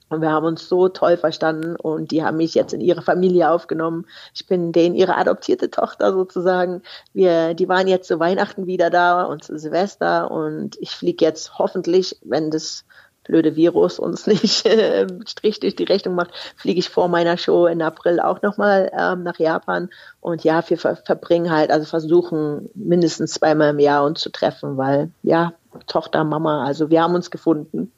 Und 0.09 0.21
wir 0.21 0.31
haben 0.31 0.45
uns 0.45 0.67
so 0.67 0.89
toll 0.89 1.15
verstanden 1.17 1.75
und 1.77 2.11
die 2.11 2.23
haben 2.23 2.37
mich 2.37 2.53
jetzt 2.53 2.73
in 2.73 2.81
ihre 2.81 3.01
Familie 3.01 3.49
aufgenommen. 3.49 4.05
Ich 4.33 4.45
bin 4.45 4.71
denen 4.73 4.95
ihre 4.95 5.17
adoptierte 5.17 5.69
Tochter 5.69 6.13
sozusagen. 6.13 6.81
Wir, 7.13 7.53
die 7.53 7.67
waren 7.69 7.87
jetzt 7.87 8.07
zu 8.07 8.19
Weihnachten 8.19 8.67
wieder 8.67 8.89
da 8.89 9.23
und 9.23 9.43
zu 9.43 9.57
Silvester 9.57 10.29
und 10.31 10.77
ich 10.79 10.91
fliege 10.91 11.23
jetzt 11.23 11.59
hoffentlich, 11.59 12.17
wenn 12.23 12.51
das 12.51 12.85
blöde 13.27 13.55
Virus 13.55 13.99
uns 13.99 14.27
nicht 14.27 14.65
äh, 14.65 15.07
Strich 15.27 15.59
durch 15.59 15.75
die 15.75 15.83
Rechnung 15.83 16.15
macht, 16.15 16.31
fliege 16.55 16.79
ich 16.79 16.89
vor 16.89 17.07
meiner 17.07 17.37
Show 17.37 17.67
in 17.67 17.81
April 17.81 18.19
auch 18.19 18.41
nochmal 18.41 18.91
ähm, 18.97 19.23
nach 19.23 19.37
Japan. 19.37 19.89
Und 20.19 20.43
ja, 20.43 20.67
wir 20.67 20.77
ver 20.77 20.95
verbringen 20.95 21.51
halt, 21.51 21.69
also 21.69 21.85
versuchen 21.85 22.69
mindestens 22.73 23.33
zweimal 23.33 23.71
im 23.71 23.79
Jahr 23.79 24.03
uns 24.03 24.21
zu 24.21 24.31
treffen, 24.31 24.77
weil 24.77 25.11
ja, 25.21 25.53
Tochter, 25.85 26.23
Mama. 26.23 26.65
Also 26.65 26.89
wir 26.89 27.01
haben 27.01 27.13
uns 27.13 27.29
gefunden. 27.29 27.91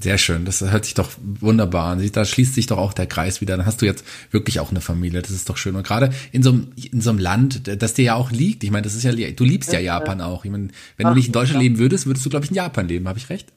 Sehr 0.00 0.18
schön, 0.18 0.44
das 0.44 0.60
hört 0.60 0.84
sich 0.84 0.94
doch 0.94 1.08
wunderbar 1.22 1.92
an. 1.92 2.10
Da 2.12 2.24
schließt 2.24 2.54
sich 2.54 2.66
doch 2.66 2.78
auch 2.78 2.92
der 2.92 3.06
Kreis 3.06 3.40
wieder. 3.40 3.56
Dann 3.56 3.64
hast 3.64 3.80
du 3.80 3.86
jetzt 3.86 4.04
wirklich 4.32 4.58
auch 4.58 4.70
eine 4.70 4.80
Familie. 4.80 5.22
Das 5.22 5.30
ist 5.30 5.48
doch 5.48 5.56
schön. 5.56 5.76
Und 5.76 5.86
gerade 5.86 6.10
in 6.32 6.42
so 6.42 6.50
einem, 6.50 6.72
in 6.90 7.00
so 7.00 7.10
einem 7.10 7.20
Land, 7.20 7.68
das 7.80 7.94
dir 7.94 8.04
ja 8.04 8.14
auch 8.16 8.32
liegt. 8.32 8.64
Ich 8.64 8.72
meine, 8.72 8.82
das 8.82 8.96
ist 8.96 9.04
ja, 9.04 9.12
du 9.12 9.44
liebst 9.44 9.72
ja 9.72 9.78
Japan 9.78 10.20
auch. 10.20 10.44
Ich 10.44 10.50
meine, 10.50 10.68
wenn 10.96 11.06
du 11.06 11.14
nicht 11.14 11.26
in 11.26 11.32
Deutschland 11.32 11.62
leben 11.62 11.78
würdest, 11.78 12.06
würdest 12.06 12.26
du, 12.26 12.30
glaube 12.30 12.44
ich, 12.44 12.50
in 12.50 12.56
Japan 12.56 12.88
leben. 12.88 13.06
Habe 13.06 13.18
ich 13.18 13.30
recht? 13.30 13.52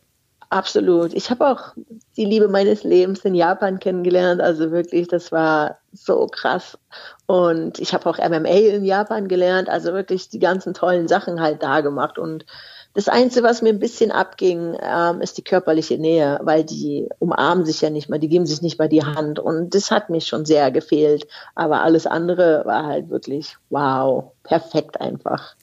Absolut. 0.49 1.13
Ich 1.13 1.29
habe 1.29 1.45
auch 1.45 1.73
die 2.15 2.23
Liebe 2.23 2.47
meines 2.47 2.83
Lebens 2.83 3.19
in 3.25 3.35
Japan 3.35 3.79
kennengelernt. 3.79 4.39
Also 4.39 4.71
wirklich, 4.71 5.09
das 5.09 5.31
war 5.31 5.77
so 5.91 6.25
krass. 6.27 6.77
Und 7.25 7.79
ich 7.79 7.93
habe 7.93 8.09
auch 8.09 8.17
MMA 8.17 8.49
in 8.49 8.85
Japan 8.85 9.27
gelernt. 9.27 9.67
Also 9.69 9.93
wirklich 9.93 10.29
die 10.29 10.39
ganzen 10.39 10.73
tollen 10.73 11.09
Sachen 11.09 11.41
halt 11.41 11.63
da 11.63 11.81
gemacht. 11.81 12.17
Und 12.17 12.45
das 12.93 13.09
Einzige, 13.09 13.45
was 13.45 13.61
mir 13.61 13.69
ein 13.69 13.79
bisschen 13.79 14.11
abging, 14.11 14.77
ähm, 14.81 15.19
ist 15.19 15.37
die 15.37 15.43
körperliche 15.43 15.97
Nähe, 15.97 16.39
weil 16.41 16.63
die 16.63 17.09
umarmen 17.19 17.65
sich 17.65 17.81
ja 17.81 17.89
nicht 17.89 18.09
mal, 18.09 18.17
die 18.17 18.29
geben 18.29 18.45
sich 18.45 18.61
nicht 18.61 18.79
mal 18.79 18.87
die 18.87 19.03
Hand. 19.03 19.39
Und 19.39 19.75
das 19.75 19.91
hat 19.91 20.09
mich 20.09 20.27
schon 20.27 20.45
sehr 20.45 20.71
gefehlt. 20.71 21.27
Aber 21.55 21.81
alles 21.81 22.07
andere 22.07 22.63
war 22.65 22.85
halt 22.85 23.09
wirklich, 23.09 23.57
wow, 23.69 24.31
perfekt 24.43 25.01
einfach. 25.01 25.55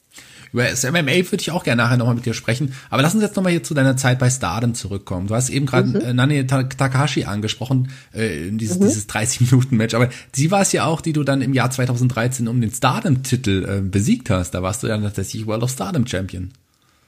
Über 0.55 0.69
das 0.69 0.89
MMA 0.89 1.01
würde 1.01 1.41
ich 1.41 1.51
auch 1.51 1.65
gerne 1.65 1.83
nachher 1.83 1.97
nochmal 1.97 2.15
mit 2.15 2.25
dir 2.25 2.33
sprechen. 2.33 2.71
Aber 2.89 3.01
lass 3.01 3.13
uns 3.13 3.21
jetzt 3.21 3.35
nochmal 3.35 3.51
hier 3.51 3.63
zu 3.63 3.73
deiner 3.73 3.97
Zeit 3.97 4.19
bei 4.19 4.29
Stardom 4.29 4.73
zurückkommen. 4.73 5.27
Du 5.27 5.35
hast 5.35 5.49
eben 5.49 5.65
gerade 5.65 5.89
mhm. 5.89 5.95
Äh, 5.95 6.13
Nani 6.13 6.47
Takahashi 6.47 7.25
angesprochen, 7.25 7.89
äh, 8.13 8.51
dieses, 8.51 8.79
mhm. 8.79 8.85
dieses 8.85 9.09
30-Minuten-Match. 9.09 9.93
Aber 9.95 10.07
sie 10.31 10.51
war 10.51 10.61
es 10.61 10.71
ja 10.71 10.85
auch, 10.85 11.01
die 11.01 11.11
du 11.11 11.25
dann 11.25 11.41
im 11.41 11.53
Jahr 11.53 11.71
2013 11.71 12.47
um 12.47 12.61
den 12.61 12.71
Stardom-Titel 12.71 13.65
äh, 13.67 13.81
besiegt 13.81 14.29
hast. 14.29 14.51
Da 14.51 14.63
warst 14.63 14.81
du 14.81 14.87
ja 14.87 14.97
tatsächlich 14.97 15.45
World 15.45 15.63
of 15.63 15.71
Stardom 15.71 16.07
Champion. 16.07 16.53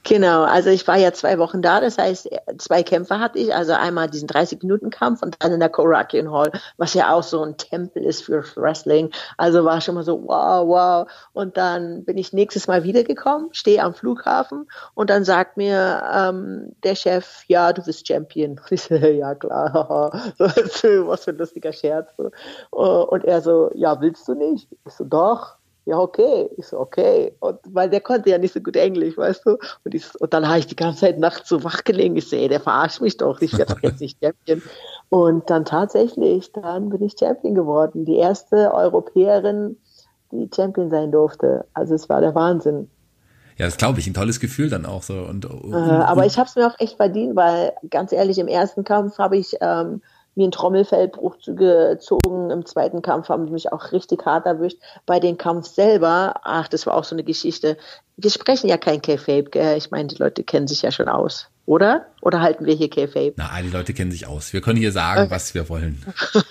Genau, 0.08 0.44
also 0.44 0.70
ich 0.70 0.88
war 0.88 0.96
ja 0.96 1.12
zwei 1.12 1.38
Wochen 1.38 1.60
da, 1.60 1.82
das 1.82 1.98
heißt, 1.98 2.30
zwei 2.56 2.82
Kämpfe 2.82 3.18
hatte 3.18 3.38
ich, 3.38 3.54
also 3.54 3.74
einmal 3.74 4.08
diesen 4.08 4.26
30-Minuten-Kampf 4.26 5.22
und 5.22 5.36
dann 5.38 5.52
in 5.52 5.60
der 5.60 5.68
Korakuen 5.68 6.32
Hall, 6.32 6.50
was 6.78 6.94
ja 6.94 7.12
auch 7.12 7.22
so 7.22 7.42
ein 7.42 7.58
Tempel 7.58 8.02
ist 8.02 8.24
für 8.24 8.42
Wrestling. 8.56 9.10
Also 9.36 9.66
war 9.66 9.82
schon 9.82 9.96
mal 9.96 10.04
so, 10.04 10.22
wow, 10.22 10.66
wow. 10.66 11.10
Und 11.34 11.58
dann 11.58 12.06
bin 12.06 12.16
ich 12.16 12.32
nächstes 12.32 12.68
Mal 12.68 12.84
wiedergekommen, 12.84 13.50
stehe 13.52 13.82
am 13.82 13.92
Flughafen 13.92 14.70
und 14.94 15.10
dann 15.10 15.24
sagt 15.24 15.58
mir 15.58 16.02
ähm, 16.10 16.74
der 16.84 16.94
Chef, 16.94 17.44
ja, 17.46 17.74
du 17.74 17.82
bist 17.82 18.08
Champion. 18.08 18.58
ich 18.70 18.84
so, 18.84 18.94
ja, 18.94 19.34
klar, 19.34 20.10
was 20.38 21.24
für 21.24 21.32
ein 21.32 21.36
lustiger 21.36 21.74
Scherz. 21.74 22.14
Und 22.70 23.24
er 23.26 23.42
so, 23.42 23.70
ja, 23.74 24.00
willst 24.00 24.26
du 24.26 24.34
nicht? 24.34 24.68
Ich 24.86 24.94
so, 24.94 25.04
doch 25.04 25.57
ja, 25.88 25.98
okay. 25.98 26.50
Ich 26.58 26.66
so, 26.66 26.78
okay. 26.78 27.32
Und 27.40 27.60
weil 27.64 27.88
der 27.88 28.02
konnte 28.02 28.28
ja 28.28 28.36
nicht 28.36 28.52
so 28.52 28.60
gut 28.60 28.76
Englisch, 28.76 29.16
weißt 29.16 29.46
du? 29.46 29.56
Und, 29.84 29.94
ich, 29.94 30.04
und 30.20 30.34
dann 30.34 30.46
habe 30.46 30.58
ich 30.58 30.66
die 30.66 30.76
ganze 30.76 31.00
Zeit 31.00 31.18
nachts 31.18 31.48
so 31.48 31.64
wach 31.64 31.82
gelegen. 31.84 32.14
Ich 32.16 32.28
sehe, 32.28 32.50
der 32.50 32.60
verarscht 32.60 33.00
mich 33.00 33.16
doch. 33.16 33.40
Ich 33.40 33.56
werde 33.56 33.74
doch 33.74 33.82
jetzt 33.82 34.00
nicht 34.00 34.18
Champion. 34.22 34.60
Und 35.08 35.48
dann 35.48 35.64
tatsächlich, 35.64 36.52
dann 36.52 36.90
bin 36.90 37.02
ich 37.02 37.14
Champion 37.18 37.54
geworden. 37.54 38.04
Die 38.04 38.16
erste 38.16 38.74
Europäerin, 38.74 39.78
die 40.30 40.50
Champion 40.54 40.90
sein 40.90 41.10
durfte. 41.10 41.64
Also 41.72 41.94
es 41.94 42.10
war 42.10 42.20
der 42.20 42.34
Wahnsinn. 42.34 42.90
Ja, 43.56 43.64
das 43.64 43.78
glaube 43.78 43.98
ich, 43.98 44.06
ein 44.06 44.14
tolles 44.14 44.40
Gefühl 44.40 44.68
dann 44.68 44.84
auch 44.84 45.02
so. 45.02 45.14
Und, 45.14 45.46
und, 45.46 45.72
äh, 45.72 45.76
aber 45.76 46.26
ich 46.26 46.38
habe 46.38 46.50
es 46.50 46.54
mir 46.54 46.66
auch 46.66 46.78
echt 46.78 46.98
verdient, 46.98 47.34
weil 47.34 47.72
ganz 47.88 48.12
ehrlich, 48.12 48.38
im 48.38 48.46
ersten 48.46 48.84
Kampf 48.84 49.16
habe 49.16 49.38
ich 49.38 49.56
ähm, 49.62 50.02
mir 50.38 50.44
einen 50.44 50.52
Trommelfellbruch 50.52 51.36
zugezogen. 51.38 52.50
Im 52.50 52.64
zweiten 52.64 53.02
Kampf 53.02 53.28
haben 53.28 53.46
die 53.46 53.52
mich 53.52 53.72
auch 53.72 53.92
richtig 53.92 54.24
hart 54.24 54.46
erwischt. 54.46 54.78
Bei 55.04 55.20
dem 55.20 55.36
Kampf 55.36 55.66
selber, 55.66 56.40
ach, 56.44 56.68
das 56.68 56.86
war 56.86 56.94
auch 56.94 57.04
so 57.04 57.14
eine 57.14 57.24
Geschichte. 57.24 57.76
Wir 58.16 58.30
sprechen 58.30 58.68
ja 58.68 58.78
kein 58.78 59.02
K-Fape, 59.02 59.50
gell? 59.50 59.76
Ich 59.76 59.90
meine, 59.90 60.08
die 60.08 60.16
Leute 60.16 60.42
kennen 60.42 60.66
sich 60.66 60.82
ja 60.82 60.90
schon 60.90 61.08
aus. 61.08 61.50
Oder? 61.68 62.06
Oder 62.22 62.40
halten 62.40 62.64
wir 62.64 62.74
hier 62.74 62.88
K-Fape? 62.88 63.34
Na, 63.36 63.50
die 63.62 63.68
Leute 63.68 63.92
kennen 63.92 64.10
sich 64.10 64.26
aus. 64.26 64.54
Wir 64.54 64.62
können 64.62 64.78
hier 64.78 64.90
sagen, 64.90 65.24
okay. 65.24 65.30
was 65.30 65.52
wir 65.52 65.68
wollen. 65.68 66.02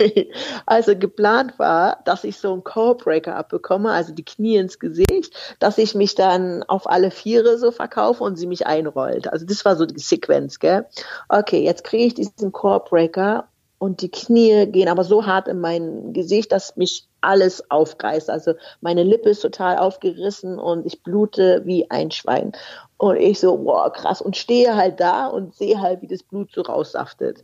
also 0.68 0.96
geplant 0.96 1.58
war, 1.58 1.98
dass 2.06 2.24
ich 2.24 2.38
so 2.38 2.54
einen 2.54 2.64
Core-Breaker 2.64 3.36
abbekomme, 3.36 3.92
also 3.92 4.14
die 4.14 4.24
Knie 4.24 4.58
ins 4.58 4.78
Gesicht, 4.78 5.34
dass 5.58 5.80
ich 5.80 5.96
mich 5.96 6.14
dann 6.14 6.62
auf 6.62 6.88
alle 6.88 7.10
Viere 7.10 7.58
so 7.58 7.72
verkaufe 7.72 8.24
und 8.24 8.36
sie 8.36 8.46
mich 8.46 8.68
einrollt. 8.68 9.28
Also 9.34 9.48
das 9.48 9.66
war 9.66 9.76
so 9.76 9.88
die 9.88 10.00
Sequenz, 10.00 10.60
gell? 10.60 10.86
Okay, 11.30 11.64
jetzt 11.64 11.84
kriege 11.84 12.04
ich 12.04 12.14
diesen 12.14 12.52
Core-Breaker 12.52 13.48
und 13.80 14.02
die 14.02 14.10
Knie 14.10 14.66
gehen 14.68 14.90
aber 14.90 15.04
so 15.04 15.26
hart 15.26 15.48
in 15.48 15.60
mein 15.60 16.14
Gesicht, 16.14 16.52
dass 16.52 16.76
mich 16.78 17.08
alles 17.22 17.70
aufreißt. 17.70 18.30
Also 18.30 18.54
meine 18.82 19.04
Lippe 19.04 19.30
ist 19.30 19.42
total 19.42 19.78
aufgerissen 19.78 20.58
und 20.58 20.86
ich 20.86 21.04
blute 21.04 21.62
wie 21.66 21.90
ein 21.92 22.10
Schwein. 22.10 22.54
Und 22.98 23.18
ich 23.18 23.40
so, 23.40 23.66
wow, 23.66 23.92
krass. 23.94 24.22
Und 24.22 24.36
stehe 24.36 24.76
halt 24.76 25.00
da 25.00 25.28
und 25.28 25.54
sehe 25.54 25.80
halt, 25.80 26.02
wie 26.02 26.08
das 26.08 26.24
Blut 26.24 26.52
so 26.54 26.62
raussaftet. 26.62 27.44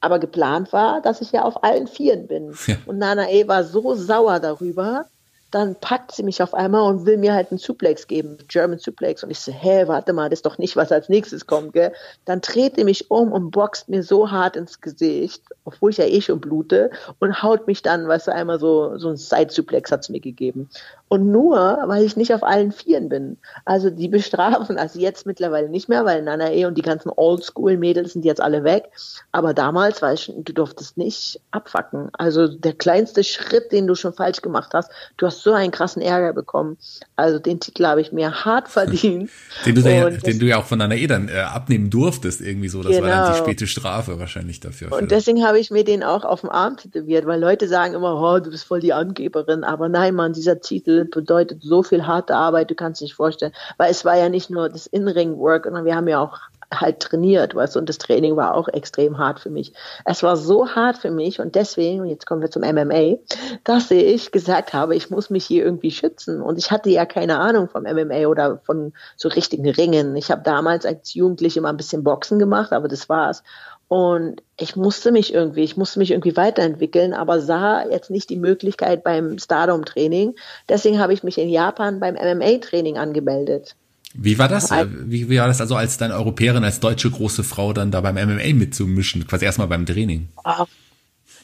Aber 0.00 0.18
geplant 0.18 0.72
war, 0.72 1.02
dass 1.02 1.20
ich 1.20 1.32
ja 1.32 1.42
auf 1.42 1.62
allen 1.62 1.86
Vieren 1.86 2.26
bin. 2.26 2.54
Ja. 2.66 2.76
Und 2.86 2.96
Nanae 2.96 3.46
war 3.46 3.64
so 3.64 3.94
sauer 3.94 4.40
darüber, 4.40 5.06
dann 5.50 5.74
packt 5.74 6.12
sie 6.12 6.22
mich 6.22 6.42
auf 6.42 6.54
einmal 6.54 6.82
und 6.82 7.06
will 7.06 7.16
mir 7.16 7.34
halt 7.34 7.50
einen 7.50 7.58
Suplex 7.58 8.06
geben, 8.06 8.38
German 8.46 8.78
Suplex. 8.78 9.24
Und 9.24 9.30
ich 9.30 9.40
so, 9.40 9.52
hä, 9.52 9.84
warte 9.86 10.12
mal, 10.12 10.28
das 10.28 10.38
ist 10.38 10.46
doch 10.46 10.58
nicht, 10.58 10.76
was 10.76 10.92
als 10.92 11.08
nächstes 11.08 11.46
kommt, 11.46 11.72
gell? 11.72 11.92
Dann 12.24 12.40
dreht 12.40 12.76
sie 12.76 12.84
mich 12.84 13.10
um 13.10 13.32
und 13.32 13.50
boxt 13.50 13.88
mir 13.88 14.02
so 14.02 14.30
hart 14.30 14.56
ins 14.56 14.80
Gesicht, 14.80 15.42
obwohl 15.64 15.90
ich 15.90 15.96
ja 15.96 16.04
eh 16.04 16.20
schon 16.20 16.40
blute, 16.40 16.90
und 17.18 17.42
haut 17.42 17.66
mich 17.66 17.82
dann, 17.82 18.06
weißt 18.06 18.28
du, 18.28 18.34
einmal 18.34 18.60
so, 18.60 18.96
so 18.98 19.08
ein 19.08 19.16
Side-Suplex 19.16 19.90
hat's 19.90 20.08
mir 20.08 20.20
gegeben. 20.20 20.68
Und 21.08 21.32
nur, 21.32 21.56
weil 21.86 22.04
ich 22.04 22.16
nicht 22.16 22.32
auf 22.32 22.44
allen 22.44 22.70
Vieren 22.70 23.08
bin. 23.08 23.36
Also 23.64 23.90
die 23.90 24.06
bestrafen, 24.06 24.78
also 24.78 25.00
jetzt 25.00 25.26
mittlerweile 25.26 25.68
nicht 25.68 25.88
mehr, 25.88 26.04
weil 26.04 26.22
Nanae 26.22 26.66
und 26.66 26.78
die 26.78 26.82
ganzen 26.82 27.10
Oldschool-Mädels 27.10 28.12
sind 28.12 28.24
jetzt 28.24 28.40
alle 28.40 28.62
weg. 28.62 28.90
Aber 29.32 29.52
damals, 29.52 30.00
weißt 30.00 30.28
du, 30.28 30.42
du 30.42 30.52
durftest 30.52 30.96
nicht 30.96 31.40
abfacken. 31.50 32.10
Also 32.12 32.46
der 32.46 32.74
kleinste 32.74 33.24
Schritt, 33.24 33.72
den 33.72 33.88
du 33.88 33.96
schon 33.96 34.12
falsch 34.12 34.40
gemacht 34.40 34.70
hast, 34.72 34.92
du 35.16 35.26
hast 35.26 35.39
so 35.42 35.52
einen 35.52 35.70
krassen 35.70 36.02
Ärger 36.02 36.32
bekommen. 36.32 36.76
Also 37.16 37.38
den 37.38 37.60
Titel 37.60 37.86
habe 37.86 38.00
ich 38.00 38.12
mir 38.12 38.44
hart 38.44 38.68
verdient. 38.80 39.30
den, 39.64 39.74
du 39.74 39.80
ja, 39.82 40.10
den 40.10 40.38
du 40.38 40.46
ja 40.46 40.58
auch 40.58 40.64
von 40.64 40.78
Nanae 40.78 41.06
dann 41.06 41.28
äh, 41.28 41.40
abnehmen 41.40 41.90
durftest, 41.90 42.40
irgendwie 42.40 42.68
so. 42.68 42.82
Das 42.82 42.92
genau. 42.92 43.02
war 43.02 43.10
dann 43.10 43.26
die 43.26 43.32
genau. 43.32 43.44
späte 43.44 43.66
Strafe 43.66 44.18
wahrscheinlich 44.18 44.60
dafür. 44.60 44.92
Und 44.92 45.10
deswegen 45.10 45.44
habe 45.44 45.58
ich 45.58 45.70
mir 45.70 45.84
den 45.84 46.02
auch 46.02 46.24
auf 46.24 46.40
dem 46.42 46.50
Arm 46.50 46.76
tätowiert, 46.76 47.26
weil 47.26 47.40
Leute 47.40 47.68
sagen 47.68 47.94
immer, 47.94 48.20
oh, 48.20 48.38
du 48.38 48.50
bist 48.50 48.64
voll 48.64 48.80
die 48.80 48.92
Angeberin. 48.92 49.64
Aber 49.64 49.88
nein, 49.88 50.14
Mann, 50.14 50.32
dieser 50.32 50.60
Titel 50.60 51.04
bedeutet 51.04 51.62
so 51.62 51.82
viel 51.82 52.06
harte 52.06 52.34
Arbeit, 52.34 52.70
du 52.70 52.74
kannst 52.74 53.00
dich 53.00 53.14
vorstellen. 53.14 53.52
Weil 53.76 53.90
es 53.90 54.04
war 54.04 54.16
ja 54.16 54.28
nicht 54.28 54.50
nur 54.50 54.68
das 54.68 54.86
In-Ring-Work, 54.86 55.64
sondern 55.64 55.84
wir 55.84 55.94
haben 55.94 56.08
ja 56.08 56.20
auch 56.20 56.38
halt 56.72 57.00
trainiert, 57.00 57.54
weißt 57.54 57.74
du, 57.74 57.80
und 57.80 57.88
das 57.88 57.98
Training 57.98 58.36
war 58.36 58.54
auch 58.54 58.68
extrem 58.68 59.18
hart 59.18 59.40
für 59.40 59.50
mich. 59.50 59.72
Es 60.04 60.22
war 60.22 60.36
so 60.36 60.68
hart 60.68 60.98
für 60.98 61.10
mich 61.10 61.40
und 61.40 61.54
deswegen, 61.54 62.04
jetzt 62.04 62.26
kommen 62.26 62.42
wir 62.42 62.50
zum 62.50 62.62
MMA, 62.62 63.18
dass 63.64 63.90
ich 63.90 64.30
gesagt 64.30 64.72
habe, 64.72 64.94
ich 64.94 65.10
muss 65.10 65.30
mich 65.30 65.44
hier 65.44 65.64
irgendwie 65.64 65.90
schützen. 65.90 66.40
Und 66.40 66.58
ich 66.58 66.70
hatte 66.70 66.90
ja 66.90 67.06
keine 67.06 67.38
Ahnung 67.38 67.68
vom 67.68 67.82
MMA 67.82 68.26
oder 68.26 68.58
von 68.64 68.92
so 69.16 69.28
richtigen 69.28 69.68
Ringen. 69.68 70.16
Ich 70.16 70.30
habe 70.30 70.42
damals 70.42 70.86
als 70.86 71.14
Jugendliche 71.14 71.60
mal 71.60 71.70
ein 71.70 71.76
bisschen 71.76 72.04
Boxen 72.04 72.38
gemacht, 72.38 72.72
aber 72.72 72.88
das 72.88 73.08
war's. 73.08 73.42
Und 73.88 74.40
ich 74.56 74.76
musste 74.76 75.10
mich 75.10 75.34
irgendwie, 75.34 75.64
ich 75.64 75.76
musste 75.76 75.98
mich 75.98 76.12
irgendwie 76.12 76.36
weiterentwickeln, 76.36 77.12
aber 77.12 77.40
sah 77.40 77.84
jetzt 77.88 78.08
nicht 78.08 78.30
die 78.30 78.36
Möglichkeit 78.36 79.02
beim 79.02 79.36
Stardom-Training. 79.36 80.36
Deswegen 80.68 81.00
habe 81.00 81.12
ich 81.12 81.24
mich 81.24 81.38
in 81.38 81.48
Japan 81.48 81.98
beim 81.98 82.14
MMA-Training 82.14 82.98
angemeldet. 82.98 83.74
Wie 84.14 84.38
war 84.38 84.48
das? 84.48 84.70
Wie, 84.70 85.30
wie 85.30 85.38
war 85.38 85.46
das 85.46 85.60
also 85.60 85.76
als 85.76 85.96
deine 85.96 86.14
Europäerin, 86.14 86.64
als 86.64 86.80
deutsche 86.80 87.10
große 87.10 87.44
Frau 87.44 87.72
dann 87.72 87.90
da 87.90 88.00
beim 88.00 88.16
MMA 88.16 88.54
mitzumischen? 88.54 89.26
Quasi 89.26 89.44
erstmal 89.44 89.68
beim 89.68 89.86
Training. 89.86 90.28
Ach, 90.42 90.66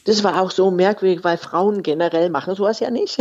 das 0.07 0.23
war 0.23 0.41
auch 0.41 0.51
so 0.51 0.71
merkwürdig, 0.71 1.25
weil 1.25 1.37
Frauen 1.37 1.83
generell 1.83 2.29
machen 2.29 2.55
sowas 2.55 2.79
ja 2.79 2.89
nicht. 2.89 3.17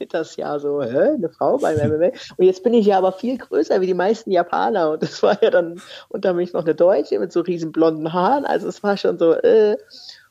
das 0.12 0.36
ja 0.36 0.58
so, 0.58 0.82
hä, 0.82 1.14
eine 1.14 1.30
Frau 1.30 1.56
beim 1.56 1.76
MMA. 1.88 2.10
Und 2.36 2.44
jetzt 2.44 2.62
bin 2.62 2.74
ich 2.74 2.84
ja 2.84 2.98
aber 2.98 3.12
viel 3.12 3.38
größer 3.38 3.80
wie 3.80 3.86
die 3.86 3.94
meisten 3.94 4.30
Japaner. 4.30 4.90
Und 4.90 5.02
das 5.02 5.22
war 5.22 5.42
ja 5.42 5.48
dann 5.48 5.80
unter 6.10 6.34
mich 6.34 6.52
noch 6.52 6.64
eine 6.64 6.74
Deutsche 6.74 7.18
mit 7.18 7.32
so 7.32 7.40
riesen 7.40 7.72
blonden 7.72 8.12
Haaren. 8.12 8.44
Also 8.44 8.68
es 8.68 8.82
war 8.82 8.98
schon 8.98 9.18
so, 9.18 9.32
äh. 9.32 9.78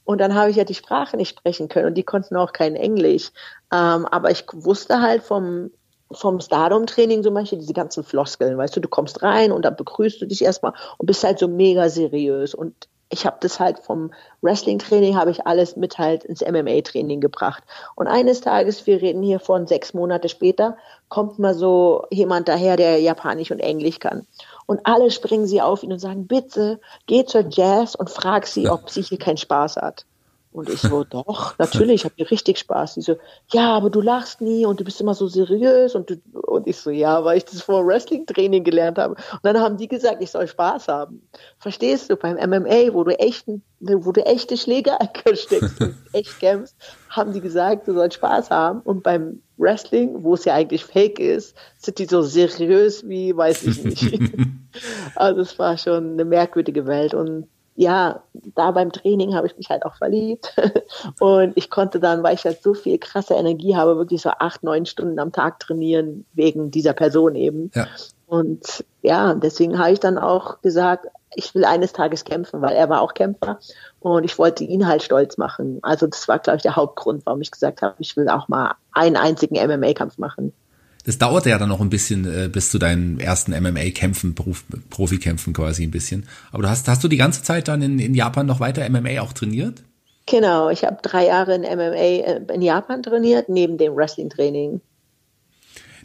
Und 0.04 0.22
dann 0.22 0.36
habe 0.36 0.52
ich 0.52 0.56
ja 0.56 0.63
die 0.63 0.76
Sprache 0.76 1.17
nicht 1.17 1.38
sprechen 1.38 1.67
können 1.67 1.88
und 1.88 1.96
die 1.96 2.04
konnten 2.04 2.38
auch 2.38 2.54
kein 2.54 2.76
Englisch. 2.76 3.32
Ähm, 3.74 4.06
aber 4.06 4.30
ich 4.30 4.46
wusste 4.54 5.02
halt 5.02 5.24
vom 5.24 5.72
vom 6.12 6.39
Stardom-Training 6.39 7.24
zum 7.24 7.34
Beispiel 7.34 7.60
diese 7.60 7.74
ganzen 7.74 8.04
Floskeln, 8.04 8.58
weißt 8.58 8.76
du, 8.76 8.80
du 8.80 8.88
kommst 8.88 9.24
rein 9.24 9.52
und 9.52 9.65
dann 9.65 9.76
begrüßt 9.76 10.22
du 10.22 10.26
dich 10.26 10.43
erstmal 10.43 10.74
und 10.98 11.06
bist 11.06 11.24
halt 11.24 11.39
so 11.39 11.48
mega 11.48 11.89
seriös 11.89 12.54
und 12.54 12.88
ich 13.10 13.26
habe 13.26 13.38
das 13.39 13.60
halt 13.60 13.80
vom 13.80 14.12
Wrestling-Training, 14.41 15.15
habe 15.15 15.32
ich 15.32 15.48
alles 15.48 15.78
mit 15.78 15.98
halt 15.98 16.26
ins 16.26 16.41
MMA-Training 16.41 17.22
gebracht. 17.22 17.63
Und 17.96 18.08
eines 18.08 18.41
Tages, 18.41 18.86
wir 18.86 19.02
reden 19.02 19.24
hier 19.24 19.39
von 19.39 19.65
sechs 19.65 19.93
Monate 19.93 20.28
später, 20.28 20.78
kommt 21.08 21.39
mal 21.39 21.54
so 21.54 22.06
jemand 22.12 22.50
daher, 22.50 22.76
der 22.76 23.00
Japanisch 23.00 23.52
und 23.52 23.60
Englisch 23.60 24.00
kann. 24.00 24.28
Und 24.65 24.82
alle 24.84 25.10
springen 25.12 25.48
sie 25.48 25.62
auf 25.62 25.84
ihn 25.84 25.93
und 25.93 26.00
sagen, 26.00 26.28
bitte, 26.28 26.82
geh 27.06 27.24
zur 27.24 27.46
Jazz 27.50 27.96
und 27.96 28.10
frag 28.10 28.46
sie, 28.46 28.70
ob 28.70 28.89
sie 28.89 29.02
hier 29.02 29.20
keinen 29.20 29.38
Spaß 29.38 29.78
hat. 29.78 30.06
Und 30.52 30.70
ich 30.70 30.82
so, 30.82 31.04
doch, 31.04 31.58
natürlich, 31.60 31.96
ich 31.96 32.06
habe 32.06 32.16
hier 32.16 32.32
richtig 32.32 32.58
Spaß. 32.58 32.96
Die 32.96 33.02
so, 33.02 33.18
ja, 33.52 33.76
aber 33.76 33.90
du 33.90 34.02
lachst 34.02 34.42
nie 34.42 34.66
und 34.66 34.80
du 34.80 34.84
bist 34.84 35.00
immer 35.00 35.14
so 35.14 35.28
seriös. 35.28 35.94
Und, 35.94 36.10
du, 36.10 36.16
und 36.34 36.68
ich 36.68 36.78
so, 36.78 36.90
ja, 36.90 37.24
weil 37.24 37.38
ich 37.38 37.46
das 37.46 37.62
vor 37.62 37.86
Wrestling-Training 37.86 38.64
gelernt 38.64 38.98
habe. 38.98 39.16
Und 39.16 39.44
dann 39.44 39.60
haben 39.60 39.78
die 39.78 39.88
gesagt, 39.88 40.22
ich 40.22 40.32
soll 40.32 40.48
Spaß 40.48 40.88
haben. 40.88 41.28
Verstehst 41.60 42.10
du, 42.10 42.16
beim 42.16 42.38
MMA, 42.38 42.94
wo 42.94 43.04
du, 43.04 43.18
echten, 43.20 43.62
wo 43.80 44.12
du 44.12 44.26
echte 44.26 44.58
Schläge 44.58 44.92
steckst 45.34 45.82
und 45.82 45.96
echt 46.14 46.40
kämpfst, 46.40 46.76
haben 47.10 47.34
die 47.34 47.42
gesagt, 47.42 47.88
du 47.88 47.94
sollst 47.94 48.18
Spaß 48.18 48.50
haben. 48.50 48.82
Und 48.82 49.04
beim 49.04 49.42
Wrestling, 49.58 50.24
wo 50.24 50.34
es 50.34 50.46
ja 50.46 50.54
eigentlich 50.54 50.86
fake 50.86 51.20
ist, 51.20 51.56
sind 51.78 52.00
die 52.00 52.06
so 52.06 52.22
seriös 52.22 53.08
wie, 53.08 53.36
weiß 53.36 53.64
ich 53.64 53.84
nicht. 53.84 54.34
also 55.16 55.42
es 55.42 55.60
war 55.60 55.78
schon 55.78 56.14
eine 56.14 56.26
merkwürdige 56.26 56.86
Welt. 56.88 57.14
Und 57.14 57.48
ja, 57.78 58.24
da 58.56 58.72
beim 58.72 58.92
Training 58.92 59.36
habe 59.36 59.46
ich 59.46 59.56
mich 59.56 59.70
halt 59.70 59.86
auch 59.86 59.96
verliebt. 59.96 60.56
Und 61.20 61.54
ich 61.56 61.69
konnte 61.69 62.00
dann, 62.00 62.23
weil 62.23 62.34
ich 62.34 62.44
halt 62.44 62.63
so 62.63 62.73
viel 62.73 62.98
krasse 62.98 63.36
Energie 63.36 63.75
habe, 63.75 63.98
wirklich 63.98 64.23
so 64.23 64.32
acht, 64.32 64.63
neun 64.63 64.88
Stunden 64.88 65.19
am 65.19 65.32
Tag 65.32 65.60
trainieren, 65.60 66.25
wegen 66.34 66.71
dieser 66.71 66.94
Person 66.94 67.36
eben. 67.36 67.71
Ja. 67.75 67.88
Und 68.25 68.84
ja, 69.04 69.36
deswegen 69.36 69.78
habe 69.78 69.92
ich 69.92 70.00
dann 70.00 70.17
auch 70.17 70.60
gesagt, 70.62 71.06
ich 71.36 71.54
will 71.54 71.65
eines 71.65 71.94
Tages 71.94 72.25
kämpfen, 72.25 72.63
weil 72.63 72.75
er 72.75 72.90
war 72.90 73.02
auch 73.02 73.13
Kämpfer 73.13 73.60
und 74.00 74.23
ich 74.23 74.40
wollte 74.40 74.63
ihn 74.63 74.88
halt 74.88 75.04
stolz 75.04 75.38
machen. 75.38 75.78
Also 75.84 76.08
das 76.08 76.28
war, 76.28 76.40
glaube 76.40 76.58
ich, 76.58 76.63
der 76.63 76.75
Hauptgrund, 76.75 77.25
warum 77.25 77.42
ich 77.42 77.52
gesagt 77.52 77.84
habe, 77.84 77.96
ich 78.00 78.17
will 78.17 78.28
auch 78.28 78.48
mal 78.48 78.73
einen 78.92 79.17
einzigen 79.17 79.56
MMA-Kampf 79.56 80.17
machen 80.17 80.52
das 81.08 81.18
dauerte 81.18 81.50
ja 81.50 81.58
dann 81.58 81.70
noch 81.70 81.80
ein 81.80 81.90
bisschen 81.90 82.26
äh, 82.26 82.50
bis 82.50 82.70
zu 82.70 82.80
deinen 82.80 83.18
ersten 83.22 83.54
MMA-Kämpfen, 83.54 84.36
Prof 84.36 84.66
Profikämpfen 84.90 85.54
quasi 85.54 85.84
ein 85.84 85.92
bisschen. 85.92 86.28
Aber 86.52 86.64
du 86.64 86.70
hast, 86.70 86.86
hast 86.90 87.02
du 87.02 87.08
die 87.08 87.16
ganze 87.16 87.44
Zeit 87.44 87.70
dann 87.70 87.82
in, 87.82 87.98
in 87.98 88.14
Japan 88.14 88.46
noch 88.46 88.60
weiter 88.60 88.88
MMA 88.90 89.22
auch 89.22 89.32
trainiert? 89.32 89.84
Genau, 90.26 90.70
ich 90.70 90.84
habe 90.84 90.98
drei 91.02 91.28
Jahre 91.28 91.56
in 91.56 91.62
MMA 91.62 91.94
äh, 91.96 92.42
in 92.54 92.62
Japan 92.62 93.04
trainiert, 93.04 93.48
neben 93.48 93.78
dem 93.78 93.96
Wrestling-Training. 93.96 94.82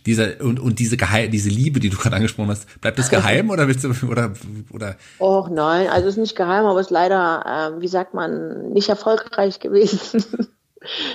Diese, 0.07 0.37
und, 0.37 0.61
und 0.61 0.79
diese 0.79 0.97
Geheim, 0.97 1.33
diese 1.33 1.49
Liebe, 1.49 1.81
die 1.81 1.91
du 1.91 1.97
gerade 1.97 2.15
angesprochen 2.15 2.51
hast, 2.51 2.81
bleibt 2.81 3.01
das 3.01 3.11
geheim 3.11 3.51
oder 3.51 3.67
willst 3.67 3.83
du, 3.83 3.91
oder, 4.07 4.35
oder? 4.73 4.97
Och 5.19 5.51
nein, 5.51 5.89
also 5.89 6.07
es 6.07 6.15
ist 6.15 6.21
nicht 6.21 6.37
geheim, 6.37 6.65
aber 6.65 6.79
es 6.79 6.87
ist 6.87 6.93
leider, 6.93 7.75
äh, 7.77 7.81
wie 7.81 7.89
sagt 7.89 8.15
man, 8.15 8.71
nicht 8.73 8.89
erfolgreich 8.89 9.59
gewesen. 9.59 10.25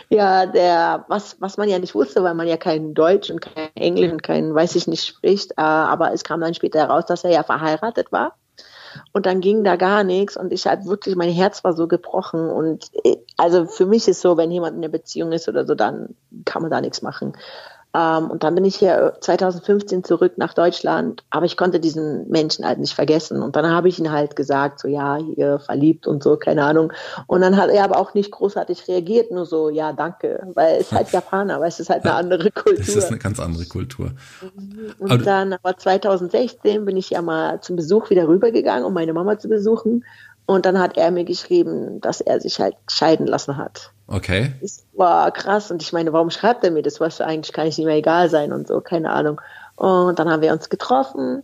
Ja, 0.09 0.45
der, 0.45 1.05
was, 1.07 1.39
was 1.39 1.57
man 1.57 1.69
ja 1.69 1.79
nicht 1.79 1.95
wusste, 1.95 2.23
weil 2.23 2.33
man 2.33 2.47
ja 2.47 2.57
kein 2.57 2.93
Deutsch 2.93 3.29
und 3.29 3.41
kein 3.41 3.69
Englisch 3.75 4.11
und 4.11 4.23
kein, 4.23 4.53
weiß 4.53 4.75
ich 4.75 4.87
nicht, 4.87 5.05
spricht, 5.05 5.51
äh, 5.51 5.61
aber 5.61 6.13
es 6.13 6.23
kam 6.23 6.41
dann 6.41 6.53
später 6.53 6.79
heraus, 6.79 7.05
dass 7.05 7.23
er 7.23 7.31
ja 7.31 7.43
verheiratet 7.43 8.11
war. 8.11 8.35
Und 9.13 9.25
dann 9.25 9.41
ging 9.41 9.63
da 9.63 9.75
gar 9.75 10.03
nichts 10.03 10.37
und 10.37 10.51
ich 10.51 10.65
halt 10.65 10.85
wirklich, 10.85 11.15
mein 11.15 11.31
Herz 11.31 11.63
war 11.63 11.73
so 11.73 11.87
gebrochen 11.87 12.49
und 12.49 12.89
äh, 13.03 13.17
also 13.37 13.65
für 13.65 13.85
mich 13.85 14.07
ist 14.07 14.21
so, 14.21 14.37
wenn 14.37 14.51
jemand 14.51 14.75
in 14.77 14.83
einer 14.83 14.91
Beziehung 14.91 15.31
ist 15.31 15.47
oder 15.47 15.65
so, 15.65 15.75
dann 15.75 16.15
kann 16.45 16.61
man 16.61 16.71
da 16.71 16.81
nichts 16.81 17.01
machen. 17.01 17.33
Ähm, 17.93 18.29
und 18.29 18.43
dann 18.43 18.53
bin 18.55 18.65
ich 18.65 18.75
hier 18.75 19.13
2015 19.21 20.03
zurück 20.03 20.33
nach 20.37 20.53
Deutschland, 20.53 21.23
aber 21.29 21.45
ich 21.45 21.55
konnte 21.55 21.79
diesen 21.79 22.29
Menschen 22.29 22.65
halt 22.65 22.79
nicht 22.79 22.93
vergessen. 22.93 23.41
Und 23.41 23.55
dann 23.55 23.69
habe 23.69 23.87
ich 23.87 23.97
ihn 23.97 24.11
halt 24.11 24.35
gesagt, 24.35 24.79
so 24.79 24.87
ja, 24.87 25.15
hier 25.17 25.59
verliebt 25.59 26.05
und 26.05 26.21
so, 26.21 26.37
keine 26.37 26.63
Ahnung. 26.63 26.91
Und 27.27 27.41
dann 27.41 27.55
hat 27.55 27.69
er 27.69 27.85
aber 27.85 27.97
auch 27.97 28.13
nicht 28.13 28.31
großartig 28.31 28.87
reagiert, 28.87 29.31
nur 29.31 29.45
so, 29.45 29.69
ja, 29.69 29.93
danke, 29.93 30.47
weil 30.53 30.75
es 30.75 30.87
ist 30.87 30.91
halt 30.91 31.09
Japaner, 31.11 31.59
weil 31.59 31.69
es 31.69 31.79
ist 31.79 31.89
halt 31.89 32.03
eine 32.03 32.13
andere 32.13 32.51
Kultur. 32.51 32.77
Das 32.77 32.95
ist 32.95 33.07
eine 33.07 33.19
ganz 33.19 33.39
andere 33.39 33.65
Kultur. 33.65 34.11
Und 34.99 35.11
aber 35.11 35.23
dann, 35.23 35.53
aber 35.53 35.77
2016 35.77 36.83
bin 36.85 36.97
ich 36.97 37.09
ja 37.09 37.21
mal 37.21 37.61
zum 37.61 37.77
Besuch 37.77 38.09
wieder 38.09 38.27
rübergegangen, 38.27 38.83
um 38.83 38.93
meine 38.93 39.13
Mama 39.13 39.39
zu 39.39 39.47
besuchen. 39.47 40.03
Und 40.47 40.65
dann 40.65 40.79
hat 40.79 40.97
er 40.97 41.11
mir 41.11 41.25
geschrieben, 41.25 41.99
dass 41.99 42.21
er 42.21 42.39
sich 42.39 42.59
halt 42.59 42.75
scheiden 42.89 43.27
lassen 43.27 43.57
hat. 43.57 43.91
Okay. 44.07 44.53
Das 44.61 44.85
war 44.93 45.29
krass. 45.31 45.69
Und 45.69 45.81
ich 45.81 45.91
meine, 45.91 46.13
warum 46.13 46.29
schreibt 46.29 46.63
er 46.63 46.71
mir 46.71 46.81
das? 46.81 47.01
Was 47.01 47.19
eigentlich 47.19 47.53
kann 47.53 47.67
ich 47.67 47.77
nicht 47.77 47.85
mehr 47.85 47.97
egal 47.97 48.29
sein 48.29 48.53
und 48.53 48.65
so, 48.65 48.79
keine 48.79 49.11
Ahnung. 49.11 49.41
Und 49.75 50.17
dann 50.17 50.29
haben 50.29 50.41
wir 50.41 50.53
uns 50.53 50.69
getroffen. 50.69 51.43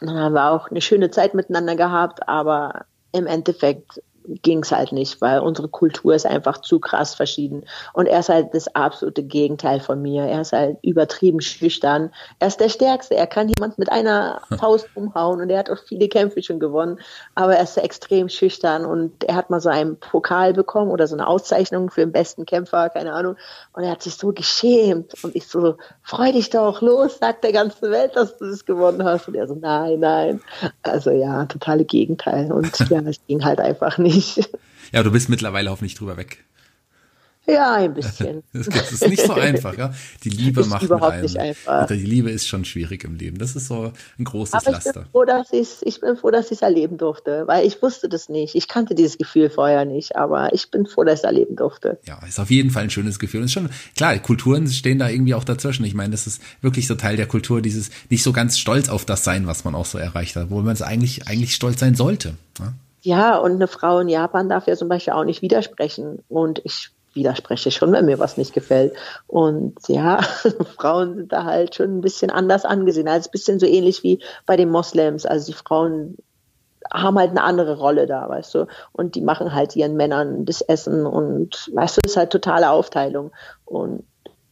Und 0.00 0.06
dann 0.08 0.18
haben 0.18 0.34
wir 0.34 0.50
auch 0.50 0.70
eine 0.70 0.80
schöne 0.80 1.10
Zeit 1.10 1.34
miteinander 1.34 1.76
gehabt, 1.76 2.28
aber 2.28 2.84
im 3.12 3.28
Endeffekt 3.28 4.02
ging 4.42 4.62
es 4.62 4.72
halt 4.72 4.92
nicht, 4.92 5.20
weil 5.20 5.40
unsere 5.40 5.68
Kultur 5.68 6.14
ist 6.14 6.26
einfach 6.26 6.60
zu 6.60 6.80
krass 6.80 7.14
verschieden. 7.14 7.64
Und 7.92 8.06
er 8.06 8.20
ist 8.20 8.28
halt 8.28 8.54
das 8.54 8.74
absolute 8.74 9.22
Gegenteil 9.22 9.80
von 9.80 10.00
mir. 10.00 10.24
Er 10.24 10.40
ist 10.40 10.52
halt 10.52 10.78
übertrieben 10.82 11.40
schüchtern. 11.40 12.10
Er 12.38 12.48
ist 12.48 12.60
der 12.60 12.68
Stärkste. 12.68 13.14
Er 13.14 13.26
kann 13.26 13.48
jemand 13.48 13.78
mit 13.78 13.90
einer 13.90 14.40
Faust 14.58 14.88
umhauen 14.94 15.40
und 15.40 15.50
er 15.50 15.58
hat 15.58 15.70
auch 15.70 15.78
viele 15.86 16.08
Kämpfe 16.08 16.42
schon 16.42 16.60
gewonnen. 16.60 16.98
Aber 17.34 17.56
er 17.56 17.62
ist 17.62 17.76
extrem 17.76 18.28
schüchtern 18.28 18.84
und 18.84 19.24
er 19.24 19.36
hat 19.36 19.50
mal 19.50 19.60
so 19.60 19.68
einen 19.68 19.98
Pokal 19.98 20.52
bekommen 20.52 20.90
oder 20.90 21.06
so 21.06 21.14
eine 21.14 21.26
Auszeichnung 21.26 21.90
für 21.90 22.00
den 22.00 22.12
besten 22.12 22.46
Kämpfer, 22.46 22.88
keine 22.88 23.12
Ahnung. 23.12 23.36
Und 23.72 23.84
er 23.84 23.92
hat 23.92 24.02
sich 24.02 24.16
so 24.16 24.32
geschämt. 24.32 25.12
Und 25.22 25.36
ich 25.36 25.46
so, 25.46 25.76
freu 26.02 26.32
dich 26.32 26.50
doch, 26.50 26.80
los, 26.80 27.18
sag 27.20 27.42
der 27.42 27.52
ganzen 27.52 27.90
Welt, 27.90 28.16
dass 28.16 28.36
du 28.38 28.48
das 28.48 28.64
gewonnen 28.64 29.04
hast. 29.04 29.28
Und 29.28 29.34
er 29.36 29.46
so, 29.46 29.54
nein, 29.54 30.00
nein. 30.00 30.40
Also 30.82 31.10
ja, 31.10 31.44
totale 31.46 31.84
Gegenteil. 31.84 32.50
Und 32.52 32.78
ja, 32.90 33.00
es 33.00 33.24
ging 33.26 33.44
halt 33.44 33.60
einfach 33.60 33.98
nicht 33.98 34.15
nicht. 34.16 34.50
Ja, 34.92 35.02
du 35.02 35.10
bist 35.10 35.28
mittlerweile 35.28 35.70
hoffentlich 35.70 35.94
drüber 35.94 36.16
weg. 36.16 36.44
Ja, 37.48 37.74
ein 37.74 37.94
bisschen. 37.94 38.42
Das 38.52 38.92
ist 38.92 39.06
nicht 39.08 39.22
so 39.22 39.32
einfach, 39.34 39.76
ja. 39.76 39.92
Die 40.24 40.30
Liebe 40.30 40.62
ist 40.62 40.68
macht 40.68 40.82
überhaupt 40.82 41.12
einem. 41.12 41.22
nicht 41.22 41.38
einfach. 41.38 41.86
Die 41.86 41.94
Liebe 41.94 42.30
ist 42.30 42.48
schon 42.48 42.64
schwierig 42.64 43.04
im 43.04 43.16
Leben. 43.16 43.38
Das 43.38 43.54
ist 43.54 43.68
so 43.68 43.92
ein 44.18 44.24
großes 44.24 44.54
Aber 44.54 44.72
Laster. 44.72 44.90
Ich 44.90 44.94
bin 44.94 45.04
froh, 45.12 45.24
dass 45.24 45.52
ich's, 45.52 45.78
ich 45.82 46.00
bin 46.00 46.16
froh, 46.16 46.30
dass 46.30 46.46
ich 46.46 46.52
es 46.52 46.62
erleben 46.62 46.98
durfte, 46.98 47.44
weil 47.46 47.66
ich 47.66 47.80
wusste 47.82 48.08
das 48.08 48.28
nicht. 48.28 48.54
Ich 48.54 48.68
kannte 48.68 48.94
dieses 48.94 49.18
Gefühl 49.18 49.50
vorher 49.50 49.84
nicht, 49.84 50.16
aber 50.16 50.52
ich 50.54 50.70
bin 50.70 50.86
froh, 50.86 51.04
dass 51.04 51.20
ich 51.20 51.20
es 51.20 51.24
erleben 51.24 51.56
durfte. 51.56 51.98
Ja, 52.04 52.18
ist 52.26 52.40
auf 52.40 52.50
jeden 52.50 52.70
Fall 52.70 52.84
ein 52.84 52.90
schönes 52.90 53.18
Gefühl. 53.18 53.40
Und 53.40 53.46
ist 53.46 53.52
schon, 53.52 53.70
klar, 53.96 54.18
Kulturen 54.18 54.66
stehen 54.68 54.98
da 54.98 55.08
irgendwie 55.08 55.34
auch 55.34 55.44
dazwischen. 55.44 55.84
Ich 55.84 55.94
meine, 55.94 56.10
das 56.10 56.26
ist 56.26 56.42
wirklich 56.62 56.86
so 56.86 56.94
Teil 56.94 57.16
der 57.16 57.26
Kultur, 57.26 57.62
dieses 57.62 57.90
nicht 58.10 58.22
so 58.22 58.32
ganz 58.32 58.58
stolz 58.58 58.88
auf 58.88 59.04
das 59.04 59.22
sein, 59.22 59.46
was 59.46 59.64
man 59.64 59.74
auch 59.74 59.86
so 59.86 59.98
erreicht 59.98 60.34
hat, 60.36 60.50
wo 60.50 60.60
man 60.62 60.72
es 60.72 60.82
eigentlich, 60.82 61.28
eigentlich 61.28 61.54
stolz 61.54 61.78
sein 61.78 61.94
sollte. 61.94 62.34
Ja? 62.58 62.72
Ja, 63.06 63.36
und 63.36 63.52
eine 63.52 63.68
Frau 63.68 64.00
in 64.00 64.08
Japan 64.08 64.48
darf 64.48 64.66
ja 64.66 64.74
zum 64.74 64.88
Beispiel 64.88 65.12
auch 65.12 65.22
nicht 65.22 65.40
widersprechen. 65.40 66.24
Und 66.28 66.60
ich 66.64 66.90
widerspreche 67.12 67.70
schon, 67.70 67.92
wenn 67.92 68.04
mir 68.04 68.18
was 68.18 68.36
nicht 68.36 68.52
gefällt. 68.52 68.94
Und 69.28 69.76
ja, 69.86 70.20
Frauen 70.76 71.14
sind 71.14 71.32
da 71.32 71.44
halt 71.44 71.76
schon 71.76 71.98
ein 71.98 72.00
bisschen 72.00 72.30
anders 72.32 72.64
angesehen. 72.64 73.06
Also 73.06 73.28
ein 73.28 73.30
bisschen 73.30 73.60
so 73.60 73.66
ähnlich 73.66 74.02
wie 74.02 74.18
bei 74.44 74.56
den 74.56 74.70
Moslems. 74.70 75.24
Also 75.24 75.52
die 75.52 75.56
Frauen 75.56 76.16
haben 76.92 77.16
halt 77.16 77.30
eine 77.30 77.44
andere 77.44 77.78
Rolle 77.78 78.08
da, 78.08 78.28
weißt 78.28 78.52
du. 78.56 78.66
Und 78.90 79.14
die 79.14 79.22
machen 79.22 79.54
halt 79.54 79.76
ihren 79.76 79.94
Männern 79.94 80.44
das 80.44 80.60
Essen 80.60 81.06
und 81.06 81.70
weißt 81.74 81.98
du, 81.98 82.00
das 82.02 82.10
ist 82.10 82.16
halt 82.16 82.30
totale 82.30 82.70
Aufteilung. 82.70 83.30
Und 83.64 84.02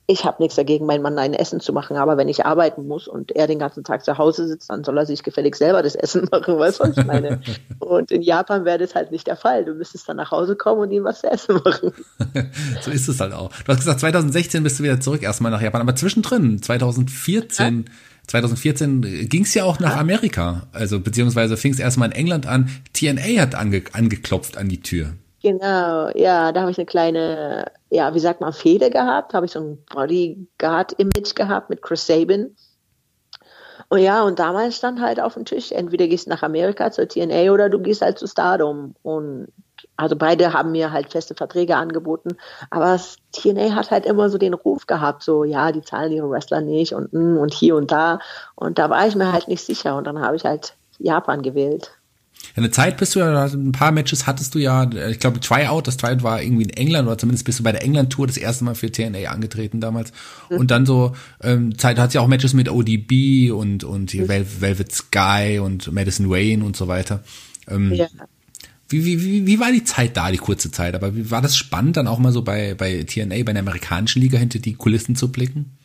ich 0.07 0.24
habe 0.24 0.42
nichts 0.42 0.57
dagegen, 0.57 0.84
meinem 0.84 1.02
Mann 1.02 1.18
ein 1.18 1.32
Essen 1.32 1.61
zu 1.61 1.72
machen, 1.72 1.96
aber 1.96 2.18
wenn 2.18 2.28
ich 2.28 2.44
arbeiten 2.44 2.86
muss 2.86 3.09
und 3.09 3.34
er 3.34 3.46
den 3.46 3.59
ganzen 3.59 3.84
Tag 3.84 4.05
zu 4.05 4.18
Hause 4.18 4.46
sitzt, 4.46 4.68
dann 4.68 4.84
soll 4.84 4.98
er 4.98 5.07
sich 5.07 5.22
gefällig 5.22 5.57
selber 5.57 5.82
das 5.82 5.94
Essen 5.94 6.28
machen, 6.30 6.59
weißt 6.59 6.80
du, 6.80 6.84
was 6.84 6.98
ich 6.98 7.07
meine? 7.07 7.40
und 7.78 8.11
in 8.11 8.20
Japan 8.20 8.66
wäre 8.66 8.78
das 8.78 8.94
halt 8.94 9.11
nicht 9.11 9.26
der 9.26 9.36
Fall. 9.36 9.64
Du 9.64 9.72
müsstest 9.74 10.09
dann 10.09 10.18
nach 10.18 10.30
Hause 10.30 10.57
kommen 10.57 10.82
und 10.82 10.90
ihm 10.90 11.05
was 11.05 11.20
zu 11.20 11.30
essen 11.30 11.61
machen. 11.64 11.92
so 12.82 12.90
ist 12.90 13.09
es 13.09 13.18
halt 13.20 13.32
auch. 13.32 13.50
Du 13.64 13.68
hast 13.68 13.78
gesagt, 13.78 14.00
2016 14.00 14.62
bist 14.62 14.78
du 14.78 14.82
wieder 14.82 15.00
zurück 15.00 15.22
erstmal 15.22 15.50
nach 15.50 15.62
Japan, 15.62 15.80
aber 15.80 15.96
zwischendrin, 15.96 16.61
2014, 16.61 17.84
ja? 17.86 17.92
2014 18.26 19.28
ging 19.28 19.42
es 19.42 19.55
ja 19.55 19.64
auch 19.64 19.80
nach 19.80 19.96
Amerika, 19.96 20.66
also 20.72 21.00
beziehungsweise 21.00 21.57
fing 21.57 21.72
es 21.72 21.78
erstmal 21.78 22.11
in 22.11 22.14
England 22.14 22.46
an. 22.46 22.70
TNA 22.92 23.40
hat 23.40 23.55
ange 23.55 23.82
angeklopft 23.92 24.57
an 24.57 24.68
die 24.68 24.80
Tür. 24.80 25.14
Genau, 25.44 26.09
ja, 26.14 26.52
da 26.52 26.62
habe 26.62 26.70
ich 26.70 26.78
eine 26.78 26.86
kleine, 26.86 27.70
ja, 27.95 28.12
wie 28.12 28.18
sagt 28.18 28.40
man, 28.40 28.53
Fehde 28.53 28.90
gehabt, 28.90 29.34
habe 29.34 29.47
ich 29.47 29.53
so 29.53 29.61
ein 29.61 29.84
Bodyguard-Image 29.95 31.34
gehabt 31.36 31.70
mit 31.70 31.80
Chris 31.80 32.07
Sabin. 32.07 32.57
Und 33.88 34.01
ja, 34.01 34.24
und 34.24 34.40
damals 34.40 34.76
stand 34.76 35.01
halt 35.01 35.20
auf 35.20 35.34
dem 35.34 35.45
Tisch, 35.45 35.70
entweder 35.70 36.09
gehst 36.09 36.26
du 36.26 36.30
nach 36.30 36.42
Amerika 36.42 36.90
zur 36.90 37.07
TNA 37.07 37.53
oder 37.53 37.68
du 37.68 37.78
gehst 37.78 38.03
halt 38.03 38.18
zu 38.18 38.26
Stardom. 38.26 38.97
Und 39.03 39.49
also 39.97 40.16
beide 40.16 40.53
haben 40.53 40.72
mir 40.72 40.90
halt 40.90 41.12
feste 41.12 41.34
Verträge 41.36 41.76
angeboten. 41.76 42.36
Aber 42.70 42.99
TNA 43.32 43.76
hat 43.76 43.92
halt 43.92 44.07
immer 44.07 44.28
so 44.28 44.38
den 44.38 44.55
Ruf 44.55 44.86
gehabt, 44.86 45.22
so, 45.22 45.45
ja, 45.45 45.70
die 45.70 45.82
zahlen 45.82 46.11
ihre 46.11 46.28
Wrestler 46.28 46.62
nicht 46.62 46.95
und, 46.95 47.12
mm, 47.12 47.36
und 47.36 47.55
hier 47.55 47.76
und 47.76 47.92
da. 47.92 48.18
Und 48.57 48.80
da 48.80 48.90
war 48.90 49.07
ich 49.07 49.14
mir 49.14 49.32
halt 49.32 49.47
nicht 49.47 49.64
sicher. 49.64 49.97
Und 49.97 50.09
dann 50.09 50.20
habe 50.20 50.34
ich 50.34 50.45
halt 50.45 50.74
Japan 50.99 51.42
gewählt. 51.42 51.92
Eine 52.57 52.70
Zeit 52.70 52.97
bist 52.97 53.14
du 53.14 53.20
ja, 53.20 53.45
ein 53.45 53.72
paar 53.72 53.92
Matches 53.92 54.26
hattest 54.26 54.55
du 54.55 54.59
ja, 54.59 54.90
ich 55.09 55.18
glaube 55.18 55.40
Tryout, 55.40 55.86
das 55.86 55.97
Tryout 55.97 56.22
war 56.22 56.42
irgendwie 56.42 56.64
in 56.64 56.70
England 56.70 57.07
oder 57.07 57.18
zumindest 57.18 57.45
bist 57.45 57.59
du 57.59 57.62
bei 57.62 57.72
der 57.72 57.82
England-Tour 57.82 58.26
das 58.26 58.36
erste 58.36 58.64
Mal 58.64 58.74
für 58.74 58.90
TNA 58.90 59.30
angetreten 59.30 59.80
damals. 59.80 60.12
Mhm. 60.51 60.59
Und 60.59 60.70
dann 60.70 60.86
so, 60.86 61.14
ähm, 61.42 61.76
Zeit 61.78 61.99
hat 61.99 62.14
ja 62.14 62.20
auch 62.20 62.28
Matches 62.28 62.55
mit 62.55 62.68
ODB 62.68 63.51
und, 63.53 63.84
und 63.84 64.14
mhm. 64.14 64.26
Vel 64.26 64.47
Velvet 64.61 64.92
Sky 64.92 65.61
und 65.62 65.92
Madison 65.92 66.30
Wayne 66.30 66.64
und 66.64 66.76
so 66.76 66.88
weiter. 66.88 67.22
Ähm, 67.68 67.92
ja. 67.92 68.07
Wie, 68.88 69.05
wie, 69.05 69.22
wie, 69.22 69.47
wie 69.47 69.61
war 69.61 69.72
die 69.72 69.84
Zeit 69.84 70.16
da, 70.16 70.30
die 70.30 70.38
kurze 70.38 70.70
Zeit? 70.70 70.95
Aber 70.95 71.16
wie 71.16 71.30
war 71.30 71.42
das 71.42 71.57
spannend, 71.57 71.97
dann 71.97 72.07
auch 72.07 72.18
mal 72.18 72.32
so 72.32 72.42
bei, 72.42 72.74
bei 72.74 73.03
TNA, 73.03 73.42
bei 73.45 73.53
der 73.53 73.61
amerikanischen 73.61 74.20
Liga 74.20 74.38
hinter 74.38 74.59
die 74.59 74.74
Kulissen 74.74 75.16
zu 75.16 75.32
blicken? 75.32 75.76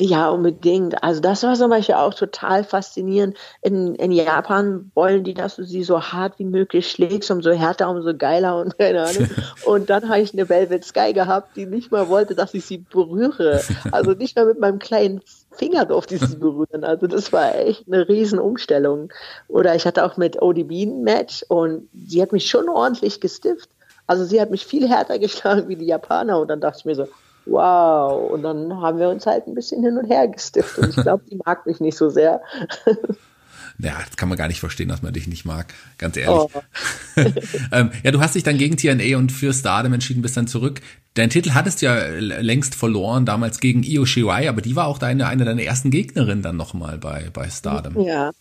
Ja, 0.00 0.30
unbedingt. 0.30 1.02
Also 1.02 1.20
das 1.20 1.42
war 1.42 1.54
zum 1.56 1.70
Beispiel 1.70 1.96
auch 1.96 2.14
total 2.14 2.62
faszinierend. 2.62 3.36
In, 3.62 3.96
in 3.96 4.12
Japan 4.12 4.92
wollen 4.94 5.24
die, 5.24 5.34
dass 5.34 5.56
du 5.56 5.64
sie 5.64 5.82
so 5.82 6.00
hart 6.00 6.38
wie 6.38 6.44
möglich 6.44 6.88
schlägst, 6.88 7.32
umso 7.32 7.50
härter, 7.50 7.90
umso 7.90 8.16
geiler 8.16 8.60
und 8.60 8.78
keine 8.78 9.02
Ahnung. 9.02 9.28
Und 9.64 9.90
dann 9.90 10.08
habe 10.08 10.20
ich 10.20 10.32
eine 10.32 10.48
Velvet 10.48 10.84
Sky 10.84 11.12
gehabt, 11.12 11.56
die 11.56 11.66
nicht 11.66 11.90
mal 11.90 12.08
wollte, 12.08 12.36
dass 12.36 12.54
ich 12.54 12.64
sie 12.64 12.78
berühre. 12.78 13.60
Also 13.90 14.12
nicht 14.12 14.36
mal 14.36 14.46
mit 14.46 14.60
meinem 14.60 14.78
kleinen 14.78 15.20
Finger 15.50 15.84
durfte 15.84 16.14
ich 16.14 16.22
sie 16.22 16.36
berühren. 16.36 16.84
Also 16.84 17.08
das 17.08 17.32
war 17.32 17.56
echt 17.56 17.88
eine 17.88 18.08
Riesenumstellung. 18.08 19.12
Oder 19.48 19.74
ich 19.74 19.84
hatte 19.84 20.04
auch 20.04 20.16
mit 20.16 20.40
ODB 20.40 20.84
ein 20.84 21.02
Match 21.02 21.44
und 21.48 21.88
sie 21.92 22.22
hat 22.22 22.30
mich 22.30 22.48
schon 22.48 22.68
ordentlich 22.68 23.20
gestifft. 23.20 23.68
Also 24.06 24.24
sie 24.24 24.40
hat 24.40 24.52
mich 24.52 24.64
viel 24.64 24.88
härter 24.88 25.18
geschlagen 25.18 25.66
wie 25.66 25.74
die 25.74 25.86
Japaner 25.86 26.38
und 26.38 26.46
dann 26.46 26.60
dachte 26.60 26.78
ich 26.78 26.84
mir 26.84 26.94
so, 26.94 27.08
wow. 27.48 28.30
Und 28.30 28.42
dann 28.42 28.80
haben 28.80 28.98
wir 28.98 29.08
uns 29.08 29.26
halt 29.26 29.46
ein 29.46 29.54
bisschen 29.54 29.82
hin 29.82 29.98
und 29.98 30.06
her 30.06 30.28
gestiftet. 30.28 30.84
Und 30.84 30.90
ich 30.90 31.02
glaube, 31.02 31.24
die 31.30 31.40
mag 31.44 31.66
mich 31.66 31.80
nicht 31.80 31.96
so 31.96 32.10
sehr. 32.10 32.40
Ja, 33.80 33.92
das 34.04 34.16
kann 34.16 34.28
man 34.28 34.36
gar 34.36 34.48
nicht 34.48 34.58
verstehen, 34.58 34.88
dass 34.88 35.02
man 35.02 35.12
dich 35.12 35.28
nicht 35.28 35.44
mag, 35.44 35.72
ganz 35.98 36.16
ehrlich. 36.16 36.36
Oh. 36.36 36.50
ähm, 37.72 37.92
ja, 38.02 38.10
du 38.10 38.20
hast 38.20 38.34
dich 38.34 38.42
dann 38.42 38.58
gegen 38.58 38.76
TNA 38.76 39.16
und 39.16 39.30
für 39.30 39.52
Stardom 39.52 39.92
entschieden, 39.92 40.20
bist 40.20 40.36
dann 40.36 40.48
zurück. 40.48 40.80
Dein 41.14 41.30
Titel 41.30 41.52
hattest 41.52 41.80
du 41.80 41.86
ja 41.86 42.08
längst 42.18 42.74
verloren, 42.74 43.24
damals 43.24 43.60
gegen 43.60 43.84
Io 43.84 44.04
Shirai, 44.04 44.48
aber 44.48 44.62
die 44.62 44.74
war 44.74 44.88
auch 44.88 44.98
deine, 44.98 45.28
eine 45.28 45.44
deiner 45.44 45.62
ersten 45.62 45.92
Gegnerinnen 45.92 46.42
dann 46.42 46.56
nochmal 46.56 46.98
bei, 46.98 47.30
bei 47.32 47.48
Stardom. 47.50 48.00
Ja, 48.00 48.32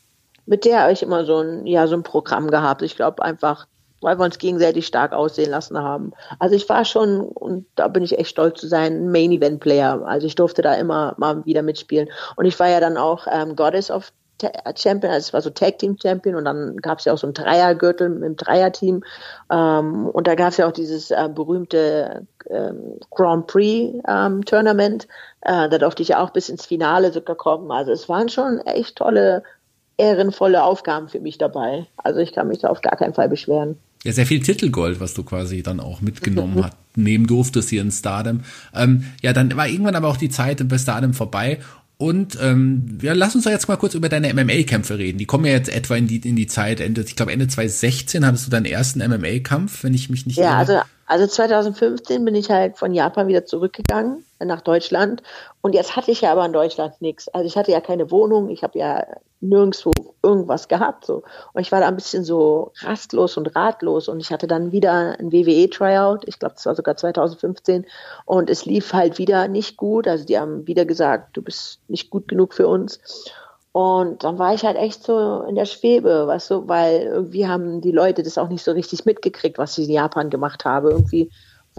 mit 0.48 0.66
der 0.66 0.82
habe 0.82 0.94
ich 0.94 1.04
immer 1.04 1.24
so 1.24 1.42
ein, 1.42 1.68
ja, 1.68 1.86
so 1.86 1.96
ein 1.96 2.04
Programm 2.04 2.50
gehabt. 2.50 2.82
Ich 2.82 2.96
glaube 2.96 3.22
einfach, 3.22 3.68
weil 4.02 4.20
wir 4.20 4.26
uns 4.26 4.38
gegenseitig 4.38 4.86
stark 4.88 5.14
aussehen 5.14 5.50
lassen 5.50 5.78
haben. 5.78 6.12
Also 6.40 6.56
ich 6.56 6.68
war 6.70 6.86
schon, 6.86 7.22
und 7.22 7.66
da 7.76 7.88
bin 7.88 8.04
ich 8.04 8.18
echt 8.18 8.30
stolz 8.30 8.60
zu 8.60 8.68
sein, 8.68 8.94
ein 8.94 9.12
Main 9.12 9.32
Event 9.32 9.60
Player. 9.60 10.06
Also 10.06 10.28
ich 10.28 10.36
durfte 10.36 10.62
da 10.62 10.74
immer 10.76 11.16
mal 11.18 11.46
wieder 11.46 11.62
mitspielen. 11.62 12.10
Und 12.36 12.46
ich 12.46 12.60
war 12.60 12.70
ja 12.70 12.80
dann 12.80 12.98
auch 12.98 13.28
ähm, 13.32 13.56
Goddess 13.56 13.92
of 13.92 14.12
Champion, 14.76 15.12
also 15.12 15.26
es 15.26 15.34
war 15.34 15.42
so 15.42 15.50
Tag 15.50 15.80
Team 15.80 15.98
Champion 16.00 16.36
und 16.36 16.46
dann 16.46 16.78
gab 16.78 17.00
es 17.00 17.06
ja 17.06 17.14
auch 17.14 17.18
so 17.18 17.28
ein 17.28 17.34
Dreiergürtel 17.34 18.10
mit 18.10 18.24
dem 18.24 18.36
Dreierteam 18.36 19.04
ähm, 19.50 20.08
und 20.08 20.28
da 20.28 20.36
gab 20.36 20.50
es 20.50 20.58
ja 20.58 20.68
auch 20.68 20.72
dieses 20.72 21.10
äh, 21.10 21.28
berühmte 21.34 22.28
ähm, 22.48 23.00
Grand 23.10 23.48
Prix 23.48 23.98
ähm, 24.08 24.46
Tournament, 24.46 25.08
äh, 25.42 25.70
da 25.70 25.78
durfte 25.80 26.04
ich 26.04 26.10
ja 26.10 26.24
auch 26.24 26.30
bis 26.30 26.50
ins 26.50 26.66
Finale 26.66 27.12
sogar 27.12 27.36
kommen. 27.36 27.72
Also 27.72 27.92
es 27.92 28.08
waren 28.10 28.30
schon 28.30 28.60
echt 28.60 28.98
tolle, 28.98 29.44
ehrenvolle 29.98 30.64
Aufgaben 30.64 31.10
für 31.10 31.20
mich 31.20 31.40
dabei. 31.40 31.88
Also 31.98 32.20
ich 32.20 32.32
kann 32.32 32.48
mich 32.48 32.60
da 32.60 32.70
auf 32.70 32.82
gar 32.82 32.96
keinen 32.96 33.16
Fall 33.16 33.30
beschweren 33.30 33.80
ja 34.04 34.12
sehr 34.12 34.26
viel 34.26 34.42
Titelgold, 34.42 35.00
was 35.00 35.14
du 35.14 35.24
quasi 35.24 35.64
dann 35.64 35.80
auch 35.80 36.02
mitgenommen 36.02 36.64
hast, 36.64 36.78
nehmen 36.96 37.28
durftest 37.28 37.70
hier 37.70 37.82
in 37.82 37.92
Stardom. 37.92 38.42
Ähm, 38.74 39.06
ja, 39.22 39.34
dann 39.34 39.56
war 39.56 39.68
irgendwann 39.68 39.96
aber 39.96 40.08
auch 40.08 40.18
die 40.18 40.30
Zeit 40.30 40.68
bei 40.68 40.78
Stardom 40.78 41.14
vorbei. 41.14 41.60
Und 42.00 42.38
ähm, 42.40 43.00
ja, 43.02 43.14
lass 43.14 43.34
uns 43.34 43.46
doch 43.46 43.52
jetzt 43.52 43.68
mal 43.68 43.76
kurz 43.76 43.96
über 43.96 44.08
deine 44.08 44.32
MMA-Kämpfe 44.32 45.00
reden. 45.00 45.18
Die 45.18 45.26
kommen 45.26 45.46
ja 45.46 45.54
jetzt 45.54 45.70
etwa 45.70 45.96
in 45.96 46.08
die, 46.08 46.18
in 46.18 46.36
die 46.36 46.46
Zeit, 46.46 46.80
Ende, 46.80 47.02
ich 47.02 47.16
glaube 47.16 47.32
Ende 47.32 47.48
2016 47.48 48.24
hattest 48.24 48.46
du 48.46 48.52
deinen 48.52 48.66
ersten 48.66 49.00
MMA-Kampf, 49.00 49.84
wenn 49.84 49.96
ich 49.96 50.10
mich 50.10 50.28
nicht 50.28 50.38
Ja, 50.38 50.52
irre. 50.52 50.58
also 50.58 50.82
also 51.08 51.26
2015 51.26 52.24
bin 52.26 52.36
ich 52.36 52.50
halt 52.50 52.78
von 52.78 52.94
Japan 52.94 53.28
wieder 53.28 53.46
zurückgegangen 53.46 54.24
nach 54.40 54.62
Deutschland. 54.62 55.24
Und 55.62 55.74
jetzt 55.74 55.96
hatte 55.96 56.12
ich 56.12 56.22
ja 56.22 56.32
aber 56.32 56.46
in 56.46 56.54
Deutschland 56.54 57.02
nichts. 57.02 57.28
Also 57.30 57.46
ich 57.48 57.58
hatte 57.58 57.72
ja 57.72 57.82
keine 57.82 58.12
Wohnung, 58.12 58.50
ich 58.50 58.64
habe 58.64 58.78
ja 58.78 59.06
nirgendwo 59.40 59.92
irgendwas 60.24 60.68
gehabt 60.68 61.06
so. 61.06 61.24
Und 61.54 61.62
ich 61.62 61.72
war 61.72 61.80
da 61.80 61.88
ein 61.88 61.96
bisschen 61.96 62.24
so 62.24 62.72
rastlos 62.82 63.38
und 63.38 63.56
ratlos. 63.56 64.08
Und 64.08 64.20
ich 64.20 64.32
hatte 64.32 64.48
dann 64.48 64.72
wieder 64.72 65.18
ein 65.20 65.32
WWE 65.32 65.70
Tryout, 65.70 66.28
ich 66.28 66.40
glaube 66.40 66.56
das 66.56 66.66
war 66.66 66.76
sogar 66.76 66.98
2015 66.98 67.86
und 68.26 68.50
es 68.50 68.66
lief 68.66 68.94
halt 68.94 69.18
wieder 69.18 69.48
nicht 69.48 69.78
gut, 69.78 70.08
also 70.08 70.26
die 70.26 70.40
haben 70.40 70.66
wieder 70.68 70.86
gesagt, 70.86 71.38
du 71.38 71.42
bist 71.42 71.82
nicht 71.88 72.10
gut 72.10 72.28
genug 72.28 72.54
für 72.54 72.68
uns. 72.68 73.00
Und 73.72 74.24
dann 74.24 74.40
war 74.40 74.56
ich 74.56 74.66
halt 74.66 74.76
echt 74.76 75.04
so 75.04 75.44
in 75.48 75.54
der 75.54 75.66
Schwebe, 75.66 76.26
weißt 76.26 76.50
du, 76.50 76.68
weil 76.68 77.02
irgendwie 77.02 77.48
haben 77.48 77.80
die 77.80 77.92
Leute 77.92 78.24
das 78.24 78.40
auch 78.40 78.50
nicht 78.50 78.64
so 78.64 78.72
richtig 78.72 79.06
mitgekriegt, 79.06 79.60
was 79.60 79.78
ich 79.78 79.88
in 79.88 79.94
Japan 79.94 80.32
gemacht 80.32 80.66
habe. 80.66 80.90
Irgendwie 80.90 81.30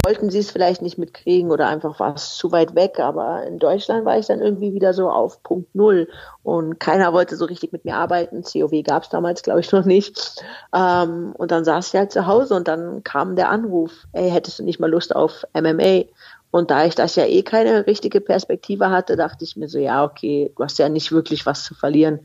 wollten 0.08 0.30
sie 0.30 0.38
es 0.38 0.50
vielleicht 0.50 0.80
nicht 0.80 0.96
mitkriegen 0.96 1.50
oder 1.50 1.68
einfach 1.68 2.00
war 2.00 2.14
es 2.14 2.34
zu 2.36 2.50
weit 2.50 2.74
weg. 2.74 2.98
Aber 2.98 3.44
in 3.46 3.58
Deutschland 3.58 4.06
war 4.06 4.18
ich 4.18 4.26
dann 4.26 4.40
irgendwie 4.40 4.72
wieder 4.72 4.94
so 4.94 5.10
auf 5.10 5.42
Punkt 5.42 5.74
Null 5.74 6.08
und 6.42 6.80
keiner 6.80 7.12
wollte 7.12 7.36
so 7.36 7.44
richtig 7.44 7.72
mit 7.72 7.84
mir 7.84 7.96
arbeiten. 7.96 8.42
COW 8.42 8.82
gab 8.82 9.02
es 9.02 9.10
damals, 9.10 9.42
glaube 9.42 9.60
ich, 9.60 9.70
noch 9.70 9.84
nicht. 9.84 10.42
Ähm, 10.74 11.34
und 11.36 11.50
dann 11.50 11.66
saß 11.66 11.88
ich 11.88 11.94
halt 11.94 12.10
zu 12.10 12.26
Hause 12.26 12.54
und 12.54 12.68
dann 12.68 13.04
kam 13.04 13.36
der 13.36 13.50
Anruf, 13.50 13.92
ey, 14.12 14.30
hättest 14.30 14.58
du 14.58 14.64
nicht 14.64 14.80
mal 14.80 14.90
Lust 14.90 15.14
auf 15.14 15.44
MMA? 15.52 16.04
Und 16.50 16.70
da 16.70 16.86
ich 16.86 16.94
das 16.94 17.14
ja 17.16 17.26
eh 17.26 17.42
keine 17.42 17.86
richtige 17.86 18.20
Perspektive 18.20 18.90
hatte, 18.90 19.16
dachte 19.16 19.44
ich 19.44 19.56
mir 19.56 19.68
so, 19.68 19.78
ja, 19.78 20.02
okay, 20.02 20.50
du 20.56 20.64
hast 20.64 20.78
ja 20.78 20.88
nicht 20.88 21.12
wirklich 21.12 21.44
was 21.44 21.62
zu 21.62 21.74
verlieren. 21.74 22.20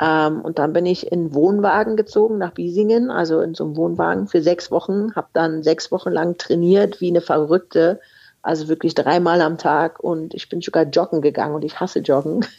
Ähm, 0.00 0.42
und 0.42 0.58
dann 0.58 0.74
bin 0.74 0.84
ich 0.84 1.10
in 1.10 1.32
Wohnwagen 1.32 1.96
gezogen 1.96 2.36
nach 2.38 2.52
Biesingen, 2.52 3.10
also 3.10 3.40
in 3.40 3.54
so 3.54 3.64
einem 3.64 3.76
Wohnwagen 3.76 4.28
für 4.28 4.42
sechs 4.42 4.70
Wochen, 4.70 5.14
habe 5.14 5.28
dann 5.32 5.62
sechs 5.62 5.90
Wochen 5.90 6.10
lang 6.10 6.36
trainiert 6.36 7.00
wie 7.00 7.08
eine 7.08 7.22
Verrückte, 7.22 8.00
also 8.42 8.68
wirklich 8.68 8.94
dreimal 8.94 9.40
am 9.40 9.56
Tag 9.56 10.00
und 10.00 10.34
ich 10.34 10.48
bin 10.48 10.60
sogar 10.60 10.84
joggen 10.84 11.22
gegangen 11.22 11.54
und 11.54 11.64
ich 11.64 11.80
hasse 11.80 12.00
joggen. 12.00 12.44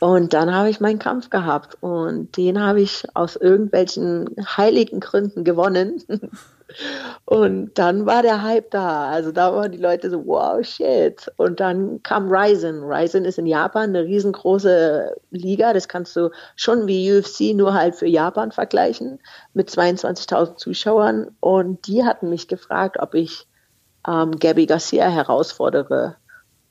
Und 0.00 0.32
dann 0.34 0.52
habe 0.52 0.70
ich 0.70 0.80
meinen 0.80 0.98
Kampf 0.98 1.30
gehabt 1.30 1.76
und 1.80 2.36
den 2.36 2.60
habe 2.60 2.80
ich 2.80 3.04
aus 3.14 3.36
irgendwelchen 3.36 4.28
heiligen 4.56 4.98
Gründen 4.98 5.44
gewonnen. 5.44 6.02
Und 7.24 7.78
dann 7.78 8.06
war 8.06 8.22
der 8.22 8.42
Hype 8.42 8.70
da. 8.70 9.08
Also 9.08 9.32
da 9.32 9.54
waren 9.54 9.72
die 9.72 9.78
Leute 9.78 10.10
so, 10.10 10.26
wow, 10.26 10.64
shit. 10.64 11.30
Und 11.36 11.60
dann 11.60 12.02
kam 12.02 12.30
Ryzen. 12.30 12.82
Ryzen 12.82 13.24
ist 13.24 13.38
in 13.38 13.46
Japan 13.46 13.90
eine 13.90 14.04
riesengroße 14.04 15.16
Liga. 15.30 15.72
Das 15.72 15.88
kannst 15.88 16.14
du 16.16 16.30
schon 16.56 16.86
wie 16.86 17.10
UFC 17.12 17.54
nur 17.54 17.74
halt 17.74 17.94
für 17.94 18.06
Japan 18.06 18.52
vergleichen 18.52 19.18
mit 19.54 19.70
22.000 19.70 20.56
Zuschauern. 20.56 21.36
Und 21.40 21.86
die 21.86 22.04
hatten 22.04 22.28
mich 22.28 22.48
gefragt, 22.48 22.98
ob 23.00 23.14
ich 23.14 23.46
ähm, 24.06 24.32
Gabby 24.38 24.66
Garcia 24.66 25.08
herausfordere. 25.08 26.16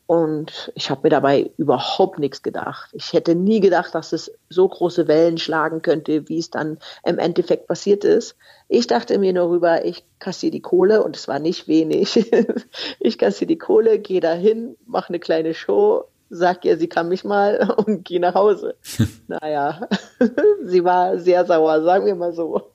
Und 0.07 0.71
ich 0.73 0.89
habe 0.89 1.01
mir 1.03 1.09
dabei 1.09 1.51
überhaupt 1.57 2.17
nichts 2.17 2.41
gedacht. 2.41 2.89
Ich 2.93 3.11
hätte 3.11 3.35
nie 3.35 3.59
gedacht, 3.59 3.93
dass 3.93 4.13
es 4.13 4.31
so 4.49 4.65
große 4.65 5.09
Wellen 5.09 5.37
schlagen 5.37 5.81
könnte, 5.81 6.29
wie 6.29 6.39
es 6.39 6.49
dann 6.49 6.77
im 7.05 7.19
Endeffekt 7.19 7.67
passiert 7.67 8.05
ist. 8.05 8.37
Ich 8.69 8.87
dachte 8.87 9.19
mir 9.19 9.33
nur 9.33 9.49
rüber, 9.49 9.83
ich 9.83 10.05
kassiere 10.19 10.51
die 10.51 10.61
Kohle 10.61 11.03
und 11.03 11.17
es 11.17 11.27
war 11.27 11.39
nicht 11.39 11.67
wenig. 11.67 12.31
ich 13.01 13.17
kassiere 13.17 13.47
die 13.47 13.57
Kohle, 13.57 13.99
gehe 13.99 14.21
dahin, 14.21 14.77
mache 14.85 15.09
eine 15.09 15.19
kleine 15.19 15.53
Show, 15.53 16.05
sag 16.29 16.63
ihr, 16.63 16.77
sie 16.77 16.87
kann 16.87 17.09
mich 17.09 17.25
mal 17.25 17.69
und 17.85 18.05
gehe 18.05 18.21
nach 18.21 18.33
Hause. 18.33 18.75
naja, 19.27 19.89
sie 20.63 20.85
war 20.85 21.19
sehr 21.19 21.45
sauer, 21.45 21.83
sagen 21.83 22.05
wir 22.05 22.15
mal 22.15 22.31
so. 22.31 22.71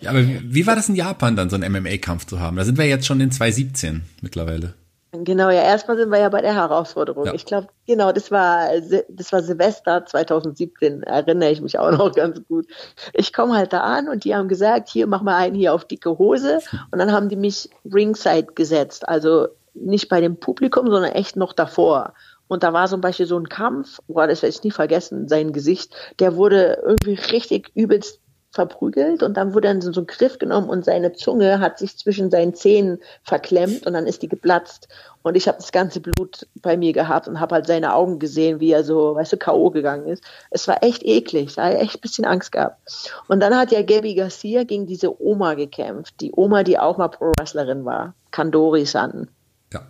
Ja, 0.00 0.10
aber 0.10 0.20
wie 0.22 0.66
war 0.66 0.76
das 0.76 0.90
in 0.90 0.96
Japan 0.96 1.34
dann, 1.34 1.48
so 1.48 1.56
einen 1.56 1.72
MMA-Kampf 1.72 2.26
zu 2.26 2.40
haben? 2.40 2.58
Da 2.58 2.64
sind 2.64 2.76
wir 2.76 2.86
jetzt 2.86 3.06
schon 3.06 3.20
in 3.20 3.30
2017 3.30 4.02
mittlerweile. 4.20 4.74
Genau, 5.12 5.50
ja, 5.50 5.62
erstmal 5.62 5.96
sind 5.96 6.10
wir 6.10 6.20
ja 6.20 6.28
bei 6.28 6.40
der 6.40 6.54
Herausforderung. 6.54 7.26
Ja. 7.26 7.34
Ich 7.34 7.44
glaube, 7.44 7.66
genau, 7.86 8.12
das 8.12 8.30
war 8.30 8.68
das 9.08 9.32
war 9.32 9.42
Silvester 9.42 10.06
2017, 10.06 11.02
erinnere 11.02 11.50
ich 11.50 11.60
mich 11.60 11.78
auch 11.78 11.90
noch 11.90 12.12
ganz 12.14 12.40
gut. 12.46 12.66
Ich 13.12 13.32
komme 13.32 13.56
halt 13.56 13.72
da 13.72 13.80
an 13.80 14.08
und 14.08 14.24
die 14.24 14.36
haben 14.36 14.48
gesagt, 14.48 14.88
hier 14.88 15.08
mach 15.08 15.22
mal 15.22 15.36
einen 15.36 15.56
hier 15.56 15.74
auf 15.74 15.84
dicke 15.84 16.16
Hose 16.16 16.60
und 16.92 16.98
dann 17.00 17.10
haben 17.10 17.28
die 17.28 17.36
mich 17.36 17.68
ringside 17.92 18.52
gesetzt, 18.54 19.08
also 19.08 19.48
nicht 19.74 20.08
bei 20.08 20.20
dem 20.20 20.36
Publikum, 20.36 20.88
sondern 20.88 21.12
echt 21.12 21.36
noch 21.36 21.54
davor. 21.54 22.14
Und 22.46 22.62
da 22.62 22.72
war 22.72 22.86
zum 22.86 23.00
Beispiel 23.00 23.26
so 23.26 23.38
ein 23.38 23.48
Kampf, 23.48 23.98
boah, 24.06 24.26
das 24.26 24.42
werde 24.42 24.54
ich 24.54 24.62
nie 24.62 24.72
vergessen, 24.72 25.28
sein 25.28 25.52
Gesicht, 25.52 25.94
der 26.20 26.36
wurde 26.36 26.82
irgendwie 26.84 27.14
richtig 27.14 27.70
übelst 27.74 28.20
verprügelt 28.50 29.22
und 29.22 29.36
dann 29.36 29.54
wurde 29.54 29.68
dann 29.68 29.80
so 29.80 30.00
ein 30.00 30.06
Griff 30.06 30.38
genommen 30.38 30.68
und 30.68 30.84
seine 30.84 31.12
Zunge 31.12 31.60
hat 31.60 31.78
sich 31.78 31.96
zwischen 31.96 32.30
seinen 32.30 32.54
Zähnen 32.54 32.98
verklemmt 33.22 33.86
und 33.86 33.92
dann 33.92 34.06
ist 34.06 34.22
die 34.22 34.28
geplatzt 34.28 34.88
und 35.22 35.36
ich 35.36 35.46
habe 35.46 35.58
das 35.58 35.70
ganze 35.70 36.00
Blut 36.00 36.46
bei 36.56 36.76
mir 36.76 36.92
gehabt 36.92 37.28
und 37.28 37.40
habe 37.40 37.54
halt 37.56 37.66
seine 37.66 37.94
Augen 37.94 38.18
gesehen, 38.18 38.58
wie 38.58 38.72
er 38.72 38.84
so, 38.84 39.14
weißt 39.14 39.34
du, 39.34 39.36
K.O. 39.36 39.70
gegangen 39.70 40.06
ist. 40.06 40.24
Es 40.50 40.66
war 40.66 40.82
echt 40.82 41.04
eklig, 41.04 41.54
da 41.54 41.64
habe 41.64 41.74
ich 41.74 41.80
echt 41.80 41.96
ein 41.96 42.00
bisschen 42.00 42.24
Angst 42.24 42.52
gehabt. 42.52 42.80
Und 43.28 43.40
dann 43.40 43.54
hat 43.54 43.70
ja 43.70 43.82
Gabby 43.82 44.14
Garcia 44.14 44.64
gegen 44.64 44.86
diese 44.86 45.22
Oma 45.22 45.54
gekämpft, 45.54 46.20
die 46.20 46.32
Oma, 46.34 46.62
die 46.62 46.78
auch 46.78 46.96
mal 46.96 47.08
Pro-Wrestlerin 47.08 47.84
war, 47.84 48.14
Kandori-san. 48.30 49.28
Ja. 49.74 49.82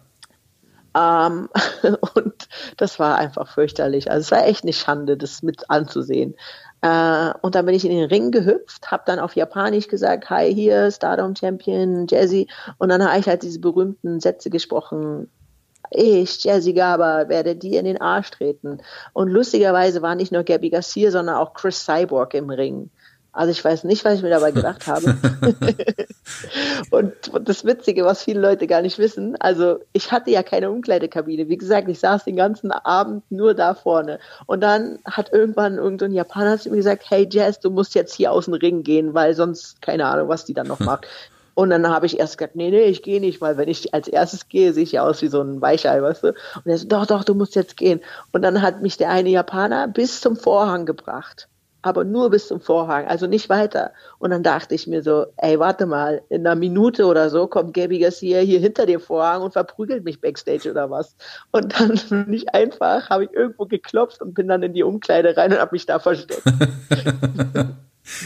Ähm, 1.29 1.49
und 2.15 2.49
das 2.77 2.99
war 2.99 3.17
einfach 3.17 3.47
fürchterlich. 3.55 4.11
Also 4.11 4.21
es 4.25 4.31
war 4.33 4.47
echt 4.47 4.65
eine 4.65 4.73
Schande, 4.73 5.17
das 5.17 5.43
mit 5.43 5.71
anzusehen. 5.71 6.35
Äh, 6.83 7.33
und 7.43 7.55
dann 7.55 7.67
bin 7.67 7.75
ich 7.75 7.85
in 7.85 7.91
den 7.91 8.09
Ring 8.09 8.31
gehüpft, 8.31 8.91
habe 8.91 9.03
dann 9.07 9.19
auf 9.19 9.37
Japanisch 9.37 9.89
gesagt, 9.89 10.31
hi 10.31 10.53
hier, 10.53 10.91
Stardom 10.91 11.37
Champion, 11.37 12.07
Jazzy. 12.09 12.49
Und 12.79 12.89
dann 12.89 13.05
habe 13.05 13.19
ich 13.19 13.27
halt 13.27 13.43
diese 13.43 13.61
berühmten 13.61 14.21
Sätze 14.21 14.51
gesprochen. 14.51 15.29
Ich, 15.91 16.45
Jazzy 16.45 16.73
Gaba, 16.73 17.29
werde 17.29 17.57
dir 17.57 17.81
in 17.81 17.85
den 17.85 18.01
Arsch 18.01 18.31
treten. 18.31 18.79
Und 19.13 19.29
lustigerweise 19.29 20.03
war 20.03 20.15
nicht 20.15 20.33
nur 20.33 20.45
Gabby 20.45 20.71
Garcia, 20.71 21.11
sondern 21.11 21.37
auch 21.37 21.53
Chris 21.55 21.85
Cyborg 21.85 22.35
im 22.35 22.51
Ring. 22.51 22.91
Also 23.33 23.53
ich 23.53 23.65
weiß 23.65 23.85
nicht, 23.85 24.05
was 24.05 24.17
ich 24.17 24.23
mir 24.23 24.31
dabei 24.31 24.51
gedacht 24.51 24.87
habe. 24.89 25.17
und, 26.91 27.29
und, 27.29 27.49
das 27.49 27.65
Witzige, 27.65 28.05
was 28.05 28.25
viele 28.25 28.41
Leute 28.41 28.67
gar 28.67 28.83
nicht 28.83 28.99
wissen, 28.99 29.37
also 29.41 29.79
ich 29.93 30.11
hatte 30.11 30.31
ja 30.31 30.43
keine 30.43 30.71
Umkleidekabine. 30.71 31.49
Wie 31.49 31.57
gesagt, 31.57 31.89
ich 31.89 32.01
saß 32.01 32.25
den 32.25 32.37
ganzen 32.37 32.73
Abend 32.73 33.23
nur 33.31 33.55
da 33.55 33.75
vorne. 33.75 34.19
Und 34.47 34.63
dann 34.63 34.99
hat 35.05 35.33
irgendwann 35.33 35.77
irgendein 35.77 36.13
Japaner 36.13 36.59
zu 36.59 36.71
mir 36.71 36.77
gesagt, 36.77 37.05
hey 37.09 37.29
Jazz, 37.31 37.61
du 37.61 37.71
musst 37.71 37.95
jetzt 37.95 38.15
hier 38.15 38.33
aus 38.33 38.47
dem 38.47 38.55
Ring 38.55 38.83
gehen, 38.83 39.15
weil 39.15 39.35
sonst 39.35 39.81
keine 39.81 40.07
Ahnung, 40.07 40.29
was 40.29 40.45
die 40.45 40.55
dann 40.55 40.67
noch 40.67 40.81
macht. 40.81 41.07
Und 41.55 41.71
dann 41.71 41.87
habe 41.89 42.07
ich 42.07 42.19
erst 42.19 42.39
gesagt, 42.39 42.57
nee, 42.57 42.71
nee, 42.71 42.85
ich 42.85 43.03
gehe 43.03 43.21
nicht, 43.21 43.41
weil 43.43 43.59
wenn 43.59 43.69
ich 43.69 43.93
als 43.93 44.09
erstes 44.09 44.49
gehe, 44.49 44.73
sehe 44.73 44.85
ich 44.85 44.93
ja 44.93 45.03
aus 45.03 45.21
wie 45.21 45.29
so 45.29 45.43
ein 45.43 45.61
Weichei, 45.61 46.01
weißt 46.01 46.23
du? 46.23 46.29
Und 46.29 46.67
er 46.67 46.79
so, 46.79 46.89
doch, 46.89 47.05
doch, 47.05 47.23
du 47.23 47.35
musst 47.35 47.55
jetzt 47.55 47.77
gehen. 47.77 48.01
Und 48.33 48.43
dann 48.43 48.63
hat 48.63 48.81
mich 48.81 48.97
der 48.97 49.11
eine 49.11 49.29
Japaner 49.29 49.87
bis 49.87 50.23
zum 50.23 50.37
Vorhang 50.37 50.87
gebracht 50.87 51.50
aber 51.83 52.05
nur 52.05 52.31
bis 52.31 52.49
zum 52.49 52.61
Vorhang, 52.61 53.07
also 53.07 53.27
nicht 53.27 53.49
weiter. 53.49 53.93
Und 54.19 54.31
dann 54.31 54.43
dachte 54.43 54.75
ich 54.75 54.87
mir 54.87 55.03
so, 55.03 55.27
ey, 55.37 55.59
warte 55.59 55.87
mal, 55.87 56.23
in 56.29 56.47
einer 56.47 56.57
Minute 56.57 57.07
oder 57.07 57.31
so 57.31 57.47
kommt 57.47 57.75
Gabby 57.75 57.99
Garcia 57.99 58.41
hier 58.41 58.61
hinter 58.61 58.87
dem 58.87 59.01
Vorhang 59.01 59.43
und 59.43 59.53
verprügelt 59.53 60.05
mich 60.05 60.21
backstage 60.21 60.71
oder 60.71 60.91
was. 60.91 61.17
Und 61.51 61.79
dann 61.79 62.27
nicht 62.29 62.55
einfach, 62.55 63.11
habe 63.11 63.25
ich 63.25 63.33
irgendwo 63.33 63.67
geklopft 63.67 64.21
und 64.23 64.35
bin 64.35 64.49
dann 64.49 64.63
in 64.63 64.75
die 64.75 64.83
Umkleide 64.83 65.37
rein 65.37 65.53
und 65.53 65.59
habe 65.59 65.75
mich 65.75 65.87
da 65.87 65.99
versteckt. 65.99 66.43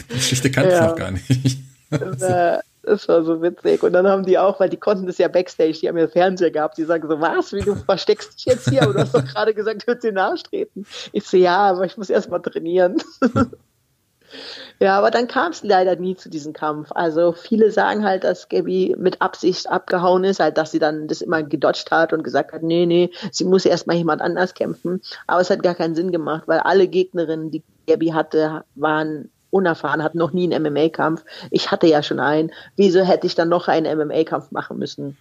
die 0.09 0.13
Geschichte 0.13 0.51
kannte 0.51 0.69
ich 0.69 0.75
ja. 0.75 0.87
noch 0.87 0.95
gar 0.95 1.11
nicht. 1.11 1.59
Äh, 1.91 2.59
das 2.85 3.07
war 3.07 3.23
so 3.23 3.41
witzig. 3.41 3.83
Und 3.83 3.93
dann 3.93 4.07
haben 4.07 4.25
die 4.25 4.37
auch, 4.37 4.59
weil 4.59 4.69
die 4.69 4.77
konnten 4.77 5.07
das 5.07 5.17
ja 5.17 5.27
Backstage, 5.27 5.79
die 5.81 5.89
haben 5.89 5.97
ja 5.97 6.07
Fernseher 6.07 6.51
gehabt, 6.51 6.77
die 6.77 6.83
sagen 6.83 7.07
so, 7.07 7.19
was, 7.19 7.53
wie 7.53 7.61
du 7.61 7.75
versteckst 7.75 8.35
dich 8.35 8.45
jetzt 8.45 8.69
hier? 8.69 8.83
Aber 8.83 8.93
du 8.93 8.99
hast 8.99 9.15
doch 9.15 9.25
gerade 9.25 9.53
gesagt, 9.53 9.83
du 9.83 9.87
würdest 9.87 10.03
dir 10.03 10.11
nachtreten. 10.11 10.85
Ich 11.11 11.25
so, 11.25 11.37
ja, 11.37 11.57
aber 11.57 11.85
ich 11.85 11.97
muss 11.97 12.09
erst 12.09 12.29
mal 12.29 12.39
trainieren. 12.39 12.97
ja, 14.79 14.97
aber 14.97 15.11
dann 15.11 15.27
kam 15.27 15.51
es 15.51 15.63
leider 15.63 15.95
nie 15.95 16.15
zu 16.15 16.29
diesem 16.29 16.53
Kampf. 16.53 16.91
Also 16.93 17.33
viele 17.33 17.71
sagen 17.71 18.03
halt, 18.03 18.23
dass 18.23 18.49
Gabby 18.49 18.95
mit 18.97 19.21
Absicht 19.21 19.69
abgehauen 19.69 20.23
ist, 20.23 20.39
halt, 20.39 20.57
dass 20.57 20.71
sie 20.71 20.79
dann 20.79 21.07
das 21.07 21.21
immer 21.21 21.43
gedodged 21.43 21.91
hat 21.91 22.13
und 22.13 22.23
gesagt 22.23 22.53
hat, 22.53 22.63
nee, 22.63 22.85
nee, 22.85 23.11
sie 23.31 23.45
muss 23.45 23.65
erst 23.65 23.87
mal 23.87 23.95
jemand 23.95 24.21
anders 24.21 24.53
kämpfen. 24.53 25.01
Aber 25.27 25.41
es 25.41 25.49
hat 25.49 25.63
gar 25.63 25.75
keinen 25.75 25.95
Sinn 25.95 26.11
gemacht, 26.11 26.43
weil 26.47 26.59
alle 26.59 26.87
Gegnerinnen, 26.87 27.51
die 27.51 27.63
Gabby 27.87 28.07
hatte, 28.07 28.63
waren 28.75 29.29
unerfahren, 29.55 30.03
hat 30.03 30.15
noch 30.15 30.33
nie 30.33 30.53
einen 30.53 30.63
MMA-Kampf. 30.63 31.23
Ich 31.49 31.71
hatte 31.71 31.87
ja 31.87 32.03
schon 32.03 32.19
einen. 32.19 32.51
Wieso 32.75 33.03
hätte 33.03 33.25
ich 33.25 33.35
dann 33.35 33.49
noch 33.49 33.67
einen 33.67 33.97
MMA-Kampf 33.97 34.51
machen 34.51 34.77
müssen? 34.77 35.17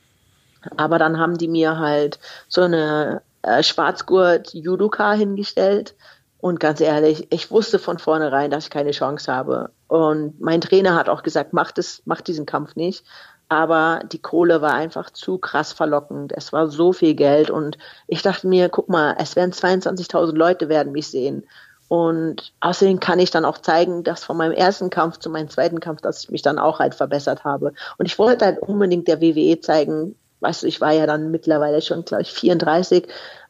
Aber 0.77 0.99
dann 0.99 1.19
haben 1.19 1.39
die 1.39 1.49
mir 1.49 1.79
halt 1.79 2.19
so 2.49 2.63
eine 2.63 3.23
äh, 3.43 3.63
Schwarzgurt-Judoka 3.63 5.13
hingestellt. 5.13 5.95
Und 6.39 6.61
ganz 6.61 6.81
ehrlich, 6.81 7.29
ich 7.31 7.51
wusste 7.51 7.79
von 7.79 7.99
vornherein, 7.99 8.51
dass 8.51 8.65
ich 8.65 8.71
keine 8.71 8.91
Chance 8.91 9.33
habe. 9.33 9.71
Und 9.89 10.41
mein 10.41 10.61
Trainer 10.61 10.95
hat 10.95 11.09
auch 11.09 11.23
gesagt, 11.23 11.53
mach, 11.53 11.71
das, 11.71 12.03
mach 12.05 12.21
diesen 12.21 12.45
Kampf 12.45 12.77
nicht. 12.77 13.05
Aber 13.49 14.01
die 14.11 14.21
Kohle 14.21 14.61
war 14.61 14.75
einfach 14.75 15.11
zu 15.11 15.39
krass 15.39 15.73
verlockend. 15.73 16.33
Es 16.35 16.53
war 16.53 16.69
so 16.69 16.93
viel 16.93 17.15
Geld. 17.15 17.51
Und 17.51 17.79
ich 18.09 18.23
dachte 18.23 18.49
mir, 18.49 18.69
guck 18.69 18.89
mal, 18.89 19.17
es 19.19 19.37
werden 19.37 19.53
22.000 19.53 20.33
Leute 20.35 20.69
werden 20.69 20.93
mich 20.93 21.09
sehen. 21.09 21.47
Und 21.89 22.53
außerdem 22.61 22.99
kann 22.99 23.19
ich 23.19 23.31
dann 23.31 23.45
auch 23.45 23.59
zeigen, 23.59 24.05
dass 24.05 24.25
von 24.25 24.37
meinem 24.37 24.53
ersten 24.53 24.91
Kampf 24.91 25.19
zu 25.19 25.31
meinem 25.31 25.51
zweiten 25.51 25.81
Kampf, 25.81 26.01
dass 26.01 26.25
ich 26.25 26.31
mich 26.31 26.43
dann 26.43 26.59
auch 26.59 26.79
halt 26.79 26.95
verbessert 26.95 27.45
habe. 27.45 27.73
Und 27.99 28.07
ich 28.07 28.19
wollte 28.19 28.47
halt 28.47 28.59
unbedingt 28.61 29.07
der 29.07 29.21
WWE 29.21 29.61
zeigen, 29.61 30.17
weißt 30.41 30.63
du, 30.63 30.67
ich 30.67 30.81
war 30.81 30.93
ja 30.93 31.07
dann 31.07 31.31
mittlerweile 31.31 31.83
schon, 31.83 32.05
glaube 32.05 32.23
ich, 32.23 32.33
34, 32.33 33.07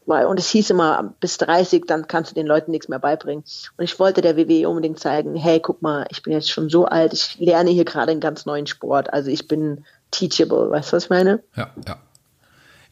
weil, 0.06 0.26
und 0.26 0.38
es 0.38 0.48
hieß 0.48 0.70
immer, 0.70 1.14
bis 1.20 1.38
30, 1.38 1.84
dann 1.86 2.06
kannst 2.06 2.30
du 2.30 2.34
den 2.34 2.46
Leuten 2.46 2.70
nichts 2.70 2.88
mehr 2.88 2.98
beibringen. 2.98 3.44
Und 3.76 3.84
ich 3.84 3.98
wollte 3.98 4.20
der 4.20 4.36
WWE 4.36 4.68
unbedingt 4.68 5.00
zeigen, 5.00 5.34
hey, 5.34 5.60
guck 5.60 5.80
mal, 5.80 6.06
ich 6.10 6.22
bin 6.22 6.32
jetzt 6.32 6.50
schon 6.50 6.68
so 6.68 6.84
alt, 6.84 7.12
ich 7.12 7.38
lerne 7.38 7.70
hier 7.70 7.84
gerade 7.84 8.12
einen 8.12 8.20
ganz 8.20 8.44
neuen 8.46 8.66
Sport, 8.66 9.12
also 9.12 9.30
ich 9.30 9.48
bin 9.48 9.84
teachable, 10.10 10.70
weißt 10.70 10.92
du, 10.92 10.96
was 10.96 11.04
ich 11.04 11.10
meine? 11.10 11.42
Ja, 11.56 11.70
ja. 11.86 11.96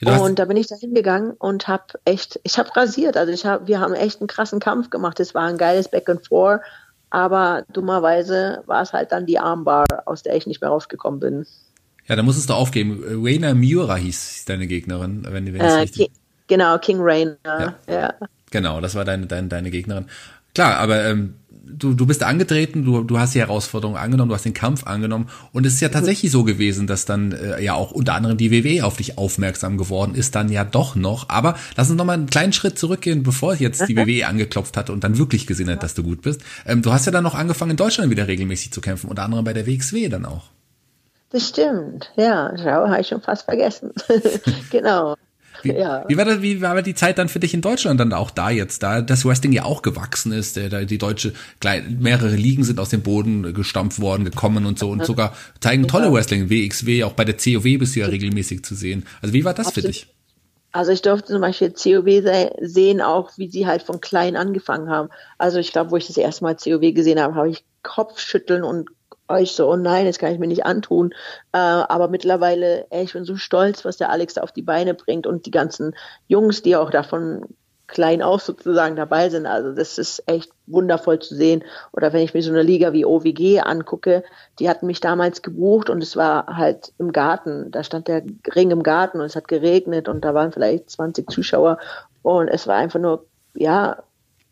Ja, 0.05 0.19
und 0.19 0.39
da 0.39 0.47
bin 0.47 0.57
ich 0.57 0.67
da 0.67 0.75
hingegangen 0.75 1.33
und 1.33 1.69
habe 1.69 1.85
echt, 2.05 2.41
ich 2.43 2.59
habe 2.59 2.75
rasiert. 2.75 3.17
Also 3.17 3.33
ich 3.33 3.47
hab, 3.47 3.69
wir 3.69 3.79
haben 3.79 3.95
echt 3.95 4.21
einen 4.21 4.27
krassen 4.27 4.59
Kampf 4.59 4.91
gemacht. 4.91 5.21
Es 5.21 5.35
war 5.35 5.45
ein 5.45 5.59
geiles 5.59 5.89
Back 5.89 6.09
and 6.09 6.27
Forth, 6.27 6.61
aber 7.11 7.65
dummerweise 7.73 8.63
war 8.67 8.83
es 8.83 8.93
halt 8.93 9.13
dann 9.13 9.27
die 9.27 9.39
Armbar, 9.39 9.87
aus 10.07 10.23
der 10.23 10.35
ich 10.35 10.47
nicht 10.47 10.61
mehr 10.61 10.71
rausgekommen 10.71 11.21
bin. 11.21 11.47
Ja, 12.09 12.17
da 12.17 12.23
musstest 12.23 12.51
du 12.51 12.55
aufgeben. 12.55 13.05
Raina 13.25 13.55
Miura 13.55 13.95
hieß 13.95 14.45
deine 14.47 14.67
Gegnerin, 14.67 15.25
wenn, 15.29 15.47
wenn 15.47 15.61
äh, 15.61 15.73
richtig... 15.73 16.11
Genau, 16.49 16.77
King 16.79 16.99
Rainer. 17.01 17.37
Ja. 17.45 17.75
ja. 17.89 18.15
Genau, 18.51 18.81
das 18.81 18.95
war 18.95 19.05
deine, 19.05 19.27
deine, 19.27 19.49
deine 19.49 19.71
Gegnerin. 19.71 20.07
Klar, 20.55 20.79
aber 20.79 21.05
ähm, 21.05 21.37
du, 21.65 21.95
du 21.95 22.07
bist 22.07 22.23
angetreten, 22.23 22.85
du, 22.85 23.03
du 23.03 23.19
hast 23.19 23.35
die 23.35 23.41
Herausforderung 23.41 23.97
angenommen, 23.97 24.29
du 24.29 24.35
hast 24.35 24.45
den 24.45 24.55
Kampf 24.55 24.87
angenommen 24.87 25.29
und 25.53 25.67
es 25.67 25.75
ist 25.75 25.81
ja 25.81 25.89
mhm. 25.89 25.93
tatsächlich 25.93 26.31
so 26.31 26.45
gewesen, 26.45 26.87
dass 26.87 27.05
dann 27.05 27.33
äh, 27.33 27.63
ja 27.63 27.75
auch 27.75 27.93
unter 27.93 28.15
anderem 28.15 28.37
die 28.37 28.51
WWE 28.51 28.85
auf 28.85 28.97
dich 28.97 29.19
aufmerksam 29.19 29.79
geworden 29.79 30.15
ist, 30.15 30.35
dann 30.35 30.51
ja 30.51 30.65
doch 30.65 30.95
noch. 30.97 31.29
Aber 31.29 31.57
lass 31.77 31.91
uns 31.91 31.99
noch 31.99 32.05
mal 32.05 32.15
einen 32.15 32.27
kleinen 32.27 32.53
Schritt 32.53 32.79
zurückgehen, 32.79 33.23
bevor 33.23 33.55
jetzt 33.55 33.89
die 33.89 33.97
WWE 33.97 34.27
angeklopft 34.27 34.77
hatte 34.77 34.93
und 34.93 35.05
dann 35.05 35.19
wirklich 35.19 35.47
gesehen 35.47 35.71
hat, 35.71 35.83
dass 35.83 35.95
du 35.95 36.03
gut 36.03 36.23
bist. 36.23 36.43
Ähm, 36.67 36.83
du 36.83 36.93
hast 36.93 37.07
ja 37.07 37.13
dann 37.13 37.25
noch 37.25 37.35
angefangen, 37.35 37.73
in 37.73 37.77
Deutschland 37.77 38.11
wieder 38.11 38.27
regelmäßig 38.29 38.73
zu 38.73 38.81
kämpfen, 38.81 39.09
unter 39.09 39.23
anderem 39.23 39.45
bei 39.45 39.53
der 39.53 39.67
WXW 39.67 40.09
dann 40.09 40.27
auch. 40.27 40.45
Das 41.31 41.49
stimmt, 41.49 42.13
ja, 42.17 42.53
schau, 42.59 42.89
habe 42.89 43.01
ich 43.01 43.09
schon 43.09 43.23
fast 43.23 43.45
vergessen. 43.45 43.93
genau. 44.71 45.17
Wie, 45.63 45.73
ja. 45.73 46.05
wie, 46.09 46.17
war 46.17 46.25
das, 46.25 46.43
wie 46.43 46.61
war 46.61 46.81
die 46.83 46.95
Zeit 46.95 47.19
dann 47.19 47.29
für 47.29 47.41
dich 47.41 47.55
in 47.55 47.61
Deutschland 47.61 48.01
dann 48.01 48.13
auch 48.13 48.31
da 48.31 48.51
jetzt, 48.51 48.83
da 48.83 49.01
das 49.01 49.25
Wrestling 49.25 49.53
ja 49.53 49.65
auch 49.65 49.83
gewachsen 49.83 50.33
ist, 50.33 50.57
der, 50.57 50.69
der 50.69 50.85
die 50.85 50.99
deutsche 50.99 51.33
mehrere 51.99 52.35
Ligen 52.35 52.65
sind 52.65 52.81
aus 52.81 52.89
dem 52.89 53.03
Boden 53.03 53.55
gestampft 53.55 54.01
worden, 54.01 54.25
gekommen 54.25 54.67
und 54.67 54.79
so 54.79 54.91
und 54.91 55.05
sogar 55.05 55.35
zeigen 55.61 55.89
tolle 55.89 56.13
Wrestling, 56.13 56.51
WXW, 56.51 57.05
auch 57.05 57.13
bei 57.13 57.25
der 57.25 57.37
COW 57.37 57.79
bist 57.79 57.97
du 57.97 58.01
ja 58.01 58.07
regelmäßig 58.07 58.65
zu 58.65 58.75
sehen. 58.75 59.05
Also 59.21 59.35
wie 59.35 59.45
war 59.45 59.55
das 59.55 59.69
Absolut. 59.69 59.87
für 59.87 59.93
dich? 59.93 60.07
Also 60.73 60.91
ich 60.91 61.03
durfte 61.03 61.33
zum 61.33 61.43
Beispiel 61.43 61.71
COW 61.71 62.57
sehen, 62.63 63.03
auch 63.03 63.33
wie 63.37 63.51
sie 63.51 63.67
halt 63.67 63.83
von 63.83 64.01
klein 64.01 64.37
angefangen 64.37 64.89
haben. 64.89 65.11
Also 65.37 65.59
ich 65.59 65.71
glaube, 65.71 65.91
wo 65.91 65.97
ich 65.97 66.07
das 66.07 66.17
erste 66.17 66.45
Mal 66.45 66.57
COW 66.57 66.95
gesehen 66.95 67.21
habe, 67.21 67.35
habe 67.35 67.51
ich 67.51 67.63
Kopfschütteln 67.83 68.65
und 68.65 68.89
ich 69.41 69.53
so, 69.53 69.71
oh 69.71 69.77
nein, 69.77 70.07
das 70.07 70.19
kann 70.19 70.33
ich 70.33 70.39
mir 70.39 70.47
nicht 70.47 70.67
antun. 70.67 71.13
Äh, 71.53 71.59
aber 71.59 72.09
mittlerweile, 72.09 72.87
ey, 72.91 73.05
ich 73.05 73.13
bin 73.13 73.25
so 73.25 73.37
stolz, 73.37 73.85
was 73.85 73.97
der 73.97 74.11
Alex 74.11 74.35
da 74.35 74.43
auf 74.43 74.53
die 74.53 74.63
Beine 74.63 74.95
bringt 74.95 75.27
und 75.27 75.47
die 75.47 75.51
ganzen 75.51 75.95
Jungs, 76.29 76.63
die 76.63 76.77
auch 76.77 76.91
davon 76.91 77.47
klein 77.93 78.23
auf 78.23 78.43
sozusagen 78.43 78.97
dabei 78.97 79.29
sind. 79.29 79.47
Also 79.47 79.73
das 79.73 79.99
ist 79.99 80.23
echt 80.27 80.51
wundervoll 80.67 81.19
zu 81.21 81.35
sehen. 81.35 81.63
Oder 81.93 82.13
wenn 82.13 82.23
ich 82.23 82.35
mir 82.35 82.43
so 82.43 82.51
eine 82.51 82.63
Liga 82.63 82.93
wie 82.93 83.05
OWG 83.05 83.61
angucke, 83.61 84.25
die 84.59 84.69
hatten 84.69 84.87
mich 84.87 85.01
damals 85.01 85.43
gebucht 85.43 85.91
und 85.91 86.03
es 86.03 86.17
war 86.17 86.57
halt 86.57 86.93
im 86.99 87.13
Garten. 87.13 87.71
Da 87.71 87.85
stand 87.85 88.09
der 88.09 88.23
Ring 88.55 88.71
im 88.71 88.83
Garten 88.83 89.21
und 89.21 89.27
es 89.27 89.37
hat 89.37 89.47
geregnet 89.47 90.09
und 90.09 90.25
da 90.25 90.35
waren 90.35 90.53
vielleicht 90.53 90.91
20 90.91 91.31
Zuschauer 91.31 91.79
und 92.23 92.49
es 92.49 92.67
war 92.67 92.77
einfach 92.77 93.01
nur, 93.01 93.27
ja, 93.55 94.03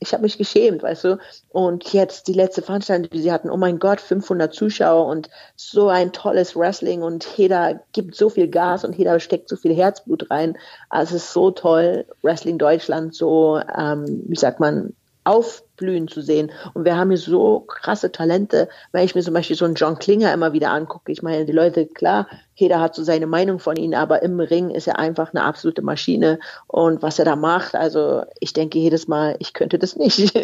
ich 0.00 0.14
habe 0.14 0.22
mich 0.22 0.38
geschämt, 0.38 0.82
weißt 0.82 1.04
du. 1.04 1.18
Und 1.50 1.92
jetzt 1.92 2.26
die 2.26 2.32
letzte 2.32 2.62
Veranstaltung, 2.62 3.10
die 3.10 3.20
sie 3.20 3.30
hatten, 3.30 3.50
oh 3.50 3.56
mein 3.58 3.78
Gott, 3.78 4.00
500 4.00 4.52
Zuschauer 4.52 5.06
und 5.06 5.28
so 5.56 5.88
ein 5.88 6.12
tolles 6.12 6.56
Wrestling 6.56 7.02
und 7.02 7.26
jeder 7.36 7.80
gibt 7.92 8.16
so 8.16 8.30
viel 8.30 8.48
Gas 8.48 8.84
und 8.84 8.96
jeder 8.96 9.20
steckt 9.20 9.48
so 9.50 9.56
viel 9.56 9.74
Herzblut 9.74 10.30
rein. 10.30 10.56
Also 10.88 11.16
es 11.16 11.24
ist 11.24 11.32
so 11.34 11.50
toll, 11.50 12.06
Wrestling 12.22 12.56
Deutschland 12.56 13.14
so, 13.14 13.60
ähm, 13.76 14.24
wie 14.26 14.36
sagt 14.36 14.58
man, 14.58 14.94
aufblühen 15.24 16.08
zu 16.08 16.22
sehen. 16.22 16.50
Und 16.72 16.84
wir 16.84 16.96
haben 16.96 17.10
hier 17.10 17.18
so 17.18 17.60
krasse 17.60 18.10
Talente, 18.10 18.68
wenn 18.92 19.04
ich 19.04 19.14
mir 19.14 19.22
zum 19.22 19.34
Beispiel 19.34 19.56
so 19.56 19.66
einen 19.66 19.74
John 19.74 19.98
Klinger 19.98 20.32
immer 20.32 20.54
wieder 20.54 20.70
angucke. 20.70 21.12
Ich 21.12 21.22
meine, 21.22 21.44
die 21.44 21.52
Leute, 21.52 21.86
klar, 21.86 22.26
jeder 22.60 22.80
hat 22.80 22.94
so 22.94 23.02
seine 23.02 23.26
Meinung 23.26 23.58
von 23.58 23.76
ihm, 23.76 23.94
aber 23.94 24.22
im 24.22 24.38
Ring 24.38 24.70
ist 24.70 24.86
er 24.86 24.98
einfach 24.98 25.32
eine 25.32 25.42
absolute 25.42 25.82
Maschine. 25.82 26.38
Und 26.66 27.02
was 27.02 27.18
er 27.18 27.24
da 27.24 27.36
macht, 27.36 27.74
also 27.74 28.22
ich 28.38 28.52
denke 28.52 28.78
jedes 28.78 29.08
Mal, 29.08 29.36
ich 29.38 29.52
könnte 29.52 29.78
das 29.78 29.96
nicht. 29.96 30.32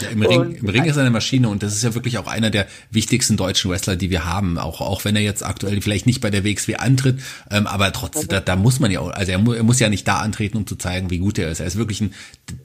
Ja, 0.00 0.08
im, 0.08 0.22
Ring, 0.22 0.56
Im 0.56 0.68
Ring 0.70 0.84
ist 0.84 0.96
er 0.96 1.02
eine 1.02 1.10
Maschine 1.10 1.48
und 1.50 1.62
das 1.62 1.74
ist 1.74 1.84
ja 1.84 1.94
wirklich 1.94 2.16
auch 2.16 2.26
einer 2.26 2.48
der 2.48 2.66
wichtigsten 2.90 3.36
deutschen 3.36 3.70
Wrestler, 3.70 3.96
die 3.96 4.08
wir 4.08 4.24
haben. 4.24 4.58
Auch, 4.58 4.80
auch 4.80 5.04
wenn 5.04 5.14
er 5.14 5.20
jetzt 5.20 5.44
aktuell 5.44 5.80
vielleicht 5.82 6.06
nicht 6.06 6.22
bei 6.22 6.30
der 6.30 6.42
WXW 6.42 6.76
antritt, 6.76 7.20
ähm, 7.50 7.66
aber 7.66 7.92
trotzdem, 7.92 8.28
da, 8.28 8.40
da 8.40 8.56
muss 8.56 8.80
man 8.80 8.90
ja 8.90 9.02
also 9.02 9.30
er, 9.30 9.38
mu 9.38 9.52
er 9.52 9.62
muss 9.62 9.80
ja 9.80 9.90
nicht 9.90 10.08
da 10.08 10.20
antreten, 10.20 10.56
um 10.56 10.66
zu 10.66 10.76
zeigen, 10.76 11.10
wie 11.10 11.18
gut 11.18 11.38
er 11.38 11.50
ist. 11.50 11.60
Er 11.60 11.66
ist 11.66 11.76
wirklich 11.76 12.00
ein, 12.00 12.14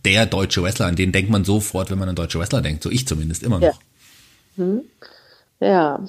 der 0.05 0.27
deutsche 0.27 0.63
Wrestler, 0.63 0.85
an 0.85 0.95
den 0.95 1.11
denkt 1.11 1.29
man 1.29 1.43
sofort, 1.43 1.91
wenn 1.91 1.99
man 1.99 2.07
an 2.07 2.15
deutsche 2.15 2.39
Wrestler 2.39 2.61
denkt. 2.61 2.83
So 2.83 2.89
ich 2.89 3.05
zumindest 3.05 3.43
immer 3.43 3.59
noch. 3.59 3.67
Ja. 3.67 3.73
Hm. 4.55 4.81
ja. 5.59 5.99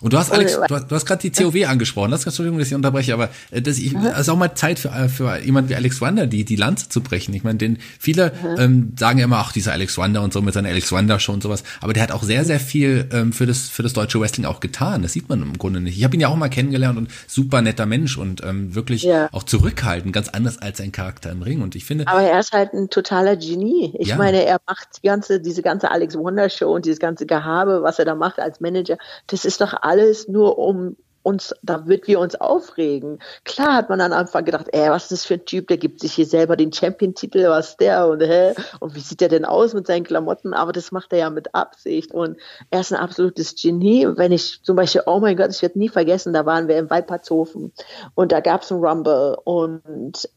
Und 0.00 0.12
du 0.12 0.18
hast 0.18 0.30
Alex, 0.30 0.54
du 0.54 0.74
hast, 0.74 0.90
du 0.90 0.94
hast 0.94 1.06
gerade 1.06 1.28
die 1.28 1.32
COW 1.32 1.66
angesprochen. 1.66 2.12
Das 2.12 2.24
Entschuldigung, 2.24 2.58
dass 2.58 2.68
ich 2.68 2.74
unterbreche, 2.74 3.14
aber 3.14 3.30
äh, 3.50 3.60
das 3.60 3.78
ich, 3.78 3.94
ist 3.94 4.28
auch 4.28 4.36
mal 4.36 4.54
Zeit 4.54 4.78
für 4.78 4.90
äh, 4.90 5.08
für 5.08 5.38
jemand 5.38 5.68
wie 5.68 5.74
Alex 5.74 6.00
Wander, 6.00 6.26
die 6.26 6.44
die 6.44 6.56
Lanze 6.56 6.88
zu 6.88 7.00
brechen. 7.00 7.34
Ich 7.34 7.42
meine, 7.42 7.58
den 7.58 7.78
viele 7.98 8.32
ähm, 8.58 8.92
sagen 8.98 9.18
ja 9.18 9.24
immer, 9.24 9.38
ach 9.38 9.52
dieser 9.52 9.72
Alex 9.72 9.98
Wander 9.98 10.22
und 10.22 10.32
so 10.32 10.40
mit 10.40 10.54
seiner 10.54 10.68
Alex 10.68 10.92
Wander 10.92 11.18
Show 11.18 11.32
und 11.32 11.42
sowas. 11.42 11.64
Aber 11.80 11.92
der 11.92 12.02
hat 12.04 12.12
auch 12.12 12.22
sehr 12.22 12.44
sehr 12.44 12.60
viel 12.60 13.08
ähm, 13.12 13.32
für 13.32 13.46
das 13.46 13.68
für 13.68 13.82
das 13.82 13.92
deutsche 13.92 14.20
Wrestling 14.20 14.46
auch 14.46 14.60
getan. 14.60 15.02
Das 15.02 15.12
sieht 15.12 15.28
man 15.28 15.42
im 15.42 15.58
Grunde 15.58 15.80
nicht. 15.80 15.98
Ich 15.98 16.04
habe 16.04 16.14
ihn 16.14 16.20
ja 16.20 16.28
auch 16.28 16.36
mal 16.36 16.48
kennengelernt 16.48 16.96
und 16.96 17.10
super 17.26 17.60
netter 17.60 17.86
Mensch 17.86 18.16
und 18.16 18.44
ähm, 18.44 18.76
wirklich 18.76 19.02
ja. 19.02 19.28
auch 19.32 19.42
zurückhaltend, 19.42 20.12
ganz 20.12 20.28
anders 20.28 20.58
als 20.58 20.78
sein 20.78 20.92
Charakter 20.92 21.32
im 21.32 21.42
Ring. 21.42 21.60
Und 21.60 21.74
ich 21.74 21.84
finde. 21.84 22.06
Aber 22.06 22.22
er 22.22 22.38
ist 22.38 22.52
halt 22.52 22.72
ein 22.72 22.88
totaler 22.88 23.36
Genie. 23.36 23.92
Ich 23.98 24.08
ja. 24.08 24.16
meine, 24.16 24.44
er 24.44 24.60
macht 24.64 24.88
die 25.02 25.06
ganze 25.08 25.40
diese 25.40 25.62
ganze 25.62 25.90
Alex 25.90 26.14
Wander 26.14 26.48
Show 26.50 26.72
und 26.72 26.84
dieses 26.84 27.00
ganze 27.00 27.26
Gehabe, 27.26 27.82
was 27.82 27.98
er 27.98 28.04
da 28.04 28.14
macht 28.14 28.38
als 28.38 28.60
Manager. 28.60 28.96
Das 29.26 29.44
ist 29.44 29.60
doch 29.60 29.74
alles 29.88 30.28
nur 30.28 30.58
um 30.58 30.96
uns, 31.22 31.54
da 31.62 31.86
wird 31.86 32.06
wir 32.06 32.20
uns 32.20 32.36
aufregen. 32.36 33.18
Klar 33.44 33.74
hat 33.74 33.90
man 33.90 34.00
am 34.00 34.12
Anfang 34.12 34.44
gedacht, 34.44 34.66
ey, 34.72 34.88
was 34.90 35.04
ist 35.04 35.12
das 35.12 35.24
für 35.26 35.34
ein 35.34 35.44
Typ, 35.44 35.68
der 35.68 35.76
gibt 35.76 36.00
sich 36.00 36.14
hier 36.14 36.26
selber 36.26 36.56
den 36.56 36.72
Champion-Titel, 36.72 37.48
was 37.48 37.76
der 37.76 38.08
und 38.08 38.22
hä? 38.22 38.54
Und 38.80 38.94
wie 38.94 39.00
sieht 39.00 39.20
er 39.20 39.28
denn 39.28 39.44
aus 39.44 39.74
mit 39.74 39.86
seinen 39.86 40.04
Klamotten? 40.04 40.54
Aber 40.54 40.72
das 40.72 40.90
macht 40.92 41.12
er 41.12 41.18
ja 41.18 41.30
mit 41.30 41.54
Absicht 41.54 42.12
und 42.12 42.38
er 42.70 42.80
ist 42.80 42.92
ein 42.92 43.00
absolutes 43.00 43.54
Genie. 43.60 44.06
Wenn 44.16 44.32
ich 44.32 44.62
zum 44.62 44.76
Beispiel, 44.76 45.02
oh 45.06 45.20
mein 45.20 45.36
Gott, 45.36 45.50
ich 45.50 45.60
werde 45.60 45.78
nie 45.78 45.88
vergessen, 45.88 46.32
da 46.32 46.46
waren 46.46 46.68
wir 46.68 46.78
im 46.78 46.88
Waldpatzhofen 46.88 47.72
und 48.14 48.32
da 48.32 48.40
gab 48.40 48.62
es 48.62 48.72
einen 48.72 48.84
Rumble 48.84 49.36
und 49.44 50.28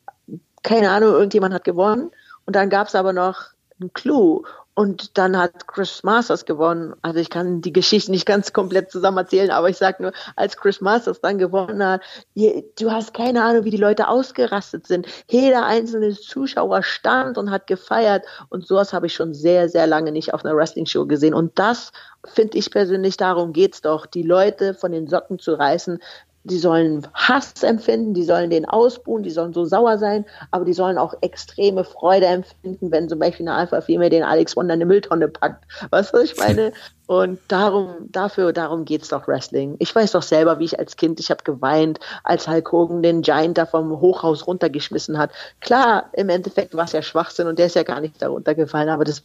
keine 0.64 0.90
Ahnung, 0.92 1.12
irgendjemand 1.14 1.54
hat 1.54 1.64
gewonnen 1.64 2.12
und 2.46 2.56
dann 2.56 2.70
gab 2.70 2.88
es 2.88 2.96
aber 2.96 3.14
noch 3.14 3.52
einen 3.80 3.94
Clou 3.94 4.44
und 4.74 5.18
dann 5.18 5.38
hat 5.38 5.68
Chris 5.68 6.02
Masters 6.04 6.46
gewonnen. 6.46 6.94
Also 7.02 7.20
ich 7.20 7.30
kann 7.30 7.62
die 7.62 7.74
Geschichte 7.74 8.12
nicht 8.12 8.26
ganz 8.26 8.54
komplett 8.54 8.90
zusammen 8.90 9.18
erzählen, 9.18 9.52
aber 9.52 9.70
ich 9.70 9.78
sag 9.78 10.00
nur, 10.00 10.14
als 10.36 10.56
Chris 10.56 10.80
Masters 10.80 11.20
dann 11.20 11.38
gewonnen 11.38 11.84
hat, 11.86 12.02
du 12.36 12.92
hast 12.92 13.14
keine 13.14 13.44
Ahnung, 13.44 13.66
wie 13.66 13.70
die 13.70 13.78
Leute 13.78 14.08
ausgerastet 14.08 14.88
sind. 14.88 15.08
Jeder 15.30 15.66
einzelne 15.66 16.14
Zuschauer 16.14 16.84
stand 16.84 17.38
und 17.38 17.52
hat 17.52 17.68
gefeiert. 17.68 18.26
Und 18.50 18.66
sowas 18.66 18.94
habe 18.94 19.08
ich 19.08 19.14
schon 19.14 19.34
sehr, 19.34 19.68
sehr 19.68 19.88
lange 19.88 20.12
nicht 20.12 20.34
auf 20.34 20.46
einer 20.46 20.56
Wrestling-Show 20.56 21.06
gesehen. 21.06 21.34
Und 21.34 21.60
das 21.60 21.92
finde 22.26 22.58
ich 22.58 22.72
persönlich, 22.72 23.18
darum 23.18 23.52
geht's 23.52 23.82
doch, 23.82 24.06
die 24.06 24.24
Leute 24.24 24.74
von 24.74 24.92
den 24.92 25.08
Socken 25.08 25.38
zu 25.38 25.54
reißen, 25.54 26.00
die 26.44 26.58
sollen 26.58 27.08
Hass 27.14 27.62
empfinden, 27.62 28.14
die 28.14 28.24
sollen 28.24 28.50
den 28.50 28.66
ausbuhen, 28.66 29.22
die 29.22 29.30
sollen 29.30 29.54
so 29.54 29.66
sauer 29.66 29.98
sein, 29.98 30.26
aber 30.50 30.66
die 30.66 30.74
sollen 30.74 30.98
auch 30.98 31.14
extreme 31.22 31.84
Freude 31.84 32.26
empfinden, 32.26 32.92
wenn 32.92 33.10
zum 33.10 33.20
Beispiel 33.20 33.48
eine 33.48 33.58
Alpha 33.58 33.82
Female 33.82 34.10
den 34.10 34.24
Alex 34.24 34.56
Wonder 34.56 34.74
eine 34.74 34.86
Mülltonne 34.86 35.28
packt. 35.28 35.66
Weißt 35.92 36.14
du, 36.14 36.18
was 36.18 36.32
ich 36.32 36.38
meine? 36.38 36.74
Und 37.08 37.40
darum, 37.50 37.90
dafür, 38.10 38.54
darum 38.54 38.86
geht's 38.86 39.10
doch 39.10 39.28
Wrestling. 39.28 39.76
Ich 39.80 39.94
weiß 39.94 40.14
doch 40.14 40.22
selber, 40.22 40.60
wie 40.60 40.66
ich 40.66 40.80
als 40.80 40.96
Kind, 40.96 41.20
ich 41.20 41.30
habe 41.30 41.44
geweint, 41.44 42.00
als 42.24 42.48
Hulk 42.48 42.72
Hogan 42.72 43.04
den 43.04 43.22
Giant 43.22 43.58
da 43.58 43.66
vom 43.66 44.00
Hochhaus 44.00 44.48
runtergeschmissen 44.48 45.18
hat. 45.18 45.32
Klar, 45.60 46.10
im 46.14 46.30
Endeffekt 46.30 46.74
war 46.74 46.86
es 46.86 46.94
ja 46.94 47.02
Schwachsinn 47.02 47.48
und 47.48 47.60
der 47.60 47.66
ist 47.66 47.76
ja 47.76 47.84
gar 47.84 48.00
nicht 48.00 48.22
da 48.22 48.30
runtergefallen, 48.30 48.90
aber 48.90 49.04
das, 49.04 49.24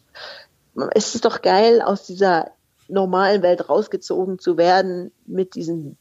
es 0.94 1.14
ist 1.14 1.24
doch 1.24 1.42
geil, 1.42 1.80
aus 1.80 2.06
dieser 2.06 2.50
normalen 2.88 3.42
Welt 3.42 3.68
rausgezogen 3.68 4.38
zu 4.38 4.56
werden 4.56 5.12
mit 5.24 5.54
diesen 5.54 5.96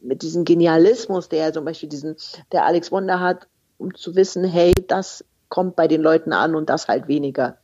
mit 0.00 0.22
diesem 0.22 0.44
Genialismus, 0.44 1.28
der 1.28 1.52
zum 1.52 1.64
Beispiel 1.64 1.88
diesen, 1.88 2.16
der 2.52 2.64
Alex 2.64 2.92
Wonder 2.92 3.20
hat, 3.20 3.46
um 3.78 3.94
zu 3.94 4.14
wissen, 4.14 4.44
hey, 4.44 4.72
das 4.88 5.24
kommt 5.48 5.76
bei 5.76 5.88
den 5.88 6.02
Leuten 6.02 6.32
an 6.32 6.54
und 6.54 6.68
das 6.70 6.88
halt 6.88 7.08
weniger 7.08 7.58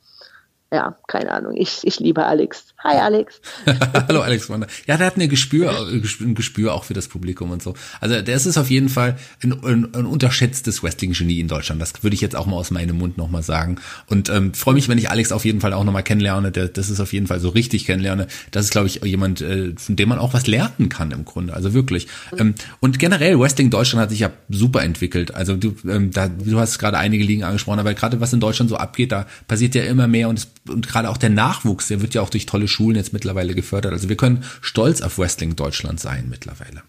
ja, 0.73 0.97
keine 1.07 1.31
Ahnung. 1.33 1.55
Ich, 1.55 1.81
ich 1.83 2.01
liebe 2.01 2.25
Alex. 2.25 2.69
Hi 2.83 2.97
Alex. 2.97 3.43
Hallo 4.09 4.23
Alex 4.23 4.49
Ja, 4.87 4.97
der 4.97 5.07
hat 5.07 5.19
ein 5.19 5.29
Gespür, 5.29 5.87
ein 5.87 6.35
Gespür 6.35 6.73
auch 6.73 6.85
für 6.85 6.95
das 6.95 7.09
Publikum 7.09 7.51
und 7.51 7.63
so. 7.63 7.75
Also 8.01 8.23
der 8.23 8.35
ist 8.35 8.57
auf 8.57 8.71
jeden 8.71 8.89
Fall 8.89 9.19
ein, 9.43 9.53
ein, 9.53 9.95
ein 9.95 10.07
unterschätztes 10.07 10.83
Wrestling-Genie 10.83 11.41
in 11.41 11.49
Deutschland. 11.49 11.83
Das 11.83 12.03
würde 12.03 12.15
ich 12.15 12.23
jetzt 12.23 12.35
auch 12.35 12.47
mal 12.47 12.57
aus 12.57 12.71
meinem 12.71 12.97
Mund 12.97 13.19
nochmal 13.19 13.43
sagen. 13.43 13.77
Und 14.07 14.31
ähm, 14.31 14.55
freue 14.55 14.73
mich, 14.73 14.89
wenn 14.89 14.97
ich 14.97 15.11
Alex 15.11 15.31
auf 15.31 15.45
jeden 15.45 15.61
Fall 15.61 15.75
auch 15.75 15.85
nochmal 15.85 16.05
kennenlerne. 16.05 16.51
Der, 16.51 16.69
das 16.69 16.89
ist 16.89 17.01
auf 17.01 17.13
jeden 17.13 17.27
Fall 17.27 17.39
so 17.39 17.51
richtig 17.51 17.85
kennenlerne. 17.85 18.27
Das 18.51 18.65
ist, 18.65 18.71
glaube 18.71 18.87
ich, 18.87 19.05
jemand, 19.05 19.43
äh, 19.43 19.75
von 19.77 19.97
dem 19.97 20.09
man 20.09 20.19
auch 20.19 20.33
was 20.33 20.47
lernen 20.47 20.89
kann 20.89 21.11
im 21.11 21.27
Grunde. 21.27 21.53
Also 21.53 21.75
wirklich. 21.75 22.09
Ähm, 22.39 22.55
und 22.81 22.99
generell, 22.99 23.39
Wrestling 23.39 23.69
Deutschland 23.69 24.03
hat 24.03 24.11
sich 24.11 24.21
ja 24.21 24.31
super 24.49 24.83
entwickelt. 24.83 25.35
Also 25.35 25.55
du, 25.55 25.75
ähm, 25.87 26.13
da, 26.13 26.29
du 26.29 26.59
hast 26.59 26.79
gerade 26.79 26.97
einige 26.97 27.25
Ligen 27.25 27.45
angesprochen, 27.45 27.79
aber 27.79 27.93
gerade 27.93 28.23
was 28.23 28.33
in 28.33 28.41
Deutschland 28.41 28.71
so 28.71 28.77
abgeht, 28.77 29.13
da 29.13 29.27
passiert 29.47 29.75
ja 29.75 29.85
immer 29.85 30.09
mehr 30.09 30.31
und 30.31 30.39
es 30.39 30.49
und 30.69 30.89
gerade 30.89 31.11
auch 31.11 31.17
der 31.17 31.31
Nachwuchs, 31.31 31.89
der 31.89 32.03
wird 32.03 32.15
ja 32.15 32.23
auch 32.23 32.31
durch 32.31 32.47
tolle 32.47 32.69
Schulen 32.69 32.97
jetzt 32.97 33.13
mittlerweile 33.13 33.55
gefördert. 33.55 33.93
Also 33.93 34.09
wir 34.09 34.17
können 34.17 34.45
stolz 34.61 35.03
auf 35.03 35.19
Wrestling 35.19 35.57
Deutschland 35.57 36.01
sein 36.01 36.29
mittlerweile. 36.29 36.83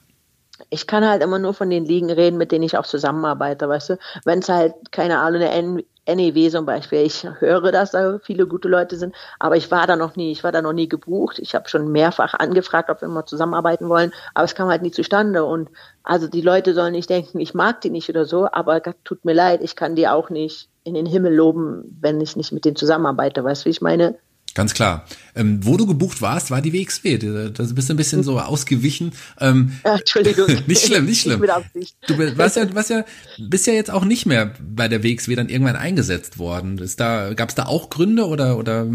Ich 0.70 0.88
kann 0.88 1.06
halt 1.06 1.24
immer 1.24 1.40
nur 1.40 1.54
von 1.54 1.70
den 1.70 1.86
Ligen 1.86 2.12
reden, 2.12 2.38
mit 2.38 2.52
denen 2.52 2.64
ich 2.64 2.78
auch 2.78 2.86
zusammenarbeite, 2.86 3.68
weißt 3.68 3.90
du. 3.92 3.98
Wenn 4.26 4.40
es 4.40 4.50
halt, 4.50 4.74
keine 4.92 5.20
Ahnung, 5.20 5.42
eine 5.42 5.84
NEW 6.08 6.50
zum 6.50 6.66
Beispiel, 6.66 7.00
ich 7.00 7.26
höre, 7.40 7.72
dass 7.72 7.92
da 7.92 8.20
viele 8.24 8.46
gute 8.48 8.68
Leute 8.68 8.98
sind, 8.98 9.16
aber 9.40 9.56
ich 9.56 9.72
war 9.72 9.88
da 9.88 9.96
noch 9.96 10.16
nie, 10.16 10.32
ich 10.32 10.44
war 10.44 10.52
da 10.52 10.62
noch 10.62 10.74
nie 10.74 10.90
gebucht. 10.90 11.40
Ich 11.40 11.56
habe 11.56 11.70
schon 11.70 11.92
mehrfach 11.92 12.34
angefragt, 12.34 12.90
ob 12.90 13.02
wir 13.02 13.08
mal 13.08 13.26
zusammenarbeiten 13.26 13.90
wollen, 13.90 14.12
aber 14.34 14.46
es 14.46 14.56
kam 14.56 14.70
halt 14.70 14.82
nie 14.82 14.92
zustande. 14.92 15.46
Und 15.46 15.70
also 16.04 16.28
die 16.28 16.42
Leute 16.42 16.74
sollen 16.74 16.94
nicht 16.94 17.10
denken, 17.10 17.40
ich 17.40 17.54
mag 17.54 17.82
die 17.82 17.90
nicht 17.90 18.10
oder 18.10 18.26
so, 18.26 18.48
aber 18.52 18.82
tut 19.04 19.26
mir 19.26 19.34
leid, 19.34 19.62
ich 19.64 19.76
kann 19.76 19.96
die 19.96 20.08
auch 20.08 20.30
nicht 20.30 20.70
in 20.84 20.94
den 20.94 21.06
Himmel 21.06 21.34
loben, 21.34 21.98
wenn 22.02 22.22
ich 22.22 22.36
nicht 22.36 22.52
mit 22.52 22.66
denen 22.66 22.76
zusammenarbeite. 22.76 23.44
Weißt 23.44 23.64
du, 23.64 23.66
wie 23.66 23.72
ich 23.72 23.82
meine? 23.82 24.16
Ganz 24.56 24.76
klar. 24.76 25.06
Ähm, 25.36 25.60
wo 25.64 25.78
du 25.78 25.88
gebucht 25.88 26.22
warst, 26.22 26.52
war 26.52 26.62
die 26.62 26.74
WXW. 26.74 27.18
Da 27.50 27.64
bist 27.64 27.90
du 27.90 27.94
ein 27.94 27.98
bisschen 27.98 28.22
so 28.22 28.40
ausgewichen. 28.40 29.14
Ähm, 29.40 29.80
ja, 29.84 29.96
Entschuldigung. 29.96 30.46
nicht 30.68 30.86
schlimm, 30.86 31.06
nicht 31.06 31.22
schlimm. 31.22 31.42
Du 31.42 32.38
warst 32.38 32.58
ja, 32.58 32.76
warst 32.76 32.92
ja, 32.92 33.04
bist 33.40 33.66
ja 33.66 33.74
jetzt 33.74 33.90
auch 33.90 34.06
nicht 34.06 34.28
mehr 34.28 34.54
bei 34.62 34.88
der 34.88 35.04
WXW 35.04 35.36
dann 35.36 35.50
irgendwann 35.50 35.76
eingesetzt 35.76 36.38
worden. 36.38 36.78
Ist 36.78 37.00
da, 37.00 37.34
gab 37.34 37.50
es 37.50 37.56
da 37.56 37.66
auch 37.66 37.90
Gründe 37.90 38.28
oder 38.28 38.58
oder? 38.58 38.86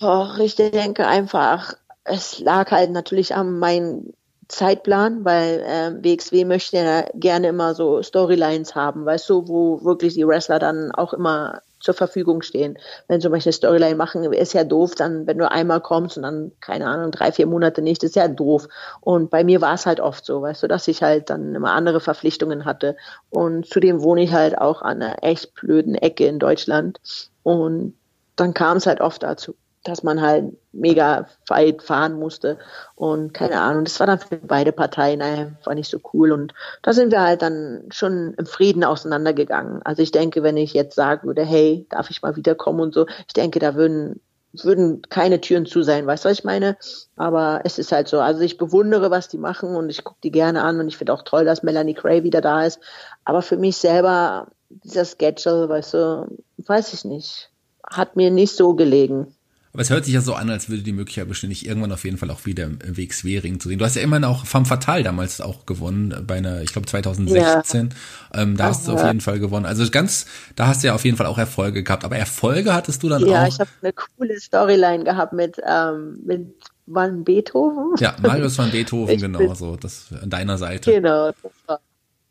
Och, 0.00 0.38
ich 0.38 0.54
denke 0.54 1.06
einfach, 1.06 1.74
es 2.04 2.38
lag 2.38 2.70
halt 2.70 2.92
natürlich 2.92 3.34
an 3.34 3.58
meinem 3.58 4.12
Zeitplan, 4.48 5.24
weil 5.26 5.60
äh, 5.60 6.02
WXW 6.02 6.46
möchte 6.46 6.78
ja 6.78 7.04
gerne 7.14 7.48
immer 7.48 7.74
so 7.74 8.02
Storylines 8.02 8.74
haben, 8.74 9.04
weißt 9.04 9.28
du, 9.28 9.46
wo 9.46 9.84
wirklich 9.84 10.14
die 10.14 10.26
Wrestler 10.26 10.58
dann 10.58 10.90
auch 10.92 11.12
immer 11.12 11.60
zur 11.80 11.94
Verfügung 11.94 12.42
stehen. 12.42 12.78
Wenn 13.06 13.20
zum 13.20 13.30
Beispiel 13.30 13.50
eine 13.50 13.54
Storyline 13.54 13.94
machen, 13.94 14.24
ist 14.32 14.54
ja 14.54 14.64
doof, 14.64 14.94
dann, 14.94 15.26
wenn 15.26 15.38
du 15.38 15.50
einmal 15.50 15.80
kommst 15.80 16.16
und 16.16 16.22
dann, 16.24 16.52
keine 16.60 16.86
Ahnung, 16.86 17.12
drei, 17.12 17.30
vier 17.30 17.46
Monate 17.46 17.82
nicht, 17.82 18.02
ist 18.02 18.16
ja 18.16 18.26
doof. 18.26 18.68
Und 19.00 19.30
bei 19.30 19.44
mir 19.44 19.60
war 19.60 19.74
es 19.74 19.86
halt 19.86 20.00
oft 20.00 20.24
so, 20.24 20.42
weißt 20.42 20.62
du, 20.62 20.66
dass 20.66 20.88
ich 20.88 21.02
halt 21.02 21.30
dann 21.30 21.54
immer 21.54 21.72
andere 21.72 22.00
Verpflichtungen 22.00 22.64
hatte. 22.64 22.96
Und 23.30 23.66
zudem 23.66 24.02
wohne 24.02 24.22
ich 24.22 24.32
halt 24.32 24.58
auch 24.58 24.82
an 24.82 25.02
einer 25.02 25.22
echt 25.22 25.54
blöden 25.54 25.94
Ecke 25.94 26.26
in 26.26 26.38
Deutschland. 26.38 26.98
Und 27.42 27.94
dann 28.34 28.54
kam 28.54 28.78
es 28.78 28.86
halt 28.86 29.00
oft 29.00 29.22
dazu 29.22 29.54
dass 29.84 30.02
man 30.02 30.20
halt 30.20 30.52
mega 30.72 31.26
weit 31.46 31.82
fahren 31.82 32.18
musste 32.18 32.58
und 32.94 33.32
keine 33.32 33.60
Ahnung, 33.60 33.84
das 33.84 33.98
war 34.00 34.06
dann 34.06 34.18
für 34.18 34.36
beide 34.36 34.72
Parteien 34.72 35.22
einfach 35.22 35.74
nicht 35.74 35.90
so 35.90 35.98
cool 36.12 36.32
und 36.32 36.52
da 36.82 36.92
sind 36.92 37.12
wir 37.12 37.22
halt 37.22 37.42
dann 37.42 37.84
schon 37.90 38.34
im 38.34 38.46
Frieden 38.46 38.84
auseinandergegangen. 38.84 39.82
Also 39.82 40.02
ich 40.02 40.10
denke, 40.10 40.42
wenn 40.42 40.56
ich 40.56 40.74
jetzt 40.74 40.94
sagen 40.94 41.26
würde, 41.26 41.44
hey, 41.44 41.86
darf 41.90 42.10
ich 42.10 42.22
mal 42.22 42.36
wiederkommen 42.36 42.80
und 42.80 42.94
so, 42.94 43.06
ich 43.26 43.32
denke, 43.32 43.58
da 43.58 43.74
würden 43.74 44.20
würden 44.52 45.02
keine 45.08 45.40
Türen 45.40 45.66
zu 45.66 45.82
sein, 45.82 46.06
weißt 46.06 46.24
du, 46.24 46.30
was 46.30 46.38
ich 46.38 46.44
meine? 46.44 46.76
Aber 47.16 47.60
es 47.64 47.78
ist 47.78 47.92
halt 47.92 48.08
so. 48.08 48.20
Also 48.20 48.40
ich 48.40 48.58
bewundere, 48.58 49.10
was 49.10 49.28
die 49.28 49.38
machen 49.38 49.76
und 49.76 49.90
ich 49.90 50.04
gucke 50.04 50.20
die 50.22 50.30
gerne 50.30 50.62
an 50.62 50.80
und 50.80 50.88
ich 50.88 50.96
finde 50.96 51.12
auch 51.12 51.22
toll, 51.22 51.44
dass 51.44 51.62
Melanie 51.62 51.94
Cray 51.94 52.24
wieder 52.24 52.40
da 52.40 52.64
ist. 52.64 52.80
Aber 53.24 53.42
für 53.42 53.56
mich 53.56 53.76
selber, 53.76 54.48
dieser 54.70 55.04
Schedule, 55.04 55.68
weißt 55.68 55.94
du, 55.94 56.38
weiß 56.58 56.92
ich 56.94 57.04
nicht, 57.04 57.50
hat 57.84 58.16
mir 58.16 58.30
nicht 58.30 58.56
so 58.56 58.74
gelegen. 58.74 59.34
Aber 59.78 59.82
es 59.84 59.90
hört 59.90 60.06
sich 60.06 60.14
ja 60.14 60.20
so 60.20 60.34
an, 60.34 60.50
als 60.50 60.68
würde 60.68 60.82
die 60.82 60.90
Möglichkeit 60.90 61.28
bestehen, 61.28 61.50
dich 61.50 61.64
irgendwann 61.64 61.92
auf 61.92 62.02
jeden 62.02 62.18
Fall 62.18 62.32
auch 62.32 62.46
wieder 62.46 62.64
im 62.64 62.80
WXW-Ring 62.80 63.60
zu 63.60 63.68
sehen. 63.68 63.78
Du 63.78 63.84
hast 63.84 63.94
ja 63.94 64.02
immerhin 64.02 64.24
auch 64.24 64.44
Femme 64.44 64.64
Fatale 64.64 65.04
damals 65.04 65.40
auch 65.40 65.66
gewonnen, 65.66 66.24
bei 66.26 66.38
einer, 66.38 66.62
ich 66.62 66.72
glaube 66.72 66.88
2016. 66.88 67.90
Ja. 68.34 68.42
Ähm, 68.42 68.56
da 68.56 68.64
Ach, 68.64 68.68
hast 68.70 68.88
du 68.88 68.92
auf 68.94 69.04
jeden 69.04 69.20
Fall 69.20 69.38
gewonnen. 69.38 69.66
Also 69.66 69.88
ganz, 69.88 70.26
da 70.56 70.66
hast 70.66 70.82
du 70.82 70.88
ja 70.88 70.96
auf 70.96 71.04
jeden 71.04 71.16
Fall 71.16 71.26
auch 71.26 71.38
Erfolge 71.38 71.84
gehabt. 71.84 72.04
Aber 72.04 72.16
Erfolge 72.16 72.74
hattest 72.74 73.04
du 73.04 73.08
dann 73.08 73.20
ja, 73.20 73.26
auch? 73.26 73.30
Ja, 73.30 73.46
ich 73.46 73.60
habe 73.60 73.70
eine 73.80 73.92
coole 73.92 74.40
Storyline 74.40 75.04
gehabt 75.04 75.32
mit, 75.32 75.60
ähm, 75.64 76.18
mit 76.26 76.56
Van 76.86 77.22
Beethoven. 77.22 77.94
Ja, 78.00 78.16
Marius 78.20 78.58
van 78.58 78.72
Beethoven, 78.72 79.16
genau, 79.16 79.54
so, 79.54 79.76
das 79.76 80.06
an 80.20 80.28
deiner 80.28 80.58
Seite. 80.58 80.90
Genau, 80.90 81.30
das 81.40 81.52
war 81.68 81.80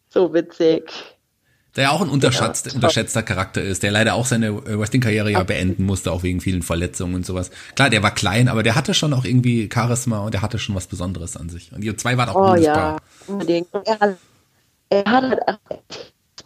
so 0.09 0.33
witzig 0.33 0.91
der 1.77 1.85
ja 1.85 1.91
auch 1.91 2.01
ein 2.01 2.09
unterschätzter, 2.09 2.73
unterschätzter 2.73 3.23
Charakter 3.23 3.61
ist, 3.61 3.83
der 3.83 3.91
leider 3.91 4.15
auch 4.15 4.25
seine 4.25 4.47
äh, 4.47 4.77
Wrestling-Karriere 4.77 5.31
ja 5.31 5.43
beenden 5.43 5.85
musste, 5.85 6.11
auch 6.11 6.23
wegen 6.23 6.41
vielen 6.41 6.63
Verletzungen 6.63 7.15
und 7.15 7.25
sowas. 7.25 7.51
Klar, 7.75 7.89
der 7.89 8.03
war 8.03 8.11
klein, 8.11 8.49
aber 8.49 8.63
der 8.63 8.75
hatte 8.75 8.93
schon 8.93 9.13
auch 9.13 9.23
irgendwie 9.23 9.69
Charisma 9.71 10.19
und 10.19 10.33
der 10.33 10.41
hatte 10.41 10.59
schon 10.59 10.75
was 10.75 10.87
Besonderes 10.87 11.37
an 11.37 11.49
sich. 11.49 11.71
Und 11.71 11.81
die 11.81 11.95
zwei 11.95 12.17
waren 12.17 12.29
auch 12.29 12.35
oh, 12.35 12.51
unsichtbar. 12.51 12.99
Ja. 13.85 13.95
Er 13.95 14.17
er 14.89 15.05
hat 15.05 15.23
halt 15.23 15.39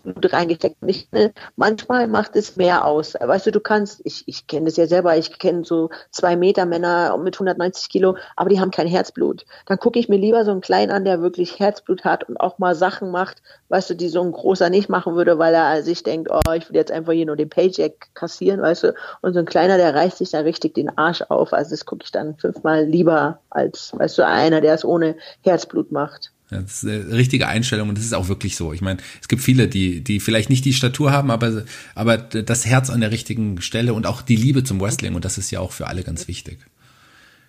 Herzblut 0.04 0.34
reingesteckt. 0.34 0.78
Ich, 0.86 1.08
manchmal 1.56 2.08
macht 2.08 2.36
es 2.36 2.56
mehr 2.56 2.86
aus. 2.86 3.14
Weißt 3.20 3.47
du, 3.47 3.52
du 3.52 3.60
kannst, 3.60 4.02
ich, 4.04 4.24
ich 4.28 4.47
kenne 4.47 4.66
das 4.66 4.78
ja 4.78 4.88
selber, 4.88 5.16
ich 5.18 5.38
kenne 5.38 5.64
so 5.64 5.89
zwei 6.10 6.36
Meter 6.36 6.66
Männer 6.66 7.18
mit 7.18 7.36
190 7.36 7.89
Kilo, 7.89 8.18
aber 8.36 8.49
die 8.49 8.60
haben 8.60 8.72
kein 8.72 8.88
Herzblut. 8.88 9.45
Dann 9.68 9.78
gucke 9.78 9.99
ich 9.99 10.10
mir 10.10 10.18
lieber 10.18 10.43
so 10.45 10.52
einen 10.52 10.62
Kleinen 10.62 10.91
an, 10.91 11.06
der 11.06 11.22
wirklich 11.22 11.60
Herzblut 11.60 12.04
hat 12.04 12.28
und 12.28 12.38
auch 12.38 12.58
mal 12.58 12.76
Sachen 12.76 13.12
macht, 13.12 13.41
weißt 13.70 13.91
du, 13.91 13.95
die 13.95 14.10
so 14.10 14.22
ein 14.22 14.32
großer 14.32 14.70
nicht 14.70 14.89
machen 14.89 15.16
würde, 15.16 15.38
weil 15.38 15.54
er 15.54 15.84
sich 15.84 16.04
denkt, 16.04 16.30
oh, 16.32 16.52
ich 16.54 16.70
will 16.70 16.76
jetzt 16.76 16.91
einfach 16.91 17.14
hier 17.14 17.26
nur 17.26 17.36
den 17.36 17.49
Paycheck 17.49 18.10
kassieren, 18.14 18.62
weißt 18.62 18.84
du. 18.84 18.93
Und 19.22 19.34
so 19.34 19.39
ein 19.39 19.45
Kleiner, 19.45 19.78
der 19.78 19.93
reißt 19.93 20.18
sich 20.18 20.32
da 20.32 20.39
richtig 20.39 20.74
den 20.74 20.97
Arsch 20.97 21.22
auf. 21.30 21.54
Also 21.54 21.72
das 21.72 21.86
gucke 21.86 22.04
ich 22.04 22.12
dann 22.12 22.38
fünfmal 22.38 22.86
lieber 22.86 23.39
als, 23.49 23.91
weißt 23.97 24.18
du, 24.18 24.26
einer, 24.26 24.62
der 24.62 24.74
es 24.74 24.86
ohne 24.86 25.16
Herzblut 25.41 25.91
macht. 25.91 26.32
Das 26.52 26.84
ist 26.84 26.89
eine 26.89 27.14
richtige 27.14 27.47
Einstellung 27.47 27.89
und 27.89 27.97
das 27.97 28.06
ist 28.06 28.14
auch 28.14 28.28
wirklich 28.28 28.58
so. 28.58 28.74
Ich 28.74 28.82
meine, 28.82 28.99
es 29.22 29.30
gibt 29.30 29.41
viele, 29.41 29.68
die, 29.68 30.04
die 30.04 30.20
vielleicht 30.20 30.49
nicht 30.49 30.66
die 30.66 30.74
Statur 30.74 31.12
haben, 31.12 31.32
aber, 31.32 31.64
aber 31.95 32.18
das 32.18 32.66
Herz 32.66 32.89
an 32.89 32.99
der 32.99 33.12
richtigen 33.12 33.62
Stelle 33.62 33.93
und 33.93 34.06
auch 34.06 34.22
die 34.22 34.36
Liebe 34.36 34.64
zum 34.64 34.80
Wrestling 34.82 35.16
und 35.16 35.24
das 35.24 35.38
ist 35.38 35.49
ja 35.49 35.62
auch 35.62 35.72
für 35.72 35.88
alle 35.88 36.04
ganz 36.04 36.28
wichtig. 36.28 36.60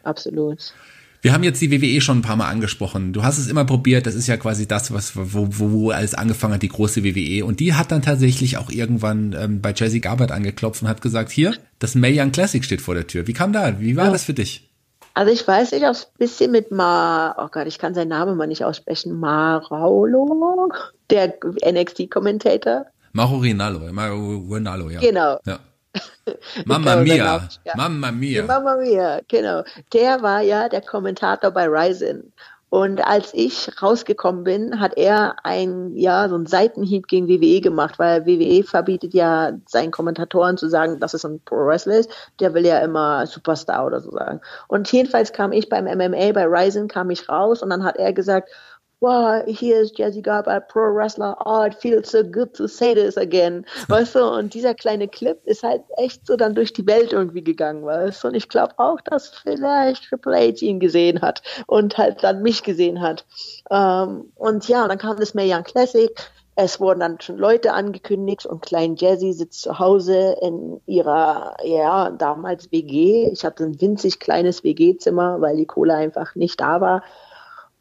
Absolut. 0.04 0.72
Wir 1.20 1.32
haben 1.32 1.44
jetzt 1.44 1.60
die 1.62 1.70
WWE 1.70 2.00
schon 2.00 2.18
ein 2.18 2.22
paar 2.22 2.34
Mal 2.34 2.48
angesprochen. 2.48 3.12
Du 3.12 3.22
hast 3.22 3.38
es 3.38 3.46
immer 3.46 3.64
probiert. 3.64 4.06
Das 4.06 4.16
ist 4.16 4.26
ja 4.26 4.36
quasi 4.36 4.66
das, 4.66 4.92
was 4.92 5.14
wo, 5.14 5.46
wo, 5.50 5.70
wo 5.70 5.90
alles 5.90 6.14
angefangen 6.14 6.54
hat, 6.54 6.62
die 6.62 6.68
große 6.68 7.04
WWE. 7.04 7.44
Und 7.44 7.60
die 7.60 7.74
hat 7.74 7.92
dann 7.92 8.02
tatsächlich 8.02 8.56
auch 8.56 8.70
irgendwann 8.70 9.32
ähm, 9.38 9.60
bei 9.60 9.72
Jesse 9.72 10.00
Garbert 10.00 10.32
angeklopft 10.32 10.82
und 10.82 10.88
hat 10.88 11.00
gesagt, 11.00 11.30
hier, 11.30 11.54
das 11.78 11.94
Mae 11.94 12.20
Young 12.20 12.32
Classic 12.32 12.64
steht 12.64 12.80
vor 12.80 12.94
der 12.94 13.06
Tür. 13.06 13.28
Wie 13.28 13.34
kam 13.34 13.52
da? 13.52 13.80
Wie 13.80 13.96
war 13.96 14.06
ja. 14.06 14.10
das 14.10 14.24
für 14.24 14.34
dich? 14.34 14.68
Also 15.14 15.32
ich 15.32 15.46
weiß 15.46 15.72
nicht, 15.72 15.84
ob 15.84 15.90
es 15.90 16.04
ein 16.04 16.18
bisschen 16.18 16.50
mit 16.50 16.70
Ma, 16.70 17.34
oh 17.38 17.48
Gott, 17.50 17.66
ich 17.66 17.78
kann 17.78 17.94
seinen 17.94 18.08
Namen 18.08 18.36
mal 18.36 18.46
nicht 18.46 18.64
aussprechen, 18.64 19.18
Maraulo, 19.18 20.70
der 21.10 21.34
NXT-Kommentator. 21.64 22.86
Mauro 23.12 23.36
Rinaldo, 23.36 23.92
Mauro 23.92 24.42
Rinaldo, 24.50 24.88
ja. 24.88 25.00
Genau. 25.00 25.38
Ja. 25.44 25.58
Mamma 26.64 26.96
Mia, 26.96 27.48
ja. 27.64 27.72
Mamma 27.76 28.10
Mia. 28.10 28.44
Mamma 28.44 28.76
Mia, 28.76 29.20
genau. 29.28 29.62
Der 29.92 30.22
war 30.22 30.40
ja 30.40 30.68
der 30.68 30.80
Kommentator 30.80 31.50
bei 31.50 31.66
Ryzen. 31.66 32.32
Und 32.72 33.06
als 33.06 33.34
ich 33.34 33.70
rausgekommen 33.82 34.44
bin, 34.44 34.80
hat 34.80 34.96
er 34.96 35.36
ein, 35.42 35.94
ja, 35.94 36.26
so 36.30 36.36
ein 36.36 36.46
Seitenhieb 36.46 37.06
gegen 37.06 37.28
WWE 37.28 37.60
gemacht, 37.60 37.98
weil 37.98 38.24
WWE 38.24 38.64
verbietet 38.64 39.12
ja 39.12 39.52
seinen 39.66 39.90
Kommentatoren 39.90 40.56
zu 40.56 40.70
sagen, 40.70 40.98
dass 40.98 41.12
es 41.12 41.22
ein 41.26 41.42
Pro 41.44 41.66
Wrestler 41.66 41.98
ist. 41.98 42.10
Der 42.40 42.54
will 42.54 42.64
ja 42.64 42.78
immer 42.78 43.26
Superstar 43.26 43.84
oder 43.84 44.00
so 44.00 44.10
sagen. 44.12 44.40
Und 44.68 44.90
jedenfalls 44.90 45.34
kam 45.34 45.52
ich 45.52 45.68
beim 45.68 45.84
MMA, 45.84 46.32
bei 46.32 46.46
Ryzen 46.46 46.88
kam 46.88 47.10
ich 47.10 47.28
raus 47.28 47.62
und 47.62 47.68
dann 47.68 47.84
hat 47.84 47.98
er 47.98 48.14
gesagt, 48.14 48.48
wow, 49.02 49.42
hier 49.46 49.80
ist 49.80 49.98
Jesse 49.98 50.22
Garber, 50.22 50.60
Pro 50.60 50.94
Wrestler, 50.94 51.36
oh, 51.44 51.64
it 51.64 51.74
feels 51.74 52.12
so 52.12 52.22
good 52.22 52.54
to 52.54 52.68
say 52.68 52.94
this 52.94 53.18
again. 53.18 53.66
Weißt 53.88 54.14
du, 54.14 54.24
und 54.24 54.54
dieser 54.54 54.74
kleine 54.74 55.08
Clip 55.08 55.38
ist 55.44 55.64
halt 55.64 55.82
echt 55.96 56.26
so 56.26 56.36
dann 56.36 56.54
durch 56.54 56.72
die 56.72 56.86
Welt 56.86 57.12
irgendwie 57.12 57.42
gegangen, 57.42 57.84
weißt 57.84 58.22
du, 58.22 58.28
und 58.28 58.34
ich 58.34 58.48
glaube 58.48 58.74
auch, 58.78 59.00
dass 59.00 59.28
vielleicht 59.28 60.08
Triple 60.08 60.36
H 60.36 60.64
ihn 60.64 60.78
gesehen 60.78 61.20
hat 61.20 61.42
und 61.66 61.98
halt 61.98 62.22
dann 62.22 62.42
mich 62.42 62.62
gesehen 62.62 63.00
hat. 63.00 63.26
Ähm, 63.70 64.32
und 64.36 64.68
ja, 64.68 64.86
dann 64.86 64.98
kam 64.98 65.18
das 65.18 65.34
Mae 65.34 65.52
Young 65.52 65.64
Classic, 65.64 66.10
es 66.54 66.80
wurden 66.80 67.00
dann 67.00 67.20
schon 67.20 67.38
Leute 67.38 67.72
angekündigt 67.72 68.46
und 68.46 68.60
Klein 68.60 68.94
Jessie 68.96 69.32
sitzt 69.32 69.62
zu 69.62 69.78
Hause 69.78 70.36
in 70.42 70.80
ihrer, 70.86 71.56
ja, 71.64 72.10
damals 72.10 72.70
WG. 72.70 73.30
Ich 73.32 73.44
hatte 73.44 73.64
ein 73.64 73.80
winzig 73.80 74.20
kleines 74.20 74.62
WG-Zimmer, 74.62 75.40
weil 75.40 75.56
die 75.56 75.66
Kohle 75.66 75.94
einfach 75.94 76.34
nicht 76.34 76.60
da 76.60 76.80
war. 76.80 77.02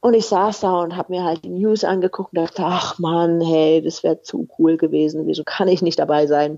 Und 0.01 0.15
ich 0.15 0.25
saß 0.25 0.61
da 0.61 0.81
und 0.81 0.97
habe 0.97 1.13
mir 1.13 1.23
halt 1.23 1.43
die 1.43 1.49
News 1.49 1.83
angeguckt 1.83 2.35
und 2.35 2.43
dachte, 2.43 2.63
ach 2.65 2.97
man, 2.97 3.39
hey, 3.39 3.81
das 3.83 4.01
wäre 4.03 4.21
zu 4.23 4.47
cool 4.57 4.75
gewesen. 4.75 5.27
Wieso 5.27 5.43
kann 5.45 5.67
ich 5.67 5.83
nicht 5.83 5.99
dabei 5.99 6.25
sein? 6.25 6.57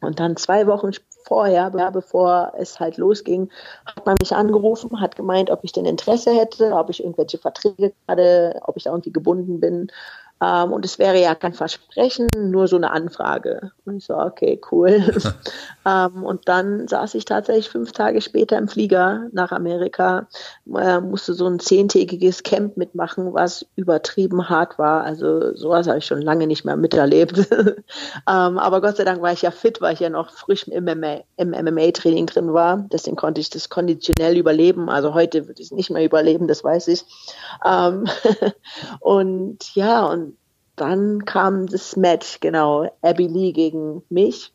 Und 0.00 0.18
dann 0.18 0.36
zwei 0.36 0.66
Wochen 0.66 0.90
vorher, 1.24 1.70
bevor 1.92 2.54
es 2.58 2.80
halt 2.80 2.96
losging, 2.96 3.50
hat 3.86 4.04
man 4.04 4.16
mich 4.20 4.32
angerufen, 4.32 5.00
hat 5.00 5.14
gemeint, 5.14 5.50
ob 5.50 5.62
ich 5.62 5.72
denn 5.72 5.84
Interesse 5.84 6.32
hätte, 6.32 6.72
ob 6.72 6.90
ich 6.90 7.04
irgendwelche 7.04 7.38
Verträge 7.38 7.92
hatte, 8.08 8.58
ob 8.64 8.76
ich 8.76 8.84
da 8.84 8.90
irgendwie 8.90 9.12
gebunden 9.12 9.60
bin. 9.60 9.92
Ähm, 10.42 10.72
und 10.72 10.84
es 10.84 10.98
wäre 10.98 11.20
ja 11.20 11.34
kein 11.34 11.52
Versprechen, 11.52 12.26
nur 12.34 12.66
so 12.66 12.76
eine 12.76 12.90
Anfrage. 12.90 13.70
Und 13.84 13.98
ich 13.98 14.06
so, 14.06 14.16
okay, 14.16 14.60
cool. 14.72 15.04
ähm, 15.86 16.24
und 16.24 16.48
dann 16.48 16.88
saß 16.88 17.14
ich 17.14 17.24
tatsächlich 17.24 17.68
fünf 17.68 17.92
Tage 17.92 18.20
später 18.20 18.58
im 18.58 18.66
Flieger 18.66 19.28
nach 19.32 19.52
Amerika, 19.52 20.26
äh, 20.74 21.00
musste 21.00 21.34
so 21.34 21.46
ein 21.46 21.60
zehntägiges 21.60 22.42
Camp 22.42 22.76
mitmachen, 22.76 23.32
was 23.34 23.66
übertrieben 23.76 24.48
hart 24.48 24.78
war. 24.78 25.04
Also 25.04 25.54
sowas 25.54 25.86
habe 25.86 25.98
ich 25.98 26.06
schon 26.06 26.22
lange 26.22 26.48
nicht 26.48 26.64
mehr 26.64 26.76
miterlebt. 26.76 27.38
ähm, 28.28 28.58
aber 28.58 28.80
Gott 28.80 28.96
sei 28.96 29.04
Dank 29.04 29.22
war 29.22 29.32
ich 29.32 29.42
ja 29.42 29.52
fit, 29.52 29.80
weil 29.80 29.94
ich 29.94 30.00
ja 30.00 30.10
noch 30.10 30.30
frisch 30.30 30.66
im 30.66 30.84
MMA-Training 30.84 32.24
MMA 32.24 32.26
drin 32.26 32.52
war. 32.52 32.88
Deswegen 32.92 33.16
konnte 33.16 33.40
ich 33.40 33.50
das 33.50 33.68
konditionell 33.68 34.36
überleben. 34.36 34.88
Also 34.88 35.14
heute 35.14 35.46
würde 35.46 35.60
ich 35.60 35.66
es 35.66 35.72
nicht 35.72 35.90
mehr 35.90 36.04
überleben, 36.04 36.48
das 36.48 36.64
weiß 36.64 36.88
ich. 36.88 37.04
Und 39.00 39.74
ja, 39.74 40.04
und 40.06 40.31
dann 40.76 41.24
kam 41.24 41.66
das 41.66 41.96
Match, 41.96 42.40
genau, 42.40 42.90
Abby 43.02 43.26
Lee 43.26 43.52
gegen 43.52 44.02
mich. 44.08 44.52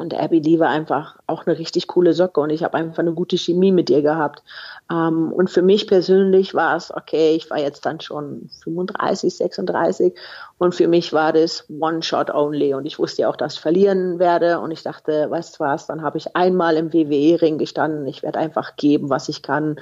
Und 0.00 0.14
Abby 0.14 0.38
Lee 0.38 0.58
war 0.58 0.70
einfach 0.70 1.18
auch 1.26 1.46
eine 1.46 1.58
richtig 1.58 1.86
coole 1.86 2.14
Socke 2.14 2.40
und 2.40 2.48
ich 2.48 2.64
habe 2.64 2.78
einfach 2.78 3.00
eine 3.00 3.12
gute 3.12 3.36
Chemie 3.36 3.70
mit 3.70 3.90
ihr 3.90 4.00
gehabt. 4.00 4.42
Ähm, 4.90 5.30
und 5.30 5.50
für 5.50 5.60
mich 5.60 5.86
persönlich 5.86 6.54
war 6.54 6.74
es, 6.76 6.90
okay, 6.90 7.34
ich 7.36 7.50
war 7.50 7.58
jetzt 7.58 7.84
dann 7.84 8.00
schon 8.00 8.48
35, 8.64 9.36
36 9.36 10.14
und 10.56 10.74
für 10.74 10.88
mich 10.88 11.12
war 11.12 11.34
das 11.34 11.66
One 11.68 12.02
Shot 12.02 12.30
Only 12.30 12.72
und 12.72 12.86
ich 12.86 12.98
wusste 12.98 13.22
ja 13.22 13.28
auch, 13.28 13.36
dass 13.36 13.54
ich 13.54 13.60
verlieren 13.60 14.18
werde 14.18 14.60
und 14.60 14.70
ich 14.70 14.82
dachte, 14.82 15.30
weißt 15.30 15.56
du 15.56 15.64
was, 15.64 15.86
dann 15.86 16.00
habe 16.00 16.16
ich 16.16 16.34
einmal 16.34 16.78
im 16.78 16.94
WWE-Ring 16.94 17.58
gestanden, 17.58 18.06
ich 18.06 18.22
werde 18.22 18.38
einfach 18.38 18.76
geben, 18.76 19.10
was 19.10 19.28
ich 19.28 19.42
kann 19.42 19.78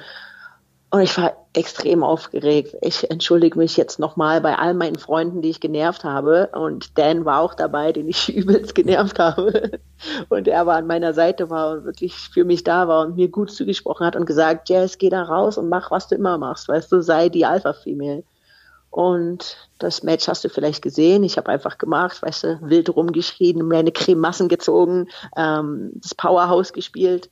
und 0.91 1.01
ich 1.01 1.15
war 1.17 1.33
extrem 1.53 2.03
aufgeregt. 2.03 2.75
Ich 2.81 3.11
entschuldige 3.11 3.59
mich 3.59 3.77
jetzt 3.77 3.99
nochmal 3.99 4.41
bei 4.41 4.57
all 4.57 4.73
meinen 4.73 4.97
Freunden, 4.97 5.43
die 5.43 5.49
ich 5.49 5.59
genervt 5.59 6.03
habe. 6.03 6.49
Und 6.53 6.97
Dan 6.97 7.25
war 7.25 7.41
auch 7.41 7.53
dabei, 7.53 7.91
den 7.91 8.07
ich 8.07 8.29
übelst 8.35 8.73
genervt 8.73 9.19
habe. 9.19 9.79
Und 10.29 10.47
er 10.47 10.65
war 10.65 10.77
an 10.77 10.87
meiner 10.87 11.13
Seite 11.13 11.51
war 11.51 11.73
und 11.73 11.85
wirklich 11.85 12.15
für 12.15 12.43
mich 12.43 12.63
da 12.63 12.87
war 12.87 13.05
und 13.05 13.17
mir 13.17 13.29
gut 13.29 13.51
zugesprochen 13.51 14.05
hat 14.05 14.15
und 14.15 14.25
gesagt, 14.25 14.69
Jess, 14.69 14.97
geh 14.97 15.09
da 15.09 15.21
raus 15.21 15.59
und 15.59 15.69
mach, 15.69 15.91
was 15.91 16.07
du 16.07 16.15
immer 16.15 16.39
machst. 16.39 16.67
Weißt 16.67 16.91
du, 16.91 17.01
sei 17.01 17.29
die 17.29 17.45
Alpha-Female. 17.45 18.23
Und 18.89 19.69
das 19.77 20.01
Match 20.01 20.27
hast 20.27 20.43
du 20.43 20.49
vielleicht 20.49 20.81
gesehen. 20.81 21.23
Ich 21.23 21.37
habe 21.37 21.49
einfach 21.49 21.77
gemacht, 21.77 22.23
weißt 22.23 22.43
du, 22.43 22.59
wild 22.61 22.89
rumgeschrien, 22.89 23.67
mir 23.67 23.77
eine 23.77 23.91
Cremassen 23.91 24.47
gezogen, 24.47 25.07
ähm, 25.37 25.91
das 26.01 26.15
Powerhouse 26.15 26.73
gespielt. 26.73 27.29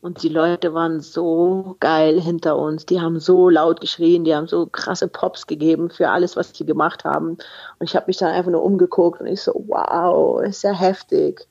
Und 0.00 0.22
die 0.22 0.28
Leute 0.28 0.74
waren 0.74 1.00
so 1.00 1.76
geil 1.80 2.20
hinter 2.20 2.56
uns. 2.56 2.86
Die 2.86 3.00
haben 3.00 3.18
so 3.18 3.48
laut 3.48 3.80
geschrien, 3.80 4.24
die 4.24 4.34
haben 4.34 4.46
so 4.46 4.66
krasse 4.66 5.08
Pops 5.08 5.48
gegeben 5.48 5.90
für 5.90 6.10
alles, 6.10 6.36
was 6.36 6.56
sie 6.56 6.64
gemacht 6.64 7.04
haben. 7.04 7.30
Und 7.78 7.88
ich 7.88 7.96
habe 7.96 8.06
mich 8.06 8.16
dann 8.16 8.32
einfach 8.32 8.52
nur 8.52 8.62
umgeguckt 8.62 9.20
und 9.20 9.26
ich 9.26 9.42
so, 9.42 9.52
wow, 9.66 10.40
ist 10.42 10.62
ja 10.62 10.72
heftig. 10.72 11.48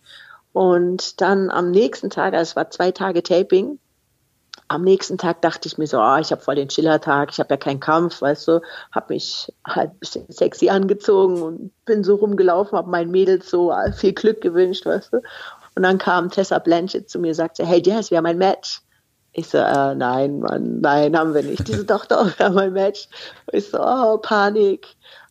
Und 0.54 1.20
dann 1.20 1.50
am 1.52 1.72
nächsten 1.72 2.10
Tag, 2.10 2.34
also 2.34 2.52
es 2.52 2.56
war 2.56 2.72
zwei 2.72 2.91
Tage 2.91 3.22
Taping, 3.22 3.80
am 4.70 4.84
nächsten 4.84 5.18
Tag 5.18 5.41
dachte 5.41 5.68
ich 5.68 5.78
mir 5.78 5.88
so, 5.88 6.00
oh, 6.00 6.18
ich 6.18 6.32
habe 6.32 6.41
voll 6.41 6.56
den 6.56 6.68
Chillertag, 6.68 7.30
ich 7.32 7.39
habe 7.39 7.54
ja 7.54 7.58
keinen 7.58 7.80
Kampf, 7.80 8.22
weißt 8.22 8.48
du, 8.48 8.62
habe 8.91 9.14
mich 9.14 9.54
halt 9.66 9.91
ein 9.91 10.00
bisschen 10.00 10.26
sexy 10.30 10.70
angezogen 10.70 11.41
und 11.41 11.72
bin 11.86 12.04
so 12.04 12.16
rumgelaufen, 12.16 12.78
habe 12.78 12.89
meinen 12.89 13.12
Mädels 13.12 13.50
so 13.50 13.74
viel 13.95 14.14
Glück 14.14 14.41
gewünscht, 14.41 14.86
weißt 14.86 15.14
du. 15.14 15.22
Und 15.78 15.84
dann 15.84 15.99
kam 15.99 16.32
Tessa 16.32 16.57
Blanchett 16.57 17.07
zu 17.07 17.19
mir 17.19 17.28
und 17.28 17.34
sagte, 17.36 17.63
hey 17.63 17.84
Jess, 17.86 18.09
wir 18.09 18.17
haben 18.17 18.25
ein 18.25 18.39
Match. 18.39 18.82
Ich 19.32 19.47
so, 19.49 19.59
äh, 19.59 19.93
nein, 19.93 20.39
Mann, 20.39 20.82
nein, 20.82 21.15
haben 21.15 21.36
wir 21.36 21.43
nicht. 21.43 21.67
Diese 21.67 21.86
doch, 21.86 22.07
doch, 22.07 22.36
wir 22.39 22.47
haben 22.47 22.57
ein 22.57 22.73
Match. 22.73 23.07
Und 23.45 23.59
ich 23.59 23.69
so, 23.69 23.78
oh, 23.80 24.17
Panik. 24.17 24.88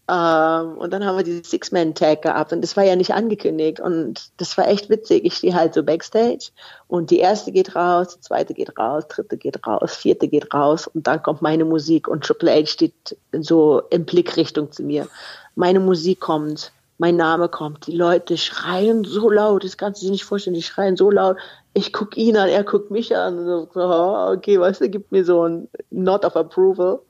Ähm, 0.08 0.78
und 0.78 0.92
dann 0.92 1.04
haben 1.04 1.16
wir 1.16 1.24
diese 1.24 1.42
Six-Man-Tag 1.42 2.22
gehabt 2.22 2.52
und 2.52 2.60
das 2.62 2.76
war 2.76 2.84
ja 2.84 2.94
nicht 2.94 3.12
angekündigt 3.12 3.80
und 3.80 4.30
das 4.36 4.56
war 4.56 4.68
echt 4.68 4.88
witzig. 4.88 5.24
Ich 5.24 5.34
stehe 5.34 5.52
halt 5.52 5.74
so 5.74 5.82
backstage 5.82 6.50
und 6.86 7.10
die 7.10 7.18
erste 7.18 7.50
geht 7.50 7.74
raus, 7.74 8.14
die 8.14 8.20
zweite 8.20 8.54
geht 8.54 8.78
raus, 8.78 9.02
dritte 9.08 9.36
geht 9.38 9.66
raus, 9.66 9.96
vierte 9.96 10.28
geht 10.28 10.54
raus 10.54 10.86
und 10.86 11.08
dann 11.08 11.24
kommt 11.24 11.42
meine 11.42 11.64
Musik 11.64 12.06
und 12.06 12.22
Triple 12.22 12.52
H 12.52 12.66
steht 12.66 13.16
so 13.32 13.82
in 13.90 14.06
Blickrichtung 14.06 14.70
zu 14.70 14.84
mir. 14.84 15.08
Meine 15.56 15.80
Musik 15.80 16.20
kommt 16.20 16.70
mein 16.98 17.16
Name 17.16 17.48
kommt. 17.48 17.86
Die 17.86 17.96
Leute 17.96 18.38
schreien 18.38 19.04
so 19.04 19.30
laut, 19.30 19.64
das 19.64 19.76
kannst 19.76 20.00
du 20.00 20.06
dir 20.06 20.12
nicht 20.12 20.24
vorstellen, 20.24 20.54
die 20.54 20.62
schreien 20.62 20.96
so 20.96 21.10
laut. 21.10 21.36
Ich 21.74 21.92
gucke 21.92 22.18
ihn 22.18 22.36
an, 22.36 22.48
er 22.48 22.64
guckt 22.64 22.90
mich 22.90 23.14
an. 23.14 23.44
So, 23.44 23.68
oh, 23.74 24.32
okay, 24.32 24.58
weißt 24.58 24.80
du, 24.80 24.88
gibt 24.88 25.12
mir 25.12 25.24
so 25.24 25.46
ein 25.46 25.68
Not 25.90 26.24
of 26.24 26.36
Approval. 26.36 27.00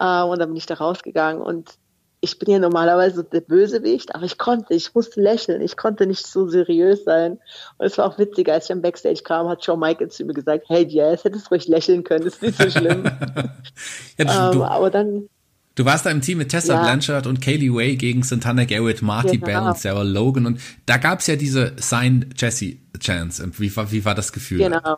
Uh, 0.00 0.30
und 0.30 0.38
dann 0.38 0.48
bin 0.48 0.56
ich 0.56 0.66
da 0.66 0.74
rausgegangen 0.74 1.42
und 1.42 1.78
ich 2.20 2.38
bin 2.38 2.50
ja 2.50 2.58
normalerweise 2.58 3.24
der 3.24 3.40
Bösewicht, 3.40 4.14
aber 4.14 4.24
ich 4.24 4.38
konnte, 4.38 4.74
ich 4.74 4.94
musste 4.94 5.20
lächeln, 5.20 5.60
ich 5.60 5.76
konnte 5.76 6.06
nicht 6.06 6.26
so 6.26 6.48
seriös 6.48 7.04
sein. 7.04 7.38
Und 7.78 7.86
es 7.86 7.98
war 7.98 8.06
auch 8.06 8.18
witzig, 8.18 8.48
als 8.48 8.64
ich 8.64 8.72
am 8.72 8.82
Backstage 8.82 9.22
kam, 9.22 9.48
hat 9.48 9.64
Shawn 9.64 9.78
Michaels 9.78 10.16
zu 10.16 10.24
mir 10.24 10.34
gesagt, 10.34 10.64
hey 10.68 10.86
Jazz, 10.88 11.24
hättest 11.24 11.50
ruhig 11.50 11.68
lächeln 11.68 12.04
können, 12.04 12.26
ist 12.26 12.42
nicht 12.42 12.60
so 12.60 12.68
schlimm. 12.70 13.04
ja, 14.18 14.50
um, 14.50 14.56
ähm, 14.56 14.62
aber 14.62 14.90
dann 14.90 15.28
Du 15.76 15.84
warst 15.84 16.06
da 16.06 16.10
im 16.10 16.22
Team 16.22 16.38
mit 16.38 16.48
Tessa 16.48 16.74
ja. 16.74 16.82
Blanchard 16.82 17.26
und 17.26 17.42
Kaylee 17.42 17.72
Way 17.72 17.96
gegen 17.96 18.22
Santana 18.22 18.64
Garrett, 18.64 19.02
Marty 19.02 19.36
genau. 19.36 19.44
Bell 19.44 19.68
und 19.68 19.78
Sarah 19.78 20.02
Logan. 20.02 20.46
Und 20.46 20.60
da 20.86 20.96
gab 20.96 21.20
es 21.20 21.26
ja 21.26 21.36
diese 21.36 21.74
Signed 21.76 22.40
Jesse 22.40 22.78
Chance. 22.98 23.44
Und 23.44 23.60
wie, 23.60 23.70
wie 23.70 24.04
war 24.06 24.14
das 24.14 24.32
Gefühl? 24.32 24.58
Genau. 24.58 24.96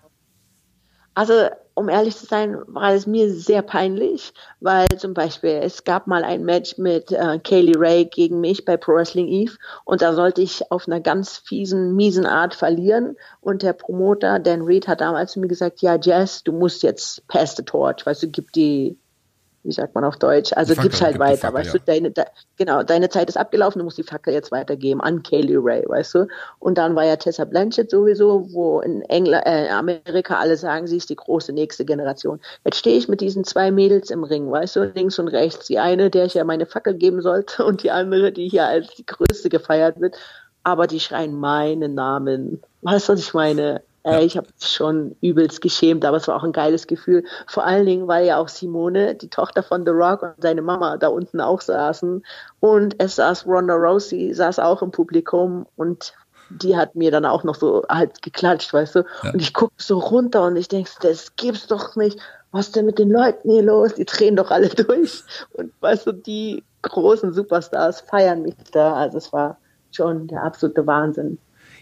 Also, 1.15 1.49
um 1.75 1.89
ehrlich 1.89 2.17
zu 2.17 2.27
sein, 2.27 2.57
war 2.69 2.95
es 2.95 3.09
mir 3.09 3.29
sehr 3.35 3.63
peinlich, 3.63 4.33
weil 4.61 4.87
zum 4.99 5.15
Beispiel 5.15 5.59
es 5.65 5.83
gab 5.83 6.07
mal 6.07 6.23
ein 6.23 6.45
Match 6.45 6.79
mit 6.79 7.11
äh, 7.11 7.41
Kaylee 7.41 7.77
Ray 7.77 8.05
gegen 8.05 8.41
mich 8.41 8.65
bei 8.65 8.77
Pro 8.77 8.93
Wrestling 8.93 9.27
Eve 9.27 9.57
und 9.85 10.01
da 10.01 10.15
sollte 10.15 10.43
ich 10.43 10.71
auf 10.71 10.87
einer 10.87 11.01
ganz 11.01 11.39
fiesen, 11.39 11.97
miesen 11.97 12.25
Art 12.25 12.55
verlieren 12.55 13.17
und 13.41 13.63
der 13.63 13.73
Promoter 13.73 14.39
Dan 14.39 14.63
Reed 14.63 14.87
hat 14.87 15.01
damals 15.01 15.33
zu 15.33 15.41
mir 15.41 15.49
gesagt, 15.49 15.83
ja 15.83 15.99
Jess, 16.01 16.45
du 16.45 16.53
musst 16.53 16.85
jetzt 16.85 17.27
pass 17.27 17.57
the 17.57 17.65
torch, 17.65 18.07
weißt 18.07 18.23
du, 18.23 18.29
gib 18.29 18.53
die 18.53 18.97
wie 19.65 19.73
sagt 19.73 19.95
man 19.95 20.05
auf 20.05 20.17
Deutsch? 20.17 20.53
Also 20.55 20.75
Fackel, 20.75 20.91
gib's 20.91 21.03
halt 21.03 21.19
weiter, 21.19 21.49
Fackel, 21.49 21.61
weißt 21.61 21.75
ja. 21.75 21.79
du, 21.79 21.85
deine, 21.85 22.11
de, 22.11 22.25
genau, 22.57 22.83
deine 22.83 23.09
Zeit 23.09 23.29
ist 23.29 23.37
abgelaufen, 23.37 23.81
du 23.81 23.85
musst 23.85 23.99
die 23.99 24.03
Fackel 24.03 24.33
jetzt 24.33 24.51
weitergeben 24.53 25.01
an 25.01 25.23
Kaylee 25.23 25.59
Ray, 25.59 25.85
weißt 25.87 26.15
du? 26.15 26.29
Und 26.59 26.79
dann 26.79 26.95
war 26.95 27.05
ja 27.05 27.17
Tessa 27.17 27.45
Blanchett 27.45 27.91
sowieso, 27.91 28.47
wo 28.53 28.81
in 28.81 29.03
England, 29.03 29.45
äh, 29.47 29.69
Amerika 29.69 30.39
alle 30.39 30.57
sagen, 30.57 30.87
sie 30.87 30.97
ist 30.97 31.11
die 31.11 31.17
große 31.17 31.53
nächste 31.53 31.85
Generation. 31.85 32.41
Jetzt 32.65 32.79
stehe 32.79 32.97
ich 32.97 33.09
mit 33.09 33.21
diesen 33.21 33.45
zwei 33.45 33.71
Mädels 33.71 34.11
im 34.11 34.25
Ring, 34.25 34.51
weißt 34.51 34.77
du, 34.77 34.85
links 34.95 35.19
und 35.19 35.29
rechts. 35.29 35.67
Die 35.67 35.79
eine, 35.79 36.11
der 36.11 36.27
ich 36.27 36.35
ja 36.35 36.45
meine 36.45 36.67
Fackel 36.67 36.95
geben 36.95 37.21
sollte 37.21 37.65
und 37.67 37.83
die 37.83 37.91
andere, 37.91 38.33
die 38.33 38.49
hier 38.49 38.67
als 38.67 38.95
die 38.95 39.07
größte 39.07 39.49
gefeiert 39.49 40.01
wird. 40.01 40.17
Aber 40.65 40.87
die 40.87 41.01
schreien 41.01 41.39
meinen 41.39 41.95
Namen. 41.95 42.61
Weißt 42.83 43.09
du, 43.09 43.15
was 43.15 43.21
ich 43.21 43.33
meine? 43.33 43.83
Äh, 44.09 44.25
ich 44.25 44.37
habe 44.37 44.47
schon 44.61 45.17
übelst 45.21 45.61
geschämt, 45.61 46.05
aber 46.05 46.17
es 46.17 46.29
war 46.29 46.37
auch 46.37 46.45
ein 46.45 46.53
geiles 46.53 46.87
Gefühl. 46.87 47.25
Vor 47.47 47.65
allen 47.65 47.87
Dingen, 47.87 48.09
weil 48.09 48.27
ja 48.27 48.39
auch 48.39 48.49
Simone, 48.49 49.15
die 49.15 49.29
Tochter 49.29 49.63
von 49.63 49.85
The 49.85 49.91
Rock 49.91 50.23
und 50.23 50.35
seine 50.39 50.63
Mama 50.63 50.97
da 50.97 51.09
unten 51.09 51.41
auch 51.41 51.61
saßen. 51.61 52.25
Und 52.61 52.95
es 52.99 53.17
saß 53.17 53.47
Ronda 53.47 53.75
Rousey, 53.75 54.33
saß 54.33 54.59
auch 54.59 54.83
im 54.83 54.91
Publikum 54.91 55.67
und 55.77 56.15
die 56.51 56.77
hat 56.77 56.95
mir 56.95 57.11
dann 57.11 57.27
auch 57.27 57.45
noch 57.45 57.57
so 57.57 57.85
halt 57.89 58.23
geklatscht, 58.23 58.73
weißt 58.73 58.97
du. 58.97 59.05
Ja. 59.23 59.33
Und 59.33 59.43
ich 59.43 59.53
gucke 59.53 59.75
so 59.77 59.99
runter 59.99 60.45
und 60.45 60.57
ich 60.57 60.69
denke, 60.69 60.91
das 61.03 61.37
gibt's 61.37 61.67
doch 61.67 61.95
nicht. 61.97 62.19
Was 62.53 62.69
ist 62.69 62.77
denn 62.77 62.87
mit 62.87 62.99
den 62.99 63.11
Leuten 63.11 63.51
hier 63.51 63.63
los? 63.63 63.95
Die 63.95 64.07
drehen 64.07 64.37
doch 64.37 64.51
alle 64.51 64.69
durch. 64.69 65.23
Und 65.53 65.73
weißt 65.81 66.07
du, 66.07 66.13
die 66.13 66.65
großen 66.83 67.35
Superstars 67.35 68.01
feiern 68.01 68.43
mich 68.43 68.55
da. 68.73 68.95
Also 68.95 69.19
es 69.19 69.33
war 69.33 69.59
schon 69.91 70.27
der 70.29 70.43
absolute 70.43 70.87
Wahnsinn. 70.87 71.39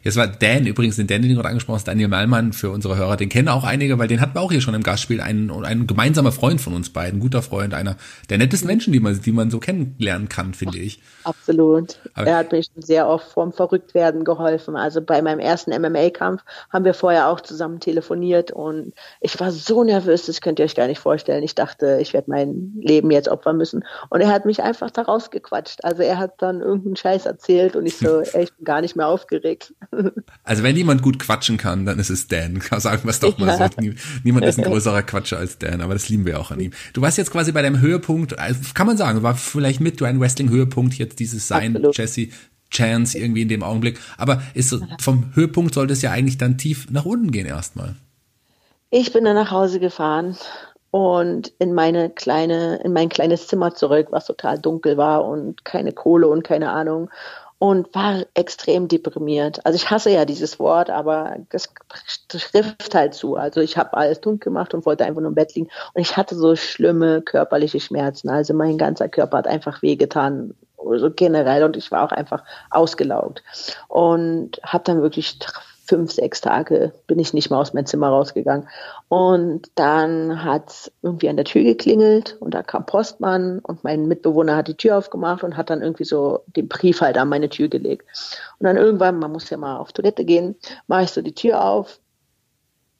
Jetzt 0.06 0.16
war 0.16 0.28
Dan 0.28 0.66
übrigens, 0.66 0.94
den 0.94 1.08
Dan, 1.08 1.20
den 1.20 1.30
du 1.30 1.34
gerade 1.34 1.48
angesprochen 1.48 1.78
hast, 1.78 1.88
Daniel 1.88 2.06
Malmann 2.06 2.52
für 2.52 2.70
unsere 2.70 2.96
Hörer, 2.96 3.16
den 3.16 3.28
kennen 3.28 3.48
auch 3.48 3.64
einige, 3.64 3.98
weil 3.98 4.06
den 4.06 4.20
hatten 4.20 4.36
wir 4.36 4.40
auch 4.40 4.52
hier 4.52 4.60
schon 4.60 4.74
im 4.74 4.84
Gastspiel, 4.84 5.20
ein, 5.20 5.50
ein 5.50 5.88
gemeinsamer 5.88 6.30
Freund 6.30 6.60
von 6.60 6.74
uns 6.74 6.90
beiden, 6.90 7.18
guter 7.18 7.42
Freund, 7.42 7.74
einer 7.74 7.96
der 8.30 8.38
nettesten 8.38 8.68
Menschen, 8.68 8.92
die 8.92 9.00
man, 9.00 9.20
die 9.20 9.32
man 9.32 9.50
so 9.50 9.58
kennenlernen 9.58 10.28
kann, 10.28 10.54
finde 10.54 10.78
ich. 10.78 11.02
Absolut. 11.24 11.98
Aber 12.14 12.28
er 12.28 12.36
hat 12.36 12.52
mir 12.52 12.62
schon 12.62 12.82
sehr 12.82 13.08
oft 13.08 13.32
vorm 13.32 13.52
Verrücktwerden 13.52 14.22
geholfen. 14.22 14.76
Also 14.76 15.02
bei 15.02 15.22
meinem 15.22 15.40
ersten 15.40 15.72
MMA-Kampf 15.72 16.44
haben 16.70 16.84
wir 16.84 16.94
vorher 16.94 17.26
auch 17.26 17.40
zusammen 17.40 17.80
telefoniert 17.80 18.52
und 18.52 18.92
ich 19.20 19.40
war 19.40 19.50
so 19.50 19.82
nervös, 19.82 20.26
das 20.26 20.40
könnt 20.40 20.60
ihr 20.60 20.66
euch 20.66 20.76
gar 20.76 20.86
nicht 20.86 21.00
vorstellen. 21.00 21.42
Ich 21.42 21.56
dachte, 21.56 21.98
ich 22.00 22.12
werde 22.12 22.30
mein 22.30 22.74
Leben 22.80 23.10
jetzt 23.10 23.28
opfern 23.28 23.56
müssen. 23.56 23.84
Und 24.08 24.20
er 24.20 24.28
hat 24.28 24.46
mich 24.46 24.62
einfach 24.62 24.92
da 24.92 25.02
rausgequatscht. 25.02 25.82
Also 25.82 26.04
er 26.04 26.18
hat 26.18 26.34
dann 26.38 26.60
irgendeinen 26.60 26.94
Scheiß 26.94 27.26
erzählt 27.26 27.74
und 27.74 27.86
ich 27.86 27.96
so, 27.96 28.20
ey, 28.32 28.44
ich 28.44 28.54
bin 28.54 28.64
gar 28.64 28.80
nicht 28.82 28.94
mehr 28.94 29.08
aufgeregt. 29.08 29.74
Also 30.44 30.62
wenn 30.62 30.76
jemand 30.76 31.02
gut 31.02 31.18
quatschen 31.18 31.56
kann, 31.56 31.86
dann 31.86 31.98
ist 31.98 32.10
es 32.10 32.28
Dan. 32.28 32.60
Sagen 32.78 33.04
wir 33.04 33.10
es 33.10 33.20
doch 33.20 33.38
mal 33.38 33.48
ja. 33.48 33.56
so. 33.56 33.90
Niemand 34.24 34.46
ist 34.46 34.58
ein 34.58 34.64
größerer 34.70 35.02
Quatscher 35.02 35.38
als 35.38 35.58
Dan, 35.58 35.80
aber 35.80 35.94
das 35.94 36.08
lieben 36.08 36.26
wir 36.26 36.40
auch 36.40 36.50
an 36.50 36.60
ihm. 36.60 36.72
Du 36.92 37.00
warst 37.02 37.18
jetzt 37.18 37.30
quasi 37.30 37.52
bei 37.52 37.62
deinem 37.62 37.80
Höhepunkt, 37.80 38.38
also 38.38 38.60
kann 38.74 38.86
man 38.86 38.96
sagen, 38.96 39.22
war 39.22 39.34
vielleicht 39.34 39.80
mit 39.80 40.00
deinem 40.00 40.20
Wrestling-Höhepunkt 40.20 40.94
jetzt 40.94 41.18
dieses 41.18 41.48
Sein, 41.48 41.76
Absolut. 41.76 41.96
Jesse, 41.96 42.28
Chance 42.70 43.18
irgendwie 43.18 43.42
in 43.42 43.48
dem 43.48 43.62
Augenblick. 43.62 43.98
Aber 44.18 44.42
ist 44.54 44.70
so, 44.70 44.80
vom 45.00 45.34
Höhepunkt 45.34 45.74
sollte 45.74 45.92
es 45.92 46.02
ja 46.02 46.10
eigentlich 46.10 46.38
dann 46.38 46.58
tief 46.58 46.90
nach 46.90 47.04
unten 47.04 47.30
gehen 47.30 47.46
erstmal. 47.46 47.94
Ich 48.90 49.12
bin 49.12 49.24
dann 49.24 49.34
nach 49.36 49.50
Hause 49.50 49.80
gefahren 49.80 50.36
und 50.90 51.52
in 51.58 51.74
meine 51.74 52.10
kleine, 52.10 52.80
in 52.84 52.92
mein 52.92 53.08
kleines 53.08 53.48
Zimmer 53.48 53.74
zurück, 53.74 54.08
was 54.10 54.26
total 54.26 54.58
dunkel 54.58 54.96
war 54.96 55.24
und 55.24 55.64
keine 55.64 55.92
Kohle 55.92 56.28
und 56.28 56.42
keine 56.44 56.70
Ahnung 56.70 57.10
und 57.58 57.94
war 57.94 58.24
extrem 58.34 58.88
deprimiert. 58.88 59.64
Also 59.64 59.76
ich 59.76 59.90
hasse 59.90 60.10
ja 60.10 60.24
dieses 60.24 60.58
Wort, 60.58 60.90
aber 60.90 61.36
das 61.50 61.72
trifft 62.28 62.94
halt 62.94 63.14
zu. 63.14 63.36
Also 63.36 63.60
ich 63.60 63.78
habe 63.78 63.96
alles 63.96 64.20
dunkel 64.20 64.50
gemacht 64.50 64.74
und 64.74 64.84
wollte 64.84 65.04
einfach 65.04 65.20
nur 65.20 65.30
im 65.30 65.34
Bett 65.34 65.54
liegen 65.54 65.68
und 65.94 66.02
ich 66.02 66.16
hatte 66.16 66.34
so 66.34 66.54
schlimme 66.54 67.22
körperliche 67.22 67.80
Schmerzen. 67.80 68.28
Also 68.28 68.52
mein 68.52 68.76
ganzer 68.76 69.08
Körper 69.08 69.38
hat 69.38 69.46
einfach 69.46 69.80
wehgetan, 69.82 70.54
so 70.76 71.10
generell 71.10 71.64
und 71.64 71.76
ich 71.76 71.90
war 71.90 72.04
auch 72.04 72.12
einfach 72.12 72.44
ausgelaugt 72.70 73.42
und 73.88 74.60
habe 74.62 74.84
dann 74.84 75.00
wirklich 75.00 75.38
fünf, 75.86 76.12
sechs 76.12 76.40
Tage 76.40 76.92
bin 77.06 77.18
ich 77.18 77.32
nicht 77.32 77.50
mal 77.50 77.60
aus 77.60 77.72
meinem 77.72 77.86
Zimmer 77.86 78.08
rausgegangen. 78.08 78.68
Und 79.08 79.70
dann 79.74 80.44
hat 80.44 80.92
irgendwie 81.02 81.28
an 81.28 81.36
der 81.36 81.44
Tür 81.44 81.62
geklingelt 81.62 82.36
und 82.40 82.54
da 82.54 82.62
kam 82.62 82.86
Postmann 82.86 83.60
und 83.60 83.84
mein 83.84 84.06
Mitbewohner 84.08 84.56
hat 84.56 84.68
die 84.68 84.76
Tür 84.76 84.98
aufgemacht 84.98 85.44
und 85.44 85.56
hat 85.56 85.70
dann 85.70 85.82
irgendwie 85.82 86.04
so 86.04 86.40
den 86.46 86.68
Brief 86.68 87.00
halt 87.00 87.18
an 87.18 87.28
meine 87.28 87.48
Tür 87.48 87.68
gelegt. 87.68 88.06
Und 88.58 88.64
dann 88.64 88.76
irgendwann, 88.76 89.18
man 89.18 89.32
muss 89.32 89.48
ja 89.50 89.56
mal 89.56 89.78
auf 89.78 89.92
Toilette 89.92 90.24
gehen, 90.24 90.56
mache 90.86 91.04
ich 91.04 91.10
so 91.10 91.22
die 91.22 91.34
Tür 91.34 91.64
auf 91.64 92.00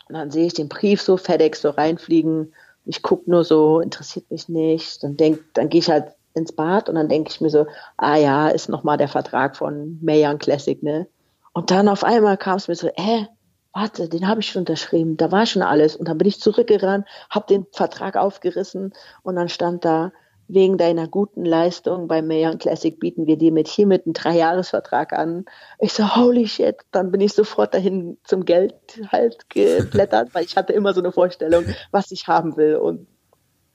und 0.09 0.14
dann 0.14 0.30
sehe 0.30 0.47
ich 0.47 0.55
den 0.55 0.68
Brief 0.68 1.03
so 1.03 1.16
FedEx 1.16 1.62
so 1.62 1.70
reinfliegen. 1.70 2.55
Ich 2.84 3.03
gucke 3.03 3.30
nur 3.30 3.45
so, 3.45 3.80
interessiert 3.80 4.30
mich 4.30 4.49
nicht. 4.49 5.03
Dann 5.03 5.16
denk, 5.16 5.41
dann 5.55 5.68
gehe 5.68 5.80
ich 5.80 5.91
halt 5.91 6.12
ins 6.34 6.53
Bad 6.53 6.89
und 6.89 6.95
dann 6.95 7.09
denke 7.09 7.30
ich 7.30 7.41
mir 7.41 7.51
so, 7.51 7.66
ah 7.97 8.16
ja, 8.16 8.49
ist 8.49 8.68
nochmal 8.68 8.99
der 8.99 9.09
Vertrag 9.09 9.57
von 9.57 9.99
Mayan 10.03 10.39
Classic, 10.39 10.80
ne? 10.82 11.09
Und 11.57 11.70
dann 11.70 11.88
auf 11.88 12.04
einmal 12.04 12.36
kam 12.36 12.59
es 12.59 12.68
mir 12.68 12.74
so, 12.74 12.88
äh, 12.88 13.24
warte, 13.72 14.11
den 14.11 14.28
habe 14.28 14.40
ich 14.40 14.50
schon 14.50 14.61
unterschrieben, 14.61 15.16
da 15.16 15.32
war 15.32 15.46
schon 15.46 15.62
alles. 15.62 15.96
Und 15.96 16.07
dann 16.07 16.18
bin 16.18 16.28
ich 16.28 16.38
zurückgerannt, 16.38 17.07
habe 17.30 17.46
den 17.46 17.64
Vertrag 17.72 18.18
aufgerissen 18.18 18.92
und 19.22 19.36
dann 19.36 19.48
stand 19.48 19.82
da, 19.86 20.12
wegen 20.48 20.76
deiner 20.76 21.09
guten 21.09 21.46
Leistung 21.46 22.09
bei 22.09 22.20
Mayon 22.20 22.59
Classic 22.59 23.00
bieten 23.00 23.26
wir 23.26 23.38
dir 23.38 23.52
mit 23.52 23.68
hiermit 23.68 24.04
einen 24.04 24.12
Dreijahresvertrag 24.12 25.14
an. 25.14 25.46
Ich 25.78 25.94
so, 25.94 26.14
holy 26.14 26.46
shit, 26.46 26.76
dann 26.92 27.11
bin 27.11 27.22
ich 27.22 27.32
sofort 27.32 27.72
dahin 27.72 28.18
zum 28.22 28.44
Geld 28.44 28.74
halt 29.11 29.48
geblättert, 29.48 30.34
weil 30.34 30.44
ich 30.44 30.59
hatte 30.59 30.74
immer 30.74 30.92
so 30.92 31.00
eine 31.00 31.11
Vorstellung, 31.11 31.64
was 31.90 32.11
ich 32.11 32.28
haben 32.28 32.59
will. 32.59 32.76
Und 32.76 33.07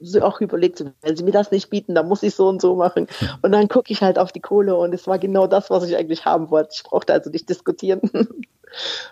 so 0.02 0.22
auch 0.22 0.42
überlegt, 0.42 0.84
wenn 1.02 1.16
sie 1.16 1.24
mir 1.24 1.32
das 1.32 1.52
nicht 1.52 1.70
bieten, 1.70 1.96
dann 1.96 2.08
muss 2.08 2.24
ich 2.24 2.36
so 2.36 2.48
und 2.48 2.62
so 2.62 2.76
machen. 2.76 3.08
Und 3.42 3.52
dann 3.52 3.68
gucke 3.68 3.92
ich 3.92 4.02
halt 4.02 4.18
auf 4.20 4.32
die 4.32 4.40
Kohle 4.40 4.76
und 4.76 4.94
es 4.94 5.08
war 5.08 5.20
genau 5.20 5.48
das, 5.48 5.70
was 5.70 5.88
ich 5.88 5.96
eigentlich 5.96 6.26
haben 6.26 6.50
wollte. 6.50 6.72
Ich 6.74 6.84
brauchte 6.84 7.14
also 7.14 7.30
nicht 7.30 7.50
diskutieren. 7.50 8.02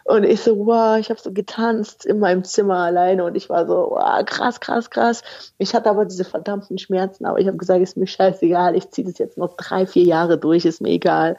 Und 0.06 0.24
ich 0.24 0.42
so, 0.42 0.66
wow, 0.66 0.98
ich 0.98 1.10
habe 1.10 1.20
so 1.20 1.34
getanzt 1.34 2.06
in 2.06 2.20
meinem 2.20 2.46
Zimmer 2.46 2.78
alleine 2.78 3.26
und 3.26 3.36
ich 3.36 3.50
war 3.50 3.68
so, 3.68 3.90
wow, 3.92 4.24
krass, 4.26 4.62
krass, 4.62 4.90
krass. 4.90 5.22
Ich 5.58 5.76
hatte 5.76 5.90
aber 5.90 6.06
diese 6.06 6.24
verdammten 6.24 6.78
Schmerzen, 6.78 7.26
aber 7.26 7.40
ich 7.40 7.48
habe 7.48 7.58
gesagt, 7.58 7.82
ist 7.82 7.98
mir 7.98 8.08
scheißegal, 8.08 8.78
ich 8.78 8.90
ziehe 8.92 9.06
das 9.06 9.18
jetzt 9.18 9.38
noch 9.38 9.58
drei, 9.58 9.86
vier 9.86 10.04
Jahre 10.04 10.38
durch, 10.38 10.64
ist 10.64 10.82
mir 10.82 10.92
egal. 10.92 11.38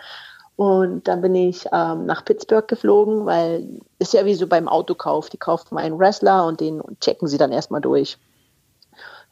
Und 0.57 1.09
dann 1.09 1.23
bin 1.23 1.35
ich 1.35 1.65
ähm, 1.73 2.05
nach 2.05 2.23
Pittsburgh 2.23 2.69
geflogen, 2.69 3.25
weil 3.25 3.81
ist 3.99 4.13
ja 4.13 4.27
wie 4.27 4.35
so 4.35 4.47
beim 4.47 4.69
Autokauf. 4.69 5.31
Die 5.31 5.39
kaufen 5.39 5.79
einen 5.79 5.99
Wrestler 5.99 6.45
und 6.45 6.61
den 6.61 6.83
checken 7.01 7.29
sie 7.29 7.39
dann 7.39 7.51
erstmal 7.51 7.81
durch. 7.81 8.19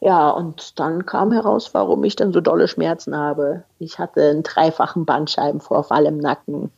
Ja, 0.00 0.30
und 0.30 0.78
dann 0.78 1.06
kam 1.06 1.32
heraus, 1.32 1.70
warum 1.74 2.04
ich 2.04 2.14
denn 2.14 2.32
so 2.32 2.40
dolle 2.40 2.68
Schmerzen 2.68 3.16
habe. 3.16 3.64
Ich 3.78 3.98
hatte 3.98 4.22
einen 4.30 4.42
dreifachen 4.44 5.04
Bandscheibenvorfall 5.04 6.06
im 6.06 6.18
Nacken. 6.18 6.70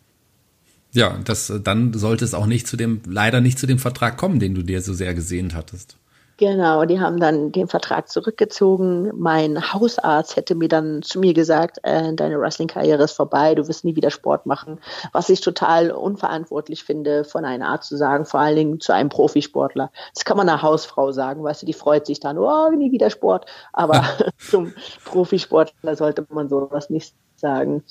Ja, 0.93 1.19
das, 1.25 1.53
dann 1.63 1.93
sollte 1.93 2.25
es 2.25 2.35
auch 2.35 2.47
nicht 2.47 2.67
zu 2.67 2.77
dem, 2.77 3.03
leider 3.07 3.41
nicht 3.41 3.59
zu 3.59 3.67
dem 3.67 3.79
Vertrag 3.79 4.17
kommen, 4.17 4.41
den 4.41 4.55
du 4.55 4.63
dir 4.63 4.81
so 4.81 4.95
sehr 4.95 5.15
gesehnt 5.15 5.55
hattest. 5.55 5.97
Genau, 6.41 6.87
die 6.87 6.99
haben 6.99 7.21
dann 7.21 7.53
den 7.53 7.69
Vertrag 7.69 8.09
zurückgezogen. 8.09 9.13
Mein 9.15 9.75
Hausarzt 9.75 10.37
hätte 10.37 10.55
mir 10.55 10.69
dann 10.69 11.03
zu 11.03 11.21
mir 11.21 11.35
gesagt, 11.35 11.81
äh, 11.83 12.15
deine 12.15 12.41
Wrestling-Karriere 12.41 13.03
ist 13.03 13.13
vorbei, 13.13 13.55
du 13.55 13.69
wirst 13.69 13.85
nie 13.85 13.95
wieder 13.95 14.11
Sport 14.11 14.47
machen. 14.47 14.81
Was 15.13 15.29
ich 15.29 15.43
total 15.43 15.91
unverantwortlich 15.91 16.83
finde, 16.83 17.25
von 17.25 17.45
einem 17.45 17.65
Arzt 17.65 17.91
zu 17.91 17.99
sagen, 17.99 18.25
vor 18.25 18.41
allen 18.41 18.57
Dingen 18.57 18.81
zu 18.81 18.95
einem 18.95 19.11
Profisportler. 19.11 19.91
Das 20.15 20.25
kann 20.25 20.39
man 20.39 20.49
einer 20.49 20.63
Hausfrau 20.63 21.13
sagen, 21.13 21.45
weißt 21.45 21.61
du, 21.61 21.67
die 21.67 21.75
freut 21.75 22.07
sich 22.07 22.21
dann, 22.21 22.39
oh, 22.39 22.71
nie 22.71 22.91
wieder 22.91 23.11
Sport. 23.11 23.45
Aber 23.75 24.03
zum 24.39 24.73
Profisportler 25.05 25.95
sollte 25.95 26.25
man 26.31 26.49
sowas 26.49 26.89
nicht 26.89 27.15
sagen. 27.37 27.85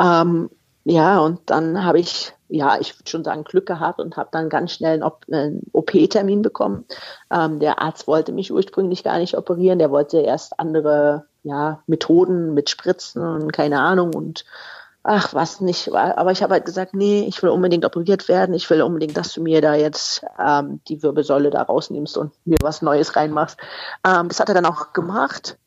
Ähm, 0.00 0.50
ja, 0.84 1.18
und 1.18 1.40
dann 1.46 1.84
habe 1.84 1.98
ich, 1.98 2.32
ja, 2.48 2.78
ich 2.80 2.98
würde 2.98 3.10
schon 3.10 3.24
sagen, 3.24 3.44
Glück 3.44 3.66
gehabt 3.66 4.00
und 4.00 4.16
habe 4.16 4.30
dann 4.32 4.48
ganz 4.48 4.72
schnell 4.72 5.02
einen 5.02 5.62
OP-Termin 5.72 6.42
bekommen. 6.42 6.86
Ähm, 7.30 7.60
der 7.60 7.80
Arzt 7.80 8.06
wollte 8.06 8.32
mich 8.32 8.52
ursprünglich 8.52 9.04
gar 9.04 9.18
nicht 9.18 9.36
operieren, 9.36 9.78
der 9.78 9.90
wollte 9.90 10.18
erst 10.20 10.58
andere 10.58 11.26
ja, 11.42 11.82
Methoden 11.86 12.54
mit 12.54 12.70
Spritzen 12.70 13.22
und 13.22 13.52
keine 13.52 13.80
Ahnung 13.80 14.14
und 14.14 14.44
ach, 15.02 15.34
was 15.34 15.60
nicht. 15.60 15.92
Aber 15.92 16.32
ich 16.32 16.42
habe 16.42 16.54
halt 16.54 16.66
gesagt, 16.66 16.94
nee, 16.94 17.24
ich 17.26 17.42
will 17.42 17.50
unbedingt 17.50 17.84
operiert 17.84 18.28
werden. 18.28 18.54
Ich 18.54 18.68
will 18.68 18.82
unbedingt, 18.82 19.16
dass 19.16 19.32
du 19.32 19.42
mir 19.42 19.60
da 19.60 19.74
jetzt 19.74 20.22
ähm, 20.38 20.80
die 20.88 21.02
Wirbelsäule 21.02 21.50
da 21.50 21.62
rausnimmst 21.62 22.18
und 22.18 22.32
mir 22.44 22.58
was 22.62 22.82
Neues 22.82 23.16
reinmachst. 23.16 23.58
Ähm, 24.06 24.28
das 24.28 24.40
hat 24.40 24.48
er 24.48 24.54
dann 24.54 24.66
auch 24.66 24.92
gemacht. 24.92 25.58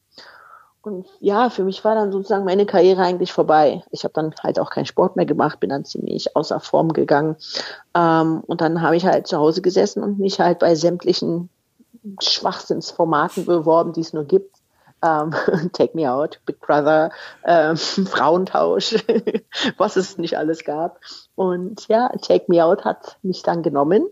Und 0.83 1.07
ja, 1.19 1.49
für 1.49 1.63
mich 1.63 1.83
war 1.83 1.93
dann 1.93 2.11
sozusagen 2.11 2.43
meine 2.43 2.65
Karriere 2.65 3.03
eigentlich 3.03 3.31
vorbei. 3.31 3.83
Ich 3.91 4.03
habe 4.03 4.13
dann 4.13 4.33
halt 4.41 4.59
auch 4.59 4.71
keinen 4.71 4.87
Sport 4.87 5.15
mehr 5.15 5.27
gemacht, 5.27 5.59
bin 5.59 5.69
dann 5.69 5.85
ziemlich 5.85 6.35
außer 6.35 6.59
Form 6.59 6.93
gegangen. 6.93 7.35
Ähm, 7.93 8.41
und 8.47 8.61
dann 8.61 8.81
habe 8.81 8.95
ich 8.95 9.05
halt 9.05 9.27
zu 9.27 9.37
Hause 9.37 9.61
gesessen 9.61 10.01
und 10.01 10.17
mich 10.17 10.39
halt 10.39 10.59
bei 10.59 10.73
sämtlichen 10.73 11.49
Schwachsinnsformaten 12.19 13.45
beworben, 13.45 13.93
die 13.93 14.01
es 14.01 14.13
nur 14.13 14.25
gibt. 14.25 14.57
Ähm, 15.03 15.35
Take 15.73 15.91
Me 15.95 16.11
Out, 16.11 16.39
Big 16.47 16.59
Brother, 16.59 17.11
ähm, 17.45 17.77
Frauentausch, 17.77 18.95
was 19.77 19.97
es 19.97 20.17
nicht 20.17 20.37
alles 20.37 20.63
gab. 20.63 20.99
Und 21.35 21.87
ja, 21.89 22.09
Take 22.21 22.45
Me 22.47 22.63
Out 22.63 22.85
hat 22.85 23.17
mich 23.21 23.43
dann 23.43 23.61
genommen. 23.61 24.09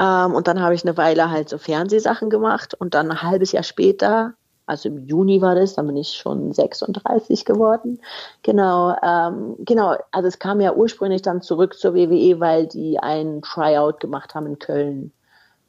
Ähm, 0.00 0.34
und 0.34 0.48
dann 0.48 0.60
habe 0.60 0.74
ich 0.74 0.82
eine 0.84 0.96
Weile 0.96 1.30
halt 1.30 1.48
so 1.48 1.58
Fernsehsachen 1.58 2.30
gemacht 2.30 2.74
und 2.74 2.94
dann 2.94 3.12
ein 3.12 3.22
halbes 3.22 3.52
Jahr 3.52 3.62
später 3.62 4.34
also 4.66 4.88
im 4.88 5.06
Juni 5.06 5.40
war 5.42 5.54
das, 5.54 5.74
dann 5.74 5.86
bin 5.86 5.96
ich 5.96 6.12
schon 6.12 6.52
36 6.52 7.44
geworden. 7.44 8.00
Genau, 8.42 8.96
ähm, 9.02 9.56
genau, 9.58 9.96
also 10.10 10.28
es 10.28 10.38
kam 10.38 10.60
ja 10.60 10.74
ursprünglich 10.74 11.22
dann 11.22 11.42
zurück 11.42 11.78
zur 11.78 11.94
WWE, 11.94 12.40
weil 12.40 12.66
die 12.66 12.98
ein 12.98 13.42
Tryout 13.42 14.00
gemacht 14.00 14.34
haben 14.34 14.46
in 14.46 14.58
Köln. 14.58 15.12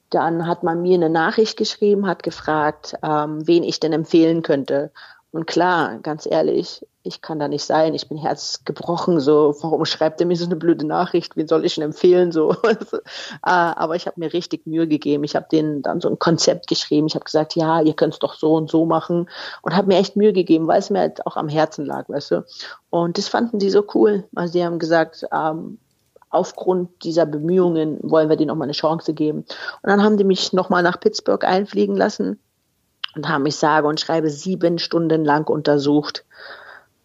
Dann 0.10 0.48
hat 0.48 0.64
man 0.64 0.82
mir 0.82 0.96
eine 0.96 1.10
Nachricht 1.10 1.58
geschrieben, 1.58 2.08
hat 2.08 2.24
gefragt, 2.24 2.96
ähm, 3.04 3.46
wen 3.48 3.64
ich 3.64 3.80
denn 3.80 3.92
empfehlen 3.92 4.44
könnte. 4.44 4.92
Und 5.32 5.48
klar, 5.48 6.00
ganz 6.00 6.26
ehrlich, 6.26 6.86
ich 7.06 7.22
kann 7.22 7.40
da 7.40 7.48
nicht 7.48 7.64
sein, 7.64 7.94
ich 7.94 8.10
bin 8.10 8.18
herzgebrochen, 8.18 9.20
so, 9.20 9.56
warum 9.62 9.86
schreibt 9.86 10.20
er 10.20 10.28
mir 10.28 10.36
so 10.36 10.46
eine 10.46 10.56
blöde 10.56 10.86
Nachricht, 10.88 11.38
wen 11.38 11.48
soll 11.48 11.64
ich 11.64 11.76
denn 11.76 11.84
empfehlen, 11.84 12.32
so. 12.32 12.56
Ah, 13.42 13.74
aber 13.78 13.96
ich 13.96 14.08
habe 14.08 14.20
mir 14.20 14.34
richtig 14.34 14.66
Mühe 14.66 14.88
gegeben, 14.88 15.24
ich 15.24 15.36
habe 15.36 15.48
denen 15.52 15.82
dann 15.82 16.02
so 16.02 16.10
ein 16.10 16.18
Konzept 16.18 16.68
geschrieben, 16.68 17.08
ich 17.08 17.16
habe 17.16 17.26
gesagt, 17.26 17.56
ja, 17.56 17.82
ihr 17.82 17.94
könnt 17.94 18.14
es 18.14 18.20
doch 18.20 18.34
so 18.34 18.54
und 18.54 18.70
so 18.70 18.86
machen 18.86 19.30
und 19.62 19.76
habe 19.76 19.88
mir 19.88 19.98
echt 19.98 20.16
Mühe 20.16 20.34
gegeben, 20.34 20.68
weil 20.68 20.80
es 20.80 20.90
mir 20.90 21.00
halt 21.00 21.26
auch 21.28 21.38
am 21.38 21.48
Herzen 21.48 21.86
lag, 21.86 22.10
weißt 22.10 22.32
du. 22.32 22.46
Und 22.90 23.18
das 23.18 23.28
fanden 23.28 23.60
die 23.60 23.70
so 23.70 23.86
cool, 23.94 24.24
also 24.34 24.54
sie 24.54 24.66
haben 24.66 24.80
gesagt, 24.80 25.26
ähm, 25.32 25.78
aufgrund 26.30 27.04
dieser 27.04 27.26
Bemühungen 27.26 28.00
wollen 28.02 28.30
wir 28.30 28.36
denen 28.36 28.50
nochmal 28.50 28.66
eine 28.66 28.74
Chance 28.74 29.14
geben. 29.14 29.40
Und 29.40 29.90
dann 29.90 30.04
haben 30.04 30.18
die 30.18 30.24
mich 30.24 30.54
nochmal 30.54 30.84
nach 30.84 31.00
Pittsburgh 31.00 31.44
einfliegen 31.44 31.96
lassen 31.96 32.40
und 33.16 33.30
haben 33.30 33.44
mich 33.44 33.56
sage 33.56 33.88
und 33.88 34.00
schreibe 34.00 34.30
sieben 34.30 34.78
Stunden 34.78 35.24
lang 35.24 35.48
untersucht. 35.48 36.26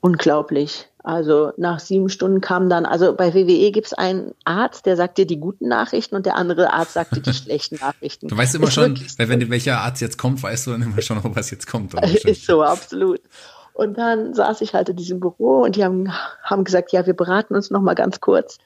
Unglaublich. 0.01 0.89
Also 1.03 1.53
nach 1.57 1.81
sieben 1.81 2.09
Stunden 2.09 2.41
kam 2.41 2.69
dann, 2.69 2.85
also 2.85 3.15
bei 3.15 3.35
WWE 3.35 3.71
gibt 3.71 3.87
es 3.87 3.93
einen 3.95 4.35
Arzt, 4.45 4.85
der 4.85 4.97
sagt 4.97 5.17
dir 5.19 5.27
die 5.27 5.39
guten 5.39 5.69
Nachrichten 5.69 6.15
und 6.15 6.27
der 6.27 6.37
andere 6.37 6.73
Arzt 6.73 6.93
sagt 6.95 7.17
dir 7.17 7.23
die 7.23 7.33
schlechten 7.35 7.77
Nachrichten. 7.77 8.29
Du 8.29 8.37
weißt 8.37 8.55
immer 8.55 8.69
ist 8.69 8.75
schon, 8.75 9.01
weil 9.17 9.29
wenn 9.29 9.51
welcher 9.51 9.81
Arzt 9.81 10.03
jetzt 10.03 10.19
kommt, 10.19 10.43
weißt 10.43 10.67
du 10.67 10.73
dann 10.73 10.83
immer 10.83 11.01
schon, 11.01 11.19
was 11.23 11.51
jetzt 11.51 11.67
kommt. 11.67 11.95
Ist 11.95 12.47
so, 12.47 12.63
absolut. 12.63 13.21
Und 13.73 13.97
dann 13.97 14.35
saß 14.35 14.61
ich 14.61 14.75
halt 14.75 14.91
in 14.91 14.97
diesem 14.97 15.21
Büro 15.21 15.63
und 15.63 15.77
die 15.77 15.85
haben, 15.85 16.13
haben 16.43 16.65
gesagt, 16.65 16.93
ja, 16.93 17.07
wir 17.07 17.15
beraten 17.15 17.55
uns 17.55 17.71
noch 17.71 17.81
mal 17.81 17.95
ganz 17.95 18.21
kurz. 18.21 18.59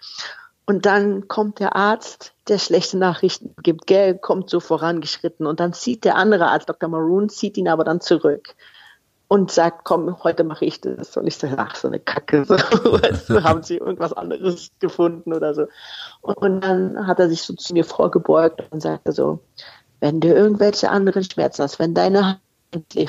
Und 0.67 0.87
dann 0.87 1.29
kommt 1.29 1.61
der 1.61 1.77
Arzt, 1.77 2.33
der 2.49 2.59
schlechte 2.59 2.97
Nachrichten 2.97 3.55
gibt, 3.63 3.87
gell, 3.87 4.17
kommt 4.17 4.51
so 4.51 4.61
vorangeschritten 4.61 5.47
und 5.47 5.61
dann 5.61 5.73
zieht 5.73 6.05
der 6.05 6.17
andere 6.17 6.49
Arzt, 6.49 6.69
Dr. 6.69 6.89
Maroon, 6.89 7.29
zieht 7.29 7.57
ihn 7.59 7.69
aber 7.69 7.85
dann 7.85 8.01
zurück 8.01 8.55
und 9.29 9.51
sagt, 9.51 9.85
komm, 9.85 10.23
heute 10.23 10.45
mache 10.45 10.65
ich 10.65 10.81
das. 10.81 11.17
Und 11.17 11.27
ich 11.27 11.37
sage, 11.37 11.55
ach, 11.59 11.77
so 11.77 11.89
eine 11.89 11.99
Kacke, 11.99 12.45
so, 12.45 12.57
haben 13.43 13.63
sie 13.63 13.79
irgendwas 13.79 14.13
anderes 14.13 14.71
gefunden 14.81 15.33
oder 15.33 15.55
so. 15.55 15.67
Und 16.21 16.63
dann 16.63 17.07
hat 17.07 17.19
er 17.19 17.29
sich 17.29 17.43
so 17.43 17.55
zu 17.55 17.73
mir 17.73 17.85
vorgebeugt 17.85 18.63
und 18.71 18.81
sagte 18.81 19.13
so, 19.13 19.41
wenn 20.01 20.21
du 20.21 20.29
irgendwelche 20.29 20.91
anderen 20.91 21.25
Schmerzen 21.25 21.63
hast, 21.63 21.79
wenn 21.79 21.95
deine 21.95 22.27
Hand 22.27 22.41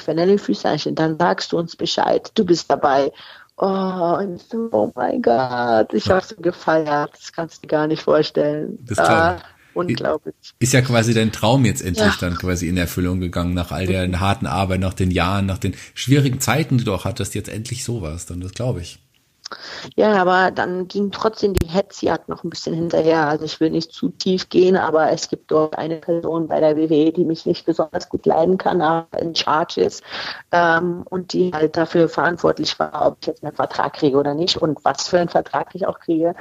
wenn 0.05 0.17
deine 0.17 0.37
Füße 0.37 0.69
einstehen, 0.69 0.95
dann 0.95 1.17
sagst 1.17 1.51
du 1.51 1.57
uns 1.57 1.75
Bescheid, 1.75 2.31
du 2.35 2.45
bist 2.45 2.69
dabei. 2.69 3.11
Oh, 3.57 4.19
so, 4.37 4.69
oh 4.71 4.91
mein 4.95 5.21
Gott, 5.21 5.93
ich 5.93 6.09
habe 6.09 6.23
so 6.23 6.35
gefeiert. 6.35 7.13
Das 7.13 7.31
kannst 7.33 7.57
du 7.57 7.61
dir 7.61 7.67
gar 7.69 7.87
nicht 7.87 8.03
vorstellen. 8.03 8.77
Das 8.85 8.99
ah, 8.99 9.37
unglaublich. 9.75 10.35
Ist 10.59 10.73
ja 10.73 10.81
quasi 10.81 11.13
dein 11.13 11.31
Traum 11.31 11.65
jetzt 11.65 11.81
endlich 11.81 12.05
ja. 12.05 12.15
dann 12.19 12.35
quasi 12.35 12.67
in 12.67 12.77
Erfüllung 12.77 13.19
gegangen, 13.19 13.53
nach 13.53 13.71
all 13.71 13.85
der 13.85 14.07
mhm. 14.07 14.19
harten 14.19 14.47
Arbeit, 14.47 14.79
nach 14.79 14.93
den 14.93 15.11
Jahren, 15.11 15.45
nach 15.45 15.57
den 15.57 15.75
schwierigen 15.93 16.39
Zeiten, 16.39 16.77
die 16.77 16.83
du 16.83 16.93
auch 16.93 17.05
hattest, 17.05 17.35
jetzt 17.35 17.49
endlich 17.49 17.83
sowas. 17.83 18.25
Dann 18.25 18.41
das 18.41 18.53
glaube 18.53 18.81
ich. 18.81 18.99
Ja, 19.95 20.13
aber 20.13 20.49
dann 20.49 20.87
ging 20.87 21.11
trotzdem 21.11 21.53
die 21.53 21.67
Hetzjagd 21.67 22.29
noch 22.29 22.43
ein 22.43 22.49
bisschen 22.49 22.73
hinterher. 22.73 23.27
Also 23.27 23.45
ich 23.45 23.59
will 23.59 23.69
nicht 23.69 23.91
zu 23.91 24.09
tief 24.09 24.49
gehen, 24.49 24.75
aber 24.75 25.11
es 25.11 25.29
gibt 25.29 25.51
dort 25.51 25.77
eine 25.77 25.97
Person 25.97 26.47
bei 26.47 26.59
der 26.59 26.75
WWE, 26.75 27.11
die 27.11 27.25
mich 27.25 27.45
nicht 27.45 27.65
besonders 27.65 28.09
gut 28.09 28.25
leiden 28.25 28.57
kann, 28.57 28.81
aber 28.81 29.19
in 29.19 29.35
Charge 29.35 29.81
ist 29.81 30.03
ähm, 30.51 31.03
und 31.09 31.33
die 31.33 31.51
halt 31.53 31.77
dafür 31.77 32.09
verantwortlich 32.09 32.79
war, 32.79 33.05
ob 33.05 33.17
ich 33.21 33.27
jetzt 33.27 33.43
einen 33.43 33.55
Vertrag 33.55 33.93
kriege 33.93 34.17
oder 34.17 34.33
nicht 34.33 34.57
und 34.57 34.83
was 34.83 35.07
für 35.07 35.19
einen 35.19 35.29
Vertrag 35.29 35.75
ich 35.75 35.85
auch 35.85 35.99
kriege. 35.99 36.35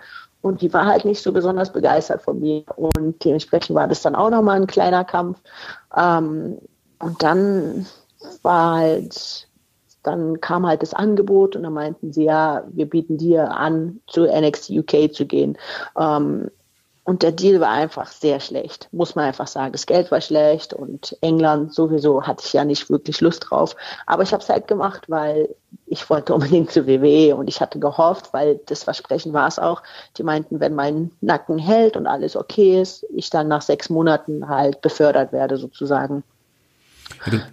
Und 0.45 0.61
die 0.61 0.71
war 0.75 0.85
halt 0.85 1.07
nicht 1.07 1.23
so 1.23 1.33
besonders 1.33 1.73
begeistert 1.73 2.21
von 2.21 2.39
mir. 2.39 2.65
Und 2.77 3.25
dementsprechend 3.25 3.75
war 3.75 3.89
das 3.89 4.03
dann 4.03 4.15
auch 4.15 4.29
nochmal 4.29 4.61
ein 4.61 4.67
kleiner 4.67 5.03
Kampf. 5.03 5.39
Ähm, 5.97 6.59
und 6.99 7.23
dann 7.23 7.87
war 8.43 8.77
halt 8.77 9.49
dann 10.03 10.39
kam 10.43 10.67
halt 10.67 10.83
das 10.83 10.93
Angebot 10.93 11.57
und 11.57 11.63
dann 11.63 11.73
meinten 11.73 12.13
sie, 12.13 12.25
ja, 12.25 12.63
wir 12.69 12.85
bieten 12.85 13.17
dir 13.17 13.53
an, 13.53 14.01
zu 14.07 14.27
NXT 14.27 14.69
UK 14.73 15.11
zu 15.15 15.25
gehen. 15.25 15.57
Ähm, 15.99 16.51
und 17.05 17.23
der 17.23 17.33
Deal 17.33 17.61
war 17.61 17.71
einfach 17.71 18.11
sehr 18.11 18.41
schlecht, 18.41 18.89
muss 18.91 19.15
man 19.15 19.27
einfach 19.27 19.47
sagen. 19.47 19.73
Das 19.73 19.85
Geld 19.85 20.11
war 20.11 20.23
schlecht 20.23 20.73
und 20.73 21.17
England 21.21 21.75
sowieso 21.75 22.23
hatte 22.23 22.45
ich 22.47 22.55
ja 22.55 22.65
nicht 22.65 22.89
wirklich 22.89 23.21
Lust 23.21 23.47
drauf. 23.51 23.77
Aber 24.07 24.23
ich 24.23 24.33
habe 24.33 24.43
es 24.43 24.49
halt 24.49 24.67
gemacht, 24.69 25.05
weil 25.09 25.55
ich 25.85 26.09
wollte 26.09 26.33
unbedingt 26.33 26.73
zu 26.73 26.87
WWE 26.87 27.37
und 27.37 27.49
ich 27.49 27.61
hatte 27.61 27.79
gehofft, 27.79 28.33
weil 28.33 28.59
das 28.67 28.85
Versprechen 28.85 29.35
war 29.35 29.47
es 29.47 29.59
auch. 29.59 29.83
Die 30.17 30.23
meinten, 30.23 30.61
wenn 30.61 30.75
mein 30.75 31.11
Nacken 31.21 31.59
hält 31.59 31.99
und 31.99 32.07
alles 32.07 32.37
okay 32.37 32.81
ist, 32.81 33.05
ich 33.15 33.29
dann 33.29 33.49
nach 33.49 33.63
sechs 33.63 33.91
Monaten 33.91 34.49
halt 34.49 34.81
befördert 34.81 35.31
werde 35.31 35.59
sozusagen. 35.59 36.25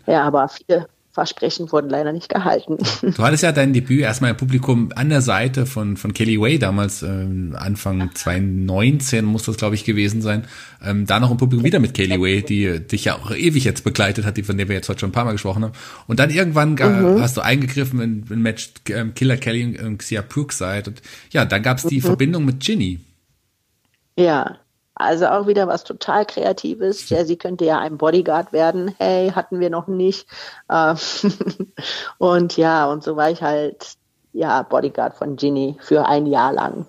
Ja, 0.07 0.23
aber 0.23 0.47
viele, 0.47 0.87
Versprechen 1.13 1.71
wurden 1.71 1.89
leider 1.89 2.13
nicht 2.13 2.29
gehalten. 2.29 2.77
Du 3.01 3.23
hattest 3.23 3.43
ja 3.43 3.51
dein 3.51 3.73
Debüt 3.73 3.99
erstmal 3.99 4.31
im 4.31 4.37
Publikum 4.37 4.91
an 4.95 5.09
der 5.09 5.21
Seite 5.21 5.65
von, 5.65 5.97
von 5.97 6.13
Kelly 6.13 6.39
Way, 6.39 6.59
damals 6.59 7.03
ähm, 7.03 7.55
Anfang 7.57 8.11
2019 8.13 9.25
muss 9.25 9.43
das, 9.43 9.57
glaube 9.57 9.75
ich, 9.75 9.83
gewesen 9.83 10.21
sein. 10.21 10.45
Ähm, 10.83 11.05
da 11.05 11.19
noch 11.19 11.31
im 11.31 11.37
Publikum 11.37 11.65
wieder 11.65 11.79
mit 11.79 11.93
Kelly 11.93 12.21
Way, 12.21 12.43
die 12.43 12.79
dich 12.79 13.05
ja 13.05 13.15
auch 13.15 13.31
ewig 13.31 13.65
jetzt 13.65 13.83
begleitet 13.83 14.25
hat, 14.25 14.37
die, 14.37 14.43
von 14.43 14.57
der 14.57 14.69
wir 14.69 14.75
jetzt 14.75 14.87
heute 14.87 15.01
schon 15.01 15.09
ein 15.09 15.13
paar 15.13 15.25
Mal 15.25 15.33
gesprochen 15.33 15.63
haben. 15.63 15.73
Und 16.07 16.19
dann 16.19 16.29
irgendwann 16.29 16.73
mhm. 16.73 17.21
hast 17.21 17.35
du 17.35 17.41
eingegriffen 17.41 17.99
in, 17.99 18.25
in 18.29 18.41
Match 18.41 18.71
ähm, 18.89 19.13
Killer 19.13 19.37
Kelly 19.37 19.77
und 19.79 19.97
Xia 19.97 20.21
Brookside. 20.21 20.83
Und 20.87 21.01
ja, 21.31 21.43
dann 21.43 21.61
gab 21.61 21.77
es 21.77 21.83
die 21.83 21.97
mhm. 21.97 22.03
Verbindung 22.03 22.45
mit 22.45 22.61
Ginny. 22.61 23.01
Ja, 24.17 24.59
also 25.01 25.27
auch 25.27 25.47
wieder 25.47 25.67
was 25.67 25.83
total 25.83 26.25
Kreatives. 26.25 27.09
Jazzy 27.09 27.35
könnte 27.35 27.65
ja 27.65 27.79
ein 27.79 27.97
Bodyguard 27.97 28.53
werden. 28.53 28.93
Hey, 28.97 29.31
hatten 29.31 29.59
wir 29.59 29.69
noch 29.69 29.87
nicht. 29.87 30.27
Ähm, 30.69 30.97
und 32.17 32.57
ja, 32.57 32.85
und 32.91 33.03
so 33.03 33.15
war 33.15 33.29
ich 33.29 33.41
halt 33.41 33.95
ja 34.33 34.61
Bodyguard 34.63 35.15
von 35.15 35.35
Ginny 35.35 35.77
für 35.81 36.05
ein 36.05 36.25
Jahr 36.25 36.53
lang. 36.53 36.85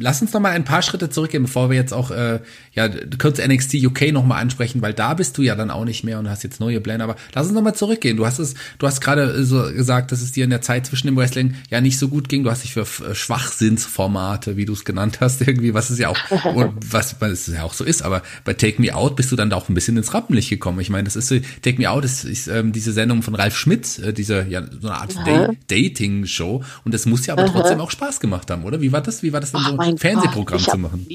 Lass 0.00 0.22
uns 0.22 0.32
noch 0.32 0.40
mal 0.40 0.50
ein 0.50 0.64
paar 0.64 0.82
Schritte 0.82 1.10
zurückgehen, 1.10 1.42
bevor 1.42 1.70
wir 1.70 1.76
jetzt 1.76 1.92
auch 1.92 2.10
äh, 2.10 2.40
ja 2.72 2.88
kurz 3.18 3.38
NXT 3.38 3.74
UK 3.84 4.12
noch 4.12 4.24
mal 4.24 4.38
ansprechen, 4.38 4.82
weil 4.82 4.94
da 4.94 5.14
bist 5.14 5.38
du 5.38 5.42
ja 5.42 5.54
dann 5.54 5.70
auch 5.70 5.84
nicht 5.84 6.04
mehr 6.04 6.18
und 6.18 6.28
hast 6.28 6.42
jetzt 6.44 6.60
neue 6.60 6.80
Pläne. 6.80 7.04
Aber 7.04 7.16
lass 7.34 7.46
uns 7.46 7.54
noch 7.54 7.62
mal 7.62 7.74
zurückgehen. 7.74 8.16
Du 8.16 8.26
hast 8.26 8.38
es, 8.38 8.54
du 8.78 8.86
hast 8.86 9.00
gerade 9.00 9.44
so 9.44 9.62
gesagt, 9.72 10.12
dass 10.12 10.22
es 10.22 10.32
dir 10.32 10.44
in 10.44 10.50
der 10.50 10.60
Zeit 10.60 10.86
zwischen 10.86 11.06
dem 11.06 11.16
Wrestling 11.16 11.54
ja 11.70 11.80
nicht 11.80 11.98
so 11.98 12.08
gut 12.08 12.28
ging. 12.28 12.44
Du 12.44 12.50
hast 12.50 12.64
dich 12.64 12.72
für 12.72 12.82
äh, 12.82 13.14
Schwachsinnsformate, 13.14 14.56
wie 14.56 14.64
du 14.64 14.72
es 14.72 14.84
genannt 14.84 15.20
hast, 15.20 15.40
irgendwie, 15.40 15.74
was 15.74 15.90
es 15.90 15.98
ja 15.98 16.08
auch, 16.08 16.18
was, 16.90 17.16
was 17.20 17.48
es 17.48 17.54
ja 17.54 17.62
auch 17.62 17.74
so 17.74 17.84
ist. 17.84 18.02
Aber 18.02 18.22
bei 18.44 18.54
Take 18.54 18.80
Me 18.80 18.94
Out 18.94 19.16
bist 19.16 19.32
du 19.32 19.36
dann 19.36 19.50
da 19.50 19.56
auch 19.56 19.68
ein 19.68 19.74
bisschen 19.74 19.96
ins 19.96 20.14
Rampenlicht 20.14 20.50
gekommen. 20.50 20.80
Ich 20.80 20.90
meine, 20.90 21.04
das 21.04 21.16
ist 21.16 21.28
Take 21.62 21.80
Me 21.80 21.90
Out 21.90 22.04
ist, 22.04 22.24
ist 22.24 22.48
ähm, 22.48 22.72
diese 22.72 22.92
Sendung 22.92 23.22
von 23.22 23.34
Ralf 23.34 23.56
Schmitz, 23.56 23.98
äh, 23.98 24.12
diese 24.12 24.46
ja 24.48 24.62
so 24.80 24.88
eine 24.88 24.98
Art 24.98 25.16
da 25.26 25.50
Dating-Show. 25.68 26.62
Und 26.84 26.94
das 26.94 27.06
muss 27.06 27.26
ja 27.26 27.34
aber 27.34 27.46
trotzdem 27.46 27.80
auch 27.80 27.90
Spaß 27.90 28.20
gemacht 28.20 28.50
haben, 28.50 28.64
oder? 28.64 28.80
Wie 28.80 28.92
war 28.92 29.00
das? 29.00 29.22
Wie 29.22 29.32
war 29.32 29.40
das 29.40 29.52
denn 29.52 29.62
so? 29.62 29.71
So 29.76 29.82
ein 29.82 29.98
Fernsehprogramm 29.98 30.58
zu 30.58 30.78
machen. 30.78 31.06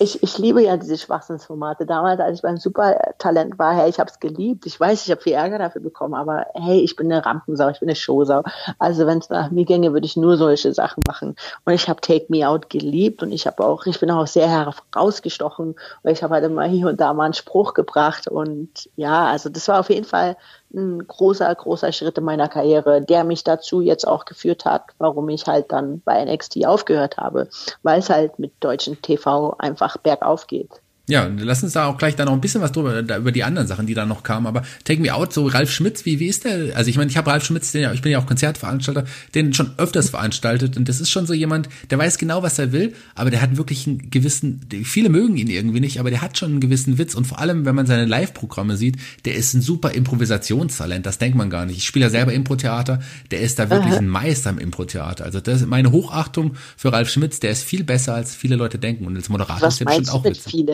Ich, 0.00 0.22
ich 0.22 0.38
liebe 0.38 0.62
ja 0.62 0.76
diese 0.76 0.96
Schwachsinnsformate. 0.96 1.84
Damals, 1.84 2.20
als 2.20 2.36
ich 2.36 2.42
beim 2.42 2.56
Supertalent 2.56 3.58
war, 3.58 3.74
hey, 3.74 3.90
ich 3.90 3.98
habe 3.98 4.08
es 4.08 4.20
geliebt. 4.20 4.64
Ich 4.64 4.78
weiß, 4.78 5.04
ich 5.04 5.10
habe 5.10 5.20
viel 5.20 5.32
Ärger 5.32 5.58
dafür 5.58 5.82
bekommen, 5.82 6.14
aber 6.14 6.46
hey, 6.54 6.80
ich 6.80 6.94
bin 6.94 7.10
eine 7.10 7.26
Rampensau, 7.26 7.68
ich 7.70 7.80
bin 7.80 7.88
eine 7.88 7.96
Showsau. 7.96 8.44
Also 8.78 9.06
wenn 9.06 9.18
es 9.18 9.28
nach 9.28 9.50
mir 9.50 9.64
ginge, 9.64 9.92
würde 9.92 10.06
ich 10.06 10.16
nur 10.16 10.36
solche 10.36 10.72
Sachen 10.72 11.02
machen. 11.08 11.34
Und 11.64 11.72
ich 11.72 11.88
habe 11.88 12.00
Take 12.00 12.26
Me 12.28 12.48
Out 12.48 12.70
geliebt 12.70 13.24
und 13.24 13.32
ich 13.32 13.48
habe 13.48 13.64
auch, 13.64 13.86
ich 13.86 13.98
bin 13.98 14.10
auch 14.12 14.28
sehr 14.28 14.48
herausgestochen, 14.48 15.74
weil 16.04 16.12
ich 16.12 16.22
habe 16.22 16.34
halt 16.34 16.44
immer 16.44 16.64
hier 16.64 16.86
und 16.86 17.00
da 17.00 17.12
mal 17.12 17.24
einen 17.24 17.34
Spruch 17.34 17.74
gebracht 17.74 18.28
und 18.28 18.88
ja, 18.94 19.26
also 19.26 19.48
das 19.48 19.66
war 19.66 19.80
auf 19.80 19.90
jeden 19.90 20.06
Fall 20.06 20.36
ein 20.74 21.06
großer, 21.06 21.54
großer 21.54 21.92
Schritt 21.92 22.18
in 22.18 22.24
meiner 22.24 22.48
Karriere, 22.48 23.02
der 23.02 23.24
mich 23.24 23.44
dazu 23.44 23.80
jetzt 23.80 24.06
auch 24.06 24.24
geführt 24.24 24.64
hat, 24.64 24.84
warum 24.98 25.28
ich 25.28 25.46
halt 25.46 25.72
dann 25.72 26.00
bei 26.00 26.24
NXT 26.24 26.66
aufgehört 26.66 27.16
habe, 27.16 27.48
weil 27.82 28.00
es 28.00 28.10
halt 28.10 28.38
mit 28.38 28.52
deutschen 28.60 29.00
TV 29.00 29.54
einfach 29.58 29.96
bergauf 29.96 30.46
geht. 30.46 30.80
Ja, 31.08 31.26
lass 31.38 31.62
uns 31.62 31.72
da 31.72 31.86
auch 31.86 31.96
gleich 31.96 32.16
da 32.16 32.26
noch 32.26 32.34
ein 32.34 32.40
bisschen 32.42 32.60
was 32.60 32.70
drüber, 32.70 33.02
da, 33.02 33.16
über 33.16 33.32
die 33.32 33.42
anderen 33.42 33.66
Sachen, 33.66 33.86
die 33.86 33.94
da 33.94 34.04
noch 34.04 34.22
kamen. 34.22 34.46
Aber 34.46 34.62
Take 34.84 35.00
Me 35.00 35.12
Out, 35.14 35.32
so 35.32 35.46
Ralf 35.46 35.70
Schmitz, 35.70 36.04
wie, 36.04 36.20
wie 36.20 36.26
ist 36.26 36.44
der? 36.44 36.76
Also 36.76 36.90
ich 36.90 36.98
meine, 36.98 37.10
ich 37.10 37.16
habe 37.16 37.30
Ralf 37.30 37.46
Schmitz, 37.46 37.72
den, 37.72 37.90
ich 37.94 38.02
bin 38.02 38.12
ja 38.12 38.18
auch 38.18 38.26
Konzertveranstalter, 38.26 39.04
den 39.34 39.54
schon 39.54 39.70
öfters 39.78 40.10
veranstaltet 40.10 40.76
und 40.76 40.86
das 40.86 41.00
ist 41.00 41.08
schon 41.08 41.26
so 41.26 41.32
jemand, 41.32 41.70
der 41.88 41.98
weiß 41.98 42.18
genau, 42.18 42.42
was 42.42 42.58
er 42.58 42.72
will, 42.72 42.92
aber 43.14 43.30
der 43.30 43.40
hat 43.40 43.56
wirklich 43.56 43.86
einen 43.86 44.10
gewissen, 44.10 44.60
viele 44.84 45.08
mögen 45.08 45.38
ihn 45.38 45.48
irgendwie 45.48 45.80
nicht, 45.80 45.98
aber 45.98 46.10
der 46.10 46.20
hat 46.20 46.36
schon 46.36 46.50
einen 46.50 46.60
gewissen 46.60 46.98
Witz 46.98 47.14
und 47.14 47.26
vor 47.26 47.38
allem, 47.38 47.64
wenn 47.64 47.74
man 47.74 47.86
seine 47.86 48.04
Live-Programme 48.04 48.76
sieht, 48.76 48.96
der 49.24 49.34
ist 49.34 49.54
ein 49.54 49.62
super 49.62 49.92
Improvisationstalent, 49.92 51.06
das 51.06 51.16
denkt 51.16 51.38
man 51.38 51.48
gar 51.48 51.64
nicht. 51.64 51.78
Ich 51.78 51.86
spiele 51.86 52.04
ja 52.04 52.10
selber 52.10 52.34
Impro-Theater, 52.34 53.00
der 53.30 53.40
ist 53.40 53.58
da 53.58 53.70
wirklich 53.70 53.94
Aha. 53.94 54.00
ein 54.00 54.08
Meister 54.08 54.50
im 54.50 54.58
Impro-Theater. 54.58 55.24
Also 55.24 55.40
das 55.40 55.62
ist 55.62 55.68
meine 55.68 55.90
Hochachtung 55.90 56.54
für 56.76 56.92
Ralf 56.92 57.08
Schmitz, 57.08 57.40
der 57.40 57.52
ist 57.52 57.62
viel 57.62 57.82
besser, 57.82 58.14
als 58.14 58.34
viele 58.34 58.56
Leute 58.56 58.78
denken 58.78 59.06
und 59.06 59.16
als 59.16 59.30
Moderator 59.30 59.68
was 59.68 59.74
ist 59.74 59.80
der 59.80 59.86
bestimmt 59.86 60.10
auch 60.10 60.24
witzig. 60.24 60.66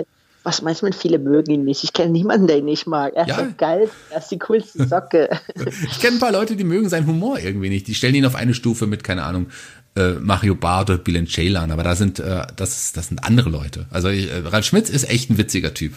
Was 0.44 0.62
meinst 0.62 0.82
du 0.82 0.86
mit 0.86 0.94
viele 0.94 1.18
mögen 1.18 1.50
ihn 1.50 1.64
nicht? 1.64 1.82
Ich 1.84 1.94
kenne 1.94 2.12
niemanden, 2.12 2.46
der 2.46 2.58
ihn 2.58 2.66
nicht 2.66 2.86
mag. 2.86 3.14
Er 3.14 3.26
ist 3.26 3.36
ja. 3.36 3.48
geil, 3.56 3.90
er 4.10 4.18
ist 4.18 4.28
die 4.28 4.38
coolste 4.38 4.86
Socke. 4.86 5.30
ich 5.56 5.98
kenne 6.00 6.16
ein 6.16 6.20
paar 6.20 6.32
Leute, 6.32 6.54
die 6.54 6.64
mögen 6.64 6.88
seinen 6.90 7.06
Humor 7.06 7.38
irgendwie 7.38 7.70
nicht. 7.70 7.88
Die 7.88 7.94
stellen 7.94 8.14
ihn 8.14 8.26
auf 8.26 8.34
eine 8.34 8.52
Stufe 8.52 8.86
mit, 8.86 9.02
keine 9.02 9.24
Ahnung, 9.24 9.46
äh, 9.96 10.12
Mario 10.12 10.54
Barth 10.54 10.90
oder 10.90 10.98
Bill 10.98 11.26
Ceylan, 11.26 11.70
aber 11.70 11.82
da 11.82 11.96
sind, 11.96 12.18
äh, 12.18 12.42
das, 12.56 12.92
das 12.92 13.08
sind 13.08 13.24
andere 13.24 13.48
Leute. 13.48 13.86
Also 13.90 14.08
äh, 14.08 14.42
Ralf 14.44 14.66
Schmitz 14.66 14.90
ist 14.90 15.08
echt 15.08 15.30
ein 15.30 15.38
witziger 15.38 15.72
Typ. 15.72 15.94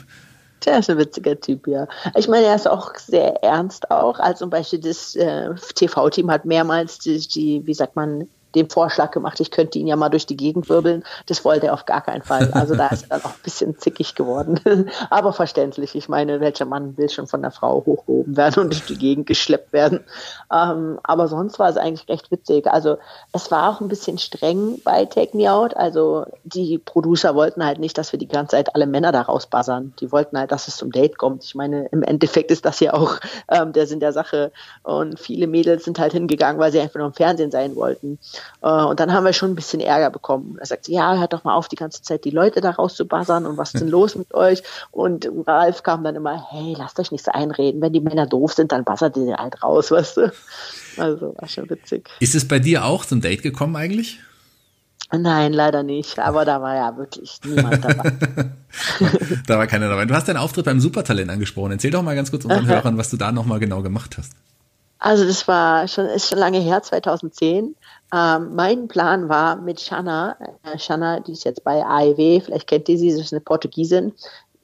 Der 0.66 0.80
ist 0.80 0.90
ein 0.90 0.98
witziger 0.98 1.40
Typ, 1.40 1.68
ja. 1.68 1.88
Ich 2.16 2.28
meine, 2.28 2.48
er 2.48 2.56
ist 2.56 2.68
auch 2.68 2.96
sehr 2.96 3.44
ernst 3.44 3.92
auch. 3.92 4.20
Also 4.20 4.40
zum 4.40 4.50
Beispiel 4.50 4.80
das 4.80 5.16
äh, 5.16 5.50
TV-Team 5.76 6.32
hat 6.32 6.46
mehrmals 6.46 7.00
die, 7.00 7.20
die, 7.20 7.62
wie 7.66 7.74
sagt 7.74 7.96
man, 7.96 8.28
den 8.56 8.70
Vorschlag 8.70 9.12
gemacht, 9.12 9.40
ich 9.40 9.52
könnte 9.52 9.80
ihn 9.80 9.88
ja 9.88 9.96
mal 9.96 10.10
durch 10.10 10.26
die 10.26 10.38
Gegend 10.38 10.70
wirbeln. 10.70 11.04
Das 11.28 11.44
wollte 11.46 11.68
er 11.68 11.74
auf 11.74 11.86
gar 11.86 12.02
keinen 12.02 12.24
Fall. 12.24 12.52
Also 12.54 12.76
da 12.76 12.88
ist 12.88 13.04
er 13.04 13.18
dann 13.18 13.22
auch 13.22 13.36
ein 13.36 13.44
bisschen 13.44 13.78
zickig 13.78 14.16
geworden. 14.16 14.60
Aber 15.10 15.34
verständlich. 15.34 15.96
Ich 15.96 16.10
meine, 16.10 16.40
welcher 16.40 16.66
Mann 16.66 16.98
will 16.98 17.10
schon 17.10 17.28
von 17.28 17.42
der 17.42 17.52
Frau 17.52 17.84
hochgehoben 17.86 18.38
werden 18.38 18.64
und 18.64 18.74
durch 18.74 18.86
die 18.86 18.98
Gegend 18.98 19.28
geschleppt 19.28 19.74
werden? 19.74 20.04
Ähm, 20.54 21.00
aber 21.04 21.28
sonst 21.28 21.60
war 21.60 21.70
es 21.70 21.78
eigentlich 21.78 22.08
recht 22.08 22.32
witzig. 22.32 22.68
Also 22.68 22.98
es 23.34 23.52
war 23.52 23.70
auch 23.70 23.82
ein 23.82 23.88
bisschen 23.88 24.18
streng 24.18 24.80
bei 24.84 25.06
Take 25.06 25.36
Me 25.36 25.52
Out. 25.52 25.76
Also 25.76 26.26
die 26.44 26.78
Producer 26.78 27.36
wollten 27.36 27.66
halt 27.66 27.80
nicht, 27.80 27.98
dass 27.98 28.12
wir 28.12 28.20
die 28.20 28.28
ganze 28.28 28.56
Zeit 28.56 28.74
alle 28.76 28.88
Männer 28.88 29.12
da 29.12 29.22
rausbuzzern. 29.22 29.94
Die 30.00 30.12
wollten 30.12 30.38
halt, 30.38 30.52
dass 30.52 30.68
es 30.68 30.78
zum 30.78 30.92
Date 30.92 31.18
kommt. 31.18 31.44
Ich 31.44 31.56
meine, 31.56 31.88
im 31.88 32.04
Endeffekt 32.04 32.52
ist 32.52 32.66
das 32.66 32.80
ja 32.80 32.94
auch 32.94 33.18
ähm, 33.50 33.74
der 33.74 33.88
Sinn 33.88 34.00
der 34.00 34.14
Sache. 34.14 34.52
Und 34.84 35.20
viele 35.20 35.48
Mädels 35.48 35.84
sind 35.84 36.00
halt 36.00 36.14
hingegangen, 36.14 36.60
weil 36.60 36.72
sie 36.72 36.80
einfach 36.80 37.00
nur 37.00 37.08
im 37.08 37.14
Fernsehen 37.14 37.52
sein 37.52 37.76
wollten. 37.76 38.20
Äh, 38.62 38.68
und 38.68 39.00
dann 39.00 39.14
haben 39.14 39.26
wir 39.26 39.34
schon 39.34 39.52
ein 39.52 39.56
bisschen 39.56 39.80
Ärger 39.80 40.10
bekommen. 40.10 40.58
Er 40.60 40.66
sagt, 40.66 40.88
ja, 40.88 41.18
hört 41.18 41.34
doch 41.34 41.44
mal 41.44 41.56
auf, 41.56 41.68
die 41.68 41.76
ganze 41.76 42.02
Zeit 42.02 42.26
die 42.26 42.32
Leute 42.32 42.62
da 42.62 42.72
rauszubassern 42.72 43.46
und 43.46 43.58
was 43.58 43.74
ist 43.74 43.82
denn 43.82 43.90
los 43.90 44.16
mit 44.16 44.34
euch? 44.34 44.64
Und 44.92 45.30
Ralf 45.46 45.84
kam 45.84 46.04
dann 46.04 46.16
immer, 46.16 46.50
hey, 46.52 46.76
lasst 46.78 47.00
euch 47.00 47.12
nicht 47.12 47.26
so 47.26 47.32
einreden. 47.32 47.82
Wenn 47.82 47.94
die 47.94 48.02
Männer 48.02 48.26
doof 48.26 48.54
sind, 48.54 48.72
dann 48.72 48.84
bassert 48.84 49.18
ihr 49.18 49.36
halt 49.36 49.64
raus, 49.64 49.92
weißt 49.92 50.18
du? 50.18 50.32
Also 50.98 51.36
war 51.38 51.48
schon 51.48 51.70
witzig. 51.70 52.10
Ist 52.20 52.36
es 52.36 52.48
bei 52.48 52.60
dir 52.60 52.86
auch 52.86 53.06
zum 53.06 53.22
Date 53.22 53.44
gekommen 53.44 53.76
eigentlich? 53.76 54.20
Nein, 55.12 55.54
leider 55.54 55.84
nicht. 55.84 56.20
Aber 56.20 56.44
da 56.44 56.62
war 56.62 56.76
ja 56.76 56.98
wirklich 56.98 57.40
niemand 57.46 57.84
dabei. 57.84 58.12
da 59.48 59.58
war 59.58 59.68
keiner 59.68 59.88
dabei. 59.88 60.06
Du 60.06 60.14
hast 60.14 60.28
deinen 60.28 60.38
Auftritt 60.38 60.66
beim 60.66 60.82
Supertalent 60.82 61.32
angesprochen. 61.32 61.72
Erzähl 61.72 61.92
doch 61.92 62.04
mal 62.04 62.16
ganz 62.16 62.30
kurz 62.30 62.44
unseren 62.44 62.68
Hörern, 62.68 62.98
was 62.98 63.10
du 63.10 63.18
da 63.18 63.32
nochmal 63.32 63.60
genau 63.60 63.82
gemacht 63.82 64.18
hast. 64.18 64.34
Also 65.00 65.26
das 65.26 65.48
war 65.48 65.88
schon, 65.88 66.08
ist 66.08 66.30
schon 66.30 66.40
lange 66.40 66.60
her, 66.60 66.82
2010. 66.82 67.76
Ähm, 68.14 68.56
mein 68.56 68.88
Plan 68.88 69.28
war 69.28 69.58
mit 69.58 69.82
Shanna, 69.82 70.38
äh, 70.64 70.80
Shanna, 70.80 71.20
die 71.20 71.34
ist 71.34 71.44
jetzt 71.44 71.64
bei 71.64 71.86
AEW, 71.86 72.40
vielleicht 72.40 72.68
kennt 72.68 72.88
ihr 72.88 72.98
sie, 72.98 73.12
sie 73.12 73.20
ist 73.20 73.34
eine 73.34 73.42
Portugiesin, 73.42 74.14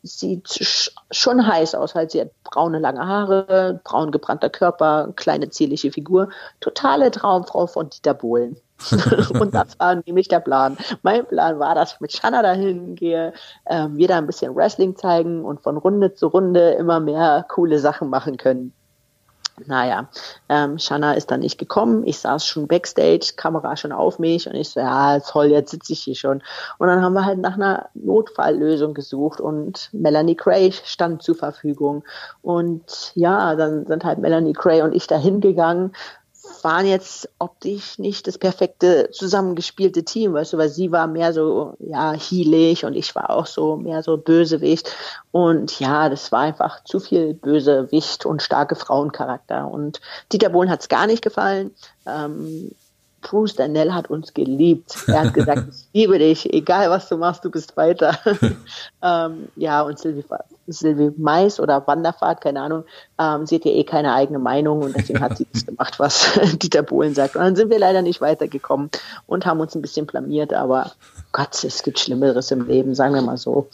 sieht 0.02 0.88
schon 1.12 1.48
heiß 1.48 1.76
aus, 1.76 1.96
halt 1.96 2.12
sie 2.12 2.22
hat 2.22 2.32
braune 2.44 2.80
lange 2.80 3.06
Haare, 3.06 3.82
braun 3.84 4.12
gebrannter 4.12 4.50
Körper, 4.50 5.14
kleine 5.16 5.50
zierliche 5.50 5.92
Figur, 5.92 6.30
totale 6.60 7.12
Traumfrau 7.12 7.68
von 7.68 7.90
Dieter 7.90 8.14
Bohlen. 8.14 8.58
und 9.40 9.54
das 9.54 9.80
war 9.80 9.96
nämlich 10.06 10.28
der 10.28 10.42
Plan. 10.42 10.78
Mein 11.04 11.26
Plan 11.26 11.58
war, 11.60 11.74
dass 11.74 11.94
ich 11.94 12.00
mit 12.02 12.12
Shanna 12.12 12.42
dahin 12.42 12.96
gehe, 12.96 13.34
ähm, 13.66 13.98
wir 13.98 14.10
da 14.10 14.18
ein 14.18 14.28
bisschen 14.28 14.56
Wrestling 14.56 14.96
zeigen 14.98 15.46
und 15.46 15.62
von 15.62 15.78
Runde 15.78 16.14
zu 16.14 16.28
Runde 16.28 16.72
immer 16.72 17.00
mehr 17.00 17.46
coole 17.50 17.80
Sachen 17.80 18.10
machen 18.10 18.36
können. 18.36 18.74
Naja, 19.66 20.10
ähm, 20.50 20.80
Shanna 20.80 21.14
ist 21.14 21.30
dann 21.30 21.42
nicht 21.42 21.60
gekommen. 21.60 22.08
Ich 22.08 22.18
saß 22.20 22.46
schon 22.46 22.68
backstage, 22.68 23.34
Kamera 23.36 23.78
schon 23.78 23.92
auf 23.92 24.18
mich 24.18 24.48
und 24.48 24.56
ich 24.56 24.70
so, 24.70 24.80
ja, 24.80 25.20
toll, 25.20 25.48
jetzt 25.48 25.72
sitze 25.72 25.94
ich 25.94 26.02
hier 26.02 26.16
schon. 26.16 26.42
Und 26.80 26.88
dann 26.88 27.02
haben 27.04 27.14
wir 27.14 27.26
halt 27.26 27.38
nach 27.38 27.54
einer 27.54 27.90
Notfalllösung 27.94 28.96
gesucht 28.96 29.40
und 29.40 29.90
Melanie 29.94 30.36
Cray 30.36 30.72
stand 30.72 31.22
zur 31.22 31.36
Verfügung. 31.36 32.04
Und 32.42 33.12
ja, 33.14 33.56
dann 33.56 33.86
sind 33.86 34.04
halt 34.04 34.18
Melanie 34.18 34.54
Cray 34.54 34.82
und 34.82 34.96
ich 34.96 35.06
dahin 35.06 35.40
gegangen 35.40 35.94
waren 36.62 36.86
jetzt 36.86 37.30
optisch 37.40 38.00
nicht 38.00 38.28
das 38.28 38.38
perfekte 38.38 39.10
zusammengespielte 39.12 40.04
Team, 40.04 40.34
weißt 40.34 40.54
du, 40.54 40.58
weil 40.58 40.70
sie 40.70 40.92
war 40.92 41.08
mehr 41.08 41.34
so, 41.34 41.76
ja, 41.80 42.14
hielig 42.14 42.86
und 42.86 42.96
ich 42.96 43.16
war 43.16 43.30
auch 43.30 43.46
so 43.46 43.76
mehr 43.76 44.04
so 44.04 44.18
Bösewicht. 44.18 44.96
Und 45.32 45.80
ja, 45.80 46.10
das 46.10 46.32
war 46.32 46.42
einfach 46.42 46.84
zu 46.84 47.00
viel 47.00 47.34
Bösewicht 47.34 48.26
und 48.26 48.42
starke 48.42 48.76
Frauencharakter. 48.76 49.68
Und 49.68 50.02
Dieter 50.32 50.50
Bohlen 50.50 50.70
hat 50.70 50.82
es 50.82 50.90
gar 50.90 51.08
nicht 51.08 51.24
gefallen. 51.24 51.72
Ähm, 52.06 52.72
Bruce 53.24 53.56
Danell 53.56 53.94
hat 53.94 54.10
uns 54.10 54.34
geliebt. 54.34 54.96
Er 55.08 55.22
hat 55.22 55.34
gesagt, 55.34 55.64
ich 55.70 55.88
liebe 55.94 56.20
dich, 56.20 56.54
egal 56.54 56.90
was 56.90 57.10
du 57.10 57.18
machst, 57.18 57.44
du 57.44 57.50
bist 57.50 57.76
weiter. 57.76 58.18
ähm, 59.02 59.48
ja, 59.56 59.82
und 59.82 59.98
Sylvie, 59.98 60.24
Sylvie 60.68 61.12
Mais 61.18 61.60
oder 61.60 61.86
Wanderfahrt, 61.88 62.42
keine 62.42 62.62
Ahnung, 62.62 62.84
ähm, 63.20 63.46
sie 63.46 63.56
hat 63.56 63.66
ja 63.66 63.72
eh 63.72 63.84
keine 63.84 64.14
eigene 64.14 64.40
Meinung 64.40 64.82
und 64.82 64.96
deswegen 64.96 65.22
hat 65.22 65.38
sie 65.38 65.48
das 65.52 65.66
gemacht, 65.66 66.00
was 66.00 66.40
Dieter 66.62 66.84
Bohlen 66.84 67.16
sagt. 67.16 67.36
Und 67.36 67.42
dann 67.42 67.56
sind 67.56 67.72
wir 67.72 67.80
leider 67.80 68.02
nicht 68.02 68.22
weitergekommen 68.22 68.90
und 69.26 69.46
haben 69.46 69.60
uns 69.60 69.76
ein 69.76 69.82
bisschen 69.82 70.06
blamiert, 70.06 70.54
aber 70.54 70.92
Gott, 71.32 71.64
es 71.64 71.82
gibt 71.84 72.00
Schlimmeres 72.00 72.52
im 72.52 72.68
Leben, 72.68 72.94
sagen 72.94 73.16
wir 73.16 73.22
mal 73.22 73.38
so. 73.38 73.68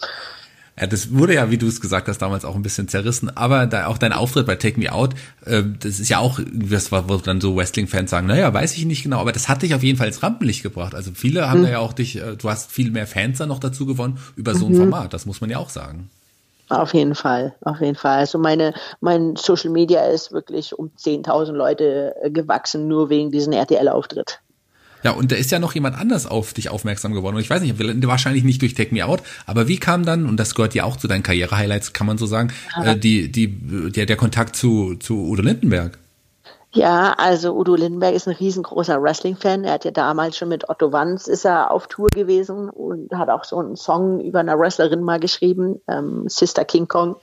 Ja, 0.80 0.88
das 0.88 1.14
wurde 1.14 1.34
ja, 1.34 1.52
wie 1.52 1.58
du 1.58 1.68
es 1.68 1.82
gesagt 1.82 2.08
hast, 2.08 2.20
damals 2.20 2.46
auch 2.46 2.56
ein 2.56 2.62
bisschen 2.62 2.88
zerrissen, 2.88 3.36
aber 3.36 3.68
da 3.68 3.88
auch 3.88 3.98
dein 3.98 4.14
Auftritt 4.14 4.46
bei 4.46 4.56
Take 4.56 4.80
Me 4.80 4.92
Out, 4.92 5.14
äh, 5.46 5.64
das 5.80 6.00
ist 6.00 6.10
ja 6.10 6.20
auch, 6.20 6.40
das 6.54 6.92
war, 6.92 7.10
wo 7.10 7.18
dann 7.18 7.42
so 7.42 7.56
Wrestling-Fans 7.56 8.10
sagen, 8.10 8.28
naja, 8.28 8.54
weiß 8.54 8.78
ich 8.78 8.86
nicht 8.86 9.04
genau, 9.04 9.20
aber 9.20 9.34
das 9.34 9.50
hat 9.50 9.62
dich 9.62 9.76
auf 9.76 9.84
jeden 9.84 9.98
Fall 9.98 10.08
ins 10.08 10.24
Rampenlicht 10.24 10.64
gebracht. 10.64 10.96
Also 10.96 11.12
viele 11.14 11.50
haben 11.50 11.62
mhm. 11.62 11.66
da 11.66 11.72
ja 11.72 11.80
auch 11.80 11.94
dich, 11.94 12.18
äh, 12.18 12.38
du 12.38 12.50
hast 12.50 12.72
viel 12.72 12.92
mehr 12.92 13.08
Fans 13.08 13.40
dann 13.40 13.50
noch 13.50 13.60
dazu 13.60 13.86
gewonnen 13.86 14.20
über 14.38 14.56
so 14.56 14.68
ein 14.68 14.74
mhm. 14.74 14.78
Format, 14.78 15.14
das 15.14 15.26
muss 15.26 15.42
man 15.42 15.50
ja 15.50 15.58
auch 15.58 15.70
sagen. 15.70 16.10
Auf 16.70 16.94
jeden 16.94 17.16
Fall, 17.16 17.56
auf 17.62 17.82
jeden 17.82 17.96
Fall. 17.96 18.20
Also 18.20 18.38
meine, 18.38 18.74
mein 19.02 19.36
Social 19.36 19.72
Media 19.72 20.06
ist 20.06 20.32
wirklich 20.32 20.78
um 20.78 20.92
10.000 20.98 21.52
Leute 21.52 22.16
äh, 22.22 22.30
gewachsen, 22.30 22.88
nur 22.88 23.10
wegen 23.10 23.32
diesem 23.32 23.54
RTL-Auftritt. 23.54 24.40
Ja, 25.04 25.12
und 25.12 25.32
da 25.32 25.36
ist 25.36 25.52
ja 25.52 25.60
noch 25.60 25.74
jemand 25.74 25.98
anders 25.98 26.26
auf 26.26 26.54
dich 26.54 26.70
aufmerksam 26.70 27.14
geworden. 27.14 27.36
Und 27.36 27.42
ich 27.42 27.50
weiß 27.50 27.62
nicht, 27.62 27.76
wahrscheinlich 28.08 28.44
nicht 28.44 28.62
durch 28.62 28.74
Take 28.74 28.94
Me 28.94 29.06
Out, 29.06 29.22
aber 29.46 29.68
wie 29.68 29.78
kam 29.78 30.06
dann, 30.06 30.26
und 30.26 30.38
das 30.38 30.56
gehört 30.56 30.74
ja 30.74 30.84
auch 30.84 30.98
zu 30.98 31.08
deinen 31.08 31.24
Karriere-Highlights, 31.24 31.94
kann 31.94 32.08
man 32.08 32.18
so 32.18 32.26
sagen, 32.26 32.52
äh, 32.84 32.98
die, 32.98 33.32
die, 33.32 33.48
der, 33.92 34.06
der 34.06 34.18
Kontakt 34.18 34.56
zu, 34.56 34.96
zu 34.96 35.16
Udo 35.30 35.42
Lindenberg? 35.42 35.98
Ja, 36.72 37.14
also 37.18 37.58
Udo 37.58 37.76
Lindenberg 37.76 38.14
ist 38.14 38.28
ein 38.28 38.36
riesengroßer 38.36 39.02
Wrestling-Fan. 39.02 39.64
Er 39.64 39.74
hat 39.74 39.86
ja 39.86 39.92
damals 39.92 40.38
schon 40.38 40.50
mit 40.50 40.70
Otto 40.70 40.92
Wanz 40.92 41.28
ist 41.28 41.46
er 41.46 41.72
auf 41.72 41.88
Tour 41.88 42.10
gewesen 42.14 42.70
und 42.70 43.12
hat 43.12 43.30
auch 43.30 43.44
so 43.44 43.58
einen 43.58 43.76
Song 43.76 44.20
über 44.20 44.40
eine 44.40 44.60
Wrestlerin 44.60 45.02
mal 45.02 45.20
geschrieben, 45.20 45.82
ähm, 45.88 46.26
Sister 46.28 46.66
King 46.66 46.88
Kong. 46.88 47.16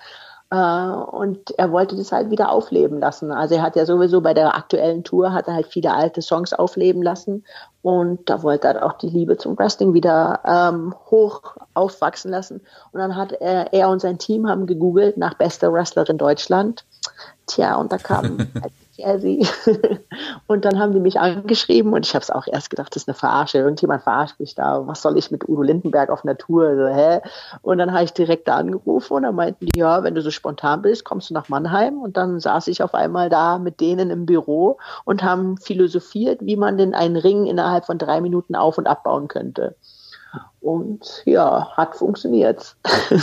Äh, 0.51 0.57
und 0.57 1.59
er 1.59 1.73
wollte 1.73 1.97
das 1.97 2.13
halt 2.13 2.31
wieder 2.31 2.51
aufleben 2.53 3.01
lassen. 3.01 3.33
Also 3.33 3.57
er 3.57 3.63
hat 3.63 3.75
ja 3.77 3.85
sowieso 3.85 4.21
bei 4.21 4.33
der 4.33 4.55
aktuellen 4.55 5.03
Tour 5.03 5.33
hat 5.33 5.49
er 5.49 5.55
halt 5.55 5.67
viele 5.67 5.93
alte 5.93 6.23
Songs 6.23 6.53
aufleben 6.53 7.03
lassen 7.03 7.45
und 7.83 8.31
da 8.31 8.43
wollte 8.43 8.69
er 8.69 8.87
auch 8.87 8.95
die 8.95 9.09
Liebe 9.09 9.37
zum 9.39 9.59
Wrestling 9.59 9.93
wieder 9.93 10.41
ähm, 10.45 10.95
hoch 11.11 11.57
aufwachsen 11.75 12.31
lassen. 12.31 12.61
Und 12.93 13.01
dann 13.01 13.17
hat 13.17 13.33
er, 13.33 13.73
er 13.73 13.89
und 13.89 14.01
sein 14.01 14.19
Team 14.19 14.49
haben 14.49 14.67
gegoogelt 14.67 15.17
nach 15.17 15.35
bester 15.35 15.73
Wrestlerin 15.73 16.19
Deutschland. 16.19 16.85
Tja, 17.47 17.77
und 17.77 17.91
da 17.93 17.99
kam 17.99 18.39
Jazzy. 18.97 19.47
und 20.47 20.65
dann 20.65 20.79
haben 20.79 20.93
die 20.93 21.01
mich 21.01 21.21
angeschrieben 21.21 21.93
und 21.93 22.07
ich 22.07 22.15
habe 22.15 22.23
es 22.23 22.31
auch 22.31 22.47
erst 22.47 22.71
gedacht, 22.71 22.95
das 22.95 23.03
ist 23.03 23.09
eine 23.09 23.15
Verarsche. 23.15 23.59
Irgendjemand 23.59 24.03
verarscht 24.03 24.39
mich 24.41 24.55
da. 24.55 24.87
Was 24.87 25.03
soll 25.03 25.17
ich 25.17 25.31
mit 25.31 25.49
Udo 25.49 25.63
Lindenberg 25.63 26.11
auf 26.11 26.25
Natur? 26.25 26.67
Also, 26.69 26.87
hä? 26.89 27.21
Und 27.63 27.79
dann 27.79 27.93
habe 27.93 28.05
ich 28.05 28.13
direkt 28.13 28.49
da 28.49 28.57
angerufen 28.57 29.15
und 29.15 29.23
dann 29.25 29.35
meinten 29.35 29.67
die, 29.67 29.79
ja, 29.79 30.03
wenn 30.03 30.15
du 30.15 30.23
so 30.23 30.31
spontan 30.31 30.83
bist, 30.83 31.05
kommst 31.05 31.31
du 31.31 31.35
nach 31.35 31.49
Mannheim. 31.49 32.01
Und 32.01 32.17
dann 32.17 32.41
saß 32.41 32.69
ich 32.69 32.83
auf 32.83 32.95
einmal 32.95 33.29
da 33.29 33.59
mit 33.59 33.81
denen 33.81 34.11
im 34.11 34.27
Büro 34.27 34.79
und 35.05 35.23
haben 35.23 35.57
philosophiert, 35.59 36.41
wie 36.43 36.57
man 36.57 36.79
denn 36.79 36.95
einen 36.95 37.17
Ring 37.17 37.47
innerhalb 37.47 37.87
von 37.87 37.99
drei 37.99 38.21
Minuten 38.21 38.55
auf- 38.55 38.79
und 38.79 38.87
abbauen 38.87 39.29
könnte. 39.29 39.77
Und 40.61 41.23
ja, 41.25 41.69
hat 41.77 41.97
funktioniert. 41.97 42.77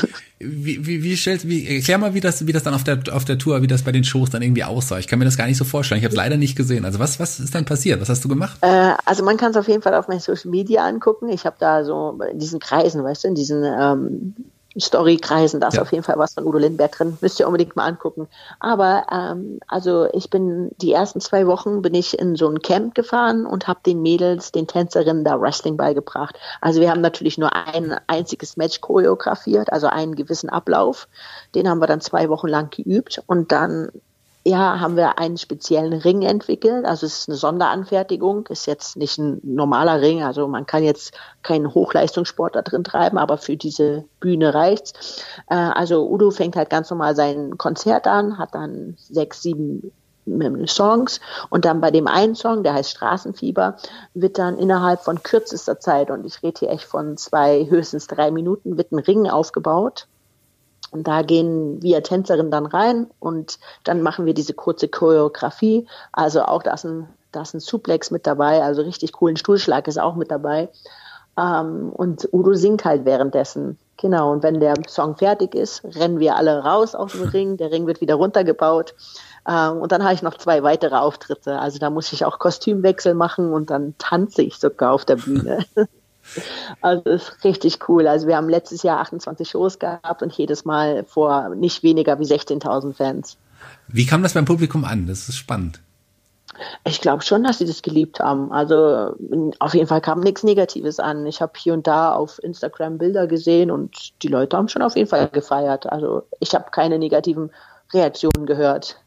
Wie, 0.46 0.86
wie, 0.86 1.04
wie 1.04 1.16
stellst, 1.16 1.48
wie, 1.48 1.78
erklär 1.78 1.98
mal, 1.98 2.14
wie 2.14 2.20
das, 2.20 2.46
wie 2.46 2.52
das 2.52 2.64
dann 2.64 2.74
auf 2.74 2.84
der, 2.84 3.00
auf 3.14 3.24
der 3.24 3.38
Tour, 3.38 3.62
wie 3.62 3.68
das 3.68 3.84
bei 3.84 3.94
den 3.94 4.04
Shows 4.04 4.30
dann 4.30 4.42
irgendwie 4.42 4.66
aussah. 4.66 5.00
Ich 5.00 5.08
kann 5.08 5.18
mir 5.18 5.24
das 5.24 5.38
gar 5.38 5.48
nicht 5.48 5.56
so 5.56 5.64
vorstellen. 5.64 6.00
Ich 6.00 6.04
habe 6.04 6.12
es 6.12 6.18
leider 6.18 6.36
nicht 6.36 6.58
gesehen. 6.58 6.84
Also 6.84 7.00
was, 7.00 7.18
was 7.18 7.40
ist 7.40 7.56
dann 7.56 7.64
passiert? 7.64 8.02
Was 8.02 8.10
hast 8.10 8.26
du 8.26 8.28
gemacht? 8.28 8.58
Äh, 8.60 8.94
also 9.06 9.24
man 9.24 9.38
kann 9.38 9.52
es 9.52 9.58
auf 9.58 9.70
jeden 9.70 9.82
Fall 9.82 9.94
auf 9.94 10.10
meinen 10.10 10.20
Social 10.20 10.52
Media 10.52 10.86
angucken. 10.86 11.30
Ich 11.30 11.46
habe 11.46 11.56
da 11.60 11.86
so 11.86 12.20
in 12.30 12.40
diesen 12.40 12.60
Kreisen, 12.60 13.06
weißt 13.06 13.24
du, 13.24 13.28
in 13.30 13.36
diesen 13.36 13.64
ähm, 13.64 14.36
Story 14.80 15.18
kreisen. 15.18 15.60
Da 15.60 15.68
ist 15.68 15.76
ja. 15.76 15.82
auf 15.82 15.92
jeden 15.92 16.04
Fall 16.04 16.18
was 16.18 16.34
von 16.34 16.46
Udo 16.46 16.58
Lindberg 16.58 16.92
drin. 16.94 17.18
Müsst 17.22 17.40
ihr 17.40 17.48
unbedingt 17.48 17.76
mal 17.76 17.86
angucken. 17.86 18.28
Aber 18.60 19.06
ähm, 19.12 19.60
also 19.68 20.08
ich 20.14 20.30
bin 20.30 20.72
die 20.82 20.92
ersten 20.92 21.22
zwei 21.22 21.48
Wochen 21.48 21.82
bin 21.82 21.94
ich 21.94 22.18
in 22.18 22.36
so 22.36 22.48
ein 22.48 22.62
Camp 22.62 22.96
gefahren 22.96 23.46
und 23.46 23.68
habe 23.68 23.80
den 23.86 24.02
Mädels, 24.02 24.52
den 24.52 24.68
Tänzerinnen 24.68 25.24
da 25.24 25.40
Wrestling 25.40 25.78
beigebracht. 25.78 26.40
Also 26.62 26.82
wir 26.82 26.90
haben 26.90 27.02
natürlich 27.02 27.38
nur 27.38 27.54
ein 27.54 27.96
einziges 28.08 28.58
Match 28.58 28.82
choreografiert, 28.82 29.72
also 29.72 29.88
einen 29.88 30.16
gewissen 30.16 30.50
Ablauf. 30.50 31.08
Den 31.56 31.70
haben 31.70 31.80
wir 31.80 31.88
dann 31.88 32.02
zwei 32.02 32.30
Wochen 32.30 32.48
lang 32.48 32.70
geübt 32.70 33.22
und 33.28 33.52
dann 33.52 33.90
ja, 34.46 34.80
haben 34.80 34.98
wir 34.98 35.20
einen 35.20 35.38
speziellen 35.38 35.94
Ring 35.94 36.22
entwickelt. 36.22 36.86
Also 36.86 37.06
es 37.06 37.20
ist 37.20 37.30
eine 37.30 37.38
Sonderanfertigung, 37.38 38.48
ist 38.48 38.66
jetzt 38.66 38.98
nicht 38.98 39.18
ein 39.18 39.40
normaler 39.44 40.02
Ring. 40.02 40.22
Also 40.22 40.48
man 40.48 40.66
kann 40.66 40.84
jetzt 40.84 41.14
keinen 41.44 41.74
Hochleistungssport 41.74 42.56
da 42.56 42.62
drin 42.62 42.84
treiben, 42.84 43.18
aber 43.18 43.38
für 43.38 43.56
diese 43.56 44.04
Bühne 44.20 44.54
reicht's. 44.54 45.24
Äh, 45.50 45.56
also 45.56 46.10
Udo 46.10 46.30
fängt 46.30 46.58
halt 46.58 46.70
ganz 46.70 46.90
normal 46.90 47.16
sein 47.16 47.58
Konzert 47.58 48.06
an, 48.06 48.38
hat 48.38 48.54
dann 48.54 48.98
sechs, 48.98 49.42
sieben 49.42 49.92
Songs 50.68 51.20
und 51.50 51.66
dann 51.66 51.82
bei 51.82 51.92
dem 51.92 52.08
einen 52.08 52.36
Song, 52.36 52.64
der 52.64 52.74
heißt 52.74 52.92
Straßenfieber, 52.92 53.76
wird 54.14 54.40
dann 54.40 54.58
innerhalb 54.58 55.02
von 55.02 55.22
kürzester 55.22 55.82
Zeit, 55.82 56.10
und 56.10 56.26
ich 56.26 56.42
rede 56.42 56.60
hier 56.60 56.70
echt 56.70 56.86
von 56.86 57.18
zwei, 57.18 57.66
höchstens 57.70 58.08
drei 58.08 58.32
Minuten, 58.32 58.78
wird 58.78 58.94
ein 58.94 59.00
Ring 59.00 59.30
aufgebaut 59.30 60.08
und 60.94 61.08
da 61.08 61.24
gehen 61.24 61.82
wir 61.82 62.04
Tänzerinnen 62.04 62.52
dann 62.52 62.66
rein 62.66 63.08
und 63.20 63.60
dann 63.84 64.02
machen 64.02 64.26
wir 64.26 64.34
diese 64.34 64.54
kurze 64.54 64.88
Choreografie. 64.88 65.88
Also 66.12 66.44
auch 66.44 66.64
da 66.64 66.74
ist 66.76 66.86
ein, 66.86 67.08
da 67.32 67.42
ist 67.42 67.56
ein 67.56 67.60
Suplex 67.60 68.12
mit 68.12 68.28
dabei, 68.28 68.62
also 68.62 68.84
richtig 68.84 69.14
coolen 69.14 69.38
Stuhlschlag 69.38 69.88
ist 69.88 70.00
auch 70.00 70.16
mit 70.16 70.30
dabei. 70.32 70.70
Ähm, 71.38 71.90
und 71.92 72.30
Udo 72.32 72.54
singt 72.54 72.86
halt 72.86 73.06
währenddessen. 73.06 73.78
Genau, 73.98 74.32
und 74.32 74.44
wenn 74.44 74.60
der 74.60 74.76
Song 74.88 75.16
fertig 75.16 75.56
ist, 75.56 75.84
rennen 75.84 76.20
wir 76.20 76.36
alle 76.36 76.64
raus 76.64 76.94
aus 76.94 77.14
dem 77.14 77.24
Ring, 77.24 77.58
der 77.58 77.72
Ring 77.72 77.88
wird 77.88 78.02
wieder 78.02 78.16
runtergebaut. 78.16 78.94
Ähm, 79.48 79.78
und 79.78 79.92
dann 79.92 80.04
habe 80.04 80.14
ich 80.14 80.22
noch 80.22 80.38
zwei 80.38 80.62
weitere 80.62 80.96
Auftritte. 80.96 81.60
Also 81.60 81.80
da 81.80 81.90
muss 81.90 82.14
ich 82.14 82.26
auch 82.26 82.38
Kostümwechsel 82.38 83.14
machen 83.14 83.52
und 83.52 83.70
dann 83.70 83.96
tanze 83.98 84.42
ich 84.42 84.58
sogar 84.58 84.94
auf 84.94 85.06
der 85.06 85.16
Bühne. 85.16 85.66
Also 86.82 87.04
das 87.04 87.30
ist 87.30 87.44
richtig 87.44 87.90
cool. 87.90 88.08
Also 88.08 88.28
wir 88.28 88.38
haben 88.38 88.50
letztes 88.50 88.84
Jahr 88.84 89.00
28 89.00 89.50
Shows 89.50 89.80
gehabt 89.80 90.22
und 90.22 90.34
jedes 90.34 90.66
Mal 90.66 91.04
vor 91.06 91.50
nicht 91.56 91.84
weniger 91.84 92.20
wie 92.20 92.26
16.000 92.26 92.94
Fans. 92.94 93.38
Wie 93.88 94.06
kam 94.06 94.24
das 94.24 94.34
beim 94.34 94.46
Publikum 94.46 94.86
an? 94.86 95.08
Das 95.08 95.30
ist 95.30 95.38
spannend. 95.38 95.82
Ich 96.86 97.02
glaube 97.02 97.24
schon, 97.24 97.44
dass 97.44 97.58
sie 97.58 97.66
das 97.66 97.82
geliebt 97.82 98.20
haben. 98.20 98.52
Also 98.52 99.16
auf 99.60 99.74
jeden 99.74 99.88
Fall 99.88 100.02
kam 100.02 100.20
nichts 100.20 100.44
Negatives 100.44 101.00
an. 101.00 101.26
Ich 101.26 101.42
habe 101.42 101.54
hier 101.58 101.74
und 101.74 101.88
da 101.88 102.14
auf 102.14 102.42
Instagram 102.44 102.98
Bilder 103.00 103.28
gesehen 103.28 103.72
und 103.72 104.22
die 104.22 104.28
Leute 104.28 104.56
haben 104.56 104.70
schon 104.70 104.84
auf 104.84 104.96
jeden 104.96 105.10
Fall 105.10 105.30
gefeiert. 105.30 105.92
Also 105.92 106.24
ich 106.40 106.54
habe 106.54 106.66
keine 106.72 107.00
negativen 107.00 107.52
Reaktionen 107.92 108.46
gehört 108.46 109.03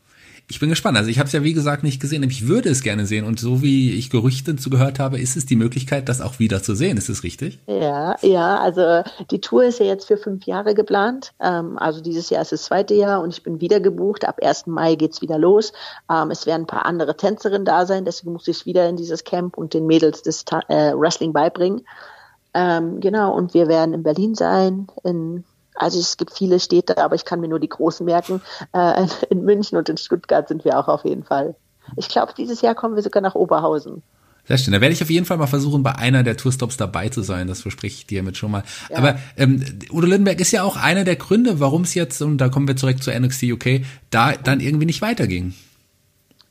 ich 0.48 0.60
bin 0.60 0.70
gespannt. 0.70 0.96
Also 0.96 1.10
ich 1.10 1.18
habe 1.18 1.26
es 1.26 1.32
ja 1.32 1.42
wie 1.42 1.54
gesagt 1.54 1.82
nicht 1.82 2.00
gesehen, 2.00 2.22
ich 2.22 2.46
würde 2.46 2.68
es 2.68 2.82
gerne 2.82 3.04
sehen. 3.06 3.24
Und 3.24 3.40
so 3.40 3.62
wie 3.62 3.92
ich 3.94 4.10
Gerüchte 4.10 4.54
zugehört 4.54 5.00
habe, 5.00 5.18
ist 5.18 5.36
es 5.36 5.44
die 5.44 5.56
Möglichkeit, 5.56 6.08
das 6.08 6.20
auch 6.20 6.38
wieder 6.38 6.62
zu 6.62 6.74
sehen. 6.74 6.96
Ist 6.96 7.08
es 7.08 7.24
richtig? 7.24 7.58
Ja, 7.66 8.16
ja. 8.22 8.58
Also 8.58 9.02
die 9.30 9.40
Tour 9.40 9.64
ist 9.64 9.80
ja 9.80 9.86
jetzt 9.86 10.06
für 10.06 10.16
fünf 10.16 10.44
Jahre 10.44 10.74
geplant. 10.74 11.32
Ähm, 11.40 11.78
also 11.78 12.00
dieses 12.00 12.30
Jahr 12.30 12.42
ist 12.42 12.52
das 12.52 12.62
zweite 12.62 12.94
Jahr 12.94 13.22
und 13.22 13.30
ich 13.30 13.42
bin 13.42 13.60
wieder 13.60 13.80
gebucht. 13.80 14.24
Ab 14.24 14.38
1. 14.40 14.66
Mai 14.66 14.94
geht's 14.94 15.20
wieder 15.20 15.38
los. 15.38 15.72
Ähm, 16.10 16.30
es 16.30 16.46
werden 16.46 16.62
ein 16.62 16.66
paar 16.66 16.86
andere 16.86 17.16
Tänzerinnen 17.16 17.64
da 17.64 17.84
sein, 17.84 18.04
deswegen 18.04 18.32
muss 18.32 18.46
ich 18.46 18.66
wieder 18.66 18.88
in 18.88 18.96
dieses 18.96 19.24
Camp 19.24 19.58
und 19.58 19.74
den 19.74 19.86
Mädels 19.86 20.22
das 20.22 20.44
äh, 20.68 20.92
Wrestling 20.94 21.32
beibringen. 21.32 21.82
Ähm, 22.54 23.00
genau. 23.00 23.34
Und 23.34 23.52
wir 23.52 23.66
werden 23.66 23.94
in 23.94 24.04
Berlin 24.04 24.36
sein, 24.36 24.86
in 25.02 25.44
also 25.76 25.98
es 25.98 26.16
gibt 26.16 26.32
viele 26.32 26.60
Städte, 26.60 26.98
aber 26.98 27.14
ich 27.14 27.24
kann 27.24 27.40
mir 27.40 27.48
nur 27.48 27.60
die 27.60 27.68
großen 27.68 28.04
merken. 28.04 28.40
Äh, 28.72 29.06
in 29.30 29.44
München 29.44 29.78
und 29.78 29.88
in 29.88 29.96
Stuttgart 29.96 30.48
sind 30.48 30.64
wir 30.64 30.78
auch 30.78 30.88
auf 30.88 31.04
jeden 31.04 31.24
Fall. 31.24 31.54
Ich 31.96 32.08
glaube, 32.08 32.32
dieses 32.36 32.62
Jahr 32.62 32.74
kommen 32.74 32.96
wir 32.96 33.02
sogar 33.02 33.22
nach 33.22 33.34
Oberhausen. 33.34 34.02
Sehr 34.48 34.58
schön. 34.58 34.72
Da 34.72 34.80
werde 34.80 34.92
ich 34.92 35.02
auf 35.02 35.10
jeden 35.10 35.26
Fall 35.26 35.38
mal 35.38 35.48
versuchen, 35.48 35.82
bei 35.82 35.96
einer 35.96 36.22
der 36.22 36.36
Tourstops 36.36 36.76
dabei 36.76 37.08
zu 37.08 37.22
sein. 37.22 37.48
Das 37.48 37.62
verspreche 37.62 37.96
ich 37.96 38.06
dir 38.06 38.22
mit 38.22 38.36
schon 38.36 38.52
mal. 38.52 38.62
Ja. 38.90 38.98
Aber 38.98 39.18
ähm, 39.36 39.64
Udo 39.90 40.06
Lindenberg 40.06 40.40
ist 40.40 40.52
ja 40.52 40.62
auch 40.62 40.76
einer 40.76 41.04
der 41.04 41.16
Gründe, 41.16 41.58
warum 41.58 41.82
es 41.82 41.94
jetzt, 41.94 42.22
und 42.22 42.38
da 42.38 42.48
kommen 42.48 42.68
wir 42.68 42.76
zurück 42.76 43.02
zu 43.02 43.10
NXT 43.10 43.44
UK, 43.44 43.82
da 44.10 44.34
dann 44.34 44.60
irgendwie 44.60 44.86
nicht 44.86 45.02
weiterging. 45.02 45.54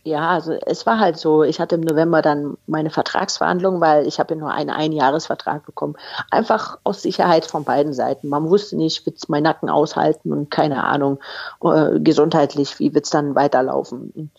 Ja, 0.08 0.30
also 0.30 0.52
es 0.68 0.86
war 0.86 1.00
halt 1.00 1.18
so, 1.18 1.42
ich 1.42 1.60
hatte 1.60 1.74
im 1.76 1.82
November 1.82 2.22
dann 2.22 2.58
meine 2.68 2.92
Vertragsverhandlung, 2.92 3.82
weil 3.82 4.06
ich 4.06 4.20
habe 4.20 4.36
ja 4.36 4.40
nur 4.40 4.52
einen 4.52 4.70
Einjahresvertrag 4.70 5.66
bekommen. 5.66 5.96
Einfach 6.30 6.78
aus 6.84 7.02
Sicherheit 7.02 7.48
von 7.48 7.64
beiden 7.64 7.92
Seiten. 7.92 8.30
Man 8.30 8.48
wusste 8.48 8.76
nicht, 8.78 9.04
wird's 9.08 9.30
mein 9.30 9.42
Nacken 9.42 9.68
aushalten 9.68 10.32
und 10.32 10.52
keine 10.52 10.84
Ahnung, 10.84 11.18
äh, 11.64 12.00
gesundheitlich, 12.00 12.78
wie 12.78 12.94
wird's 12.94 13.10
dann 13.10 13.34
weiterlaufen. 13.34 14.12
Und, 14.16 14.32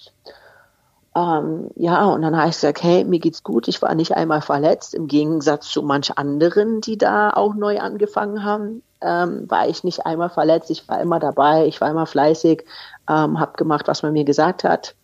ähm, 1.16 1.70
ja, 1.74 2.04
und 2.06 2.22
dann 2.22 2.36
habe 2.36 2.48
ich 2.48 2.54
gesagt, 2.54 2.84
hey, 2.84 3.02
mir 3.02 3.18
geht's 3.18 3.42
gut, 3.42 3.66
ich 3.66 3.82
war 3.82 3.92
nicht 3.96 4.16
einmal 4.16 4.42
verletzt, 4.42 4.94
im 4.94 5.08
Gegensatz 5.08 5.68
zu 5.68 5.82
manch 5.82 6.16
anderen, 6.16 6.80
die 6.80 6.96
da 6.96 7.30
auch 7.30 7.54
neu 7.54 7.80
angefangen 7.80 8.44
haben. 8.44 8.84
Ähm, 9.00 9.50
war 9.50 9.68
ich 9.68 9.82
nicht 9.82 10.06
einmal 10.06 10.30
verletzt, 10.30 10.70
ich 10.70 10.88
war 10.88 11.00
immer 11.00 11.18
dabei, 11.18 11.66
ich 11.66 11.80
war 11.80 11.90
immer 11.90 12.06
fleißig, 12.06 12.64
ähm, 13.10 13.40
habe 13.40 13.56
gemacht, 13.56 13.88
was 13.88 14.04
man 14.04 14.12
mir 14.12 14.24
gesagt 14.24 14.62
hat 14.62 14.94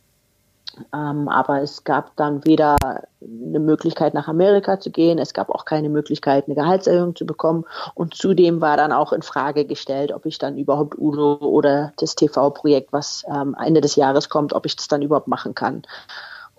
ähm, 0.95 1.29
aber 1.29 1.63
es 1.63 1.85
gab 1.85 2.17
dann 2.17 2.45
weder 2.45 2.77
eine 3.21 3.61
Möglichkeit, 3.61 4.15
nach 4.15 4.29
Amerika 4.29 4.81
zu 4.81 4.91
gehen, 4.91 5.19
es 5.19 5.35
gab 5.35 5.51
auch 5.51 5.65
keine 5.65 5.89
Möglichkeit, 5.89 6.47
eine 6.47 6.55
Gehaltserhöhung 6.55 7.15
zu 7.15 7.27
bekommen. 7.27 7.65
Und 7.95 8.15
zudem 8.15 8.61
war 8.61 8.77
dann 8.77 8.93
auch 8.93 9.13
in 9.13 9.23
Frage 9.23 9.65
gestellt, 9.65 10.13
ob 10.13 10.27
ich 10.27 10.39
dann 10.39 10.59
überhaupt 10.59 10.99
Udo 10.99 11.37
oder 11.37 11.93
das 11.99 12.15
TV-Projekt, 12.15 12.93
was 12.93 13.25
ähm, 13.29 13.57
Ende 13.63 13.81
des 13.81 13.97
Jahres 13.97 14.29
kommt, 14.29 14.53
ob 14.53 14.67
ich 14.67 14.77
das 14.77 14.89
dann 14.89 15.03
überhaupt 15.03 15.29
machen 15.29 15.55
kann. 15.55 15.83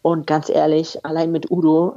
Und 0.01 0.27
ganz 0.27 0.49
ehrlich, 0.49 1.05
allein 1.05 1.31
mit 1.31 1.49
Udo 1.49 1.95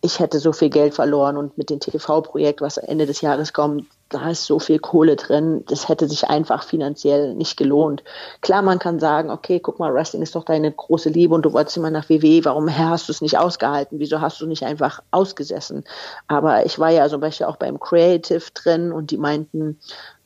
ich 0.00 0.20
hätte 0.20 0.38
so 0.38 0.52
viel 0.52 0.70
Geld 0.70 0.94
verloren 0.94 1.36
und 1.36 1.58
mit 1.58 1.70
dem 1.70 1.80
TV-Projekt, 1.80 2.60
was 2.60 2.76
Ende 2.76 3.06
des 3.06 3.20
Jahres 3.20 3.52
kommt, 3.52 3.86
da 4.08 4.30
ist 4.30 4.46
so 4.46 4.58
viel 4.58 4.78
Kohle 4.78 5.16
drin, 5.16 5.64
das 5.68 5.88
hätte 5.88 6.08
sich 6.08 6.28
einfach 6.28 6.62
finanziell 6.62 7.34
nicht 7.34 7.56
gelohnt. 7.56 8.02
Klar, 8.40 8.62
man 8.62 8.78
kann 8.78 8.98
sagen, 8.98 9.30
okay, 9.30 9.60
guck 9.60 9.78
mal, 9.78 9.92
Wrestling 9.92 10.22
ist 10.22 10.34
doch 10.34 10.44
deine 10.44 10.72
große 10.72 11.10
Liebe 11.10 11.34
und 11.34 11.42
du 11.42 11.52
wolltest 11.52 11.76
immer 11.76 11.90
nach 11.90 12.08
WWE, 12.08 12.44
warum 12.44 12.74
hast 12.76 13.08
du 13.08 13.12
es 13.12 13.20
nicht 13.20 13.38
ausgehalten? 13.38 13.98
Wieso 13.98 14.20
hast 14.20 14.40
du 14.40 14.46
nicht 14.46 14.64
einfach 14.64 15.02
ausgesessen? 15.10 15.84
Aber 16.26 16.64
ich 16.64 16.78
war 16.78 16.90
ja 16.90 17.08
zum 17.08 17.20
Beispiel 17.20 17.46
auch 17.46 17.56
beim 17.56 17.78
Creative 17.78 18.44
drin 18.54 18.92
und 18.92 19.10
die 19.10 19.18
meinten, 19.18 19.78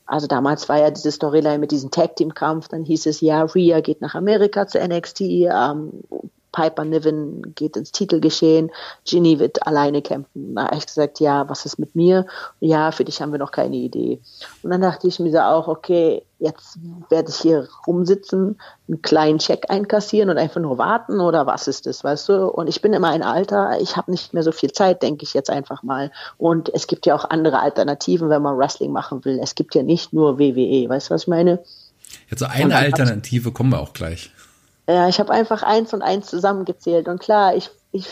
also 0.07 0.29
damals 0.29 0.69
war 0.69 0.79
ja 0.79 0.91
diese 0.91 1.11
Storyline 1.11 1.59
mit 1.59 1.73
diesem 1.73 1.91
Tag-Team-Kampf, 1.91 2.69
dann 2.69 2.85
hieß 2.85 3.07
es, 3.07 3.21
ja, 3.21 3.43
Rhea 3.43 3.81
geht 3.81 4.01
nach 4.01 4.15
Amerika 4.15 4.69
zu 4.69 4.79
NXT, 4.79 5.21
ähm, 5.21 6.03
Piper 6.53 6.85
Niven 6.85 7.55
geht 7.55 7.77
ins 7.77 7.93
Titelgeschehen, 7.93 8.71
Ginny 9.05 9.39
wird 9.39 9.67
alleine 9.67 10.03
kämpfen. 10.03 10.55
Da 10.55 10.67
habe 10.67 10.77
ich 10.77 10.87
gesagt, 10.87 11.19
ja, 11.21 11.49
was 11.49 11.65
ist 11.65 11.79
mit 11.79 11.97
mir? 11.97 12.27
Ja, 12.61 12.93
für 12.93 13.05
dich 13.05 13.21
haben 13.21 13.33
wir 13.33 13.39
noch 13.39 13.51
keine 13.51 13.77
Idee. 13.77 14.21
Und 14.63 14.71
dann 14.71 14.83
dachte 14.83 15.09
ich 15.09 15.19
mir 15.19 15.33
so 15.33 15.39
auch, 15.39 15.69
okay, 15.69 16.23
jetzt 16.39 16.79
werde 17.09 17.31
ich 17.31 17.37
hier 17.37 17.69
rumsitzen, 17.87 18.61
einen 18.89 19.01
kleinen 19.01 19.39
Check 19.39 19.71
einkassieren 19.71 20.29
und 20.29 20.39
einfach 20.39 20.61
nur 20.61 20.77
warten 20.77 21.21
oder 21.21 21.47
was 21.47 21.69
ist 21.69 21.87
das, 21.87 22.03
weißt 22.05 22.29
du? 22.29 22.49
Und 22.49 22.69
ich 22.69 22.83
bin 22.83 22.93
immer 22.93 23.11
ein 23.11 23.23
Alter, 23.23 23.81
ich 23.81 23.97
habe 23.97 24.11
nicht 24.11 24.35
mehr 24.35 24.43
so 24.43 24.53
viel 24.53 24.73
Zeit, 24.73 25.03
denke 25.03 25.25
ich 25.25 25.35
jetzt 25.35 25.51
einfach 25.51 25.83
mal. 25.83 26.11
Und 26.39 26.73
es 26.75 26.87
gibt 26.87 27.07
ja 27.07 27.15
auch 27.15 27.31
andere 27.31 27.61
Alternativen, 27.61 28.29
wenn 28.29 28.43
man 28.43 28.59
Wrestling 28.59 28.93
machen 28.93 29.25
will. 29.25 29.39
Es 29.41 29.55
gibt 29.55 29.75
ja 29.75 29.83
nicht 29.83 30.13
nur 30.13 30.39
WWE, 30.39 30.89
weißt 30.89 31.11
du, 31.11 31.15
was 31.15 31.23
ich 31.23 31.29
meine? 31.29 31.63
Jetzt 32.29 32.41
so 32.41 32.47
eine 32.47 32.77
Alternative 32.77 33.53
kommen 33.53 33.71
wir 33.71 33.81
auch 33.81 33.93
gleich. 33.93 34.33
Ja, 34.89 35.09
ich 35.09 35.21
habe 35.21 35.33
einfach 35.33 35.63
eins 35.63 35.95
und 35.95 36.03
eins 36.03 36.27
zusammengezählt. 36.27 37.07
Und 37.07 37.21
klar, 37.21 37.55
ich, 37.55 37.71
ich, 37.93 38.09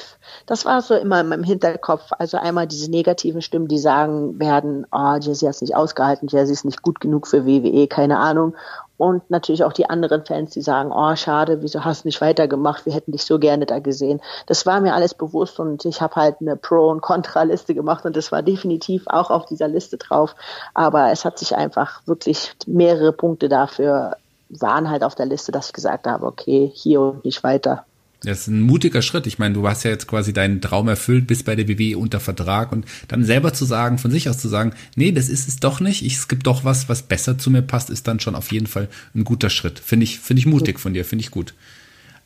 das 0.47 0.65
war 0.65 0.81
so 0.83 0.95
immer 0.95 1.21
in 1.21 1.29
meinem 1.29 1.43
Hinterkopf. 1.43 2.13
Also 2.17 2.37
einmal 2.37 2.69
diese 2.69 2.89
negativen 2.89 3.43
Stimmen, 3.43 3.67
die 3.67 3.79
sagen 3.79 4.39
werden, 4.39 4.87
oh, 4.93 5.17
Jesse 5.19 5.49
hat 5.49 5.57
es 5.57 5.63
nicht 5.63 5.75
ausgehalten, 5.75 6.29
Jesse 6.29 6.53
ist 6.53 6.65
nicht 6.65 6.83
gut 6.83 7.01
genug 7.01 7.27
für 7.27 7.45
WWE, 7.45 7.89
keine 7.89 8.19
Ahnung. 8.19 8.55
Und 8.99 9.29
natürlich 9.31 9.65
auch 9.65 9.73
die 9.73 9.91
anderen 9.91 10.25
Fans, 10.25 10.53
die 10.53 10.61
sagen, 10.61 10.93
oh, 10.93 11.17
schade, 11.17 11.63
wieso 11.63 11.85
hast 11.85 12.05
du 12.05 12.09
nicht 12.09 12.21
weitergemacht? 12.21 12.87
Wir 12.87 12.93
hätten 12.93 13.13
dich 13.13 13.25
so 13.25 13.41
gerne 13.41 13.67
da 13.67 13.81
gesehen. 13.81 14.21
Das 14.47 14.65
war 14.65 14.81
mir 14.81 14.95
alles 14.95 15.15
bewusst 15.15 15.59
und 15.59 15.85
ich 15.87 16.01
habe 16.01 16.15
halt 16.17 16.37
eine 16.41 16.55
Pro- 16.55 16.91
und 16.91 17.01
Kontra-Liste 17.01 17.75
gemacht 17.75 18.05
und 18.05 18.15
das 18.15 18.31
war 18.31 18.43
definitiv 18.43 19.05
auch 19.07 19.31
auf 19.31 19.47
dieser 19.47 19.67
Liste 19.67 19.97
drauf. 19.97 20.37
Aber 20.75 21.11
es 21.11 21.25
hat 21.25 21.39
sich 21.39 21.57
einfach 21.57 22.07
wirklich 22.07 22.53
mehrere 22.67 23.13
Punkte 23.13 23.49
dafür 23.49 24.17
waren 24.51 24.91
halt 24.91 25.03
auf 25.03 25.15
der 25.15 25.27
Liste, 25.27 25.53
dass 25.53 25.69
ich 25.69 25.73
gesagt 25.73 26.07
habe, 26.07 26.27
okay, 26.27 26.71
hier 26.75 27.01
und 27.01 27.25
nicht 27.25 27.43
weiter. 27.43 27.85
Das 28.23 28.41
ist 28.41 28.47
ein 28.49 28.61
mutiger 28.61 29.01
Schritt. 29.01 29.27
Ich 29.27 29.39
meine, 29.39 29.55
du 29.55 29.67
hast 29.67 29.83
ja 29.83 29.91
jetzt 29.91 30.07
quasi 30.07 30.33
deinen 30.33 30.61
Traum 30.61 30.89
erfüllt, 30.89 31.27
bist 31.27 31.47
bei 31.47 31.57
der 31.57 31.69
WWE 31.69 31.97
unter 31.97 32.21
Vertrag 32.21 32.71
und 32.71 32.85
dann 33.09 33.25
selber 33.25 33.55
zu 33.55 33.65
sagen, 33.65 33.97
von 33.97 34.11
sich 34.11 34.29
aus 34.29 34.39
zu 34.39 34.49
sagen, 34.49 34.75
nee, 34.95 35.11
das 35.11 35.31
ist 35.31 35.49
es 35.49 35.57
doch 35.57 35.81
nicht. 35.81 36.05
Ich, 36.05 36.17
es 36.17 36.29
gibt 36.29 36.47
doch 36.47 36.65
was, 36.65 36.89
was 36.89 37.03
besser 37.03 37.39
zu 37.39 37.51
mir 37.51 37.63
passt, 37.63 37.89
ist 37.89 38.07
dann 38.07 38.21
schon 38.21 38.35
auf 38.35 38.53
jeden 38.53 38.67
Fall 38.67 38.89
ein 39.15 39.25
guter 39.25 39.49
Schritt. 39.49 39.79
Finde 39.79 40.05
ich, 40.05 40.21
finde 40.21 40.41
ich 40.41 40.47
mutig 40.47 40.79
von 40.79 40.93
dir, 40.93 41.05
finde 41.05 41.25
ich 41.25 41.31
gut. 41.31 41.55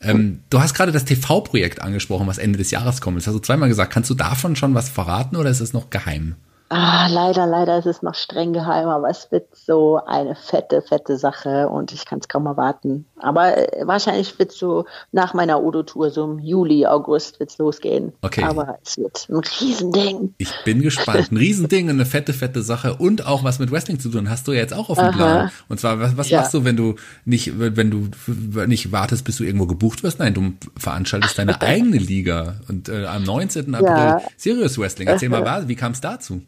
Ähm, 0.01 0.41
du 0.49 0.59
hast 0.59 0.73
gerade 0.73 0.91
das 0.91 1.05
TV-Projekt 1.05 1.81
angesprochen, 1.81 2.27
was 2.27 2.37
Ende 2.37 2.57
des 2.57 2.71
Jahres 2.71 2.99
kommt. 2.99 3.17
Das 3.17 3.27
hast 3.27 3.33
du 3.33 3.39
zweimal 3.39 3.69
gesagt. 3.69 3.93
Kannst 3.93 4.09
du 4.09 4.15
davon 4.15 4.57
schon 4.57 4.75
was 4.75 4.89
verraten 4.89 5.37
oder 5.37 5.49
ist 5.49 5.61
es 5.61 5.71
noch 5.71 5.89
geheim? 5.89 6.35
Ah, 6.69 7.07
leider, 7.11 7.45
leider 7.45 7.77
ist 7.77 7.85
es 7.85 8.01
noch 8.01 8.15
streng 8.15 8.51
geheim, 8.51 8.87
aber 8.87 9.07
es 9.07 9.31
wird 9.31 9.55
so 9.55 9.99
eine 10.03 10.33
fette, 10.33 10.81
fette 10.81 11.15
Sache 11.19 11.69
und 11.69 11.91
ich 11.91 12.05
kann 12.05 12.17
es 12.19 12.27
kaum 12.27 12.47
erwarten. 12.47 13.05
Aber 13.17 13.55
äh, 13.55 13.85
wahrscheinlich 13.87 14.37
wird 14.39 14.49
es 14.51 14.57
so 14.57 14.85
nach 15.11 15.35
meiner 15.35 15.61
Odo-Tour, 15.61 16.09
so 16.09 16.23
im 16.25 16.39
Juli, 16.39 16.87
August 16.87 17.39
wird 17.39 17.51
es 17.51 17.59
losgehen. 17.59 18.13
Okay. 18.23 18.43
Aber 18.43 18.79
es 18.83 18.97
wird 18.97 19.27
ein 19.29 19.35
Riesending. 19.37 20.33
Ich 20.39 20.49
bin 20.65 20.81
gespannt. 20.81 21.31
Ein 21.31 21.37
Riesending, 21.37 21.87
eine 21.91 22.03
fette, 22.05 22.33
fette 22.33 22.63
Sache 22.63 22.95
und 22.95 23.27
auch 23.27 23.43
was 23.43 23.59
mit 23.59 23.69
Wrestling 23.71 23.99
zu 23.99 24.09
tun. 24.09 24.27
Hast 24.31 24.47
du 24.47 24.51
ja 24.51 24.59
jetzt 24.61 24.73
auch 24.73 24.89
auf 24.89 24.97
dem. 24.97 25.11
Plan. 25.11 25.51
Und 25.69 25.79
zwar, 25.79 25.99
was, 25.99 26.17
was 26.17 26.29
Ja. 26.31 26.39
machst 26.41 26.53
du, 26.55 26.65
wenn 26.65 26.75
du 26.75 26.95
nicht, 27.25 27.59
wenn 27.59 27.91
du 27.91 28.09
nicht 28.65 28.91
wartest, 28.91 29.23
bis 29.23 29.37
du 29.37 29.43
irgendwo 29.43 29.67
gebucht 29.67 30.01
wirst? 30.01 30.17
Nein, 30.17 30.33
du 30.33 30.53
veranstaltest 30.77 31.37
deine 31.37 31.61
eigene 31.61 31.97
Liga. 31.97 32.55
Und 32.67 32.89
äh, 32.89 33.05
am 33.05 33.21
19. 33.21 33.75
April 33.75 33.87
Ja. 33.87 34.21
Serious 34.35 34.79
Wrestling. 34.79 35.07
Erzähl 35.07 35.29
mal, 35.29 35.67
wie 35.67 35.75
kam 35.75 35.91
es 35.91 36.01
dazu? 36.01 36.41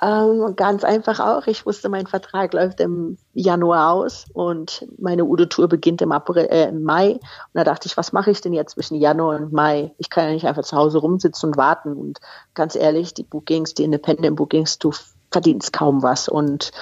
Ähm, 0.00 0.56
ganz 0.56 0.84
einfach 0.84 1.20
auch. 1.20 1.46
Ich 1.46 1.66
wusste, 1.66 1.88
mein 1.88 2.06
Vertrag 2.06 2.54
läuft 2.54 2.80
im 2.80 3.18
Januar 3.34 3.92
aus 3.92 4.24
und 4.32 4.86
meine 4.98 5.24
Udo-Tour 5.24 5.68
beginnt 5.68 6.00
im, 6.00 6.12
April, 6.12 6.46
äh, 6.50 6.68
im 6.68 6.82
Mai. 6.82 7.12
Und 7.12 7.20
da 7.52 7.64
dachte 7.64 7.86
ich, 7.86 7.96
was 7.96 8.12
mache 8.12 8.30
ich 8.30 8.40
denn 8.40 8.54
jetzt 8.54 8.72
zwischen 8.72 8.96
Januar 8.96 9.36
und 9.36 9.52
Mai? 9.52 9.94
Ich 9.98 10.08
kann 10.08 10.24
ja 10.24 10.32
nicht 10.32 10.46
einfach 10.46 10.64
zu 10.64 10.76
Hause 10.76 10.98
rumsitzen 10.98 11.50
und 11.50 11.56
warten. 11.56 11.92
Und 11.92 12.20
ganz 12.54 12.74
ehrlich, 12.74 13.14
die 13.14 13.22
Bookings, 13.22 13.74
die 13.74 13.84
Independent 13.84 14.36
Bookings, 14.36 14.78
du 14.78 14.92
verdienst 15.30 15.72
kaum 15.72 16.02
was. 16.02 16.28
Und 16.28 16.72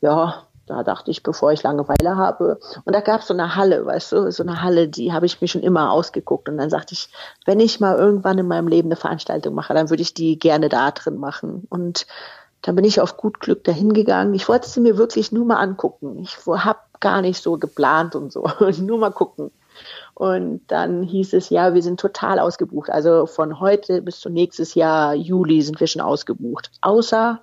ja, 0.00 0.43
da 0.66 0.82
dachte 0.82 1.10
ich, 1.10 1.22
bevor 1.22 1.52
ich 1.52 1.62
Langeweile 1.62 2.16
habe. 2.16 2.58
Und 2.84 2.94
da 2.94 3.00
gab 3.00 3.20
es 3.20 3.26
so 3.26 3.34
eine 3.34 3.54
Halle, 3.56 3.84
weißt 3.84 4.12
du, 4.12 4.32
so 4.32 4.42
eine 4.42 4.62
Halle, 4.62 4.88
die 4.88 5.12
habe 5.12 5.26
ich 5.26 5.40
mir 5.40 5.48
schon 5.48 5.62
immer 5.62 5.92
ausgeguckt. 5.92 6.48
Und 6.48 6.56
dann 6.58 6.70
sagte 6.70 6.94
ich, 6.94 7.08
wenn 7.44 7.60
ich 7.60 7.80
mal 7.80 7.96
irgendwann 7.96 8.38
in 8.38 8.48
meinem 8.48 8.68
Leben 8.68 8.88
eine 8.88 8.96
Veranstaltung 8.96 9.54
mache, 9.54 9.74
dann 9.74 9.90
würde 9.90 10.02
ich 10.02 10.14
die 10.14 10.38
gerne 10.38 10.68
da 10.68 10.90
drin 10.90 11.18
machen. 11.18 11.66
Und 11.68 12.06
dann 12.62 12.76
bin 12.76 12.84
ich 12.84 13.00
auf 13.00 13.18
gut 13.18 13.40
Glück 13.40 13.62
dahin 13.64 13.92
gegangen. 13.92 14.32
Ich 14.32 14.48
wollte 14.48 14.68
sie 14.68 14.80
mir 14.80 14.96
wirklich 14.96 15.32
nur 15.32 15.44
mal 15.44 15.58
angucken. 15.58 16.18
Ich 16.22 16.38
habe 16.46 16.78
gar 17.00 17.20
nicht 17.20 17.42
so 17.42 17.58
geplant 17.58 18.14
und 18.14 18.32
so. 18.32 18.48
nur 18.80 18.98
mal 18.98 19.12
gucken. 19.12 19.50
Und 20.14 20.62
dann 20.68 21.02
hieß 21.02 21.34
es, 21.34 21.50
ja, 21.50 21.74
wir 21.74 21.82
sind 21.82 22.00
total 22.00 22.38
ausgebucht. 22.38 22.88
Also 22.88 23.26
von 23.26 23.60
heute 23.60 24.00
bis 24.00 24.20
zu 24.20 24.30
nächstes 24.30 24.74
Jahr, 24.74 25.14
Juli, 25.14 25.60
sind 25.60 25.78
wir 25.80 25.88
schon 25.88 26.00
ausgebucht. 26.00 26.70
Außer 26.80 27.40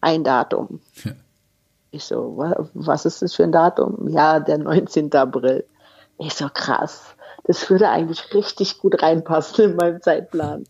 ein 0.00 0.22
Datum. 0.22 0.80
Ich 1.96 2.04
so, 2.04 2.36
wa- 2.36 2.68
was 2.74 3.06
ist 3.06 3.22
das 3.22 3.32
für 3.34 3.44
ein 3.44 3.52
Datum? 3.52 4.08
Ja, 4.08 4.38
der 4.38 4.58
19. 4.58 5.10
April. 5.14 5.64
Ich 6.18 6.34
so, 6.34 6.46
krass. 6.52 7.14
Das 7.44 7.70
würde 7.70 7.88
eigentlich 7.88 8.34
richtig 8.34 8.78
gut 8.80 9.02
reinpassen 9.02 9.64
in 9.70 9.76
meinem 9.76 10.02
Zeitplan. 10.02 10.64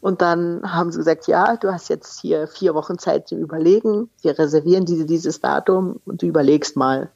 Und 0.00 0.22
dann 0.22 0.60
haben 0.64 0.90
sie 0.90 0.98
gesagt, 0.98 1.28
ja, 1.28 1.56
du 1.56 1.72
hast 1.72 1.88
jetzt 1.88 2.20
hier 2.20 2.48
vier 2.48 2.74
Wochen 2.74 2.98
Zeit 2.98 3.28
zum 3.28 3.38
Überlegen. 3.38 4.10
Wir 4.22 4.36
reservieren 4.36 4.84
diese, 4.86 5.06
dieses 5.06 5.40
Datum 5.40 6.00
und 6.04 6.20
du 6.20 6.26
überlegst 6.26 6.76
mal. 6.76 7.10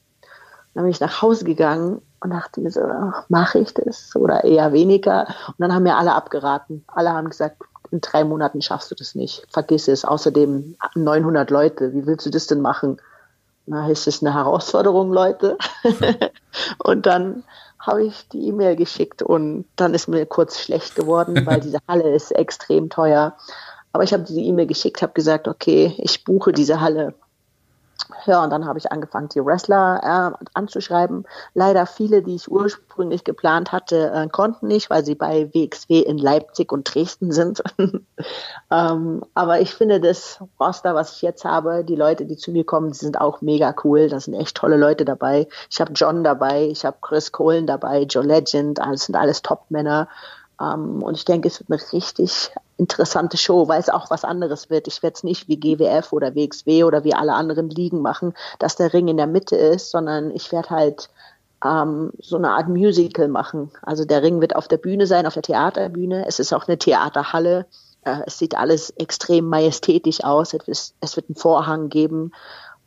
Dann 0.75 0.85
bin 0.85 0.93
ich 0.93 1.01
nach 1.01 1.21
Hause 1.21 1.45
gegangen 1.45 2.01
und 2.21 2.31
dachte 2.31 2.61
mir 2.61 2.71
so, 2.71 2.81
mache 3.29 3.59
ich 3.59 3.75
das 3.75 4.15
oder 4.15 4.45
eher 4.45 4.73
weniger? 4.73 5.27
Und 5.49 5.57
dann 5.59 5.75
haben 5.75 5.83
mir 5.83 5.97
alle 5.97 6.15
abgeraten. 6.15 6.85
Alle 6.87 7.13
haben 7.13 7.29
gesagt, 7.31 7.57
in 7.91 8.01
drei 8.01 8.25
Monaten 8.25 8.63
schaffst 8.63 8.91
du 8.91 8.95
das 8.95 9.15
nicht. 9.15 9.45
Vergiss 9.51 9.89
es. 9.89 10.05
Außerdem 10.05 10.77
900 10.95 11.51
Leute. 11.51 11.93
Wie 11.93 12.07
willst 12.07 12.27
du 12.27 12.31
das 12.31 12.47
denn 12.47 12.61
machen? 12.61 13.01
Na, 13.67 13.89
ist 13.89 14.07
das 14.07 14.23
eine 14.23 14.35
Herausforderung, 14.35 15.13
Leute? 15.13 15.59
und 16.79 17.07
dann 17.07 17.45
habe 17.79 18.05
ich 18.05 18.29
die 18.29 18.49
E-Mail 18.49 18.77
geschickt 18.77 19.23
und 19.23 19.67
dann 19.77 19.95
ist 19.95 20.09
mir 20.09 20.25
kurz 20.27 20.59
schlecht 20.61 20.95
geworden, 20.95 21.43
weil 21.47 21.61
diese 21.61 21.79
Halle 21.87 22.15
ist 22.15 22.31
extrem 22.33 22.91
teuer. 22.91 23.37
Aber 23.93 24.05
ich 24.05 24.13
habe 24.13 24.25
diese 24.25 24.41
E-Mail 24.41 24.67
geschickt, 24.67 25.03
habe 25.03 25.13
gesagt, 25.13 25.49
okay, 25.49 25.95
ich 25.99 26.25
buche 26.25 26.53
diese 26.53 26.81
Halle. 26.81 27.15
Ja, 28.27 28.43
und 28.43 28.51
dann 28.51 28.67
habe 28.67 28.79
ich 28.79 28.91
angefangen, 28.91 29.29
die 29.29 29.45
Wrestler 29.45 30.35
äh, 30.41 30.45
anzuschreiben. 30.55 31.27
Leider 31.55 31.85
viele, 31.87 32.23
die 32.23 32.37
ich 32.37 32.51
ursprünglich 32.51 33.25
geplant 33.25 33.73
hatte, 33.73 34.11
äh, 34.13 34.29
konnten 34.29 34.67
nicht, 34.67 34.89
weil 34.89 35.05
sie 35.05 35.15
bei 35.15 35.53
WXW 35.53 36.01
in 36.01 36.17
Leipzig 36.17 36.73
und 36.73 36.93
Dresden 36.93 37.33
sind. 37.33 37.63
ähm, 38.71 39.23
aber 39.35 39.61
ich 39.61 39.75
finde 39.75 40.01
das 40.01 40.43
Roster, 40.59 40.95
was 40.95 41.17
ich 41.17 41.23
jetzt 41.23 41.45
habe, 41.45 41.85
die 41.85 41.97
Leute, 41.97 42.25
die 42.25 42.37
zu 42.37 42.51
mir 42.51 42.65
kommen, 42.65 42.93
die 42.93 42.99
sind 42.99 43.21
auch 43.21 43.41
mega 43.41 43.75
cool. 43.85 44.09
Da 44.09 44.21
sind 44.21 44.35
echt 44.35 44.57
tolle 44.57 44.77
Leute 44.77 45.05
dabei. 45.05 45.49
Ich 45.71 45.81
habe 45.81 45.93
John 45.93 46.25
dabei, 46.25 46.69
ich 46.69 46.85
habe 46.85 46.99
Chris 47.01 47.33
Kohlen 47.33 47.67
dabei, 47.67 48.03
Joe 48.03 48.25
Legend, 48.25 48.79
das 48.79 49.05
sind 49.07 49.17
alles 49.17 49.43
Top-Männer. 49.43 50.09
Um, 50.61 51.03
und 51.05 51.17
ich 51.17 51.25
denke, 51.25 51.47
es 51.47 51.61
wird 51.61 51.71
eine 51.71 51.93
richtig 51.93 52.51
interessante 52.79 53.37
Show, 53.37 53.69
weil 53.69 53.81
es 53.81 53.89
auch 53.89 54.11
was 54.11 54.25
anderes 54.25 54.71
wird. 54.71 54.89
Ich 54.89 55.03
werde 55.05 55.15
es 55.15 55.23
nicht 55.23 55.47
wie 55.47 55.59
GWF 55.59 56.13
oder 56.13 56.35
WXW 56.35 56.83
oder 56.85 57.05
wie 57.05 57.15
alle 57.15 57.35
anderen 57.35 57.71
Ligen 57.71 58.03
machen, 58.03 58.35
dass 58.59 58.75
der 58.75 58.93
Ring 58.93 59.07
in 59.07 59.17
der 59.17 59.29
Mitte 59.29 59.57
ist, 59.57 59.93
sondern 59.93 60.33
ich 60.33 60.51
werde 60.51 60.71
halt 60.71 61.11
um, 61.63 62.11
so 62.21 62.37
eine 62.37 62.51
Art 62.51 62.69
Musical 62.69 63.29
machen. 63.29 63.71
Also 63.83 64.05
der 64.05 64.23
Ring 64.23 64.41
wird 64.41 64.57
auf 64.57 64.67
der 64.67 64.79
Bühne 64.79 65.07
sein, 65.07 65.27
auf 65.27 65.35
der 65.35 65.43
Theaterbühne. 65.43 66.27
Es 66.27 66.41
ist 66.41 66.53
auch 66.53 66.67
eine 66.67 66.79
Theaterhalle. 66.79 67.67
Uh, 68.07 68.23
es 68.27 68.39
sieht 68.39 68.57
alles 68.57 68.91
extrem 68.91 69.47
majestätisch 69.47 70.25
aus. 70.25 70.55
Es, 70.55 70.95
wird 71.17 71.29
einen 71.29 71.37
Vorhang 71.37 71.89
geben. 71.89 72.33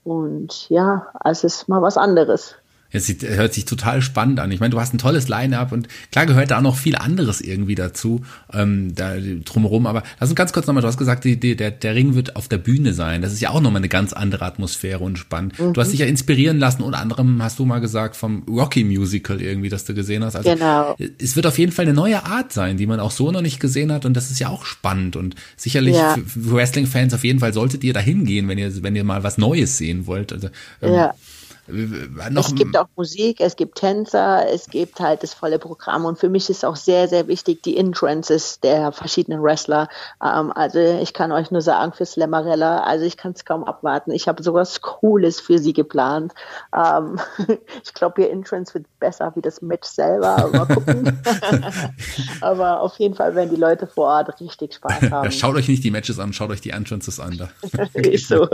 Und 0.04 0.70
ja, 0.70 1.08
es 1.24 1.44
ist 1.44 1.68
mal 1.68 1.82
was 1.82 1.98
anderes. 1.98 2.56
Es 2.92 3.06
sieht, 3.06 3.24
hört 3.24 3.54
sich 3.54 3.66
total 3.66 4.02
spannend 4.02 4.40
an. 4.40 4.52
Ich 4.52 4.60
meine, 4.60 4.72
du 4.72 4.80
hast 4.80 4.94
ein 4.94 4.98
tolles 4.98 5.28
Line-up 5.28 5.72
und 5.72 5.88
klar 6.12 6.26
gehört 6.26 6.52
da 6.52 6.58
auch 6.58 6.62
noch 6.62 6.76
viel 6.78 6.96
anderes 6.96 7.42
irgendwie 7.42 7.76
dazu, 7.76 8.22
ähm, 8.54 8.94
da 8.96 9.16
drumherum. 9.18 9.88
Aber 9.88 10.04
lass 10.20 10.30
uns 10.30 10.36
ganz 10.36 10.54
kurz 10.54 10.68
nochmal, 10.68 10.82
du 10.82 10.88
hast 10.88 10.98
gesagt, 10.98 11.24
die, 11.24 11.40
die, 11.40 11.56
der, 11.56 11.72
der 11.72 11.96
Ring 11.96 12.16
wird 12.16 12.36
auf 12.36 12.48
der 12.48 12.58
Bühne 12.58 12.94
sein. 12.94 13.22
Das 13.22 13.32
ist 13.34 13.40
ja 13.42 13.50
auch 13.52 13.62
nochmal 13.62 13.80
eine 13.82 13.90
ganz 13.90 14.14
andere 14.14 14.46
Atmosphäre 14.46 15.00
und 15.00 15.18
spannend. 15.18 15.58
Mhm. 15.60 15.74
Du 15.74 15.82
hast 15.82 15.92
dich 15.92 16.00
ja 16.00 16.06
inspirieren 16.06 16.60
lassen, 16.60 16.82
unter 16.84 17.00
anderem 17.00 17.42
hast 17.42 17.60
du 17.60 17.66
mal 17.66 17.80
gesagt 17.80 18.16
vom 18.16 18.44
Rocky 18.48 18.84
Musical 18.84 19.42
irgendwie, 19.42 19.70
das 19.70 19.86
du 19.86 19.94
gesehen 19.94 20.24
hast. 20.24 20.36
Also 20.36 20.52
genau. 20.52 20.96
es 21.18 21.36
wird 21.36 21.48
auf 21.48 21.58
jeden 21.58 21.72
Fall 21.72 21.86
eine 21.86 21.94
neue 21.94 22.26
Art 22.26 22.52
sein, 22.54 22.78
die 22.78 22.88
man 22.88 23.00
auch 23.00 23.12
so 23.12 23.32
noch 23.32 23.42
nicht 23.42 23.60
gesehen 23.60 23.92
hat 23.92 24.06
und 24.06 24.16
das 24.16 24.32
ist 24.32 24.40
ja 24.40 24.50
auch 24.50 24.66
spannend 24.66 25.16
und 25.16 25.36
sicherlich 25.56 25.96
Ja. 25.96 26.16
für, 26.16 26.26
für 26.26 26.52
Wrestling-Fans 26.56 27.14
auf 27.14 27.24
jeden 27.24 27.40
Fall 27.40 27.54
solltet 27.54 27.84
ihr 27.84 27.94
da 27.94 28.00
hingehen, 28.00 28.48
wenn 28.48 28.58
ihr, 28.58 28.84
wenn 28.84 28.96
ihr 28.96 29.04
mal 29.04 29.24
was 29.24 29.38
Neues 29.38 29.78
sehen 29.78 30.08
wollt. 30.08 30.34
Also, 30.34 30.50
ähm, 30.82 30.94
Ja. 30.94 31.14
Noch, 32.32 32.48
es 32.48 32.56
gibt 32.56 32.78
auch 32.78 32.88
Musik, 32.96 33.40
es 33.40 33.56
gibt 33.56 33.78
Tänzer, 33.78 34.48
es 34.50 34.68
gibt 34.68 35.00
halt 35.00 35.24
das 35.24 35.34
volle 35.34 35.60
Programm 35.60 36.06
und 36.06 36.20
für 36.20 36.30
mich 36.30 36.50
ist 36.50 36.66
auch 36.66 36.76
sehr, 36.76 37.08
sehr 37.08 37.28
wichtig 37.28 37.64
die 37.64 37.78
Entrances 37.78 38.60
der 38.60 38.92
verschiedenen 38.92 39.42
Wrestler. 39.42 39.90
Ähm, 40.24 40.52
also 40.54 40.80
ich 40.80 41.14
kann 41.14 41.32
euch 41.32 41.52
nur 41.52 41.62
sagen, 41.62 41.94
für 41.94 42.06
Slammerella, 42.06 42.82
also 42.84 43.06
ich 43.06 43.18
kann 43.18 43.34
es 43.34 43.46
kaum 43.46 43.64
abwarten. 43.64 44.12
Ich 44.12 44.28
habe 44.28 44.44
sowas 44.44 44.82
Cooles 44.82 45.40
für 45.40 45.60
sie 45.60 45.74
geplant. 45.74 46.34
Ähm, 46.76 47.20
ich 47.84 47.94
glaube, 47.94 48.22
ihr 48.22 48.32
Entrance 48.32 48.74
wird 48.74 48.86
besser 49.00 49.32
wie 49.36 49.42
das 49.42 49.62
Match 49.62 49.88
selber, 49.88 50.38
aber 50.38 50.52
mal 50.52 50.66
gucken. 50.66 51.22
aber 52.42 52.82
auf 52.82 52.98
jeden 53.00 53.16
Fall 53.16 53.36
werden 53.36 53.50
die 53.50 53.60
Leute 53.60 53.88
vor 53.88 54.08
Ort 54.08 54.40
richtig 54.40 54.76
Spaß 54.76 55.02
haben. 55.12 55.32
Schaut 55.32 55.56
euch 55.56 55.68
nicht 55.68 55.84
die 55.84 55.92
Matches 55.92 56.20
an, 56.20 56.34
schaut 56.34 56.50
euch 56.50 56.62
die 56.62 56.72
Entrances 56.72 57.20
an. 57.20 57.38
Da. 57.38 57.50
ist 57.94 58.28
so. 58.28 58.48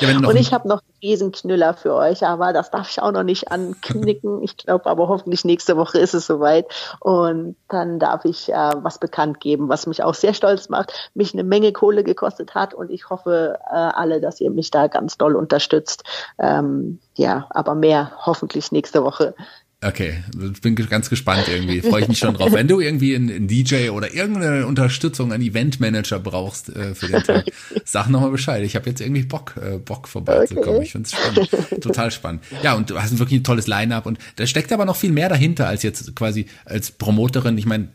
Ja, 0.00 0.16
Und 0.16 0.36
ich 0.36 0.52
habe 0.52 0.68
noch 0.68 0.82
einen 0.82 0.98
Riesenknüller 1.02 1.74
für 1.74 1.94
euch, 1.94 2.17
aber 2.24 2.52
das 2.52 2.70
darf 2.70 2.90
ich 2.90 3.00
auch 3.02 3.12
noch 3.12 3.22
nicht 3.22 3.50
anknicken. 3.50 4.42
Ich 4.42 4.56
glaube 4.56 4.86
aber 4.86 5.08
hoffentlich 5.08 5.44
nächste 5.44 5.76
Woche 5.76 5.98
ist 5.98 6.14
es 6.14 6.26
soweit. 6.26 6.66
Und 7.00 7.56
dann 7.68 7.98
darf 7.98 8.24
ich 8.24 8.50
äh, 8.50 8.72
was 8.82 8.98
bekannt 8.98 9.40
geben, 9.40 9.68
was 9.68 9.86
mich 9.86 10.02
auch 10.02 10.14
sehr 10.14 10.34
stolz 10.34 10.68
macht, 10.68 11.10
mich 11.14 11.32
eine 11.32 11.44
Menge 11.44 11.72
Kohle 11.72 12.04
gekostet 12.04 12.54
hat. 12.54 12.74
Und 12.74 12.90
ich 12.90 13.10
hoffe 13.10 13.58
äh, 13.70 13.74
alle, 13.74 14.20
dass 14.20 14.40
ihr 14.40 14.50
mich 14.50 14.70
da 14.70 14.86
ganz 14.86 15.18
doll 15.18 15.36
unterstützt. 15.36 16.04
Ähm, 16.38 17.00
ja, 17.14 17.46
aber 17.50 17.74
mehr 17.74 18.12
hoffentlich 18.24 18.72
nächste 18.72 19.04
Woche. 19.04 19.34
Okay, 19.80 20.24
ich 20.52 20.60
bin 20.60 20.74
ganz 20.74 21.08
gespannt 21.08 21.44
irgendwie. 21.46 21.80
Freue 21.82 22.02
ich 22.02 22.08
mich 22.08 22.18
schon 22.18 22.34
drauf. 22.34 22.50
Wenn 22.52 22.66
du 22.66 22.80
irgendwie 22.80 23.14
einen, 23.14 23.46
DJ 23.46 23.90
oder 23.90 24.12
irgendeine 24.12 24.66
Unterstützung, 24.66 25.32
einen 25.32 25.44
Eventmanager 25.44 26.18
brauchst 26.18 26.74
äh, 26.74 26.96
für 26.96 27.06
den 27.06 27.22
Tag, 27.22 27.44
sag 27.84 28.08
nochmal 28.08 28.32
Bescheid. 28.32 28.64
Ich 28.64 28.74
habe 28.74 28.90
jetzt 28.90 29.00
irgendwie 29.00 29.22
Bock, 29.22 29.54
äh, 29.56 29.78
Bock 29.78 30.08
vorbeizukommen. 30.08 30.68
Okay. 30.68 30.82
Ich 30.82 30.90
finde 30.90 31.08
es 31.08 31.12
spannend. 31.12 31.80
Total 31.80 32.10
spannend. 32.10 32.42
Ja, 32.64 32.74
und 32.74 32.90
du 32.90 33.00
hast 33.00 33.16
wirklich 33.20 33.38
ein 33.38 33.44
tolles 33.44 33.68
Line-up 33.68 34.06
und 34.06 34.18
da 34.34 34.48
steckt 34.48 34.72
aber 34.72 34.84
noch 34.84 34.96
viel 34.96 35.12
mehr 35.12 35.28
dahinter 35.28 35.68
als 35.68 35.84
jetzt 35.84 36.16
quasi 36.16 36.46
als 36.64 36.90
Promoterin. 36.90 37.56
Ich 37.56 37.66
meine, 37.66 37.86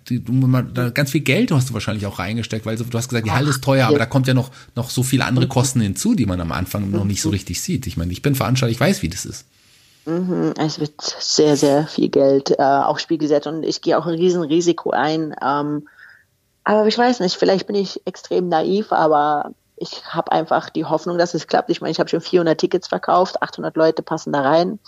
ganz 0.93 1.11
viel 1.11 1.22
Geld 1.22 1.51
hast 1.51 1.69
du 1.69 1.73
wahrscheinlich 1.73 2.05
auch 2.05 2.18
reingesteckt, 2.18 2.65
weil 2.65 2.77
du 2.77 2.85
hast 2.93 3.10
gesagt, 3.10 3.27
die 3.27 3.31
Halle 3.31 3.49
ist 3.49 3.61
teuer, 3.61 3.88
aber 3.88 3.99
da 3.99 4.05
kommt 4.05 4.27
ja 4.27 4.34
noch, 4.34 4.51
noch 4.77 4.89
so 4.89 5.03
viele 5.03 5.26
andere 5.26 5.49
Kosten 5.49 5.81
hinzu, 5.81 6.15
die 6.15 6.27
man 6.27 6.39
am 6.39 6.53
Anfang 6.53 6.91
noch 6.91 7.03
nicht 7.03 7.22
so 7.22 7.30
richtig 7.30 7.60
sieht. 7.61 7.88
Ich 7.88 7.97
meine, 7.97 8.14
ich 8.14 8.22
bin 8.22 8.35
Veranstalter, 8.35 8.72
ich 8.72 8.80
weiß, 8.80 9.01
wie 9.01 9.10
das 9.10 9.26
ist. 9.26 9.43
Mhm, 10.05 10.53
Es 10.57 10.80
wird 10.80 11.01
sehr, 11.01 11.55
sehr 11.55 11.88
viel 11.88 12.09
Geld 12.09 12.51
äh, 12.51 12.61
aufs 12.61 13.03
Spiel 13.03 13.17
gesetzt 13.17 13.47
und 13.47 13.63
ich 13.63 13.81
gehe 13.81 13.97
auch 13.97 14.05
ein 14.05 14.15
Riesenrisiko 14.15 14.91
ein. 14.91 15.35
Ähm, 15.41 15.88
aber 16.63 16.88
ich 16.88 16.97
weiß 16.97 17.19
nicht, 17.21 17.35
vielleicht 17.35 17.67
bin 17.67 17.75
ich 17.75 18.01
extrem 18.05 18.49
naiv, 18.49 18.91
aber 18.91 19.51
ich 19.75 20.05
habe 20.05 20.31
einfach 20.31 20.69
die 20.69 20.85
Hoffnung, 20.85 21.17
dass 21.17 21.34
es 21.34 21.47
klappt. 21.47 21.69
Ich 21.69 21.81
meine, 21.81 21.91
ich 21.91 21.99
habe 21.99 22.09
schon 22.09 22.21
400 22.21 22.57
Tickets 22.57 22.88
verkauft, 22.88 23.41
800 23.41 23.75
Leute 23.75 24.03
passen 24.03 24.34
da 24.34 24.41
rein. 24.41 24.80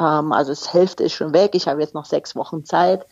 Ähm, 0.00 0.32
also 0.32 0.52
das 0.52 0.72
Hälfte 0.72 1.04
ist 1.04 1.14
schon 1.14 1.32
weg. 1.32 1.54
Ich 1.54 1.66
habe 1.66 1.80
jetzt 1.80 1.94
noch 1.94 2.04
sechs 2.04 2.36
Wochen 2.36 2.64
Zeit. 2.64 3.06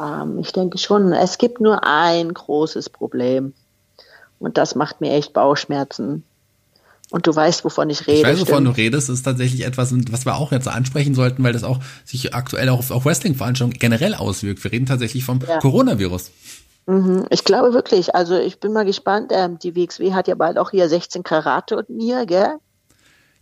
Ähm, 0.00 0.38
ich 0.38 0.52
denke 0.52 0.78
schon, 0.78 1.12
es 1.12 1.38
gibt 1.38 1.60
nur 1.60 1.84
ein 1.84 2.32
großes 2.32 2.90
Problem. 2.90 3.54
Und 4.38 4.58
das 4.58 4.74
macht 4.74 5.00
mir 5.00 5.12
echt 5.12 5.32
Bauchschmerzen. 5.32 6.24
Und 7.12 7.26
du 7.26 7.36
weißt, 7.36 7.62
wovon 7.66 7.90
ich 7.90 8.06
rede. 8.06 8.18
Ich 8.20 8.24
weiß, 8.24 8.40
wovon 8.40 8.62
stimmt. 8.62 8.68
du 8.68 8.80
redest. 8.80 9.10
Ist 9.10 9.22
tatsächlich 9.22 9.66
etwas, 9.66 9.92
was 10.10 10.24
wir 10.24 10.34
auch 10.34 10.50
jetzt 10.50 10.66
ansprechen 10.66 11.14
sollten, 11.14 11.44
weil 11.44 11.52
das 11.52 11.62
auch 11.62 11.78
sich 12.06 12.34
aktuell 12.34 12.70
auch 12.70 12.78
auf, 12.78 12.90
auf 12.90 13.04
Wrestling-Veranstaltungen 13.04 13.78
generell 13.78 14.14
auswirkt. 14.14 14.64
Wir 14.64 14.72
reden 14.72 14.86
tatsächlich 14.86 15.22
vom 15.22 15.40
ja. 15.46 15.58
Coronavirus. 15.58 16.30
Mhm. 16.86 17.26
Ich 17.28 17.44
glaube 17.44 17.74
wirklich. 17.74 18.14
Also 18.14 18.38
ich 18.38 18.60
bin 18.60 18.72
mal 18.72 18.86
gespannt. 18.86 19.30
Ähm, 19.30 19.58
die 19.58 19.76
WXW 19.76 20.14
hat 20.14 20.26
ja 20.26 20.34
bald 20.36 20.56
auch 20.56 20.70
hier 20.70 20.88
16 20.88 21.22
Karate-Turnier, 21.22 22.24
gell? 22.24 22.56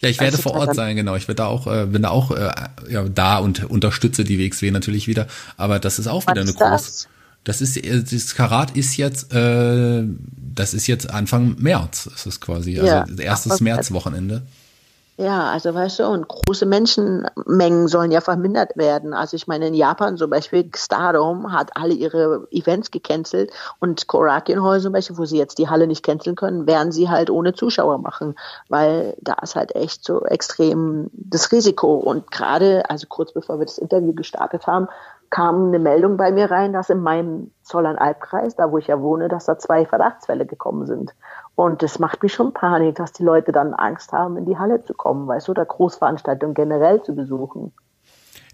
Ja, 0.00 0.08
ich 0.08 0.18
werde 0.18 0.36
vor 0.36 0.54
Ort 0.54 0.74
sein, 0.74 0.96
genau. 0.96 1.14
Ich 1.14 1.28
werde 1.28 1.36
da 1.36 1.46
auch, 1.46 1.68
äh, 1.68 1.86
bin 1.86 2.02
da 2.02 2.10
auch 2.10 2.32
äh, 2.32 2.50
ja, 2.88 3.04
da 3.04 3.38
und 3.38 3.70
unterstütze 3.70 4.24
die 4.24 4.40
WXW 4.40 4.72
natürlich 4.72 5.06
wieder. 5.06 5.28
Aber 5.56 5.78
das 5.78 6.00
ist 6.00 6.08
auch 6.08 6.22
wieder 6.22 6.40
eine 6.40 6.52
große. 6.52 7.06
Das 7.44 7.60
ist 7.60 7.76
äh, 7.76 8.02
das 8.02 8.34
Karat 8.34 8.76
ist 8.76 8.96
jetzt, 8.96 9.32
äh, 9.32 10.04
das 10.54 10.74
ist 10.74 10.86
jetzt 10.86 11.10
Anfang 11.10 11.56
März. 11.58 12.06
Ist 12.06 12.40
quasi 12.40 12.72
ja. 12.72 13.02
also 13.02 13.22
erstes 13.22 13.60
Märzwochenende. 13.60 14.42
Ja, 15.20 15.50
also 15.50 15.74
weißt 15.74 15.98
du, 15.98 16.06
und 16.06 16.28
große 16.28 16.64
Menschenmengen 16.64 17.88
sollen 17.88 18.10
ja 18.10 18.22
vermindert 18.22 18.74
werden. 18.78 19.12
Also 19.12 19.36
ich 19.36 19.46
meine, 19.46 19.66
in 19.66 19.74
Japan 19.74 20.16
zum 20.16 20.30
Beispiel, 20.30 20.70
Stardom 20.74 21.52
hat 21.52 21.76
alle 21.76 21.92
ihre 21.92 22.48
Events 22.50 22.90
gecancelt 22.90 23.50
und 23.80 24.06
Korakuen 24.06 24.62
Hall 24.62 24.80
zum 24.80 24.94
Beispiel, 24.94 25.18
wo 25.18 25.26
sie 25.26 25.36
jetzt 25.36 25.58
die 25.58 25.68
Halle 25.68 25.86
nicht 25.86 26.02
canceln 26.02 26.36
können, 26.36 26.66
werden 26.66 26.90
sie 26.90 27.10
halt 27.10 27.28
ohne 27.28 27.52
Zuschauer 27.52 27.98
machen, 27.98 28.34
weil 28.70 29.14
da 29.20 29.34
ist 29.42 29.56
halt 29.56 29.74
echt 29.74 30.06
so 30.06 30.24
extrem 30.24 31.10
das 31.12 31.52
Risiko. 31.52 31.96
Und 31.96 32.30
gerade, 32.30 32.88
also 32.88 33.06
kurz 33.06 33.34
bevor 33.34 33.58
wir 33.58 33.66
das 33.66 33.76
Interview 33.76 34.14
gestartet 34.14 34.66
haben, 34.66 34.88
kam 35.30 35.68
eine 35.68 35.78
Meldung 35.78 36.16
bei 36.16 36.32
mir 36.32 36.50
rein, 36.50 36.72
dass 36.72 36.90
in 36.90 37.00
meinem 37.00 37.52
Zollern-Albkreis, 37.62 38.56
da 38.56 38.72
wo 38.72 38.78
ich 38.78 38.88
ja 38.88 39.00
wohne, 39.00 39.28
dass 39.28 39.46
da 39.46 39.58
zwei 39.58 39.86
Verdachtsfälle 39.86 40.44
gekommen 40.44 40.86
sind. 40.86 41.14
Und 41.54 41.82
das 41.82 42.00
macht 42.00 42.22
mich 42.22 42.32
schon 42.34 42.52
Panik, 42.52 42.96
dass 42.96 43.12
die 43.12 43.22
Leute 43.22 43.52
dann 43.52 43.72
Angst 43.72 44.12
haben, 44.12 44.36
in 44.36 44.44
die 44.44 44.58
Halle 44.58 44.82
zu 44.82 44.92
kommen, 44.92 45.28
weißt 45.28 45.46
du, 45.46 45.52
oder 45.52 45.64
Großveranstaltungen 45.64 46.54
generell 46.54 47.02
zu 47.02 47.14
besuchen. 47.14 47.72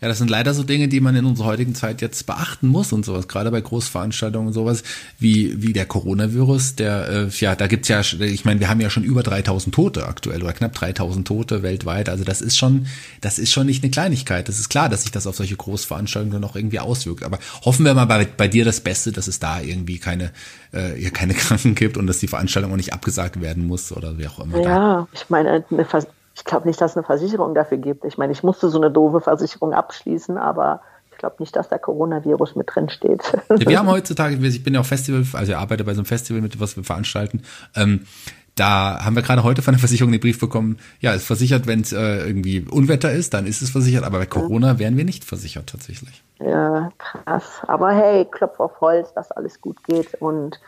Ja, 0.07 0.09
das 0.09 0.19
sind 0.19 0.31
leider 0.31 0.55
so 0.55 0.63
Dinge, 0.63 0.87
die 0.87 1.01
man 1.01 1.17
in 1.17 1.25
unserer 1.25 1.49
heutigen 1.49 1.75
Zeit 1.75 2.01
jetzt 2.01 2.27
beachten 2.27 2.69
muss 2.69 2.93
und 2.93 3.05
sowas, 3.05 3.27
gerade 3.27 3.51
bei 3.51 3.61
Großveranstaltungen 3.61 4.47
und 4.47 4.53
sowas, 4.53 4.85
wie, 5.19 5.61
wie 5.61 5.73
der 5.73 5.85
Coronavirus, 5.85 6.77
der, 6.77 7.09
äh, 7.09 7.29
ja, 7.41 7.57
da 7.57 7.67
gibt's 7.67 7.89
ja, 7.89 8.03
ich 8.03 8.45
meine, 8.45 8.61
wir 8.61 8.69
haben 8.69 8.81
ja 8.81 8.89
schon 8.89 9.03
über 9.03 9.25
3000 9.25 9.75
Tote 9.75 10.07
aktuell 10.07 10.45
oder 10.45 10.53
knapp 10.53 10.75
3000 10.75 11.27
Tote 11.27 11.65
weltweit, 11.65 12.09
also 12.09 12.23
das 12.23 12.41
ist 12.41 12.57
schon, 12.57 12.87
das 13.21 13.41
ist 13.41 13.51
schon 13.51 13.67
nicht 13.67 13.83
eine 13.83 13.91
Kleinigkeit. 13.91 14.49
Das 14.49 14.61
ist 14.61 14.69
klar, 14.69 14.89
dass 14.89 15.03
sich 15.03 15.11
das 15.11 15.27
auf 15.27 15.35
solche 15.35 15.57
Großveranstaltungen 15.57 16.41
dann 16.41 16.49
auch 16.49 16.55
irgendwie 16.55 16.79
auswirkt, 16.79 17.25
aber 17.25 17.41
hoffen 17.65 17.85
wir 17.85 17.93
mal 17.93 18.05
bei, 18.05 18.27
bei 18.27 18.47
dir 18.47 18.65
das 18.65 18.79
Beste, 18.79 19.11
dass 19.11 19.27
es 19.27 19.41
da 19.41 19.61
irgendwie 19.61 19.99
keine, 19.99 20.31
äh, 20.71 21.11
keine 21.11 21.35
Kranken 21.35 21.75
gibt 21.75 21.97
und 21.97 22.07
dass 22.07 22.21
die 22.21 22.29
Veranstaltung 22.29 22.71
auch 22.71 22.77
nicht 22.77 22.93
abgesagt 22.93 23.41
werden 23.41 23.67
muss 23.67 23.91
oder 23.91 24.19
wie 24.19 24.29
auch 24.29 24.39
immer. 24.39 24.59
Ja, 24.59 24.63
da. 24.63 25.09
ich 25.13 25.29
meine, 25.31 25.65
eine 25.69 25.85
ich 26.37 26.45
glaube 26.45 26.69
nicht, 26.69 26.81
dass 26.81 26.93
es 26.93 26.97
eine 26.97 27.07
Versicherung 27.07 27.55
dafür 27.55 27.79
gibt. 27.79 28.05
Ich 28.05 28.19
meine, 28.19 28.33
ich 28.33 28.43
musste 28.43 28.69
so 28.69 28.79
eine 28.79 28.91
doofe 28.91 29.21
Versicherung 29.21 29.73
abschließen, 29.73 30.37
aber 30.37 30.83
ich 31.11 31.17
glaube 31.17 31.37
nicht, 31.39 31.57
dass 31.57 31.71
der 31.71 31.79
Coronavirus 31.79 32.57
mit 32.57 32.69
drin 32.75 32.91
steht. 32.91 33.23
Ja, 33.49 33.69
wir 33.69 33.79
haben 33.79 33.89
heutzutage, 33.91 34.37
ich 34.37 34.63
bin 34.63 34.75
ja 34.75 34.81
auch 34.81 34.87
Festival, 34.87 35.25
also 35.33 35.53
ich 35.53 35.57
arbeite 35.57 35.83
bei 35.83 35.95
so 35.95 36.01
einem 36.01 36.07
Festival 36.07 36.43
mit, 36.43 36.61
was 36.61 36.77
wir 36.77 36.85
veranstalten. 36.85 37.43
Ähm, 37.75 38.07
da 38.55 39.03
haben 39.03 39.17
wir 39.17 39.23
gerade 39.23 39.45
heute 39.45 39.63
von 39.63 39.73
der 39.73 39.79
Versicherung 39.79 40.13
den 40.13 40.21
Brief 40.21 40.39
bekommen, 40.39 40.79
ja, 41.01 41.13
ist 41.13 41.27
versichert, 41.27 41.67
wenn 41.67 41.81
es 41.81 41.93
äh, 41.93 42.27
irgendwie 42.27 42.67
Unwetter 42.71 43.13
ist, 43.13 43.33
dann 43.35 43.47
ist 43.47 43.63
es 43.63 43.71
versichert, 43.71 44.05
aber 44.05 44.19
bei 44.19 44.27
Corona 44.27 44.79
wären 44.79 44.97
wir 44.97 45.05
nicht 45.05 45.25
versichert 45.25 45.69
tatsächlich. 45.69 46.23
Ja, 46.39 46.91
krass. 46.99 47.63
Aber 47.67 47.93
hey, 47.93 48.27
Klopf 48.31 48.61
auf 48.61 48.81
Holz, 48.81 49.13
dass 49.15 49.31
alles 49.31 49.61
gut 49.61 49.83
geht 49.85 50.15
und 50.21 50.61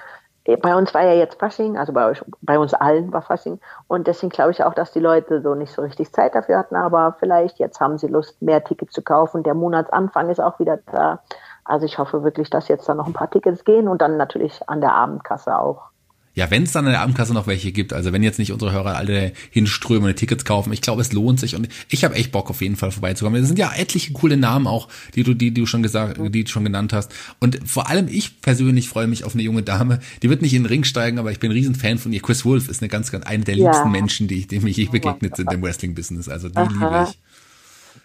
bei 0.56 0.74
uns 0.74 0.94
war 0.94 1.02
ja 1.02 1.12
jetzt 1.12 1.38
Fasching, 1.38 1.76
also 1.76 1.92
bei, 1.92 2.06
euch, 2.06 2.24
bei 2.40 2.58
uns 2.58 2.72
allen 2.72 3.12
war 3.12 3.22
Fasching. 3.22 3.60
Und 3.86 4.06
deswegen 4.06 4.30
glaube 4.30 4.52
ich 4.52 4.64
auch, 4.64 4.74
dass 4.74 4.92
die 4.92 5.00
Leute 5.00 5.42
so 5.42 5.54
nicht 5.54 5.72
so 5.72 5.82
richtig 5.82 6.12
Zeit 6.12 6.34
dafür 6.34 6.58
hatten. 6.58 6.76
Aber 6.76 7.16
vielleicht 7.18 7.58
jetzt 7.58 7.80
haben 7.80 7.98
sie 7.98 8.06
Lust, 8.06 8.40
mehr 8.40 8.64
Tickets 8.64 8.92
zu 8.92 9.02
kaufen. 9.02 9.42
Der 9.42 9.54
Monatsanfang 9.54 10.30
ist 10.30 10.40
auch 10.40 10.58
wieder 10.58 10.78
da. 10.90 11.20
Also 11.64 11.84
ich 11.84 11.98
hoffe 11.98 12.24
wirklich, 12.24 12.48
dass 12.48 12.68
jetzt 12.68 12.88
da 12.88 12.94
noch 12.94 13.06
ein 13.06 13.12
paar 13.12 13.30
Tickets 13.30 13.64
gehen 13.64 13.88
und 13.88 14.00
dann 14.00 14.16
natürlich 14.16 14.66
an 14.68 14.80
der 14.80 14.94
Abendkasse 14.94 15.58
auch 15.58 15.90
ja, 16.38 16.52
wenn 16.52 16.62
es 16.62 16.70
dann 16.70 16.86
in 16.86 16.92
der 16.92 17.00
Abendkasse 17.00 17.34
noch 17.34 17.48
welche 17.48 17.72
gibt, 17.72 17.92
also 17.92 18.12
wenn 18.12 18.22
jetzt 18.22 18.38
nicht 18.38 18.52
unsere 18.52 18.70
Hörer 18.70 18.96
alle 18.96 19.32
hinströmen 19.50 20.08
und 20.08 20.14
Tickets 20.14 20.44
kaufen, 20.44 20.72
ich 20.72 20.80
glaube, 20.80 21.02
es 21.02 21.12
lohnt 21.12 21.40
sich 21.40 21.56
und 21.56 21.68
ich 21.88 22.04
habe 22.04 22.14
echt 22.14 22.30
Bock 22.30 22.48
auf 22.48 22.60
jeden 22.60 22.76
Fall 22.76 22.92
vorbeizukommen. 22.92 23.42
Es 23.42 23.48
sind 23.48 23.58
ja 23.58 23.72
etliche 23.74 24.12
coole 24.12 24.36
Namen 24.36 24.68
auch, 24.68 24.86
die 25.16 25.24
du, 25.24 25.34
die, 25.34 25.50
die 25.50 25.62
du 25.62 25.66
schon 25.66 25.82
gesagt, 25.82 26.20
die 26.32 26.44
du 26.44 26.48
schon 26.48 26.62
genannt 26.62 26.92
hast. 26.92 27.12
Und 27.40 27.58
vor 27.68 27.88
allem 27.88 28.06
ich 28.06 28.40
persönlich 28.40 28.88
freue 28.88 29.08
mich 29.08 29.24
auf 29.24 29.34
eine 29.34 29.42
junge 29.42 29.64
Dame, 29.64 29.98
die 30.22 30.30
wird 30.30 30.40
nicht 30.40 30.54
in 30.54 30.62
den 30.62 30.68
Ring 30.68 30.84
steigen, 30.84 31.18
aber 31.18 31.32
ich 31.32 31.40
bin 31.40 31.50
ein 31.50 31.54
riesen 31.54 31.74
Fan 31.74 31.98
von 31.98 32.12
ihr. 32.12 32.22
Chris 32.22 32.44
Wolf 32.44 32.68
ist 32.68 32.82
eine 32.82 32.88
ganz, 32.88 33.10
ganz 33.10 33.26
eine 33.26 33.42
der 33.42 33.56
liebsten 33.56 33.86
ja. 33.86 33.90
Menschen, 33.90 34.28
die, 34.28 34.46
die 34.46 34.60
mir 34.60 34.70
je 34.70 34.84
begegnet 34.84 35.34
sind 35.34 35.52
im 35.52 35.60
Wrestling-Business. 35.60 36.28
Also 36.28 36.50
die 36.50 36.56
Aha. 36.56 36.68
liebe 36.70 37.10
ich. 37.10 37.18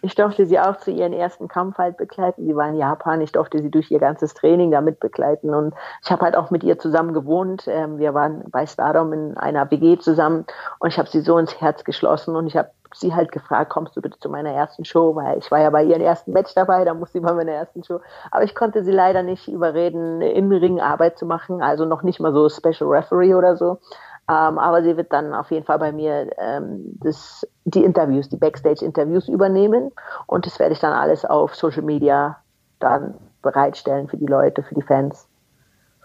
Ich 0.04 0.16
durfte 0.16 0.46
sie 0.46 0.60
auch 0.60 0.76
zu 0.76 0.92
ihrem 0.92 1.14
ersten 1.14 1.48
Kampf 1.48 1.78
halt 1.78 1.96
begleiten. 1.96 2.46
Sie 2.46 2.58
war 2.58 2.68
in 2.68 2.76
Japan. 2.76 3.22
Ich 3.22 3.32
durfte 3.32 3.62
sie 3.62 3.72
durch 3.72 3.90
ihr 3.90 4.00
ganzes 4.00 4.34
Training 4.34 4.70
damit 4.70 5.00
begleiten. 5.00 5.56
Und 5.56 5.74
ich 6.04 6.12
habe 6.12 6.24
halt 6.24 6.36
auch 6.36 6.52
mit 6.52 6.62
ihr 6.62 6.78
zusammen 6.78 7.14
gewohnt. 7.14 7.70
Ähm, 7.70 8.00
wir 8.00 8.14
waren 8.14 8.44
bei 8.52 8.66
Stardom 8.66 9.14
in 9.14 9.38
einer 9.38 9.72
WG 9.72 9.98
zusammen. 9.98 10.46
Und 10.80 10.90
ich 10.90 11.00
habe 11.00 11.08
sie 11.08 11.22
so 11.22 11.38
ins 11.38 11.62
Herz 11.62 11.86
geschlossen. 11.86 12.36
Und 12.36 12.48
ich 12.48 12.58
habe 12.58 12.70
sie 12.94 13.16
halt 13.16 13.32
gefragt, 13.32 13.70
kommst 13.70 13.96
du 13.96 14.02
bitte 14.02 14.20
zu 14.20 14.28
meiner 14.28 14.52
ersten 14.52 14.84
Show? 14.84 15.16
Weil 15.16 15.38
ich 15.38 15.50
war 15.52 15.62
ja 15.62 15.70
bei 15.70 15.86
ihrem 15.86 16.02
ersten 16.02 16.34
Match 16.34 16.54
dabei. 16.54 16.84
Da 16.84 16.94
musste 16.94 17.20
sie 17.20 17.26
bei 17.26 17.32
meiner 17.32 17.54
ersten 17.54 17.86
Show. 17.86 18.02
Aber 18.30 18.44
ich 18.44 18.56
konnte 18.56 18.84
sie 18.84 18.92
leider 18.92 19.24
nicht 19.24 19.48
überreden, 19.48 20.22
in 20.22 20.52
Ring 20.52 20.82
Arbeit 20.82 21.18
zu 21.18 21.26
machen. 21.26 21.62
Also 21.62 21.86
noch 21.86 22.04
nicht 22.04 22.20
mal 22.20 22.34
so 22.34 22.50
Special 22.50 22.90
Referee 22.90 23.36
oder 23.36 23.56
so. 23.56 23.80
Ähm, 24.30 24.58
aber 24.58 24.84
sie 24.84 24.96
wird 24.96 25.12
dann 25.12 25.34
auf 25.34 25.52
jeden 25.52 25.66
Fall 25.66 25.80
bei 25.80 25.92
mir 25.92 26.30
ähm, 26.38 26.98
das, 27.02 27.46
die 27.66 27.84
Interviews, 27.84 28.30
die 28.30 28.38
Backstage-Interviews 28.38 29.28
übernehmen 29.28 29.92
und 30.28 30.46
das 30.46 30.60
werde 30.60 30.74
ich 30.74 30.80
dann 30.80 30.94
alles 30.94 31.26
auf 31.26 31.56
Social 31.56 31.82
Media 31.82 32.38
dann 32.80 33.16
bereitstellen 33.42 34.08
für 34.08 34.16
die 34.16 34.26
Leute, 34.26 34.64
für 34.64 34.76
die 34.76 34.82
Fans. 34.82 35.28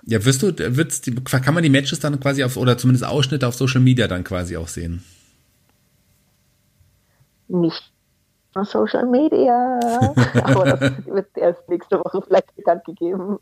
Ja, 0.05 0.25
wirst 0.25 0.43
du, 0.43 0.53
wird's 0.57 1.01
die, 1.01 1.15
kann 1.15 1.55
man 1.55 1.63
die 1.63 1.71
Matches 1.71 2.01
dann 2.01 2.19
quasi 2.19 2.43
auf, 2.43 2.57
oder 2.57 2.77
zumindest 2.77 3.07
Ausschnitte 3.07 3.47
auf 3.47 3.55
Social 3.55 3.81
Media 3.81 4.09
dann 4.09 4.25
quasi 4.25 4.57
auch 4.57 4.69
sehen? 4.69 5.05
Nicht 7.47 7.93
auf 8.55 8.69
Social 8.69 9.07
Media, 9.07 9.79
aber 10.43 10.65
das 10.65 11.07
wird 11.07 11.29
erst 11.37 11.69
nächste 11.69 11.99
Woche 12.01 12.21
vielleicht 12.23 12.55
bekannt 12.57 12.85
gegeben. 12.85 13.39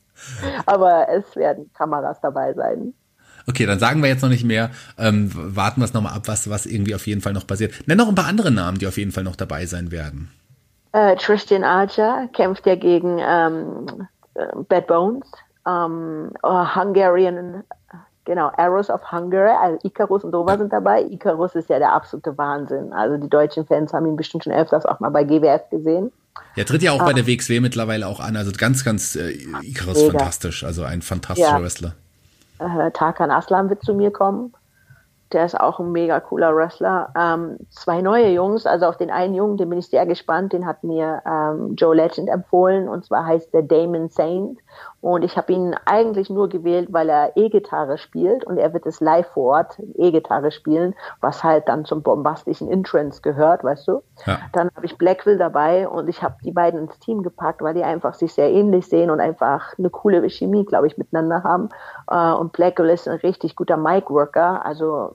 Aber 0.67 1.09
es 1.09 1.35
werden 1.37 1.71
Kameras 1.73 2.21
dabei 2.21 2.53
sein. 2.53 2.93
Okay, 3.49 3.65
dann 3.65 3.79
sagen 3.79 4.03
wir 4.03 4.09
jetzt 4.09 4.23
noch 4.23 4.29
nicht 4.29 4.45
mehr. 4.45 4.71
Ähm, 4.99 5.31
warten 5.33 5.81
wir 5.81 5.85
es 5.85 5.95
nochmal 5.95 6.15
ab, 6.15 6.23
was, 6.27 6.51
was 6.51 6.67
irgendwie 6.67 6.95
auf 6.95 7.07
jeden 7.07 7.21
Fall 7.21 7.33
noch 7.33 7.47
passiert. 7.47 7.73
Nenn 7.87 7.97
noch 7.97 8.09
ein 8.09 8.15
paar 8.15 8.27
andere 8.27 8.51
Namen, 8.51 8.79
die 8.79 8.87
auf 8.87 8.99
jeden 8.99 9.13
Fall 9.13 9.23
noch 9.23 9.37
dabei 9.37 9.67
sein 9.67 9.93
werden. 9.93 10.31
Äh, 10.93 11.15
Tristan 11.17 11.63
Archer 11.63 12.29
kämpft 12.33 12.67
ja 12.67 12.75
gegen 12.75 13.19
ähm, 13.21 14.09
äh, 14.35 14.47
Bad 14.69 14.89
Bones, 14.89 15.31
ähm, 15.67 16.33
oh, 16.43 16.75
Hungarian, 16.75 17.63
genau, 18.25 18.51
Arrows 18.57 18.91
of 18.91 19.13
Hungary, 19.13 19.55
also 19.63 19.79
Icarus 19.85 20.25
und 20.25 20.33
Dova 20.33 20.59
sind 20.59 20.73
dabei. 20.73 21.03
Icarus 21.03 21.55
ist 21.55 21.69
ja 21.69 21.79
der 21.79 21.93
absolute 21.93 22.37
Wahnsinn. 22.39 22.93
Also 22.93 23.17
die 23.17 23.29
deutschen 23.29 23.65
Fans 23.67 23.93
haben 23.93 24.07
ihn 24.07 24.17
bestimmt 24.17 24.45
schon 24.45 24.55
öfters 24.55 24.87
auch 24.87 24.99
mal 24.99 25.11
bei 25.11 25.23
GWF 25.23 25.71
gesehen. 25.71 26.11
Er 26.57 26.67
tritt 26.67 26.83
ja 26.83 26.93
auch 26.93 26.99
bei 26.99 27.11
ah. 27.11 27.15
der 27.15 27.27
WXW 27.27 27.61
mittlerweile 27.61 28.09
auch 28.09 28.19
an, 28.19 28.37
also 28.37 28.51
ganz, 28.57 28.85
ganz 28.85 29.15
äh, 29.15 29.31
Icarus 29.63 29.99
Mega. 29.99 30.19
fantastisch, 30.19 30.65
also 30.65 30.83
ein 30.83 31.03
fantastischer 31.03 31.59
ja. 31.59 31.63
Wrestler 31.63 31.95
äh, 32.59 32.91
Tarkan 32.91 33.31
Aslam 33.31 33.69
wird 33.69 33.83
zu 33.83 33.95
mir 33.95 34.11
kommen. 34.11 34.53
Der 35.33 35.45
ist 35.45 35.59
auch 35.59 35.81
ein 35.81 35.91
mega 35.91 36.21
cooler 36.21 36.55
Wrestler. 36.55 37.13
Ähm, 37.19 37.59
zwei 37.71 38.01
neue 38.01 38.31
Jungs, 38.31 38.65
also 38.65 38.87
auf 38.87 38.97
den 38.97 39.11
einen 39.11 39.35
Jungen, 39.35 39.57
den 39.57 39.69
bin 39.69 39.81
ich 39.81 39.89
sehr 39.89 40.07
gespannt, 40.07 40.53
den 40.53 40.67
hat 40.67 40.85
mir 40.85 41.21
ähm, 41.27 41.75
Joe 41.75 41.97
Legend 41.97 42.29
empfohlen 42.29 42.89
und 42.89 43.05
zwar 43.05 43.27
heißt 43.27 43.53
der 43.53 43.63
Damon 43.63 44.09
Saint 44.09 44.59
und 45.01 45.23
ich 45.23 45.37
habe 45.37 45.53
ihn 45.53 45.77
eigentlich 45.85 46.31
nur 46.31 46.49
gewählt, 46.49 46.89
weil 46.91 47.09
er 47.09 47.37
E-Gitarre 47.37 47.99
spielt 47.99 48.45
und 48.45 48.59
er 48.59 48.73
wird 48.73 48.87
es 48.87 49.01
live 49.01 49.27
vor 49.29 49.57
Ort 49.57 49.79
E-Gitarre 49.95 50.51
spielen, 50.51 50.95
was 51.21 51.45
halt 51.45 51.69
dann 51.69 51.85
zum 51.85 52.03
bombastischen 52.03 52.71
Entrance 52.71 53.21
gehört, 53.23 53.63
weißt 53.63 53.87
du. 53.89 54.03
Ja. 54.25 54.39
Dann 54.53 54.71
habe 54.75 54.87
ich 54.87 54.99
Blackwell 54.99 55.39
dabei 55.39 55.89
und 55.89 56.09
ich 56.09 56.23
habe 56.23 56.37
die 56.45 56.53
beiden 56.53 56.81
ins 56.81 56.99
Team 56.99 57.23
gepackt, 57.23 57.63
weil 57.63 57.75
die 57.75 57.85
einfach 57.85 58.15
sich 58.15 58.33
sehr 58.33 58.51
ähnlich 58.51 58.89
sehen 58.89 59.11
und 59.11 59.21
einfach 59.21 59.79
eine 59.79 59.91
coole 59.91 60.29
Chemie, 60.29 60.65
glaube 60.65 60.87
ich, 60.87 60.99
miteinander 60.99 61.45
haben. 61.45 61.69
Äh, 62.11 62.33
und 62.33 62.53
Blackwell 62.53 62.91
ist 62.91 63.07
ein 63.07 63.19
richtig 63.19 63.55
guter 63.55 63.77
Mic-Worker, 63.77 64.65
also 64.65 65.15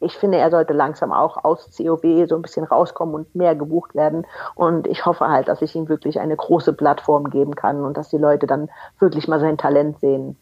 ich 0.00 0.16
finde, 0.16 0.38
er 0.38 0.50
sollte 0.50 0.72
langsam 0.72 1.12
auch 1.12 1.44
aus 1.44 1.68
COB 1.76 2.26
so 2.28 2.36
ein 2.36 2.42
bisschen 2.42 2.64
rauskommen 2.64 3.14
und 3.14 3.34
mehr 3.34 3.54
gebucht 3.54 3.94
werden. 3.94 4.26
Und 4.54 4.86
ich 4.86 5.04
hoffe 5.04 5.28
halt, 5.28 5.48
dass 5.48 5.62
ich 5.62 5.76
ihm 5.76 5.88
wirklich 5.88 6.18
eine 6.18 6.36
große 6.36 6.72
Plattform 6.72 7.30
geben 7.30 7.54
kann 7.54 7.84
und 7.84 7.96
dass 7.96 8.08
die 8.08 8.18
Leute 8.18 8.46
dann 8.46 8.70
wirklich 8.98 9.28
mal 9.28 9.40
sein 9.40 9.58
Talent 9.58 10.00
sehen. 10.00 10.36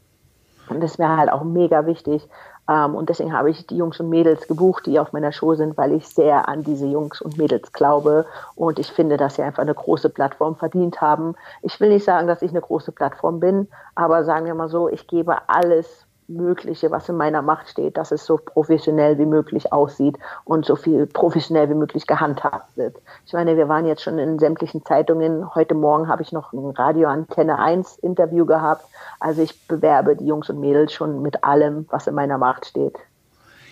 Und 0.69 0.83
das 0.83 0.99
wäre 0.99 1.17
halt 1.17 1.33
auch 1.33 1.43
mega 1.43 1.87
wichtig. 1.87 2.29
Ähm, 2.69 2.95
und 2.95 3.09
deswegen 3.09 3.33
habe 3.33 3.51
ich 3.51 3.67
die 3.67 3.77
Jungs 3.77 3.99
und 3.99 4.11
Mädels 4.11 4.47
gebucht, 4.47 4.87
die 4.87 5.01
auf 5.01 5.13
meiner 5.13 5.33
Show 5.33 5.55
sind, 5.55 5.77
weil 5.77 5.93
ich 5.93 6.07
sehr 6.07 6.49
an 6.49 6.63
diese 6.63 6.87
Jungs 6.87 7.21
und 7.21 7.39
Mädels 7.39 7.73
glaube. 7.73 8.27
Und 8.55 8.79
ich 8.79 8.93
finde, 8.93 9.17
dass 9.17 9.37
sie 9.37 9.43
einfach 9.43 9.63
eine 9.63 9.75
große 9.75 10.11
Plattform 10.11 10.57
verdient 10.57 11.01
haben. 11.01 11.35
Ich 11.63 11.81
will 11.81 11.89
nicht 11.89 12.05
sagen, 12.05 12.29
dass 12.29 12.43
ich 12.43 12.51
eine 12.51 12.61
große 12.61 12.93
Plattform 12.93 13.41
bin, 13.41 13.69
aber 13.95 14.25
sagen 14.25 14.47
wir 14.47 14.55
mal 14.55 14.69
so, 14.69 14.89
ich 14.89 15.07
gebe 15.07 15.49
alles 15.49 16.08
Mögliche, 16.29 16.91
was 16.91 17.09
in 17.09 17.17
meiner 17.17 17.43
Macht 17.43 17.69
steht, 17.69 17.97
dass 17.97 18.13
es 18.13 18.25
so 18.25 18.37
professionell 18.37 19.19
wie 19.19 19.27
möglich 19.27 19.73
aussieht 19.73 20.19
und 20.45 20.67
so 20.67 20.77
viel 20.77 21.07
professionell 21.07 21.71
wie 21.71 21.75
möglich 21.75 22.07
gehandhabt 22.07 22.77
wird. 22.77 22.97
Ich 23.27 23.33
meine, 23.33 23.57
wir 23.57 23.69
waren 23.69 23.87
jetzt 23.87 24.03
schon 24.03 24.19
in 24.19 24.39
sämtlichen 24.39 24.85
Zeitungen. 24.85 25.55
Heute 25.55 25.75
Morgen 25.75 26.09
habe 26.09 26.23
ich 26.23 26.33
noch 26.33 26.53
ein 26.53 26.71
Radio 26.71 27.09
Antenne 27.09 27.59
1 27.59 27.99
Interview 27.99 28.45
gehabt. 28.45 28.85
Also 29.19 29.43
ich 29.43 29.67
bewerbe 29.67 30.17
die 30.17 30.27
Jungs 30.27 30.51
und 30.51 30.61
Mädels 30.61 30.93
schon 30.93 31.23
mit 31.23 31.45
allem, 31.45 31.87
was 31.91 32.07
in 32.07 32.15
meiner 32.15 32.37
Macht 32.37 32.67
steht. 32.67 32.95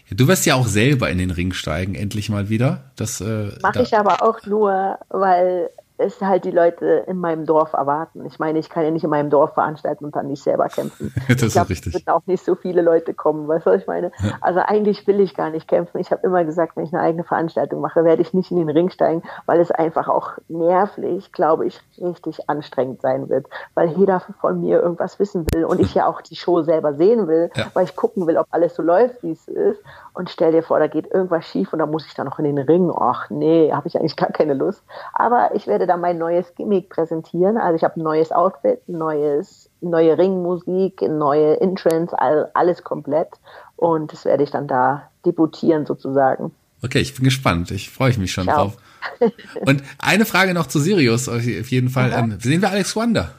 Ja, 0.08 0.16
du 0.16 0.26
wirst 0.28 0.46
ja 0.46 0.54
auch 0.54 0.66
selber 0.66 1.10
in 1.10 1.18
den 1.18 1.32
Ring 1.32 1.52
steigen, 1.52 1.94
endlich 1.94 2.30
mal 2.30 2.48
wieder. 2.48 2.84
Das 2.96 3.20
äh, 3.20 3.50
mache 3.60 3.82
ich 3.82 3.96
aber 3.96 4.22
auch 4.22 4.46
nur, 4.46 4.98
weil 5.10 5.70
es 5.98 6.20
halt 6.20 6.44
die 6.44 6.50
Leute 6.50 7.04
in 7.06 7.18
meinem 7.18 7.46
Dorf 7.46 7.72
erwarten. 7.72 8.24
Ich 8.26 8.38
meine, 8.38 8.58
ich 8.58 8.68
kann 8.68 8.84
ja 8.84 8.90
nicht 8.90 9.04
in 9.04 9.10
meinem 9.10 9.30
Dorf 9.30 9.54
veranstalten 9.54 10.04
und 10.04 10.16
dann 10.16 10.26
nicht 10.26 10.42
selber 10.42 10.68
kämpfen. 10.68 11.12
das 11.28 11.42
ich 11.42 11.52
glaub, 11.52 11.64
ist 11.64 11.70
richtig. 11.70 11.94
Es 11.94 12.06
auch 12.06 12.26
nicht 12.26 12.44
so 12.44 12.54
viele 12.54 12.82
Leute 12.82 13.14
kommen, 13.14 13.48
weißt 13.48 13.66
du, 13.66 13.70
was 13.70 13.80
ich 13.80 13.86
meine? 13.86 14.12
Ja. 14.18 14.32
Also 14.40 14.60
eigentlich 14.60 15.06
will 15.06 15.20
ich 15.20 15.34
gar 15.34 15.50
nicht 15.50 15.68
kämpfen. 15.68 15.98
Ich 15.98 16.10
habe 16.10 16.26
immer 16.26 16.44
gesagt, 16.44 16.76
wenn 16.76 16.84
ich 16.84 16.92
eine 16.92 17.02
eigene 17.02 17.24
Veranstaltung 17.24 17.80
mache, 17.80 18.04
werde 18.04 18.22
ich 18.22 18.34
nicht 18.34 18.50
in 18.50 18.58
den 18.58 18.68
Ring 18.68 18.90
steigen, 18.90 19.22
weil 19.46 19.60
es 19.60 19.70
einfach 19.70 20.08
auch 20.08 20.32
nervlich, 20.48 21.32
glaube 21.32 21.66
ich, 21.66 21.80
richtig 21.98 22.48
anstrengend 22.48 23.00
sein 23.00 23.28
wird, 23.28 23.46
weil 23.74 23.88
jeder 23.90 24.20
von 24.40 24.60
mir 24.60 24.80
irgendwas 24.80 25.18
wissen 25.18 25.46
will 25.52 25.64
und 25.64 25.80
ich 25.80 25.94
ja 25.94 26.06
auch 26.06 26.20
die 26.20 26.36
Show 26.36 26.62
selber 26.62 26.94
sehen 26.94 27.28
will, 27.28 27.50
ja. 27.54 27.66
weil 27.74 27.84
ich 27.84 27.96
gucken 27.96 28.26
will, 28.26 28.36
ob 28.36 28.46
alles 28.50 28.74
so 28.74 28.82
läuft, 28.82 29.22
wie 29.22 29.32
es 29.32 29.48
ist. 29.48 29.82
Und 30.12 30.30
stell 30.30 30.52
dir 30.52 30.62
vor, 30.62 30.78
da 30.78 30.86
geht 30.86 31.12
irgendwas 31.12 31.44
schief 31.44 31.72
und 31.72 31.78
da 31.78 31.86
muss 31.86 32.06
ich 32.06 32.14
dann 32.14 32.26
noch 32.26 32.38
in 32.38 32.44
den 32.44 32.58
Ring. 32.58 32.90
Ach 32.94 33.28
nee, 33.28 33.70
habe 33.72 33.86
ich 33.86 33.98
eigentlich 33.98 34.16
gar 34.16 34.30
keine 34.30 34.54
Lust. 34.54 34.82
Aber 35.12 35.50
ich 35.54 35.66
werde 35.66 35.85
da 35.86 35.96
mein 35.96 36.18
neues 36.18 36.54
Gimmick 36.54 36.88
präsentieren. 36.88 37.56
Also 37.56 37.76
ich 37.76 37.84
habe 37.84 38.00
ein 38.00 38.02
neues 38.02 38.32
Outfit, 38.32 38.80
neues, 38.88 39.70
neue 39.80 40.18
Ringmusik, 40.18 41.02
neue 41.02 41.60
Entrance, 41.60 42.18
all, 42.18 42.50
alles 42.54 42.84
komplett. 42.84 43.28
Und 43.76 44.12
das 44.12 44.24
werde 44.24 44.42
ich 44.42 44.50
dann 44.50 44.66
da 44.66 45.10
debutieren 45.24 45.86
sozusagen. 45.86 46.52
Okay, 46.82 47.00
ich 47.00 47.14
bin 47.14 47.24
gespannt. 47.24 47.70
Ich 47.70 47.90
freue 47.90 48.16
mich 48.18 48.32
schon 48.32 48.44
Ciao. 48.44 48.56
drauf. 48.56 48.76
Und 49.66 49.82
eine 49.98 50.24
Frage 50.24 50.54
noch 50.54 50.66
zu 50.66 50.78
Sirius 50.78 51.28
auf 51.28 51.42
jeden 51.42 51.88
Fall. 51.88 52.12
Ähm, 52.12 52.38
sehen 52.40 52.60
wir 52.60 52.70
Alex 52.70 52.94
Wonder? 52.96 53.30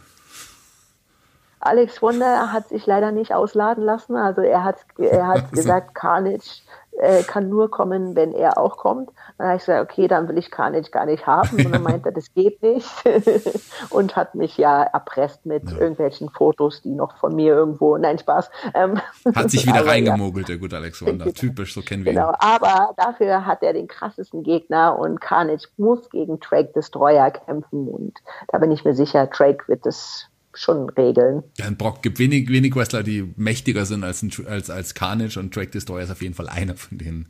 Alex 1.60 2.02
Wonder 2.02 2.52
hat 2.52 2.70
sich 2.70 2.86
leider 2.86 3.12
nicht 3.12 3.34
ausladen 3.34 3.84
lassen. 3.84 4.16
Also 4.16 4.42
er 4.42 4.64
hat, 4.64 4.78
er 4.98 5.28
hat 5.28 5.52
gesagt, 5.54 5.96
Carnage 5.96 6.62
äh, 6.98 7.24
kann 7.24 7.50
nur 7.50 7.70
kommen, 7.70 8.16
wenn 8.16 8.34
er 8.34 8.58
auch 8.58 8.78
kommt. 8.78 9.10
Dann 9.38 9.48
habe 9.48 9.58
ich 9.58 9.66
gesagt, 9.66 9.92
okay, 9.92 10.08
dann 10.08 10.28
will 10.28 10.38
ich 10.38 10.52
Carnage 10.52 10.90
gar 10.92 11.06
nicht 11.06 11.28
haben. 11.28 11.66
Und 11.66 11.72
dann 11.72 11.84
meinte 11.84 12.10
er, 12.10 12.12
das 12.12 12.34
geht 12.34 12.62
nicht. 12.62 12.90
und 13.90 14.16
hat 14.16 14.36
mich 14.36 14.58
ja 14.58 14.84
erpresst 14.84 15.46
mit 15.46 15.70
ja. 15.70 15.78
irgendwelchen 15.78 16.30
Fotos, 16.30 16.82
die 16.82 16.94
noch 16.94 17.18
von 17.18 17.36
mir 17.36 17.54
irgendwo, 17.54 17.98
nein, 17.98 18.18
Spaß. 18.18 18.50
Ähm, 18.74 19.00
hat 19.36 19.52
sich 19.52 19.66
wieder 19.66 19.86
reingemogelt, 19.86 20.50
ja. 20.50 20.56
der 20.56 20.62
gute 20.62 20.78
Alexander. 20.78 21.34
Typisch, 21.34 21.74
so 21.74 21.82
kennen 21.82 22.06
wir 22.06 22.14
genau. 22.14 22.30
ihn. 22.30 22.36
Aber 22.40 22.94
dafür 22.98 23.46
hat 23.46 23.64
er 23.64 23.74
den 23.74 23.88
krassesten 23.88 24.44
Gegner 24.44 24.98
und 24.98 25.22
Carnage 25.22 25.68
muss 25.78 26.10
gegen 26.10 26.40
Drake 26.40 26.72
Destroyer 26.74 27.32
kämpfen. 27.32 27.88
Und 27.88 28.20
da 28.50 28.58
bin 28.58 28.72
ich 28.72 28.86
mir 28.86 28.96
sicher, 28.96 29.28
Drake 29.28 29.68
wird 29.68 29.86
das 29.86 30.30
schon 30.58 30.90
regeln. 30.90 31.44
Ja, 31.58 31.66
ein 31.66 31.78
Brock 31.78 32.02
gibt 32.02 32.20
wenig, 32.20 32.50
wenig 32.50 32.76
Wrestler, 32.76 33.04
die 33.04 33.34
mächtiger 33.36 33.86
sind 33.86 34.04
als, 34.04 34.22
ein, 34.22 34.32
als, 34.48 34.70
als 34.70 34.94
Carnage 34.94 35.40
und 35.40 35.56
Drake 35.56 35.72
Destroyer 35.72 36.04
ist 36.04 36.12
auf 36.12 36.22
jeden 36.22 36.34
Fall 36.34 36.50
einer 36.50 36.76
von 36.76 36.98
denen. 36.98 37.28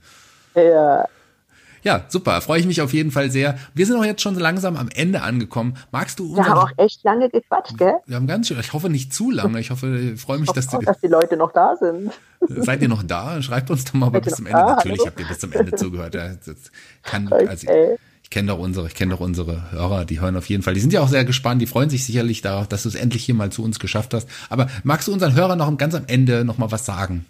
Ja. 0.56 1.06
Ja, 1.84 2.04
super. 2.10 2.42
Freue 2.42 2.60
ich 2.60 2.66
mich 2.66 2.82
auf 2.82 2.92
jeden 2.92 3.12
Fall 3.12 3.30
sehr. 3.30 3.58
Wir 3.74 3.86
sind 3.86 3.98
auch 3.98 4.04
jetzt 4.04 4.22
schon 4.22 4.36
langsam 4.36 4.76
am 4.76 4.90
Ende 4.94 5.22
angekommen. 5.22 5.78
Magst 5.92 6.20
du 6.20 6.36
Wir 6.36 6.46
haben 6.46 6.58
auch 6.58 6.72
echt 6.78 7.04
lange 7.04 7.30
gequatscht, 7.30 7.78
gell? 7.78 7.96
Wir 8.06 8.16
haben 8.16 8.28
ganz 8.28 8.48
schön, 8.48 8.60
ich 8.60 8.74
hoffe 8.74 8.90
nicht 8.90 9.14
zu 9.14 9.32
lange. 9.32 9.60
Ich 9.60 9.72
hoffe, 9.72 9.98
ich 9.98 10.20
freue 10.20 10.40
mich, 10.40 10.50
ich 10.50 10.54
dass, 10.54 10.74
auch, 10.74 10.80
die, 10.80 10.86
dass 10.86 11.00
die 11.00 11.08
Leute 11.08 11.38
noch 11.38 11.52
da 11.52 11.76
sind. 11.76 12.12
Seid 12.42 12.82
ihr 12.82 12.90
noch 12.90 13.04
da? 13.04 13.42
Schreibt 13.42 13.70
uns 13.70 13.86
doch 13.86 13.94
mal 13.94 14.10
bis 14.10 14.36
zum 14.36 14.48
Ende. 14.48 14.60
Da? 14.60 14.76
Natürlich 14.76 15.06
habt 15.06 15.20
ihr 15.20 15.28
bis 15.28 15.40
zum 15.40 15.52
Ende 15.54 15.76
zugehört. 15.76 16.16
Das 16.16 16.40
kann, 17.04 17.32
okay. 17.32 17.48
also, 17.48 17.68
ich 18.28 18.32
kenne 18.32 18.50
doch 18.50 18.60
unsere, 18.60 18.88
ich 18.88 18.94
kenne 18.94 19.14
doch 19.14 19.22
unsere 19.22 19.72
Hörer, 19.72 20.04
die 20.04 20.20
hören 20.20 20.36
auf 20.36 20.50
jeden 20.50 20.62
Fall. 20.62 20.74
Die 20.74 20.82
sind 20.82 20.92
ja 20.92 21.00
auch 21.00 21.08
sehr 21.08 21.24
gespannt, 21.24 21.62
die 21.62 21.66
freuen 21.66 21.90
sich 21.90 22.06
sicherlich 22.06 22.42
darauf, 22.42 22.68
dass 22.68 22.84
du 22.84 22.90
es 22.90 22.96
endlich 22.96 23.24
hier 23.24 23.34
mal 23.34 23.54
zu 23.54 23.64
uns 23.64 23.80
geschafft 23.80 24.14
hast. 24.14 24.28
Aber 24.50 24.68
magst 24.84 25.08
du 25.08 25.14
unseren 25.14 25.34
Hörern 25.34 25.58
noch 25.58 25.78
ganz 25.78 25.96
am 25.96 26.04
Ende 26.08 26.44
noch 26.44 26.58
mal 26.58 26.70
was 26.70 26.86
sagen? 26.86 27.26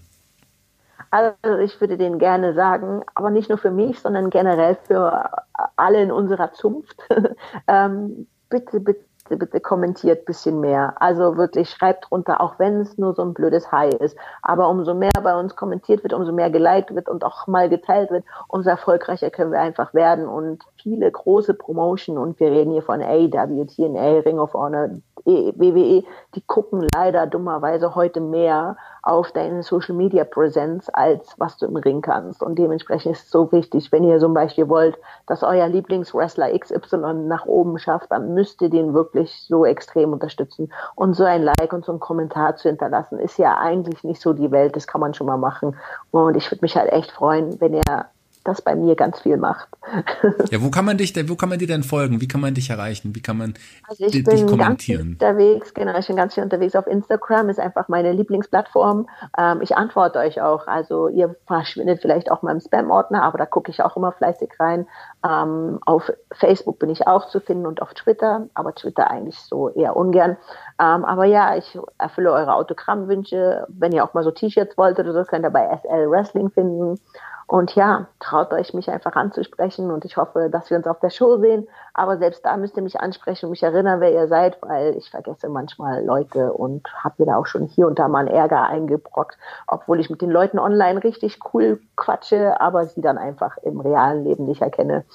Also 1.11 1.35
ich 1.63 1.79
würde 1.79 1.99
denen 1.99 2.17
gerne 2.17 2.55
sagen, 2.55 3.03
aber 3.13 3.29
nicht 3.29 3.47
nur 3.47 3.59
für 3.59 3.69
mich, 3.69 3.99
sondern 3.99 4.31
generell 4.31 4.75
für 4.87 5.29
alle 5.75 6.01
in 6.01 6.11
unserer 6.11 6.51
Zunft. 6.53 6.97
ähm, 7.67 8.25
bitte, 8.49 8.79
bitte 8.79 9.05
bitte, 9.29 9.37
bitte 9.45 9.59
kommentiert 9.59 10.25
bisschen 10.25 10.59
mehr. 10.59 10.95
Also 10.99 11.37
wirklich 11.37 11.69
schreibt 11.69 12.09
drunter, 12.09 12.41
auch 12.41 12.59
wenn 12.59 12.81
es 12.81 12.97
nur 12.97 13.13
so 13.13 13.21
ein 13.23 13.33
blödes 13.33 13.71
Hi 13.71 13.89
ist. 13.89 14.17
Aber 14.41 14.69
umso 14.69 14.93
mehr 14.93 15.11
bei 15.21 15.37
uns 15.37 15.55
kommentiert 15.55 16.03
wird, 16.03 16.13
umso 16.13 16.31
mehr 16.31 16.49
geliked 16.49 16.93
wird 16.95 17.09
und 17.09 17.23
auch 17.23 17.47
mal 17.47 17.69
geteilt 17.69 18.11
wird, 18.11 18.25
umso 18.47 18.69
erfolgreicher 18.69 19.29
können 19.29 19.51
wir 19.51 19.59
einfach 19.59 19.93
werden. 19.93 20.27
Und 20.27 20.63
viele 20.81 21.11
große 21.11 21.53
Promotion, 21.53 22.17
und 22.17 22.39
wir 22.39 22.51
reden 22.51 22.71
hier 22.71 22.83
von 22.83 23.01
AW, 23.01 23.65
TNA, 23.65 24.19
Ring 24.19 24.39
of 24.39 24.53
Honor, 24.53 24.89
WWE, 25.25 26.03
die 26.35 26.41
gucken 26.45 26.87
leider 26.93 27.27
dummerweise 27.27 27.95
heute 27.95 28.21
mehr 28.21 28.77
auf 29.01 29.31
deine 29.31 29.63
Social 29.63 29.95
Media 29.95 30.23
Präsenz, 30.25 30.89
als 30.91 31.33
was 31.37 31.57
du 31.57 31.65
im 31.65 31.77
Ring 31.77 32.01
kannst. 32.01 32.43
Und 32.43 32.59
dementsprechend 32.59 33.13
ist 33.13 33.25
es 33.25 33.31
so 33.31 33.51
wichtig, 33.51 33.91
wenn 33.91 34.03
ihr 34.03 34.19
zum 34.19 34.33
Beispiel 34.33 34.67
wollt, 34.67 34.97
dass 35.27 35.43
euer 35.43 35.67
Lieblingswrestler 35.67 36.57
XY 36.57 37.13
nach 37.27 37.45
oben 37.45 37.77
schafft, 37.79 38.11
dann 38.11 38.33
müsst 38.33 38.61
ihr 38.61 38.69
den 38.69 38.93
wirklich 38.93 39.45
so 39.47 39.65
extrem 39.65 40.13
unterstützen. 40.13 40.71
Und 40.95 41.13
so 41.13 41.23
ein 41.23 41.43
Like 41.43 41.71
und 41.71 41.85
so 41.85 41.93
ein 41.93 41.99
Kommentar 41.99 42.57
zu 42.57 42.67
hinterlassen, 42.67 43.19
ist 43.19 43.37
ja 43.37 43.57
eigentlich 43.57 44.03
nicht 44.03 44.21
so 44.21 44.33
die 44.33 44.51
Welt, 44.51 44.75
das 44.75 44.87
kann 44.87 45.01
man 45.01 45.13
schon 45.13 45.27
mal 45.27 45.37
machen. 45.37 45.75
Und 46.11 46.35
ich 46.35 46.51
würde 46.51 46.63
mich 46.63 46.75
halt 46.75 46.91
echt 46.91 47.11
freuen, 47.11 47.59
wenn 47.61 47.73
ihr 47.73 48.05
das 48.47 48.61
bei 48.61 48.75
mir 48.75 48.95
ganz 48.95 49.21
viel 49.21 49.37
macht. 49.37 49.69
Ja, 50.51 50.61
wo 50.61 50.69
kann 50.69 50.85
man 50.85 50.97
dich 50.97 51.13
denn, 51.13 51.29
wo 51.29 51.35
kann 51.35 51.49
man 51.49 51.59
dir 51.59 51.67
denn 51.67 51.83
folgen? 51.83 52.21
Wie 52.21 52.27
kann 52.27 52.39
man 52.39 52.53
dich 52.53 52.69
erreichen? 52.69 53.15
Wie 53.15 53.21
kann 53.21 53.37
man 53.37 53.53
also 53.87 54.05
ich 54.05 54.11
dich 54.11 54.23
bin 54.23 54.45
kommentieren? 54.45 55.17
Ganz 55.17 55.31
unterwegs, 55.31 55.73
genau, 55.73 55.97
ich 55.97 56.07
bin 56.07 56.15
ganz 56.15 56.33
viel 56.33 56.43
unterwegs 56.43 56.75
auf 56.75 56.87
Instagram, 56.87 57.49
ist 57.49 57.59
einfach 57.59 57.87
meine 57.87 58.13
Lieblingsplattform. 58.13 59.07
Ähm, 59.37 59.61
ich 59.61 59.75
antworte 59.75 60.19
euch 60.19 60.41
auch. 60.41 60.67
Also 60.67 61.09
ihr 61.09 61.35
verschwindet 61.45 62.01
vielleicht 62.01 62.31
auch 62.31 62.41
mal 62.41 62.51
im 62.51 62.61
Spam-Ordner, 62.61 63.23
aber 63.23 63.37
da 63.37 63.45
gucke 63.45 63.71
ich 63.71 63.81
auch 63.81 63.97
immer 63.97 64.11
fleißig 64.11 64.51
rein. 64.59 64.87
Ähm, 65.25 65.79
auf 65.85 66.11
Facebook 66.31 66.79
bin 66.79 66.89
ich 66.89 67.07
auch 67.07 67.27
zu 67.27 67.39
finden 67.39 67.65
und 67.65 67.81
auf 67.81 67.93
Twitter, 67.93 68.47
aber 68.53 68.75
Twitter 68.75 69.09
eigentlich 69.09 69.39
so 69.39 69.69
eher 69.69 69.95
ungern. 69.95 70.37
Ähm, 70.79 71.05
aber 71.05 71.25
ja, 71.25 71.55
ich 71.55 71.77
erfülle 71.97 72.31
eure 72.31 72.53
Autogrammwünsche. 72.53 73.65
Wenn 73.69 73.91
ihr 73.91 74.03
auch 74.03 74.13
mal 74.13 74.23
so 74.23 74.31
T-Shirts 74.31 74.77
wollt 74.77 74.99
oder 74.99 75.13
so, 75.13 75.23
könnt 75.23 75.45
ihr 75.45 75.49
bei 75.49 75.67
SL 75.81 76.09
Wrestling 76.09 76.51
finden. 76.51 76.99
Und 77.47 77.75
ja, 77.75 78.07
traut 78.19 78.51
euch, 78.51 78.73
mich 78.73 78.91
einfach 78.91 79.15
anzusprechen 79.15 79.89
und 79.89 80.03
ich 80.03 80.17
hoffe, 80.17 80.49
dass 80.49 80.69
wir 80.69 80.77
uns 80.77 80.85
auf 80.85 80.99
der 80.99 81.09
Show 81.09 81.37
sehen. 81.37 81.65
Aber 81.97 82.19
selbst 82.19 82.45
da 82.45 82.55
müsst 82.57 82.77
ihr 82.77 82.83
mich 82.83 82.99
ansprechen 82.99 83.47
und 83.47 83.51
mich 83.51 83.63
erinnern, 83.63 83.99
wer 83.99 84.13
ihr 84.13 84.27
seid, 84.27 84.61
weil 84.61 84.95
ich 84.97 85.09
vergesse 85.09 85.49
manchmal 85.49 86.05
Leute 86.05 86.53
und 86.53 86.87
habe 87.03 87.15
mir 87.17 87.25
da 87.25 87.37
auch 87.37 87.47
schon 87.47 87.65
hier 87.65 87.87
und 87.87 87.97
da 87.97 88.07
mal 88.07 88.19
einen 88.19 88.27
Ärger 88.27 88.67
eingebrockt, 88.67 89.35
obwohl 89.65 89.99
ich 89.99 90.11
mit 90.11 90.21
den 90.21 90.29
Leuten 90.29 90.59
online 90.59 91.03
richtig 91.03 91.39
cool 91.53 91.81
quatsche, 91.95 92.61
aber 92.61 92.85
sie 92.85 93.01
dann 93.01 93.17
einfach 93.17 93.57
im 93.63 93.79
realen 93.79 94.23
Leben 94.23 94.45
nicht 94.45 94.61
erkenne. 94.61 95.05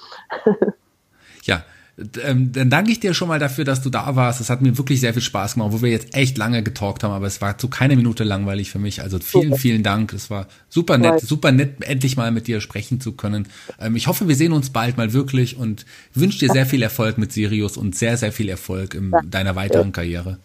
ja, 1.43 1.61
dann 1.95 2.69
danke 2.71 2.91
ich 2.91 2.99
dir 2.99 3.13
schon 3.13 3.27
mal 3.27 3.37
dafür, 3.37 3.65
dass 3.65 3.83
du 3.83 3.91
da 3.91 4.15
warst. 4.15 4.41
Es 4.41 4.49
hat 4.49 4.61
mir 4.61 4.77
wirklich 4.79 4.99
sehr 4.99 5.13
viel 5.13 5.21
Spaß 5.21 5.53
gemacht, 5.53 5.73
wo 5.73 5.81
wir 5.83 5.91
jetzt 5.91 6.15
echt 6.15 6.39
lange 6.39 6.63
getalkt 6.63 7.03
haben, 7.03 7.11
aber 7.11 7.27
es 7.27 7.39
war 7.39 7.59
zu 7.59 7.67
keine 7.67 7.95
Minute 7.95 8.23
langweilig 8.23 8.71
für 8.71 8.79
mich. 8.79 9.03
Also 9.03 9.19
vielen, 9.19 9.55
vielen 9.57 9.83
Dank. 9.83 10.11
Es 10.11 10.31
war 10.31 10.47
super 10.69 10.97
nett, 10.97 11.21
super 11.21 11.51
nett, 11.51 11.83
endlich 11.83 12.17
mal 12.17 12.31
mit 12.31 12.47
dir 12.47 12.61
sprechen 12.61 12.99
zu 12.99 13.11
können. 13.11 13.47
Ähm, 13.79 13.95
ich 13.95 14.07
hoffe, 14.07 14.27
wir 14.27 14.35
sehen 14.35 14.53
uns 14.53 14.71
bald 14.71 14.97
mal 14.97 15.13
wirklich 15.13 15.57
und 15.57 15.85
wünsche 16.15 16.39
dir 16.39 16.51
sehr 16.51 16.65
viel 16.65 16.81
Erfolg 16.81 17.19
mit 17.19 17.31
Sirius 17.31 17.77
und 17.77 17.95
sehr, 17.95 18.17
sehr 18.17 18.31
viel 18.31 18.49
Erfolg 18.49 18.95
in 18.95 19.11
deiner 19.25 19.55
weiteren 19.55 19.91
Karriere. 19.91 20.39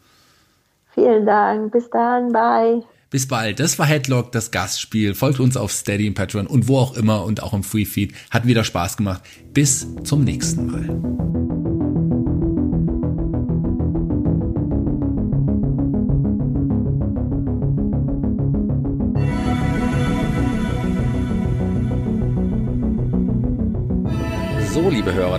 Vielen 0.93 1.25
Dank. 1.25 1.73
Bis 1.73 1.89
dann. 1.91 2.31
Bye. 2.31 2.83
Bis 3.11 3.27
bald. 3.27 3.59
Das 3.59 3.79
war 3.79 3.87
Headlock, 3.87 4.33
das 4.33 4.51
Gastspiel. 4.51 5.15
Folgt 5.15 5.41
uns 5.41 5.57
auf 5.57 5.73
Steady 5.73 6.09
und 6.09 6.15
Patreon 6.15 6.47
und 6.47 6.69
wo 6.69 6.79
auch 6.79 6.95
immer 6.95 7.25
und 7.25 7.43
auch 7.43 7.55
im 7.55 7.62
Free 7.62 7.87
Feed. 7.87 8.12
Hat 8.31 8.47
wieder 8.47 8.65
Spaß 8.65 8.99
gemacht. 8.99 9.23
Bis 9.55 9.87
zum 10.05 10.25
nächsten 10.25 10.66
Mal. 10.66 11.38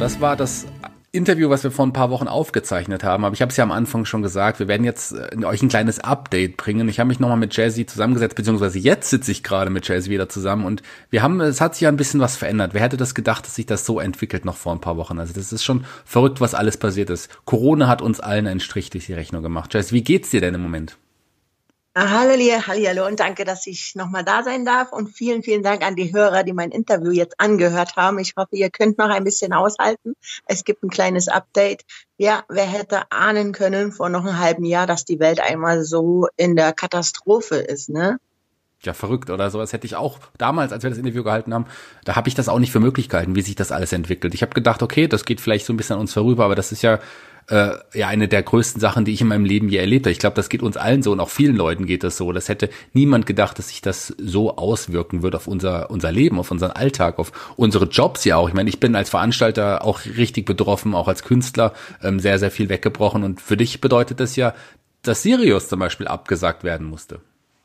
Das 0.10 0.22
war 0.22 0.36
das 0.36 0.66
Interview, 1.12 1.52
was 1.52 1.64
wir 1.64 1.70
vor 1.70 1.86
ein 1.86 1.94
paar 1.94 2.10
Wochen 2.10 2.28
aufgezeichnet 2.28 3.04
haben, 3.04 3.24
aber 3.24 3.36
ich 3.36 3.44
habe 3.44 3.52
es 3.52 3.58
ja 3.58 3.64
am 3.64 3.72
Anfang 3.72 4.06
schon 4.06 4.24
gesagt, 4.24 4.58
wir 4.58 4.68
werden 4.68 4.84
jetzt 4.84 5.12
äh, 5.12 5.46
euch 5.46 5.62
ein 5.62 5.70
kleines 5.70 6.00
Update 6.00 6.58
bringen. 6.58 6.90
Ich 6.90 7.00
habe 7.00 7.10
mich 7.10 7.20
nochmal 7.20 7.38
mit 7.38 7.56
Jazzy 7.56 7.86
zusammengesetzt, 7.86 8.36
beziehungsweise 8.36 8.80
jetzt 8.80 9.12
sitze 9.12 9.32
ich 9.32 9.44
gerade 9.44 9.70
mit 9.70 9.88
Jazzy 9.88 10.10
wieder 10.10 10.28
zusammen 10.28 10.66
und 10.66 10.82
wir 11.12 11.22
haben, 11.22 11.40
es 11.42 11.62
hat 11.62 11.76
sich 11.76 11.82
ja 11.82 11.90
ein 11.90 11.96
bisschen 11.98 12.20
was 12.22 12.38
verändert. 12.38 12.74
Wer 12.74 12.82
hätte 12.82 12.98
das 12.98 13.14
gedacht, 13.14 13.46
dass 13.46 13.54
sich 13.54 13.68
das 13.68 13.86
so 13.86 14.00
entwickelt 14.00 14.46
noch 14.46 14.58
vor 14.58 14.72
ein 14.72 14.82
paar 14.82 14.98
Wochen? 14.98 15.20
Also 15.20 15.32
das 15.32 15.54
ist 15.54 15.64
schon 15.64 15.86
verrückt, 16.06 16.42
was 16.42 16.56
alles 16.56 16.78
passiert 16.78 17.12
ist. 17.12 17.30
Corona 17.46 17.88
hat 17.88 18.02
uns 18.02 18.20
allen 18.20 18.48
einen 18.48 18.62
Strich 18.62 18.90
durch 18.90 19.06
die 19.06 19.14
Rechnung 19.14 19.44
gemacht. 19.44 19.72
Jazzy, 19.76 19.94
wie 19.94 20.04
geht's 20.04 20.32
dir 20.32 20.42
denn 20.42 20.56
im 20.56 20.64
Moment? 20.64 20.98
Hallo, 21.96 22.34
hallo 22.68 23.08
und 23.08 23.20
danke, 23.20 23.46
dass 23.46 23.66
ich 23.66 23.96
nochmal 23.96 24.24
da 24.24 24.44
sein 24.44 24.64
darf 24.64 24.92
und 24.92 25.10
vielen, 25.10 25.42
vielen 25.42 25.64
Dank 25.64 25.84
an 25.84 25.96
die 25.96 26.14
Hörer, 26.14 26.44
die 26.44 26.54
mein 26.54 26.70
Interview 26.70 27.12
jetzt 27.12 27.40
angehört 27.40 27.96
haben. 27.96 28.20
Ich 28.20 28.36
hoffe, 28.38 28.56
ihr 28.56 28.70
könnt 28.70 29.00
noch 29.00 29.10
ein 29.10 29.24
bisschen 29.24 29.54
aushalten. 29.54 30.14
Es 30.46 30.64
gibt 30.64 30.84
ein 30.84 30.92
kleines 30.92 31.28
Update. 31.28 31.84
Ja, 32.18 32.44
wer 32.48 32.66
hätte 32.66 33.12
ahnen 33.12 33.54
können 33.54 33.92
vor 33.92 34.10
noch 34.10 34.24
einem 34.24 34.38
halben 34.38 34.66
Jahr, 34.66 34.86
dass 34.86 35.04
die 35.04 35.20
Welt 35.20 35.40
einmal 35.42 35.84
so 35.84 36.28
in 36.38 36.56
der 36.56 36.74
Katastrophe 36.74 37.56
ist, 37.56 37.90
ne? 37.90 38.20
ja 38.84 38.94
verrückt 38.94 39.30
oder 39.30 39.50
sowas 39.50 39.74
hätte 39.74 39.86
ich 39.86 39.96
auch 39.96 40.20
damals, 40.38 40.72
als 40.72 40.84
wir 40.84 40.90
das 40.90 41.00
Interview 41.00 41.24
gehalten 41.24 41.54
haben, 41.54 41.66
da 42.06 42.16
habe 42.16 42.30
ich 42.30 42.36
das 42.36 42.48
auch 42.48 42.60
nicht 42.60 42.72
für 42.72 42.80
möglich 42.80 43.10
gehalten, 43.10 43.36
wie 43.36 43.42
sich 43.42 43.56
das 43.56 43.74
alles 43.74 43.92
entwickelt. 43.92 44.34
Ich 44.34 44.42
habe 44.42 44.54
gedacht, 44.54 44.82
okay, 44.82 45.08
das 45.08 45.26
geht 45.26 45.42
vielleicht 45.42 45.66
so 45.66 45.74
ein 45.74 45.78
bisschen 45.78 45.96
an 45.96 46.02
uns 46.02 46.14
vorüber, 46.14 46.46
aber 46.46 46.56
das 46.56 46.72
ist 46.72 46.82
ja 46.82 47.00
äh, 47.48 47.72
ja 47.94 48.08
eine 48.08 48.28
der 48.28 48.44
größten 48.44 48.80
Sachen, 48.80 49.06
die 49.06 49.14
ich 49.14 49.22
in 49.22 49.28
meinem 49.28 49.46
Leben 49.46 49.70
je 49.70 49.78
erlebt 49.78 50.06
habe. 50.06 50.12
Ich 50.12 50.20
glaube, 50.20 50.36
das 50.36 50.50
geht 50.50 50.62
uns 50.62 50.78
allen 50.78 51.04
so 51.04 51.12
und 51.12 51.20
auch 51.20 51.30
vielen 51.30 51.56
Leuten 51.56 51.86
geht 51.86 52.04
das 52.04 52.18
so. 52.18 52.32
Das 52.32 52.50
hätte 52.50 52.70
niemand 52.94 53.26
gedacht, 53.26 53.58
dass 53.60 53.70
sich 53.70 53.82
das 53.82 54.14
so 54.18 54.58
auswirken 54.58 55.22
wird 55.22 55.36
auf 55.36 55.48
unser 55.48 55.90
unser 55.90 56.12
Leben, 56.12 56.40
auf 56.40 56.52
unseren 56.52 56.72
Alltag, 56.72 57.20
auf 57.20 57.54
unsere 57.56 57.86
Jobs 57.86 58.26
ja 58.26 58.38
auch. 58.38 58.48
Ich 58.48 58.54
meine, 58.54 58.70
ich 58.70 58.80
bin 58.80 58.96
als 58.96 59.10
Veranstalter 59.10 59.84
auch 59.84 60.02
richtig 60.06 60.46
betroffen, 60.46 60.96
auch 60.96 61.08
als 61.08 61.24
Künstler 61.24 61.74
ähm, 62.04 62.20
sehr 62.20 62.40
sehr 62.40 62.52
viel 62.52 62.70
weggebrochen 62.70 63.24
und 63.24 63.42
für 63.42 63.58
dich 63.58 63.82
bedeutet 63.82 64.20
das 64.20 64.36
ja, 64.36 64.54
dass 65.02 65.24
Sirius 65.24 65.70
zum 65.70 65.80
Beispiel 65.80 66.08
abgesagt 66.08 66.64
werden 66.64 66.88
musste. 66.88 67.22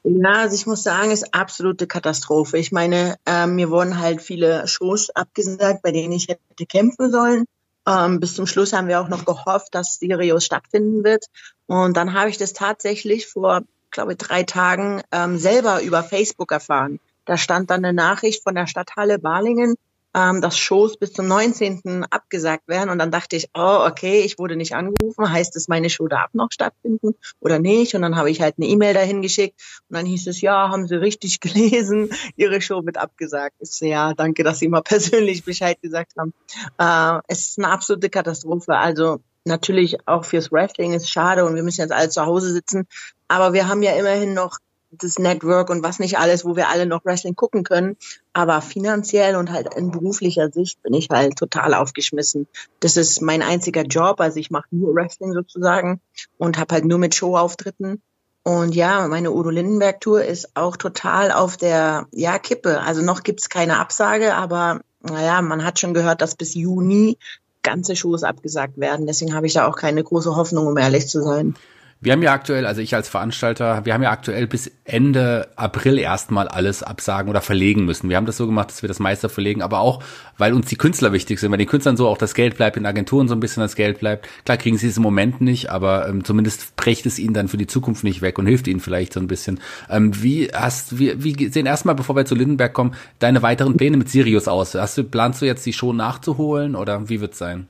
Ja, 0.06 0.42
also 0.42 0.54
ich 0.54 0.66
muss 0.66 0.82
sagen, 0.82 1.10
ist 1.10 1.34
absolute 1.34 1.86
Katastrophe. 1.86 2.58
Ich 2.58 2.72
meine, 2.72 3.16
ähm, 3.24 3.54
mir 3.54 3.70
wurden 3.70 3.98
halt 3.98 4.20
viele 4.20 4.68
Shows 4.68 5.08
abgesagt, 5.08 5.80
bei 5.82 5.92
denen 5.92 6.12
ich 6.12 6.28
hätte 6.28 6.66
kämpfen 6.66 7.10
sollen. 7.10 7.46
Ähm, 7.86 8.20
bis 8.20 8.34
zum 8.34 8.46
Schluss 8.46 8.72
haben 8.72 8.88
wir 8.88 9.00
auch 9.00 9.08
noch 9.08 9.24
gehofft, 9.24 9.74
dass 9.74 9.96
Sirius 9.96 10.44
stattfinden 10.44 11.04
wird. 11.04 11.26
Und 11.66 11.96
dann 11.96 12.14
habe 12.14 12.30
ich 12.30 12.38
das 12.38 12.52
tatsächlich 12.52 13.26
vor, 13.26 13.62
glaube 13.90 14.12
ich, 14.12 14.18
drei 14.18 14.42
Tagen 14.42 15.02
ähm, 15.12 15.38
selber 15.38 15.82
über 15.82 16.02
Facebook 16.02 16.52
erfahren. 16.52 17.00
Da 17.24 17.36
stand 17.36 17.70
dann 17.70 17.84
eine 17.84 17.94
Nachricht 17.94 18.42
von 18.42 18.54
der 18.54 18.66
Stadthalle 18.66 19.18
Balingen, 19.18 19.76
ähm, 20.14 20.40
dass 20.40 20.56
Shows 20.56 20.96
bis 20.96 21.12
zum 21.12 21.26
19. 21.26 22.04
abgesagt 22.10 22.68
werden. 22.68 22.90
Und 22.90 22.98
dann 22.98 23.10
dachte 23.10 23.36
ich, 23.36 23.48
oh, 23.54 23.84
okay, 23.86 24.20
ich 24.20 24.38
wurde 24.38 24.56
nicht 24.56 24.74
angerufen. 24.74 25.30
Heißt 25.30 25.56
es, 25.56 25.68
meine 25.68 25.90
Show 25.90 26.06
darf 26.06 26.32
noch 26.34 26.48
stattfinden 26.50 27.14
oder 27.40 27.58
nicht? 27.58 27.94
Und 27.94 28.02
dann 28.02 28.16
habe 28.16 28.30
ich 28.30 28.40
halt 28.40 28.54
eine 28.58 28.66
E-Mail 28.66 28.94
dahin 28.94 29.22
geschickt. 29.22 29.60
Und 29.88 29.96
dann 29.96 30.06
hieß 30.06 30.26
es, 30.28 30.40
ja, 30.40 30.68
haben 30.70 30.86
Sie 30.86 30.94
richtig 30.94 31.40
gelesen? 31.40 32.10
Ihre 32.36 32.60
Show 32.60 32.84
wird 32.84 32.96
abgesagt. 32.96 33.56
Ich 33.58 33.72
so, 33.72 33.86
ja, 33.86 34.14
danke, 34.14 34.44
dass 34.44 34.60
Sie 34.60 34.68
mal 34.68 34.82
persönlich 34.84 35.44
Bescheid 35.44 35.80
gesagt 35.82 36.12
haben. 36.16 36.32
Äh, 36.78 37.20
es 37.28 37.48
ist 37.48 37.58
eine 37.58 37.70
absolute 37.70 38.08
Katastrophe. 38.10 38.76
Also 38.76 39.20
natürlich 39.44 40.06
auch 40.06 40.24
fürs 40.24 40.50
Wrestling 40.52 40.92
ist 40.92 41.10
schade 41.10 41.44
und 41.44 41.54
wir 41.54 41.62
müssen 41.62 41.82
jetzt 41.82 41.92
alle 41.92 42.08
zu 42.08 42.24
Hause 42.24 42.52
sitzen. 42.52 42.86
Aber 43.28 43.52
wir 43.52 43.68
haben 43.68 43.82
ja 43.82 43.92
immerhin 43.92 44.34
noch 44.34 44.58
das 44.98 45.18
Network 45.18 45.70
und 45.70 45.82
was 45.82 45.98
nicht 45.98 46.18
alles, 46.18 46.44
wo 46.44 46.56
wir 46.56 46.68
alle 46.68 46.86
noch 46.86 47.04
Wrestling 47.04 47.36
gucken 47.36 47.64
können. 47.64 47.96
Aber 48.32 48.60
finanziell 48.60 49.36
und 49.36 49.50
halt 49.50 49.74
in 49.74 49.90
beruflicher 49.90 50.50
Sicht 50.50 50.82
bin 50.82 50.94
ich 50.94 51.08
halt 51.10 51.36
total 51.36 51.74
aufgeschmissen. 51.74 52.46
Das 52.80 52.96
ist 52.96 53.22
mein 53.22 53.42
einziger 53.42 53.82
Job, 53.82 54.20
also 54.20 54.38
ich 54.38 54.50
mache 54.50 54.66
nur 54.70 54.94
Wrestling 54.94 55.32
sozusagen 55.32 56.00
und 56.38 56.58
habe 56.58 56.74
halt 56.74 56.84
nur 56.84 56.98
mit 56.98 57.14
Showauftritten. 57.14 58.02
Und 58.42 58.74
ja, 58.74 59.08
meine 59.08 59.32
Udo 59.32 59.48
Lindenberg 59.48 60.00
Tour 60.00 60.22
ist 60.22 60.54
auch 60.54 60.76
total 60.76 61.32
auf 61.32 61.56
der 61.56 62.06
ja 62.12 62.38
Kippe. 62.38 62.80
Also 62.80 63.00
noch 63.00 63.22
gibt's 63.22 63.48
keine 63.48 63.78
Absage, 63.78 64.34
aber 64.34 64.80
naja, 65.00 65.40
man 65.40 65.64
hat 65.64 65.78
schon 65.78 65.94
gehört, 65.94 66.20
dass 66.20 66.34
bis 66.34 66.54
Juni 66.54 67.16
ganze 67.62 67.96
Shows 67.96 68.22
abgesagt 68.22 68.78
werden. 68.78 69.06
Deswegen 69.06 69.34
habe 69.34 69.46
ich 69.46 69.54
da 69.54 69.66
auch 69.66 69.76
keine 69.76 70.04
große 70.04 70.36
Hoffnung, 70.36 70.66
um 70.66 70.76
ehrlich 70.76 71.08
zu 71.08 71.22
sein. 71.22 71.56
Wir 72.00 72.12
haben 72.12 72.22
ja 72.22 72.34
aktuell, 72.34 72.66
also 72.66 72.82
ich 72.82 72.94
als 72.94 73.08
Veranstalter, 73.08 73.86
wir 73.86 73.94
haben 73.94 74.02
ja 74.02 74.10
aktuell 74.10 74.46
bis 74.46 74.70
Ende 74.84 75.48
April 75.56 75.98
erstmal 75.98 76.48
alles 76.48 76.82
absagen 76.82 77.30
oder 77.30 77.40
verlegen 77.40 77.86
müssen. 77.86 78.10
Wir 78.10 78.18
haben 78.18 78.26
das 78.26 78.36
so 78.36 78.46
gemacht, 78.46 78.68
dass 78.68 78.82
wir 78.82 78.88
das 78.88 78.98
Meister 78.98 79.30
verlegen, 79.30 79.62
aber 79.62 79.78
auch, 79.78 80.02
weil 80.36 80.52
uns 80.52 80.66
die 80.66 80.76
Künstler 80.76 81.12
wichtig 81.12 81.40
sind, 81.40 81.50
weil 81.50 81.58
den 81.58 81.66
Künstlern 81.66 81.96
so 81.96 82.08
auch 82.08 82.18
das 82.18 82.34
Geld 82.34 82.58
bleibt, 82.58 82.76
in 82.76 82.84
Agenturen 82.84 83.26
so 83.26 83.34
ein 83.34 83.40
bisschen 83.40 83.62
das 83.62 83.74
Geld 83.74 84.00
bleibt. 84.00 84.28
Klar 84.44 84.58
kriegen 84.58 84.76
sie 84.76 84.88
es 84.88 84.98
im 84.98 85.02
Moment 85.02 85.40
nicht, 85.40 85.70
aber 85.70 86.06
ähm, 86.06 86.24
zumindest 86.24 86.76
bricht 86.76 87.06
es 87.06 87.18
ihnen 87.18 87.32
dann 87.32 87.48
für 87.48 87.56
die 87.56 87.66
Zukunft 87.66 88.04
nicht 88.04 88.20
weg 88.20 88.38
und 88.38 88.46
hilft 88.46 88.68
ihnen 88.68 88.80
vielleicht 88.80 89.14
so 89.14 89.20
ein 89.20 89.26
bisschen. 89.26 89.60
Ähm, 89.88 90.22
wie 90.22 90.48
hast, 90.52 90.98
wie, 90.98 91.24
wie 91.24 91.48
sehen 91.48 91.64
erstmal, 91.64 91.94
bevor 91.94 92.16
wir 92.16 92.26
zu 92.26 92.34
Lindenberg 92.34 92.74
kommen, 92.74 92.94
deine 93.18 93.40
weiteren 93.40 93.76
Pläne 93.76 93.96
mit 93.96 94.10
Sirius 94.10 94.46
aus? 94.46 94.74
Hast 94.74 94.98
du, 94.98 95.04
planst 95.04 95.40
du 95.40 95.46
jetzt 95.46 95.64
die 95.64 95.72
Show 95.72 95.92
nachzuholen 95.92 96.76
oder 96.76 97.08
wie 97.08 97.22
wird's 97.22 97.38
sein? 97.38 97.66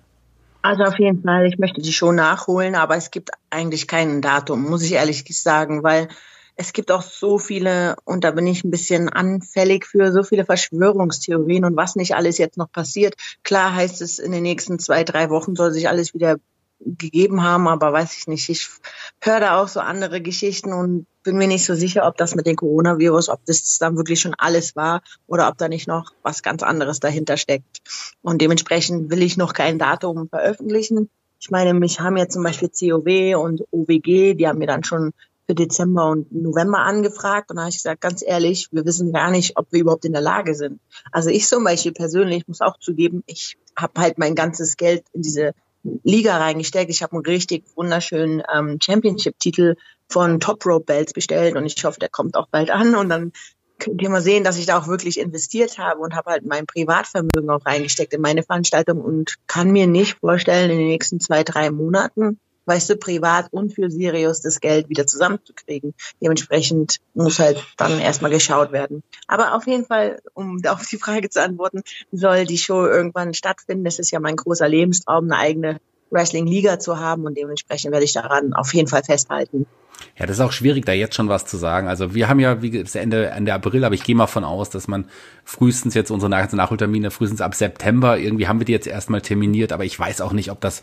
Also 0.65 0.85
auf 0.85 0.99
jeden 0.99 1.23
Fall, 1.23 1.45
ich 1.47 1.59
möchte 1.59 1.83
die 1.83 1.93
schon 1.93 2.15
nachholen, 2.15 2.75
aber 2.75 2.97
es 2.97 3.11
gibt 3.11 3.29
eigentlich 3.51 3.87
kein 3.87 4.23
Datum, 4.23 4.63
muss 4.63 4.83
ich 4.83 4.93
ehrlich 4.93 5.23
sagen, 5.39 5.83
weil 5.83 6.09
es 6.57 6.73
gibt 6.73 6.91
auch 6.91 7.03
so 7.03 7.39
viele, 7.39 7.97
und 8.05 8.25
da 8.25 8.31
bin 8.31 8.47
ich 8.47 8.65
ein 8.65 8.71
bisschen 8.71 9.11
anfällig 9.11 9.85
für, 9.85 10.11
so 10.11 10.23
viele 10.23 10.47
Verschwörungstheorien 10.47 11.67
und 11.67 11.77
was 11.77 11.97
nicht 11.97 12.15
alles 12.15 12.39
jetzt 12.39 12.57
noch 12.57 12.73
passiert. 12.73 13.15
Klar 13.43 13.75
heißt 13.75 14.01
es, 14.01 14.19
in 14.19 14.33
den 14.33 14.43
nächsten 14.43 14.79
zwei, 14.79 15.05
drei 15.05 15.29
Wochen 15.29 15.55
soll 15.55 15.71
sich 15.71 15.87
alles 15.91 16.15
wieder 16.15 16.37
gegeben 16.81 17.43
haben, 17.43 17.69
aber 17.69 17.93
weiß 17.93 18.17
ich 18.17 18.27
nicht. 18.27 18.49
Ich 18.49 18.69
höre 19.21 19.41
da 19.41 19.61
auch 19.61 19.69
so 19.69 19.81
andere 19.81 20.21
Geschichten 20.21 20.73
und 20.73 21.07
bin 21.23 21.39
mir 21.39 21.49
nicht 21.49 21.65
so 21.65 21.75
sicher, 21.75 22.07
ob 22.07 22.17
das 22.17 22.35
mit 22.35 22.47
dem 22.47 22.57
Coronavirus, 22.57 23.31
ob 23.31 23.45
das 23.47 23.79
dann 23.79 23.97
wirklich 23.97 24.21
schon 24.21 24.35
alles 24.37 24.77
war 24.77 25.03
oder 25.27 25.49
ob 25.49 25.57
da 25.59 25.69
nicht 25.69 25.89
noch 25.89 26.13
was 26.23 26.43
ganz 26.43 26.63
anderes 26.63 27.01
dahinter 27.01 27.37
steckt. 27.37 27.81
Und 28.23 28.43
dementsprechend 28.43 29.11
will 29.11 29.23
ich 29.23 29.37
noch 29.37 29.55
kein 29.55 29.79
Datum 29.79 30.29
veröffentlichen. 30.29 31.09
Ich 31.41 31.51
meine, 31.51 31.75
mich 31.75 32.01
haben 32.01 32.17
ja 32.17 32.29
zum 32.29 32.43
Beispiel 32.43 32.69
COW 32.69 33.43
und 33.43 33.63
OWG, 33.71 34.35
die 34.35 34.47
haben 34.47 34.59
mir 34.59 34.67
dann 34.67 34.85
schon 34.85 35.13
für 35.47 35.55
Dezember 35.55 36.09
und 36.09 36.33
November 36.33 36.79
angefragt 36.79 37.51
und 37.51 37.57
da 37.57 37.63
habe 37.63 37.71
ich 37.71 37.77
gesagt, 37.77 38.01
ganz 38.01 38.23
ehrlich, 38.27 38.69
wir 38.73 38.85
wissen 38.85 39.13
gar 39.13 39.31
nicht, 39.31 39.59
ob 39.59 39.71
wir 39.71 39.81
überhaupt 39.81 40.05
in 40.05 40.13
der 40.13 40.23
Lage 40.23 40.55
sind. 40.55 40.81
Also 41.13 41.29
ich 41.29 41.47
zum 41.47 41.65
Beispiel 41.65 41.93
persönlich 41.93 42.49
muss 42.49 42.61
auch 42.61 42.79
zugeben, 42.79 43.23
ich 43.27 43.59
habe 43.77 44.01
halt 44.01 44.19
mein 44.19 44.35
ganzes 44.35 44.77
Geld 44.77 45.05
in 45.13 45.23
diese 45.23 45.55
Liga 46.03 46.39
reingesteckt. 46.39 46.91
Ich 46.91 47.03
habe 47.03 47.13
einen 47.13 47.27
richtig 47.27 47.65
wunderschönen 47.77 48.43
ähm, 48.53 48.79
Championship-Titel 48.83 49.77
von 50.09 50.41
Top 50.41 50.65
Rope 50.67 50.85
Belts 50.87 51.13
bestellt 51.13 51.57
und 51.57 51.67
ich 51.67 51.83
hoffe, 51.85 52.01
der 52.01 52.09
kommt 52.09 52.37
auch 52.37 52.49
bald 52.49 52.71
an 52.71 52.95
und 52.95 53.09
dann 53.09 53.33
könnt 53.79 54.01
ihr 54.01 54.11
mal 54.11 54.23
sehen, 54.23 54.45
dass 54.45 54.59
ich 54.59 54.67
da 54.67 54.79
auch 54.79 54.87
wirklich 54.87 55.19
investiert 55.19 55.79
habe 55.79 56.01
und 56.01 56.15
habe 56.15 56.31
halt 56.31 56.47
mein 56.47 56.67
Privatvermögen 56.67 57.51
auch 57.51 57.67
reingesteckt 57.67 58.15
in 58.15 58.21
meine 58.21 58.43
Veranstaltung 58.43 59.01
und 59.01 59.37
kann 59.47 59.73
mir 59.73 59.87
nicht 59.87 60.19
vorstellen, 60.21 60.71
in 60.71 60.79
den 60.79 60.89
nächsten 60.89 61.21
zwei, 61.21 61.43
drei 61.43 61.71
Monaten 61.71 62.39
weißt 62.67 62.91
du, 62.91 62.97
privat 62.97 63.53
und 63.53 63.75
für 63.75 63.91
Sirius 63.91 64.41
das 64.41 64.61
Geld 64.61 64.89
wieder 64.89 65.07
zusammenzukriegen. 65.07 65.95
Dementsprechend 66.21 66.99
muss 67.15 67.39
halt 67.39 67.65
dann 67.77 67.99
erstmal 67.99 68.31
geschaut 68.31 68.73
werden. 68.73 69.03
Aber 69.27 69.55
auf 69.55 69.67
jeden 69.67 69.87
Fall, 69.87 70.21
um 70.35 70.61
auf 70.67 70.87
die 70.87 70.99
Frage 70.99 71.29
zu 71.31 71.43
antworten, 71.43 71.83
soll 72.13 72.45
die 72.45 72.59
Show 72.59 72.87
irgendwann 72.87 73.35
stattfinden. 73.35 73.85
Das 73.85 73.99
ist 73.99 74.11
ja 74.11 74.21
mein 74.21 74.37
großer 74.37 74.69
Lebenstraum, 74.69 75.25
eine 75.25 75.39
eigene 75.39 75.81
Wrestling-Liga 76.11 76.79
zu 76.79 76.99
haben 76.99 77.25
und 77.25 77.37
dementsprechend 77.37 77.93
werde 77.93 78.05
ich 78.05 78.13
daran 78.13 78.55
auf 78.55 78.73
jeden 78.73 78.89
Fall 78.89 79.03
festhalten. 79.03 79.67
Ja, 80.19 80.27
das 80.27 80.37
ist 80.37 80.41
auch 80.41 80.53
schwierig, 80.53 80.85
da 80.87 80.93
jetzt 80.93 81.17
schon 81.17 81.29
was 81.29 81.45
zu 81.45 81.57
sagen. 81.57 81.89
Also 81.89 82.15
wir 82.15 82.29
haben 82.29 82.39
ja, 82.39 82.63
wie 82.63 82.71
gesagt, 82.71 82.95
Ende, 82.95 83.27
Ende 83.31 83.53
April, 83.53 83.85
aber 83.85 83.95
ich 83.97 84.05
gehe 84.05 84.15
mal 84.15 84.29
von 84.29 84.45
aus, 84.45 84.71
dass 84.71 84.87
man 84.87 85.07
frühestens 85.45 85.95
jetzt 85.95 86.11
unsere 86.11 86.31
Nach 86.31 86.51
Nachholtermine, 86.51 87.11
frühestens 87.11 87.41
ab 87.41 87.55
September, 87.55 88.19
irgendwie 88.19 88.49
haben 88.49 88.61
wir 88.61 88.65
die 88.65 88.73
jetzt 88.73 88.87
erstmal 88.87 89.21
terminiert, 89.21 89.73
aber 89.73 89.85
ich 89.85 89.99
weiß 89.99 90.21
auch 90.21 90.33
nicht, 90.33 90.51
ob 90.51 90.61
das, 90.61 90.83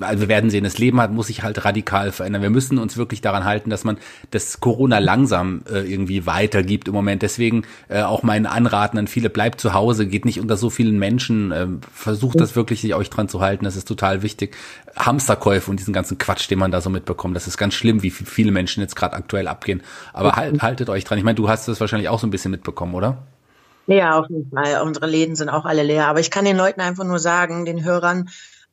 also 0.00 0.20
wir 0.20 0.28
werden 0.28 0.50
sehen, 0.50 0.64
das 0.64 0.78
Leben 0.78 1.00
hat, 1.00 1.12
muss 1.12 1.28
sich 1.28 1.42
halt 1.42 1.64
radikal 1.64 2.12
verändern. 2.12 2.42
Wir 2.42 2.50
müssen 2.50 2.78
uns 2.78 2.96
wirklich 2.96 3.20
daran 3.20 3.44
halten, 3.44 3.70
dass 3.70 3.84
man 3.84 3.98
das 4.30 4.60
Corona 4.60 4.98
langsam 4.98 5.62
äh, 5.70 5.80
irgendwie 5.80 6.26
weitergibt 6.26 6.88
im 6.88 6.94
Moment. 6.94 7.22
Deswegen 7.22 7.62
äh, 7.88 8.02
auch 8.02 8.22
mein 8.22 8.46
Anraten 8.46 8.98
an 8.98 9.06
viele, 9.06 9.30
bleibt 9.30 9.60
zu 9.60 9.72
Hause, 9.72 10.06
geht 10.06 10.24
nicht 10.24 10.40
unter 10.40 10.56
so 10.56 10.70
vielen 10.70 10.98
Menschen, 10.98 11.52
äh, 11.52 11.66
versucht 11.92 12.40
das 12.40 12.54
wirklich, 12.54 12.82
sich 12.82 12.94
euch 12.94 13.10
dran 13.10 13.28
zu 13.28 13.40
halten, 13.40 13.64
das 13.64 13.76
ist 13.76 13.88
total 13.88 14.22
wichtig. 14.22 14.56
Hamsterkäufe 14.96 15.70
und 15.70 15.80
diesen 15.80 15.94
ganzen 15.94 16.18
Quatsch, 16.18 16.50
den 16.50 16.58
man 16.58 16.70
da 16.70 16.80
so 16.80 16.90
mitbekommt, 16.90 17.34
das 17.34 17.46
ist 17.46 17.56
ganz 17.56 17.74
schlimm, 17.74 18.02
wie 18.02 18.10
viele 18.10 18.51
Menschen 18.52 18.72
Menschen 18.72 18.80
jetzt 18.80 18.96
gerade 18.96 19.14
aktuell 19.16 19.48
abgehen. 19.48 19.82
Aber 20.12 20.36
halt, 20.36 20.62
haltet 20.62 20.88
euch 20.88 21.04
dran. 21.04 21.18
Ich 21.18 21.24
meine, 21.24 21.34
du 21.34 21.48
hast 21.48 21.68
das 21.68 21.80
wahrscheinlich 21.80 22.08
auch 22.08 22.18
so 22.18 22.26
ein 22.26 22.30
bisschen 22.30 22.50
mitbekommen, 22.50 22.94
oder? 22.94 23.18
Ja, 23.86 24.18
auf 24.18 24.28
jeden 24.28 24.50
Fall. 24.50 24.82
Unsere 24.82 25.06
Läden 25.06 25.34
sind 25.36 25.48
auch 25.48 25.64
alle 25.64 25.82
leer. 25.82 26.06
Aber 26.06 26.20
ich 26.20 26.30
kann 26.30 26.44
den 26.44 26.56
Leuten 26.56 26.80
einfach 26.80 27.04
nur 27.04 27.18
sagen, 27.18 27.64
den 27.64 27.84
Hörern, 27.84 28.28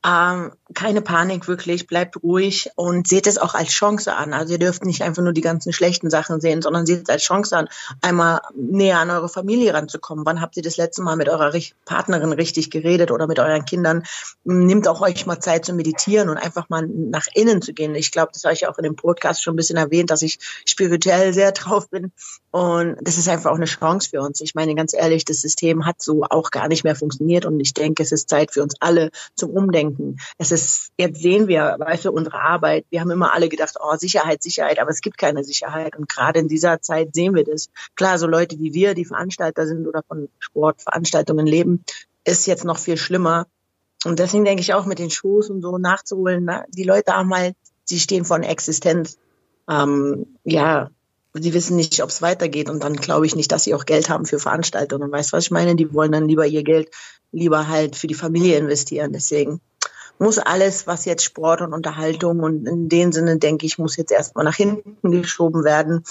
ähm, 0.06 0.52
keine 0.74 1.02
Panik 1.02 1.48
wirklich, 1.48 1.88
bleibt 1.88 2.22
ruhig 2.22 2.70
und 2.76 3.08
seht 3.08 3.26
es 3.26 3.38
auch 3.38 3.56
als 3.56 3.70
Chance 3.70 4.16
an. 4.16 4.34
Also 4.34 4.54
ihr 4.54 4.60
dürft 4.60 4.86
nicht 4.86 5.02
einfach 5.02 5.24
nur 5.24 5.34
die 5.34 5.42
ganzen 5.42 5.74
schlechten 5.74 6.10
Sachen 6.10 6.42
sehen, 6.42 6.62
sondern 6.62 6.86
seht 6.86 7.04
es 7.04 7.10
als 7.10 7.24
Chance 7.24 7.58
an, 7.58 7.70
einmal 8.02 8.42
näher 8.56 9.00
an 9.00 9.10
eure 9.10 9.30
Familie 9.30 9.74
ranzukommen. 9.74 10.26
Wann 10.26 10.42
habt 10.42 10.58
ihr 10.58 10.64
das 10.64 10.78
letzte 10.78 11.02
Mal 11.02 11.16
mit 11.16 11.28
eurer 11.28 11.52
Partnerin 11.86 12.34
richtig 12.34 12.70
geredet 12.70 13.10
oder 13.10 13.26
mit 13.26 13.40
euren 13.40 13.66
Kindern? 13.66 14.04
Nehmt 14.44 14.88
auch 14.88 15.02
euch 15.02 15.26
mal 15.26 15.40
Zeit 15.40 15.66
zu 15.66 15.74
meditieren 15.74 16.30
und 16.30 16.38
einfach 16.38 16.70
mal 16.70 16.88
nach 16.88 17.26
innen 17.34 17.62
zu 17.62 17.74
gehen. 17.74 17.96
Ich 17.96 18.12
glaube, 18.12 18.32
das 18.34 18.44
habe 18.44 18.54
ich 18.54 18.68
auch 18.68 18.78
in 18.78 18.84
dem 18.84 18.96
Podcast 18.96 19.42
schon 19.42 19.56
ein 19.56 19.58
bisschen 19.58 19.78
erwähnt, 19.78 20.12
dass 20.12 20.22
ich 20.22 20.40
spirituell 20.66 21.34
sehr 21.34 21.52
drauf 21.54 21.90
bin. 21.90 22.12
Und 22.52 22.98
das 23.02 23.18
ist 23.18 23.28
einfach 23.28 23.52
auch 23.52 23.56
eine 23.56 23.66
Chance 23.66 24.10
für 24.10 24.22
uns. 24.22 24.42
Ich 24.42 24.54
meine, 24.54 24.76
ganz 24.76 24.94
ehrlich, 24.94 25.26
das 25.26 25.42
System 25.42 25.86
hat 25.86 26.02
so 26.02 26.24
auch 26.24 26.52
gar 26.52 26.68
nicht 26.68 26.84
mehr 26.84 26.96
funktioniert 26.96 27.46
und 27.46 27.60
ich 27.60 27.74
denke, 27.74 28.04
es 28.04 28.12
ist 28.12 28.30
Zeit 28.30 28.52
für 28.54 28.62
uns 28.62 28.76
alle 28.80 29.10
zum 29.36 29.52
Umdenken. 29.52 30.18
Es 30.38 30.52
ist 30.52 30.59
das 30.60 30.92
jetzt 30.98 31.22
sehen 31.22 31.48
wir, 31.48 31.76
weißt 31.80 32.06
du, 32.06 32.12
unsere 32.12 32.40
Arbeit. 32.40 32.86
Wir 32.90 33.02
haben 33.02 33.12
immer 33.12 33.34
alle 33.34 33.50
gedacht, 33.50 33.76
oh, 33.80 33.96
Sicherheit, 33.96 34.44
Sicherheit, 34.44 34.80
aber 34.80 34.92
es 34.92 35.02
gibt 35.02 35.18
keine 35.18 35.44
Sicherheit. 35.44 35.96
Und 35.96 36.10
gerade 36.10 36.40
in 36.40 36.48
dieser 36.48 36.82
Zeit 36.82 37.14
sehen 37.14 37.36
wir 37.36 37.44
das. 37.44 37.70
Klar, 37.96 38.18
so 38.18 38.28
Leute 38.28 38.60
wie 38.60 38.74
wir, 38.74 38.94
die 38.94 39.06
Veranstalter 39.06 39.68
sind 39.68 39.88
oder 39.88 40.04
von 40.08 40.30
Sportveranstaltungen 40.40 41.48
leben, 41.48 41.84
ist 42.24 42.48
jetzt 42.48 42.66
noch 42.66 42.78
viel 42.78 42.98
schlimmer. 42.98 43.48
Und 44.06 44.20
deswegen 44.20 44.46
denke 44.46 44.62
ich 44.62 44.74
auch 44.74 44.86
mit 44.86 45.00
den 45.00 45.10
Shows 45.10 45.50
und 45.50 45.62
so 45.62 45.78
nachzuholen, 45.78 46.46
na, 46.46 46.64
die 46.70 46.84
Leute 46.84 47.14
haben 47.14 47.34
halt, 47.34 47.56
sie 47.84 48.00
stehen 48.00 48.26
vor 48.26 48.38
einer 48.38 48.50
Existenz. 48.50 49.18
Ähm, 49.70 50.38
ja, 50.44 50.90
sie 51.34 51.54
wissen 51.54 51.76
nicht, 51.76 52.02
ob 52.02 52.10
es 52.10 52.22
weitergeht 52.22 52.70
und 52.70 52.84
dann 52.84 52.96
glaube 52.96 53.26
ich 53.26 53.36
nicht, 53.36 53.52
dass 53.52 53.66
sie 53.66 53.74
auch 53.74 53.86
Geld 53.86 54.10
haben 54.10 54.26
für 54.26 54.40
Veranstaltungen. 54.40 55.12
Weißt 55.12 55.32
du, 55.32 55.38
was 55.38 55.46
ich 55.46 55.52
meine? 55.52 55.76
Die 55.76 55.94
wollen 55.94 56.12
dann 56.12 56.28
lieber 56.28 56.46
ihr 56.46 56.64
Geld 56.64 56.90
lieber 57.32 57.68
halt 57.68 57.96
für 57.96 58.08
die 58.08 58.16
Familie 58.16 58.58
investieren. 58.58 59.14
Deswegen 59.14 59.62
muss 60.20 60.38
alles, 60.38 60.86
was 60.86 61.06
jetzt 61.06 61.24
Sport 61.24 61.62
und 61.62 61.74
Unterhaltung 61.74 62.42
und 62.42 62.68
in 62.68 62.90
dem 62.90 63.12
Sinne, 63.12 63.38
denke 63.38 63.66
ich, 63.66 63.78
muss 63.78 63.98
jetzt 63.98 64.12
erstmal 64.12 64.46
nach 64.46 64.56
hinten 64.56 65.12
geschoben 65.12 65.64
werden. 65.64 66.04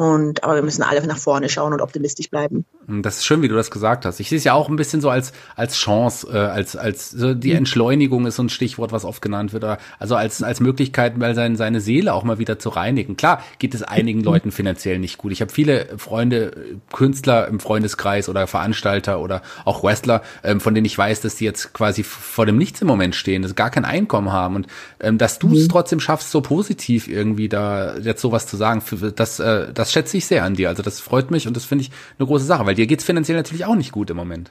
Und, 0.00 0.44
aber 0.44 0.54
wir 0.54 0.62
müssen 0.62 0.82
alle 0.82 1.06
nach 1.06 1.18
vorne 1.18 1.50
schauen 1.50 1.74
und 1.74 1.82
optimistisch 1.82 2.30
bleiben. 2.30 2.64
Das 2.86 3.18
ist 3.18 3.26
schön, 3.26 3.42
wie 3.42 3.48
du 3.48 3.54
das 3.54 3.70
gesagt 3.70 4.06
hast. 4.06 4.18
Ich 4.18 4.30
sehe 4.30 4.38
es 4.38 4.44
ja 4.44 4.54
auch 4.54 4.70
ein 4.70 4.76
bisschen 4.76 5.02
so 5.02 5.10
als, 5.10 5.34
als 5.56 5.76
Chance, 5.76 6.26
äh, 6.32 6.38
als, 6.38 6.74
als 6.74 7.10
so 7.10 7.34
die 7.34 7.52
Entschleunigung 7.52 8.24
ist 8.24 8.36
so 8.36 8.42
ein 8.42 8.48
Stichwort, 8.48 8.92
was 8.92 9.04
oft 9.04 9.20
genannt 9.20 9.52
wird. 9.52 9.62
Also 9.98 10.16
als, 10.16 10.42
als 10.42 10.60
Möglichkeit, 10.60 11.18
mal 11.18 11.34
seine, 11.34 11.56
seine 11.56 11.82
Seele 11.82 12.14
auch 12.14 12.24
mal 12.24 12.38
wieder 12.38 12.58
zu 12.58 12.70
reinigen. 12.70 13.18
Klar 13.18 13.42
geht 13.58 13.74
es 13.74 13.82
einigen 13.82 14.20
Leuten 14.24 14.52
finanziell 14.52 14.98
nicht 14.98 15.18
gut. 15.18 15.32
Ich 15.32 15.42
habe 15.42 15.52
viele 15.52 15.98
Freunde, 15.98 16.52
Künstler 16.94 17.46
im 17.48 17.60
Freundeskreis 17.60 18.30
oder 18.30 18.46
Veranstalter 18.46 19.20
oder 19.20 19.42
auch 19.66 19.84
Wrestler, 19.84 20.22
ähm, 20.42 20.62
von 20.62 20.74
denen 20.74 20.86
ich 20.86 20.96
weiß, 20.96 21.20
dass 21.20 21.34
die 21.34 21.44
jetzt 21.44 21.74
quasi 21.74 22.04
vor 22.04 22.46
dem 22.46 22.56
Nichts 22.56 22.80
im 22.80 22.88
Moment 22.88 23.14
stehen, 23.14 23.42
dass 23.42 23.50
sie 23.50 23.54
gar 23.54 23.68
kein 23.68 23.84
Einkommen 23.84 24.32
haben. 24.32 24.56
Und 24.56 24.66
ähm, 24.98 25.18
dass 25.18 25.38
du 25.38 25.52
es 25.52 25.64
mhm. 25.64 25.68
trotzdem 25.68 26.00
schaffst, 26.00 26.30
so 26.30 26.40
positiv 26.40 27.06
irgendwie 27.06 27.50
da 27.50 27.98
jetzt 27.98 28.22
sowas 28.22 28.46
zu 28.46 28.56
sagen, 28.56 28.80
für, 28.80 29.12
das, 29.12 29.40
äh, 29.40 29.70
das 29.74 29.89
schätze 29.92 30.16
ich 30.16 30.26
sehr 30.26 30.44
an 30.44 30.54
dir. 30.54 30.68
Also 30.68 30.82
das 30.82 31.00
freut 31.00 31.30
mich 31.30 31.46
und 31.46 31.56
das 31.56 31.64
finde 31.64 31.84
ich 31.84 31.90
eine 32.18 32.26
große 32.26 32.44
Sache, 32.44 32.66
weil 32.66 32.74
dir 32.74 32.86
geht's 32.86 33.04
finanziell 33.04 33.36
natürlich 33.36 33.64
auch 33.64 33.74
nicht 33.74 33.92
gut 33.92 34.10
im 34.10 34.16
Moment. 34.16 34.50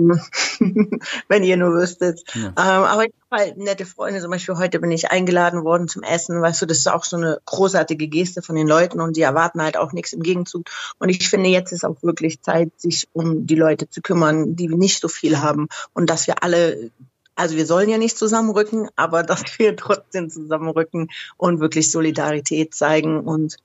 Wenn 1.28 1.44
ihr 1.44 1.56
nur 1.56 1.74
wüsstet. 1.74 2.22
Ja. 2.34 2.48
Ähm, 2.48 2.54
aber 2.56 3.04
ich 3.04 3.12
habe 3.30 3.42
halt 3.42 3.56
nette 3.58 3.86
Freunde. 3.86 4.20
Zum 4.20 4.30
Beispiel 4.30 4.56
heute 4.56 4.78
bin 4.80 4.90
ich 4.90 5.10
eingeladen 5.10 5.64
worden 5.64 5.88
zum 5.88 6.02
Essen. 6.02 6.40
Weißt 6.40 6.62
du, 6.62 6.66
das 6.66 6.78
ist 6.78 6.88
auch 6.88 7.04
so 7.04 7.16
eine 7.16 7.38
großartige 7.44 8.08
Geste 8.08 8.42
von 8.42 8.56
den 8.56 8.66
Leuten 8.66 9.00
und 9.00 9.16
die 9.16 9.22
erwarten 9.22 9.62
halt 9.62 9.76
auch 9.76 9.92
nichts 9.92 10.12
im 10.12 10.22
Gegenzug. 10.22 10.64
Und 10.98 11.08
ich 11.08 11.28
finde, 11.28 11.50
jetzt 11.50 11.72
ist 11.72 11.84
auch 11.84 12.02
wirklich 12.02 12.40
Zeit, 12.40 12.70
sich 12.76 13.08
um 13.12 13.46
die 13.46 13.56
Leute 13.56 13.88
zu 13.88 14.00
kümmern, 14.00 14.56
die 14.56 14.68
nicht 14.68 15.00
so 15.00 15.08
viel 15.08 15.40
haben 15.40 15.68
und 15.92 16.08
dass 16.08 16.26
wir 16.26 16.42
alle 16.42 16.90
also 17.36 17.56
wir 17.56 17.64
sollen 17.64 17.88
ja 17.88 17.96
nicht 17.96 18.18
zusammenrücken, 18.18 18.88
aber 18.96 19.22
dass 19.22 19.58
wir 19.58 19.74
trotzdem 19.74 20.28
zusammenrücken 20.28 21.08
und 21.38 21.60
wirklich 21.60 21.90
Solidarität 21.90 22.74
zeigen 22.74 23.20
und 23.20 23.56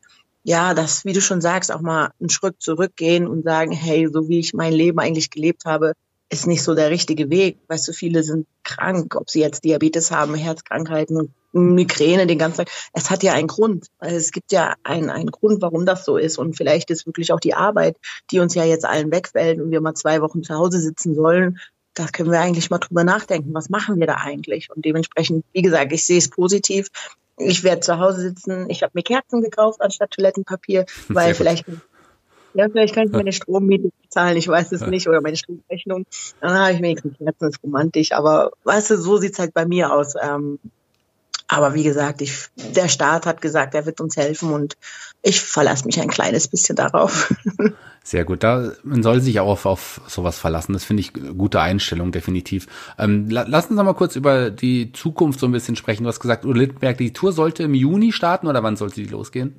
ja, 0.45 0.75
das, 0.75 1.05
wie 1.05 1.13
du 1.13 1.21
schon 1.21 1.41
sagst, 1.41 1.71
auch 1.71 1.81
mal 1.81 2.11
einen 2.19 2.29
Schritt 2.29 2.61
zurückgehen 2.61 3.27
und 3.27 3.43
sagen, 3.43 3.71
hey, 3.71 4.07
so 4.13 4.29
wie 4.29 4.37
ich 4.37 4.53
mein 4.53 4.73
Leben 4.73 4.99
eigentlich 4.99 5.31
gelebt 5.31 5.65
habe, 5.65 5.93
ist 6.29 6.45
nicht 6.45 6.61
so 6.61 6.75
der 6.75 6.91
richtige 6.91 7.31
Weg. 7.31 7.57
Weißt 7.67 7.87
du, 7.87 7.93
viele 7.93 8.21
sind 8.21 8.45
krank, 8.63 9.15
ob 9.15 9.31
sie 9.31 9.39
jetzt 9.39 9.63
Diabetes 9.63 10.11
haben, 10.11 10.35
Herzkrankheiten, 10.35 11.33
Migräne 11.51 12.27
den 12.27 12.37
ganzen 12.37 12.57
Tag. 12.57 12.69
Es 12.93 13.09
hat 13.09 13.23
ja 13.23 13.33
einen 13.33 13.47
Grund. 13.47 13.87
Also 13.97 14.17
es 14.17 14.31
gibt 14.31 14.51
ja 14.51 14.75
einen, 14.83 15.09
einen 15.09 15.31
Grund, 15.31 15.63
warum 15.63 15.87
das 15.87 16.05
so 16.05 16.17
ist. 16.17 16.37
Und 16.37 16.55
vielleicht 16.55 16.91
ist 16.91 17.07
wirklich 17.07 17.33
auch 17.33 17.39
die 17.39 17.55
Arbeit, 17.55 17.97
die 18.29 18.39
uns 18.39 18.53
ja 18.53 18.65
jetzt 18.65 18.85
allen 18.85 19.11
wegfällt 19.11 19.59
und 19.59 19.71
wir 19.71 19.81
mal 19.81 19.95
zwei 19.95 20.21
Wochen 20.21 20.43
zu 20.43 20.53
Hause 20.53 20.79
sitzen 20.79 21.15
sollen. 21.15 21.57
Da 21.95 22.05
können 22.05 22.29
wir 22.29 22.39
eigentlich 22.39 22.69
mal 22.69 22.77
drüber 22.77 23.03
nachdenken. 23.03 23.51
Was 23.55 23.69
machen 23.69 23.99
wir 23.99 24.05
da 24.05 24.17
eigentlich? 24.17 24.69
Und 24.69 24.85
dementsprechend, 24.85 25.43
wie 25.53 25.63
gesagt, 25.63 25.91
ich 25.91 26.05
sehe 26.05 26.19
es 26.19 26.29
positiv 26.29 26.89
ich 27.37 27.63
werde 27.63 27.81
zu 27.81 27.99
Hause 27.99 28.21
sitzen. 28.21 28.69
Ich 28.69 28.83
habe 28.83 28.91
mir 28.93 29.03
Kerzen 29.03 29.41
gekauft 29.41 29.81
anstatt 29.81 30.11
Toilettenpapier, 30.11 30.85
weil 31.09 31.27
Sehr 31.27 31.35
vielleicht 31.35 31.65
ja, 32.55 32.69
vielleicht 32.69 32.95
kann 32.95 33.07
ich 33.07 33.11
meine 33.11 33.33
Strommiete 33.33 33.89
bezahlen, 34.01 34.37
ich 34.37 34.47
weiß 34.47 34.71
es 34.71 34.79
ja. 34.79 34.87
nicht, 34.87 35.09
oder 35.09 35.19
meine 35.19 35.35
Stromrechnung. 35.35 36.05
Dann 36.39 36.57
habe 36.57 36.71
ich 36.71 36.81
wenigstens 36.81 37.17
Kerzen, 37.17 37.35
das 37.39 37.55
ist 37.55 37.63
romantisch. 37.63 38.13
Aber 38.13 38.51
weißt 38.63 38.91
du, 38.91 38.97
so 38.97 39.17
sieht's 39.17 39.39
halt 39.39 39.53
bei 39.53 39.65
mir 39.65 39.91
aus. 39.91 40.13
Ähm, 40.21 40.59
aber 41.49 41.73
wie 41.73 41.83
gesagt, 41.83 42.21
ich, 42.21 42.47
der 42.55 42.87
Staat 42.87 43.25
hat 43.25 43.41
gesagt, 43.41 43.75
er 43.75 43.85
wird 43.85 43.99
uns 43.99 44.15
helfen 44.15 44.53
und 44.53 44.77
ich 45.21 45.41
verlasse 45.41 45.85
mich 45.85 45.99
ein 45.99 46.07
kleines 46.07 46.47
bisschen 46.47 46.77
darauf. 46.77 47.33
Sehr 48.05 48.23
gut. 48.23 48.43
Da, 48.43 48.71
man 48.83 49.01
soll 49.01 49.19
sich 49.19 49.39
auch 49.39 49.47
auf, 49.47 49.65
auf 49.65 49.99
sowas 50.05 50.37
verlassen. 50.37 50.73
Das 50.73 50.85
finde 50.85 51.01
ich 51.01 51.11
gute 51.11 51.59
Einstellung, 51.59 52.11
definitiv. 52.11 52.67
Ähm, 52.99 53.31
la, 53.31 53.45
lass 53.47 53.65
uns 53.65 53.81
mal 53.81 53.95
kurz 53.95 54.15
über 54.15 54.51
die 54.51 54.91
Zukunft 54.91 55.39
so 55.39 55.47
ein 55.47 55.51
bisschen 55.51 55.75
sprechen. 55.75 56.03
Du 56.03 56.09
hast 56.09 56.19
gesagt, 56.19 56.45
Udo 56.45 56.59
Lindenberg, 56.59 56.99
die 56.99 57.13
Tour 57.13 57.31
sollte 57.31 57.63
im 57.63 57.73
Juni 57.73 58.11
starten 58.11 58.45
oder 58.45 58.61
wann 58.61 58.75
sollte 58.75 59.01
die 59.01 59.07
losgehen? 59.07 59.55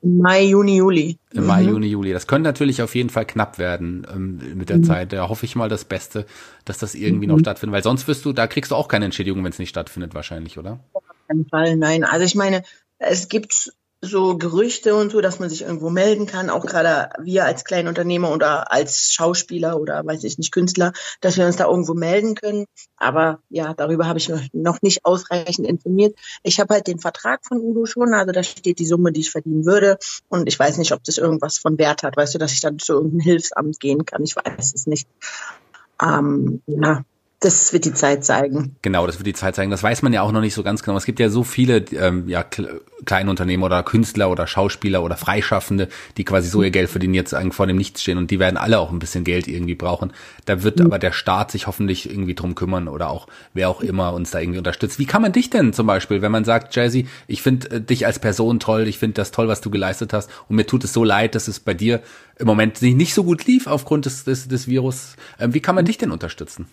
Im 0.00 0.16
Mai, 0.16 0.44
Juni, 0.44 0.76
Juli. 0.76 1.18
Im 1.34 1.44
Mai, 1.44 1.64
mhm. 1.64 1.68
Juni, 1.68 1.86
Juli. 1.88 2.12
Das 2.14 2.26
könnte 2.26 2.48
natürlich 2.48 2.80
auf 2.80 2.94
jeden 2.94 3.10
Fall 3.10 3.26
knapp 3.26 3.58
werden 3.58 4.06
ähm, 4.10 4.40
mit 4.54 4.70
der 4.70 4.78
mhm. 4.78 4.84
Zeit. 4.84 5.12
Da 5.12 5.28
hoffe 5.28 5.44
ich 5.44 5.54
mal 5.54 5.68
das 5.68 5.84
Beste, 5.84 6.24
dass 6.64 6.78
das 6.78 6.94
irgendwie 6.94 7.26
mhm. 7.26 7.34
noch 7.34 7.40
stattfindet. 7.40 7.74
Weil 7.74 7.82
sonst 7.82 8.08
wirst 8.08 8.24
du, 8.24 8.32
da 8.32 8.46
kriegst 8.46 8.70
du 8.70 8.76
auch 8.76 8.88
keine 8.88 9.04
Entschädigung, 9.04 9.44
wenn 9.44 9.52
es 9.52 9.58
nicht 9.58 9.68
stattfindet, 9.68 10.14
wahrscheinlich, 10.14 10.56
oder? 10.56 10.80
Auf 10.94 11.02
keinen 11.26 11.44
Fall, 11.44 11.76
nein. 11.76 12.04
Also 12.04 12.24
ich 12.24 12.34
meine, 12.34 12.62
es 12.98 13.28
gibt 13.28 13.72
so 14.00 14.38
Gerüchte 14.38 14.94
und 14.94 15.10
so, 15.10 15.20
dass 15.20 15.40
man 15.40 15.50
sich 15.50 15.62
irgendwo 15.62 15.90
melden 15.90 16.26
kann, 16.26 16.50
auch 16.50 16.64
gerade 16.64 17.10
wir 17.20 17.44
als 17.44 17.64
Kleinunternehmer 17.64 18.32
oder 18.32 18.70
als 18.70 19.12
Schauspieler 19.12 19.80
oder 19.80 20.06
weiß 20.06 20.22
ich 20.24 20.38
nicht, 20.38 20.52
Künstler, 20.52 20.92
dass 21.20 21.36
wir 21.36 21.46
uns 21.46 21.56
da 21.56 21.66
irgendwo 21.66 21.94
melden 21.94 22.36
können. 22.36 22.66
Aber 22.96 23.40
ja, 23.48 23.74
darüber 23.74 24.06
habe 24.06 24.18
ich 24.18 24.30
noch 24.52 24.82
nicht 24.82 25.04
ausreichend 25.04 25.66
informiert. 25.66 26.16
Ich 26.44 26.60
habe 26.60 26.74
halt 26.74 26.86
den 26.86 27.00
Vertrag 27.00 27.44
von 27.44 27.58
Udo 27.58 27.86
schon, 27.86 28.14
also 28.14 28.30
da 28.30 28.42
steht 28.42 28.78
die 28.78 28.86
Summe, 28.86 29.10
die 29.10 29.20
ich 29.20 29.30
verdienen 29.30 29.64
würde. 29.64 29.98
Und 30.28 30.46
ich 30.46 30.58
weiß 30.58 30.78
nicht, 30.78 30.92
ob 30.92 31.02
das 31.02 31.18
irgendwas 31.18 31.58
von 31.58 31.76
Wert 31.78 32.04
hat, 32.04 32.16
weißt 32.16 32.34
du, 32.34 32.38
dass 32.38 32.52
ich 32.52 32.60
dann 32.60 32.78
zu 32.78 32.92
irgendeinem 32.92 33.20
Hilfsamt 33.20 33.80
gehen 33.80 34.04
kann. 34.04 34.22
Ich 34.22 34.36
weiß 34.36 34.74
es 34.74 34.86
nicht. 34.86 35.08
Ähm, 36.00 36.62
ja, 36.66 37.02
das 37.40 37.72
wird 37.72 37.84
die 37.84 37.94
Zeit 37.94 38.24
zeigen. 38.24 38.74
Genau, 38.82 39.06
das 39.06 39.18
wird 39.18 39.28
die 39.28 39.32
Zeit 39.32 39.54
zeigen. 39.54 39.70
Das 39.70 39.82
weiß 39.84 40.02
man 40.02 40.12
ja 40.12 40.22
auch 40.22 40.32
noch 40.32 40.40
nicht 40.40 40.54
so 40.54 40.64
ganz 40.64 40.82
genau. 40.82 40.96
Es 40.96 41.04
gibt 41.04 41.20
ja 41.20 41.28
so 41.28 41.44
viele 41.44 41.84
ähm, 41.92 42.28
ja, 42.28 42.44
Kleinunternehmen 43.04 43.62
oder 43.62 43.84
Künstler 43.84 44.28
oder 44.30 44.48
Schauspieler 44.48 45.04
oder 45.04 45.16
Freischaffende, 45.16 45.88
die 46.16 46.24
quasi 46.24 46.48
so 46.48 46.64
ihr 46.64 46.72
Geld 46.72 46.90
verdienen, 46.90 47.14
jetzt 47.14 47.34
eigentlich 47.34 47.54
vor 47.54 47.68
dem 47.68 47.76
Nichts 47.76 48.02
stehen 48.02 48.18
und 48.18 48.32
die 48.32 48.40
werden 48.40 48.56
alle 48.56 48.80
auch 48.80 48.90
ein 48.90 48.98
bisschen 48.98 49.22
Geld 49.22 49.46
irgendwie 49.46 49.76
brauchen. 49.76 50.12
Da 50.46 50.64
wird 50.64 50.80
mhm. 50.80 50.86
aber 50.86 50.98
der 50.98 51.12
Staat 51.12 51.52
sich 51.52 51.68
hoffentlich 51.68 52.10
irgendwie 52.10 52.34
drum 52.34 52.56
kümmern 52.56 52.88
oder 52.88 53.08
auch 53.08 53.28
wer 53.54 53.68
auch 53.68 53.82
immer 53.82 54.14
uns 54.14 54.32
da 54.32 54.40
irgendwie 54.40 54.58
unterstützt. 54.58 54.98
Wie 54.98 55.06
kann 55.06 55.22
man 55.22 55.32
dich 55.32 55.48
denn 55.48 55.72
zum 55.72 55.86
Beispiel, 55.86 56.22
wenn 56.22 56.32
man 56.32 56.44
sagt, 56.44 56.74
Jazzy, 56.74 57.06
ich 57.28 57.42
finde 57.42 57.70
äh, 57.70 57.80
dich 57.80 58.04
als 58.04 58.18
Person 58.18 58.58
toll, 58.58 58.88
ich 58.88 58.98
finde 58.98 59.14
das 59.14 59.30
toll, 59.30 59.46
was 59.46 59.60
du 59.60 59.70
geleistet 59.70 60.12
hast 60.12 60.28
und 60.48 60.56
mir 60.56 60.66
tut 60.66 60.82
es 60.82 60.92
so 60.92 61.04
leid, 61.04 61.36
dass 61.36 61.46
es 61.46 61.60
bei 61.60 61.74
dir 61.74 62.02
im 62.36 62.48
Moment 62.48 62.82
nicht 62.82 63.14
so 63.14 63.22
gut 63.22 63.46
lief 63.46 63.68
aufgrund 63.68 64.06
des, 64.06 64.24
des, 64.24 64.48
des 64.48 64.66
Virus. 64.66 65.14
Ähm, 65.38 65.54
wie 65.54 65.60
kann 65.60 65.76
man 65.76 65.84
dich 65.84 65.98
denn 65.98 66.10
unterstützen? 66.10 66.66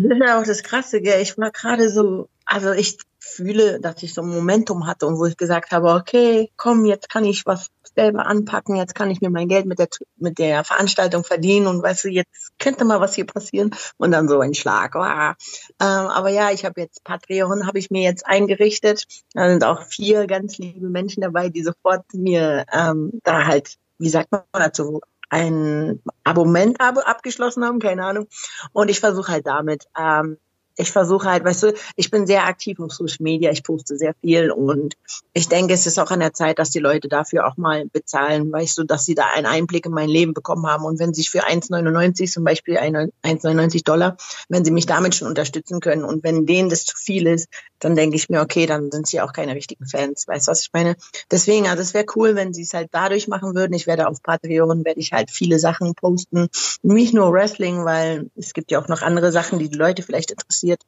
Das 0.00 0.16
ist 0.16 0.24
ja 0.24 0.38
auch 0.38 0.44
das 0.44 0.62
Krasse, 0.62 1.00
gell? 1.00 1.20
Ich 1.20 1.36
war 1.38 1.50
gerade 1.50 1.90
so, 1.90 2.28
also 2.44 2.72
ich 2.72 2.98
fühle, 3.18 3.80
dass 3.80 4.02
ich 4.02 4.14
so 4.14 4.22
ein 4.22 4.28
Momentum 4.28 4.86
hatte 4.86 5.06
und 5.06 5.18
wo 5.18 5.26
ich 5.26 5.36
gesagt 5.36 5.72
habe, 5.72 5.90
okay, 5.90 6.50
komm, 6.56 6.84
jetzt 6.84 7.08
kann 7.08 7.24
ich 7.24 7.44
was 7.46 7.68
selber 7.96 8.26
anpacken, 8.26 8.76
jetzt 8.76 8.94
kann 8.94 9.10
ich 9.10 9.20
mir 9.20 9.30
mein 9.30 9.48
Geld 9.48 9.66
mit 9.66 9.80
der, 9.80 9.88
mit 10.16 10.38
der 10.38 10.62
Veranstaltung 10.62 11.24
verdienen 11.24 11.66
und 11.66 11.82
weißt 11.82 12.04
du, 12.04 12.08
jetzt 12.10 12.52
könnte 12.60 12.84
mal 12.84 13.00
was 13.00 13.16
hier 13.16 13.26
passieren 13.26 13.74
und 13.96 14.12
dann 14.12 14.28
so 14.28 14.38
ein 14.38 14.54
Schlag. 14.54 14.94
Wow. 14.94 15.34
Ähm, 15.80 16.06
aber 16.06 16.28
ja, 16.28 16.52
ich 16.52 16.64
habe 16.64 16.80
jetzt 16.80 17.02
Patreon, 17.02 17.66
habe 17.66 17.80
ich 17.80 17.90
mir 17.90 18.02
jetzt 18.02 18.24
eingerichtet. 18.24 19.04
Da 19.34 19.48
sind 19.48 19.64
auch 19.64 19.82
vier 19.82 20.28
ganz 20.28 20.58
liebe 20.58 20.88
Menschen 20.88 21.22
dabei, 21.22 21.48
die 21.48 21.64
sofort 21.64 22.04
mir 22.12 22.66
ähm, 22.72 23.20
da 23.24 23.46
halt, 23.46 23.74
wie 23.98 24.10
sagt 24.10 24.30
man 24.30 24.42
dazu, 24.52 25.00
ein 25.28 26.00
Abonnement 26.24 26.80
abgeschlossen 26.80 27.64
haben, 27.64 27.78
keine 27.78 28.04
Ahnung. 28.04 28.26
Und 28.72 28.90
ich 28.90 29.00
versuche 29.00 29.32
halt 29.32 29.46
damit 29.46 29.86
ähm, 29.98 30.38
ich 30.78 30.92
versuche 30.92 31.28
halt, 31.28 31.44
weißt 31.44 31.64
du, 31.64 31.74
ich 31.96 32.10
bin 32.10 32.26
sehr 32.26 32.46
aktiv 32.46 32.78
auf 32.78 32.92
Social 32.92 33.18
Media, 33.20 33.50
ich 33.50 33.64
poste 33.64 33.98
sehr 33.98 34.14
viel 34.20 34.50
und 34.52 34.96
ich 35.32 35.48
denke, 35.48 35.74
es 35.74 35.86
ist 35.86 35.98
auch 35.98 36.10
an 36.12 36.20
der 36.20 36.32
Zeit, 36.32 36.58
dass 36.60 36.70
die 36.70 36.78
Leute 36.78 37.08
dafür 37.08 37.46
auch 37.46 37.56
mal 37.56 37.86
bezahlen, 37.86 38.50
weißt 38.52 38.78
du, 38.78 38.84
dass 38.84 39.04
sie 39.04 39.16
da 39.16 39.26
einen 39.34 39.46
Einblick 39.46 39.86
in 39.86 39.92
mein 39.92 40.08
Leben 40.08 40.34
bekommen 40.34 40.66
haben 40.66 40.84
und 40.84 41.00
wenn 41.00 41.12
sie 41.12 41.22
sich 41.22 41.30
für 41.30 41.44
1,99 41.44 42.30
zum 42.30 42.44
Beispiel 42.44 42.78
1,99 42.78 43.84
Dollar, 43.84 44.16
wenn 44.48 44.64
sie 44.64 44.70
mich 44.70 44.86
damit 44.86 45.16
schon 45.16 45.28
unterstützen 45.28 45.80
können 45.80 46.04
und 46.04 46.22
wenn 46.22 46.46
denen 46.46 46.68
das 46.68 46.84
zu 46.84 46.96
viel 46.96 47.26
ist, 47.26 47.48
dann 47.80 47.96
denke 47.96 48.16
ich 48.16 48.28
mir, 48.28 48.40
okay, 48.40 48.66
dann 48.66 48.90
sind 48.90 49.06
sie 49.06 49.20
auch 49.20 49.32
keine 49.32 49.54
richtigen 49.54 49.86
Fans, 49.86 50.26
weißt 50.26 50.48
du, 50.48 50.50
was 50.50 50.62
ich 50.62 50.70
meine? 50.72 50.96
Deswegen, 51.30 51.66
also 51.66 51.82
es 51.82 51.94
wäre 51.94 52.06
cool, 52.16 52.34
wenn 52.34 52.52
sie 52.52 52.62
es 52.62 52.74
halt 52.74 52.88
dadurch 52.92 53.28
machen 53.28 53.54
würden. 53.54 53.72
Ich 53.72 53.86
werde 53.86 54.08
auf 54.08 54.22
Patreon, 54.22 54.84
werde 54.84 55.00
ich 55.00 55.12
halt 55.12 55.30
viele 55.30 55.58
Sachen 55.58 55.94
posten, 55.94 56.48
nicht 56.82 57.14
nur 57.14 57.32
Wrestling, 57.32 57.84
weil 57.84 58.30
es 58.36 58.52
gibt 58.52 58.70
ja 58.70 58.80
auch 58.80 58.88
noch 58.88 59.02
andere 59.02 59.32
Sachen, 59.32 59.58
die 59.58 59.68
die 59.68 59.78
Leute 59.78 60.02
vielleicht 60.02 60.30
interessiert. 60.30 60.82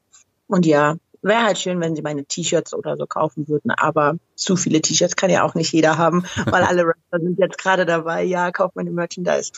Und 0.47 0.67
ja, 0.67 0.97
wäre 1.23 1.43
halt 1.43 1.59
schön, 1.59 1.81
wenn 1.81 1.95
sie 1.95 2.03
meine 2.03 2.25
T-Shirts 2.25 2.75
oder 2.75 2.97
so 2.97 3.07
kaufen 3.07 3.49
würden, 3.49 3.71
aber 3.71 4.17
zu 4.35 4.57
viele 4.57 4.81
T-Shirts 4.81 5.17
kann 5.17 5.31
ja 5.31 5.45
auch 5.45 5.55
nicht 5.55 5.73
jeder 5.73 5.99
haben, 5.99 6.25
weil 6.47 6.63
alle 6.65 6.83
Rapper 6.87 7.21
sind 7.21 7.39
jetzt 7.39 7.59
gerade 7.59 7.87
dabei, 7.87 8.23
ja, 8.25 8.51
kauft 8.51 8.77
meine 8.77 8.91
Merchandise. 8.91 9.53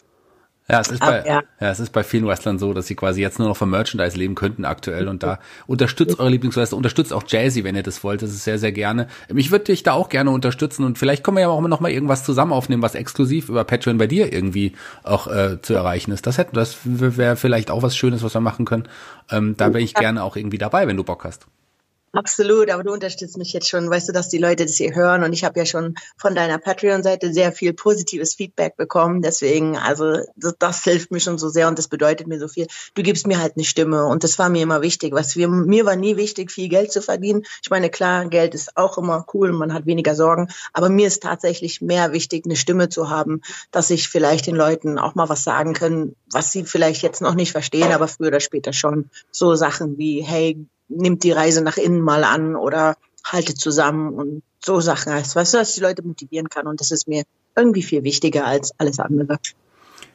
Ja, 0.72 0.80
es 0.80 0.88
ist 0.88 1.00
bei, 1.00 1.22
ja. 1.26 1.42
ja. 1.60 1.70
es 1.70 1.80
ist 1.80 1.90
bei 1.90 2.02
vielen 2.02 2.26
Wrestlern 2.26 2.58
so, 2.58 2.72
dass 2.72 2.86
sie 2.86 2.94
quasi 2.94 3.20
jetzt 3.20 3.38
nur 3.38 3.46
noch 3.46 3.56
vom 3.58 3.68
Merchandise 3.68 4.16
leben 4.16 4.34
könnten 4.34 4.64
aktuell 4.64 5.06
und 5.06 5.22
da 5.22 5.38
unterstützt 5.66 6.18
eure 6.18 6.30
Lieblingswrestler, 6.30 6.78
unterstützt 6.78 7.12
auch 7.12 7.24
Jazzy, 7.26 7.62
wenn 7.62 7.76
ihr 7.76 7.82
das 7.82 8.02
wollt, 8.02 8.22
das 8.22 8.30
ist 8.30 8.44
sehr, 8.44 8.58
sehr 8.58 8.72
gerne. 8.72 9.06
Ich 9.28 9.50
würde 9.50 9.66
dich 9.66 9.82
da 9.82 9.92
auch 9.92 10.08
gerne 10.08 10.30
unterstützen 10.30 10.84
und 10.84 10.98
vielleicht 10.98 11.24
können 11.24 11.36
wir 11.36 11.42
ja 11.42 11.48
auch 11.48 11.60
noch 11.60 11.80
mal 11.80 11.90
irgendwas 11.90 12.24
zusammen 12.24 12.52
aufnehmen, 12.52 12.80
was 12.80 12.94
exklusiv 12.94 13.50
über 13.50 13.64
Patreon 13.64 13.98
bei 13.98 14.06
dir 14.06 14.32
irgendwie 14.32 14.72
auch 15.02 15.26
äh, 15.26 15.60
zu 15.60 15.74
erreichen 15.74 16.10
ist. 16.10 16.26
Das 16.26 16.38
hätten, 16.38 16.54
das 16.54 16.78
wäre 16.84 17.36
vielleicht 17.36 17.70
auch 17.70 17.82
was 17.82 17.94
Schönes, 17.94 18.22
was 18.22 18.34
wir 18.34 18.40
machen 18.40 18.64
können. 18.64 18.88
Ähm, 19.30 19.54
da 19.58 19.74
wäre 19.74 19.82
ich 19.82 19.92
gerne 19.92 20.22
auch 20.22 20.36
irgendwie 20.36 20.58
dabei, 20.58 20.88
wenn 20.88 20.96
du 20.96 21.04
Bock 21.04 21.24
hast. 21.24 21.46
Absolut, 22.14 22.68
aber 22.68 22.84
du 22.84 22.92
unterstützt 22.92 23.38
mich 23.38 23.54
jetzt 23.54 23.70
schon, 23.70 23.88
weißt 23.88 24.10
du, 24.10 24.12
dass 24.12 24.28
die 24.28 24.36
Leute 24.36 24.66
das 24.66 24.76
hier 24.76 24.94
hören 24.94 25.24
und 25.24 25.32
ich 25.32 25.44
habe 25.44 25.58
ja 25.58 25.64
schon 25.64 25.94
von 26.18 26.34
deiner 26.34 26.58
Patreon-Seite 26.58 27.32
sehr 27.32 27.52
viel 27.52 27.72
positives 27.72 28.34
Feedback 28.34 28.76
bekommen. 28.76 29.22
Deswegen, 29.22 29.78
also 29.78 30.18
das, 30.36 30.54
das, 30.58 30.84
hilft 30.84 31.10
mir 31.10 31.20
schon 31.20 31.38
so 31.38 31.48
sehr 31.48 31.68
und 31.68 31.78
das 31.78 31.88
bedeutet 31.88 32.26
mir 32.26 32.38
so 32.38 32.48
viel. 32.48 32.66
Du 32.94 33.02
gibst 33.02 33.26
mir 33.26 33.40
halt 33.40 33.54
eine 33.56 33.64
Stimme 33.64 34.04
und 34.04 34.24
das 34.24 34.38
war 34.38 34.50
mir 34.50 34.62
immer 34.62 34.82
wichtig. 34.82 35.14
Was 35.14 35.36
wir, 35.36 35.48
mir 35.48 35.86
war 35.86 35.96
nie 35.96 36.18
wichtig, 36.18 36.52
viel 36.52 36.68
Geld 36.68 36.92
zu 36.92 37.00
verdienen. 37.00 37.44
Ich 37.62 37.70
meine, 37.70 37.88
klar, 37.88 38.28
Geld 38.28 38.54
ist 38.54 38.76
auch 38.76 38.98
immer 38.98 39.24
cool, 39.32 39.50
man 39.52 39.72
hat 39.72 39.86
weniger 39.86 40.14
Sorgen, 40.14 40.48
aber 40.74 40.90
mir 40.90 41.06
ist 41.06 41.22
tatsächlich 41.22 41.80
mehr 41.80 42.12
wichtig, 42.12 42.44
eine 42.44 42.56
Stimme 42.56 42.90
zu 42.90 43.08
haben, 43.08 43.40
dass 43.70 43.88
ich 43.88 44.10
vielleicht 44.10 44.46
den 44.46 44.56
Leuten 44.56 44.98
auch 44.98 45.14
mal 45.14 45.30
was 45.30 45.44
sagen 45.44 45.72
kann, 45.72 46.14
was 46.30 46.52
sie 46.52 46.64
vielleicht 46.64 47.00
jetzt 47.02 47.22
noch 47.22 47.34
nicht 47.34 47.52
verstehen, 47.52 47.90
aber 47.90 48.06
früher 48.06 48.28
oder 48.28 48.40
später 48.40 48.74
schon. 48.74 49.08
So 49.30 49.54
Sachen 49.54 49.96
wie, 49.96 50.20
hey, 50.22 50.66
nimmt 50.96 51.24
die 51.24 51.32
Reise 51.32 51.62
nach 51.62 51.76
innen 51.76 52.00
mal 52.00 52.24
an 52.24 52.56
oder 52.56 52.96
haltet 53.24 53.58
zusammen 53.58 54.14
und 54.14 54.42
so 54.64 54.80
Sachen 54.80 55.12
heißt, 55.12 55.34
weißt 55.34 55.54
du, 55.54 55.58
dass 55.58 55.74
die 55.74 55.80
Leute 55.80 56.02
motivieren 56.02 56.48
kann 56.48 56.66
und 56.66 56.80
das 56.80 56.90
ist 56.90 57.08
mir 57.08 57.24
irgendwie 57.56 57.82
viel 57.82 58.04
wichtiger 58.04 58.46
als 58.46 58.72
alles 58.78 58.98
andere. 58.98 59.38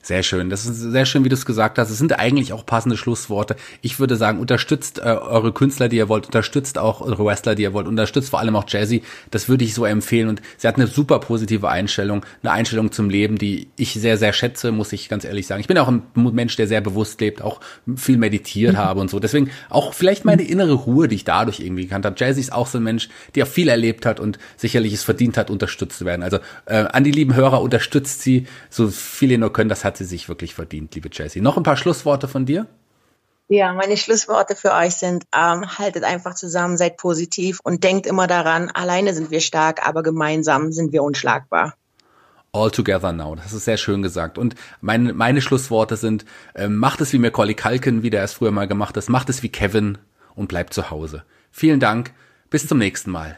Sehr 0.07 0.23
schön. 0.23 0.49
Das 0.49 0.65
ist 0.65 0.79
sehr 0.79 1.05
schön, 1.05 1.25
wie 1.25 1.29
du 1.29 1.35
es 1.35 1.45
gesagt 1.45 1.77
hast. 1.77 1.89
Es 1.89 1.97
sind 1.97 2.17
eigentlich 2.17 2.53
auch 2.53 2.65
passende 2.65 2.95
Schlussworte. 2.95 3.57
Ich 3.81 3.99
würde 3.99 4.15
sagen, 4.15 4.39
unterstützt 4.39 4.99
äh, 4.99 5.01
eure 5.01 5.51
Künstler, 5.51 5.89
die 5.89 5.97
ihr 5.97 6.07
wollt, 6.07 6.27
unterstützt 6.27 6.77
auch 6.77 7.01
eure 7.01 7.25
Wrestler, 7.25 7.55
die 7.55 7.63
ihr 7.63 7.73
wollt, 7.73 7.87
unterstützt 7.87 8.29
vor 8.29 8.39
allem 8.39 8.55
auch 8.55 8.63
Jazzy. 8.65 9.03
Das 9.31 9.49
würde 9.49 9.65
ich 9.65 9.73
so 9.73 9.83
empfehlen. 9.83 10.29
Und 10.29 10.41
sie 10.55 10.65
hat 10.65 10.77
eine 10.77 10.87
super 10.87 11.19
positive 11.19 11.67
Einstellung, 11.67 12.25
eine 12.41 12.53
Einstellung 12.53 12.93
zum 12.93 13.09
Leben, 13.09 13.37
die 13.37 13.67
ich 13.75 13.95
sehr, 13.95 14.17
sehr 14.17 14.31
schätze, 14.31 14.71
muss 14.71 14.93
ich 14.93 15.09
ganz 15.09 15.25
ehrlich 15.25 15.45
sagen. 15.45 15.59
Ich 15.59 15.67
bin 15.67 15.77
auch 15.77 15.89
ein 15.89 16.03
Mensch, 16.15 16.55
der 16.55 16.67
sehr 16.67 16.79
bewusst 16.79 17.19
lebt, 17.19 17.41
auch 17.41 17.59
viel 17.97 18.15
meditiert 18.15 18.75
mhm. 18.75 18.77
habe 18.77 19.01
und 19.01 19.09
so. 19.09 19.19
Deswegen 19.19 19.49
auch 19.69 19.93
vielleicht 19.93 20.23
meine 20.23 20.43
innere 20.43 20.71
Ruhe, 20.71 21.09
die 21.09 21.15
ich 21.15 21.25
dadurch 21.25 21.59
irgendwie 21.59 21.83
gekannt 21.83 22.05
habe. 22.05 22.15
Jazzy 22.17 22.39
ist 22.39 22.53
auch 22.53 22.67
so 22.67 22.77
ein 22.77 22.83
Mensch, 22.85 23.09
der 23.35 23.45
viel 23.45 23.67
erlebt 23.67 24.05
hat 24.05 24.21
und 24.21 24.39
sicherlich 24.55 24.93
es 24.93 25.03
verdient 25.03 25.35
hat, 25.35 25.49
unterstützt 25.49 25.99
zu 25.99 26.05
werden. 26.05 26.23
Also 26.23 26.37
äh, 26.65 26.85
an 26.93 27.03
die 27.03 27.11
lieben 27.11 27.35
Hörer, 27.35 27.61
unterstützt 27.61 28.21
sie, 28.21 28.47
so 28.69 28.87
viel 28.87 29.31
ihr 29.31 29.37
nur 29.37 29.51
könnt. 29.51 29.69
Das 29.69 29.83
hat 29.83 29.96
sie 29.97 30.05
sich 30.05 30.29
wirklich 30.29 30.53
verdient, 30.53 30.95
liebe 30.95 31.09
Jessie. 31.11 31.41
Noch 31.41 31.57
ein 31.57 31.63
paar 31.63 31.77
Schlussworte 31.77 32.27
von 32.27 32.45
dir? 32.45 32.67
Ja, 33.49 33.71
meine 33.71 33.95
Schlussworte 33.95 34.55
für 34.55 34.73
euch 34.73 34.95
sind, 34.95 35.25
ähm, 35.33 35.77
haltet 35.77 36.03
einfach 36.03 36.35
zusammen, 36.35 36.75
seid 36.75 36.97
positiv 36.97 37.59
und 37.63 37.83
denkt 37.83 38.05
immer 38.05 38.27
daran, 38.27 38.69
alleine 38.71 39.13
sind 39.13 39.31
wir 39.31 39.39
stark, 39.39 39.87
aber 39.87 40.03
gemeinsam 40.03 40.73
sind 40.73 40.91
wir 40.91 41.01
unschlagbar. 41.01 41.75
All 42.51 42.71
together 42.71 43.13
now. 43.13 43.35
Das 43.35 43.53
ist 43.53 43.65
sehr 43.65 43.77
schön 43.77 44.01
gesagt. 44.01 44.37
Und 44.37 44.55
meine, 44.81 45.13
meine 45.13 45.41
Schlussworte 45.41 45.95
sind, 45.95 46.25
äh, 46.55 46.67
macht 46.67 47.01
es 47.01 47.13
wie 47.13 47.19
Macaulay 47.19 47.53
Culkin, 47.53 48.03
wie 48.03 48.09
der 48.09 48.23
es 48.23 48.33
früher 48.33 48.51
mal 48.51 48.67
gemacht 48.67 48.97
hat, 48.97 49.09
macht 49.09 49.29
es 49.29 49.43
wie 49.43 49.49
Kevin 49.49 49.97
und 50.35 50.47
bleibt 50.47 50.73
zu 50.73 50.89
Hause. 50.89 51.23
Vielen 51.51 51.79
Dank. 51.79 52.13
Bis 52.49 52.67
zum 52.67 52.77
nächsten 52.77 53.11
Mal. 53.11 53.37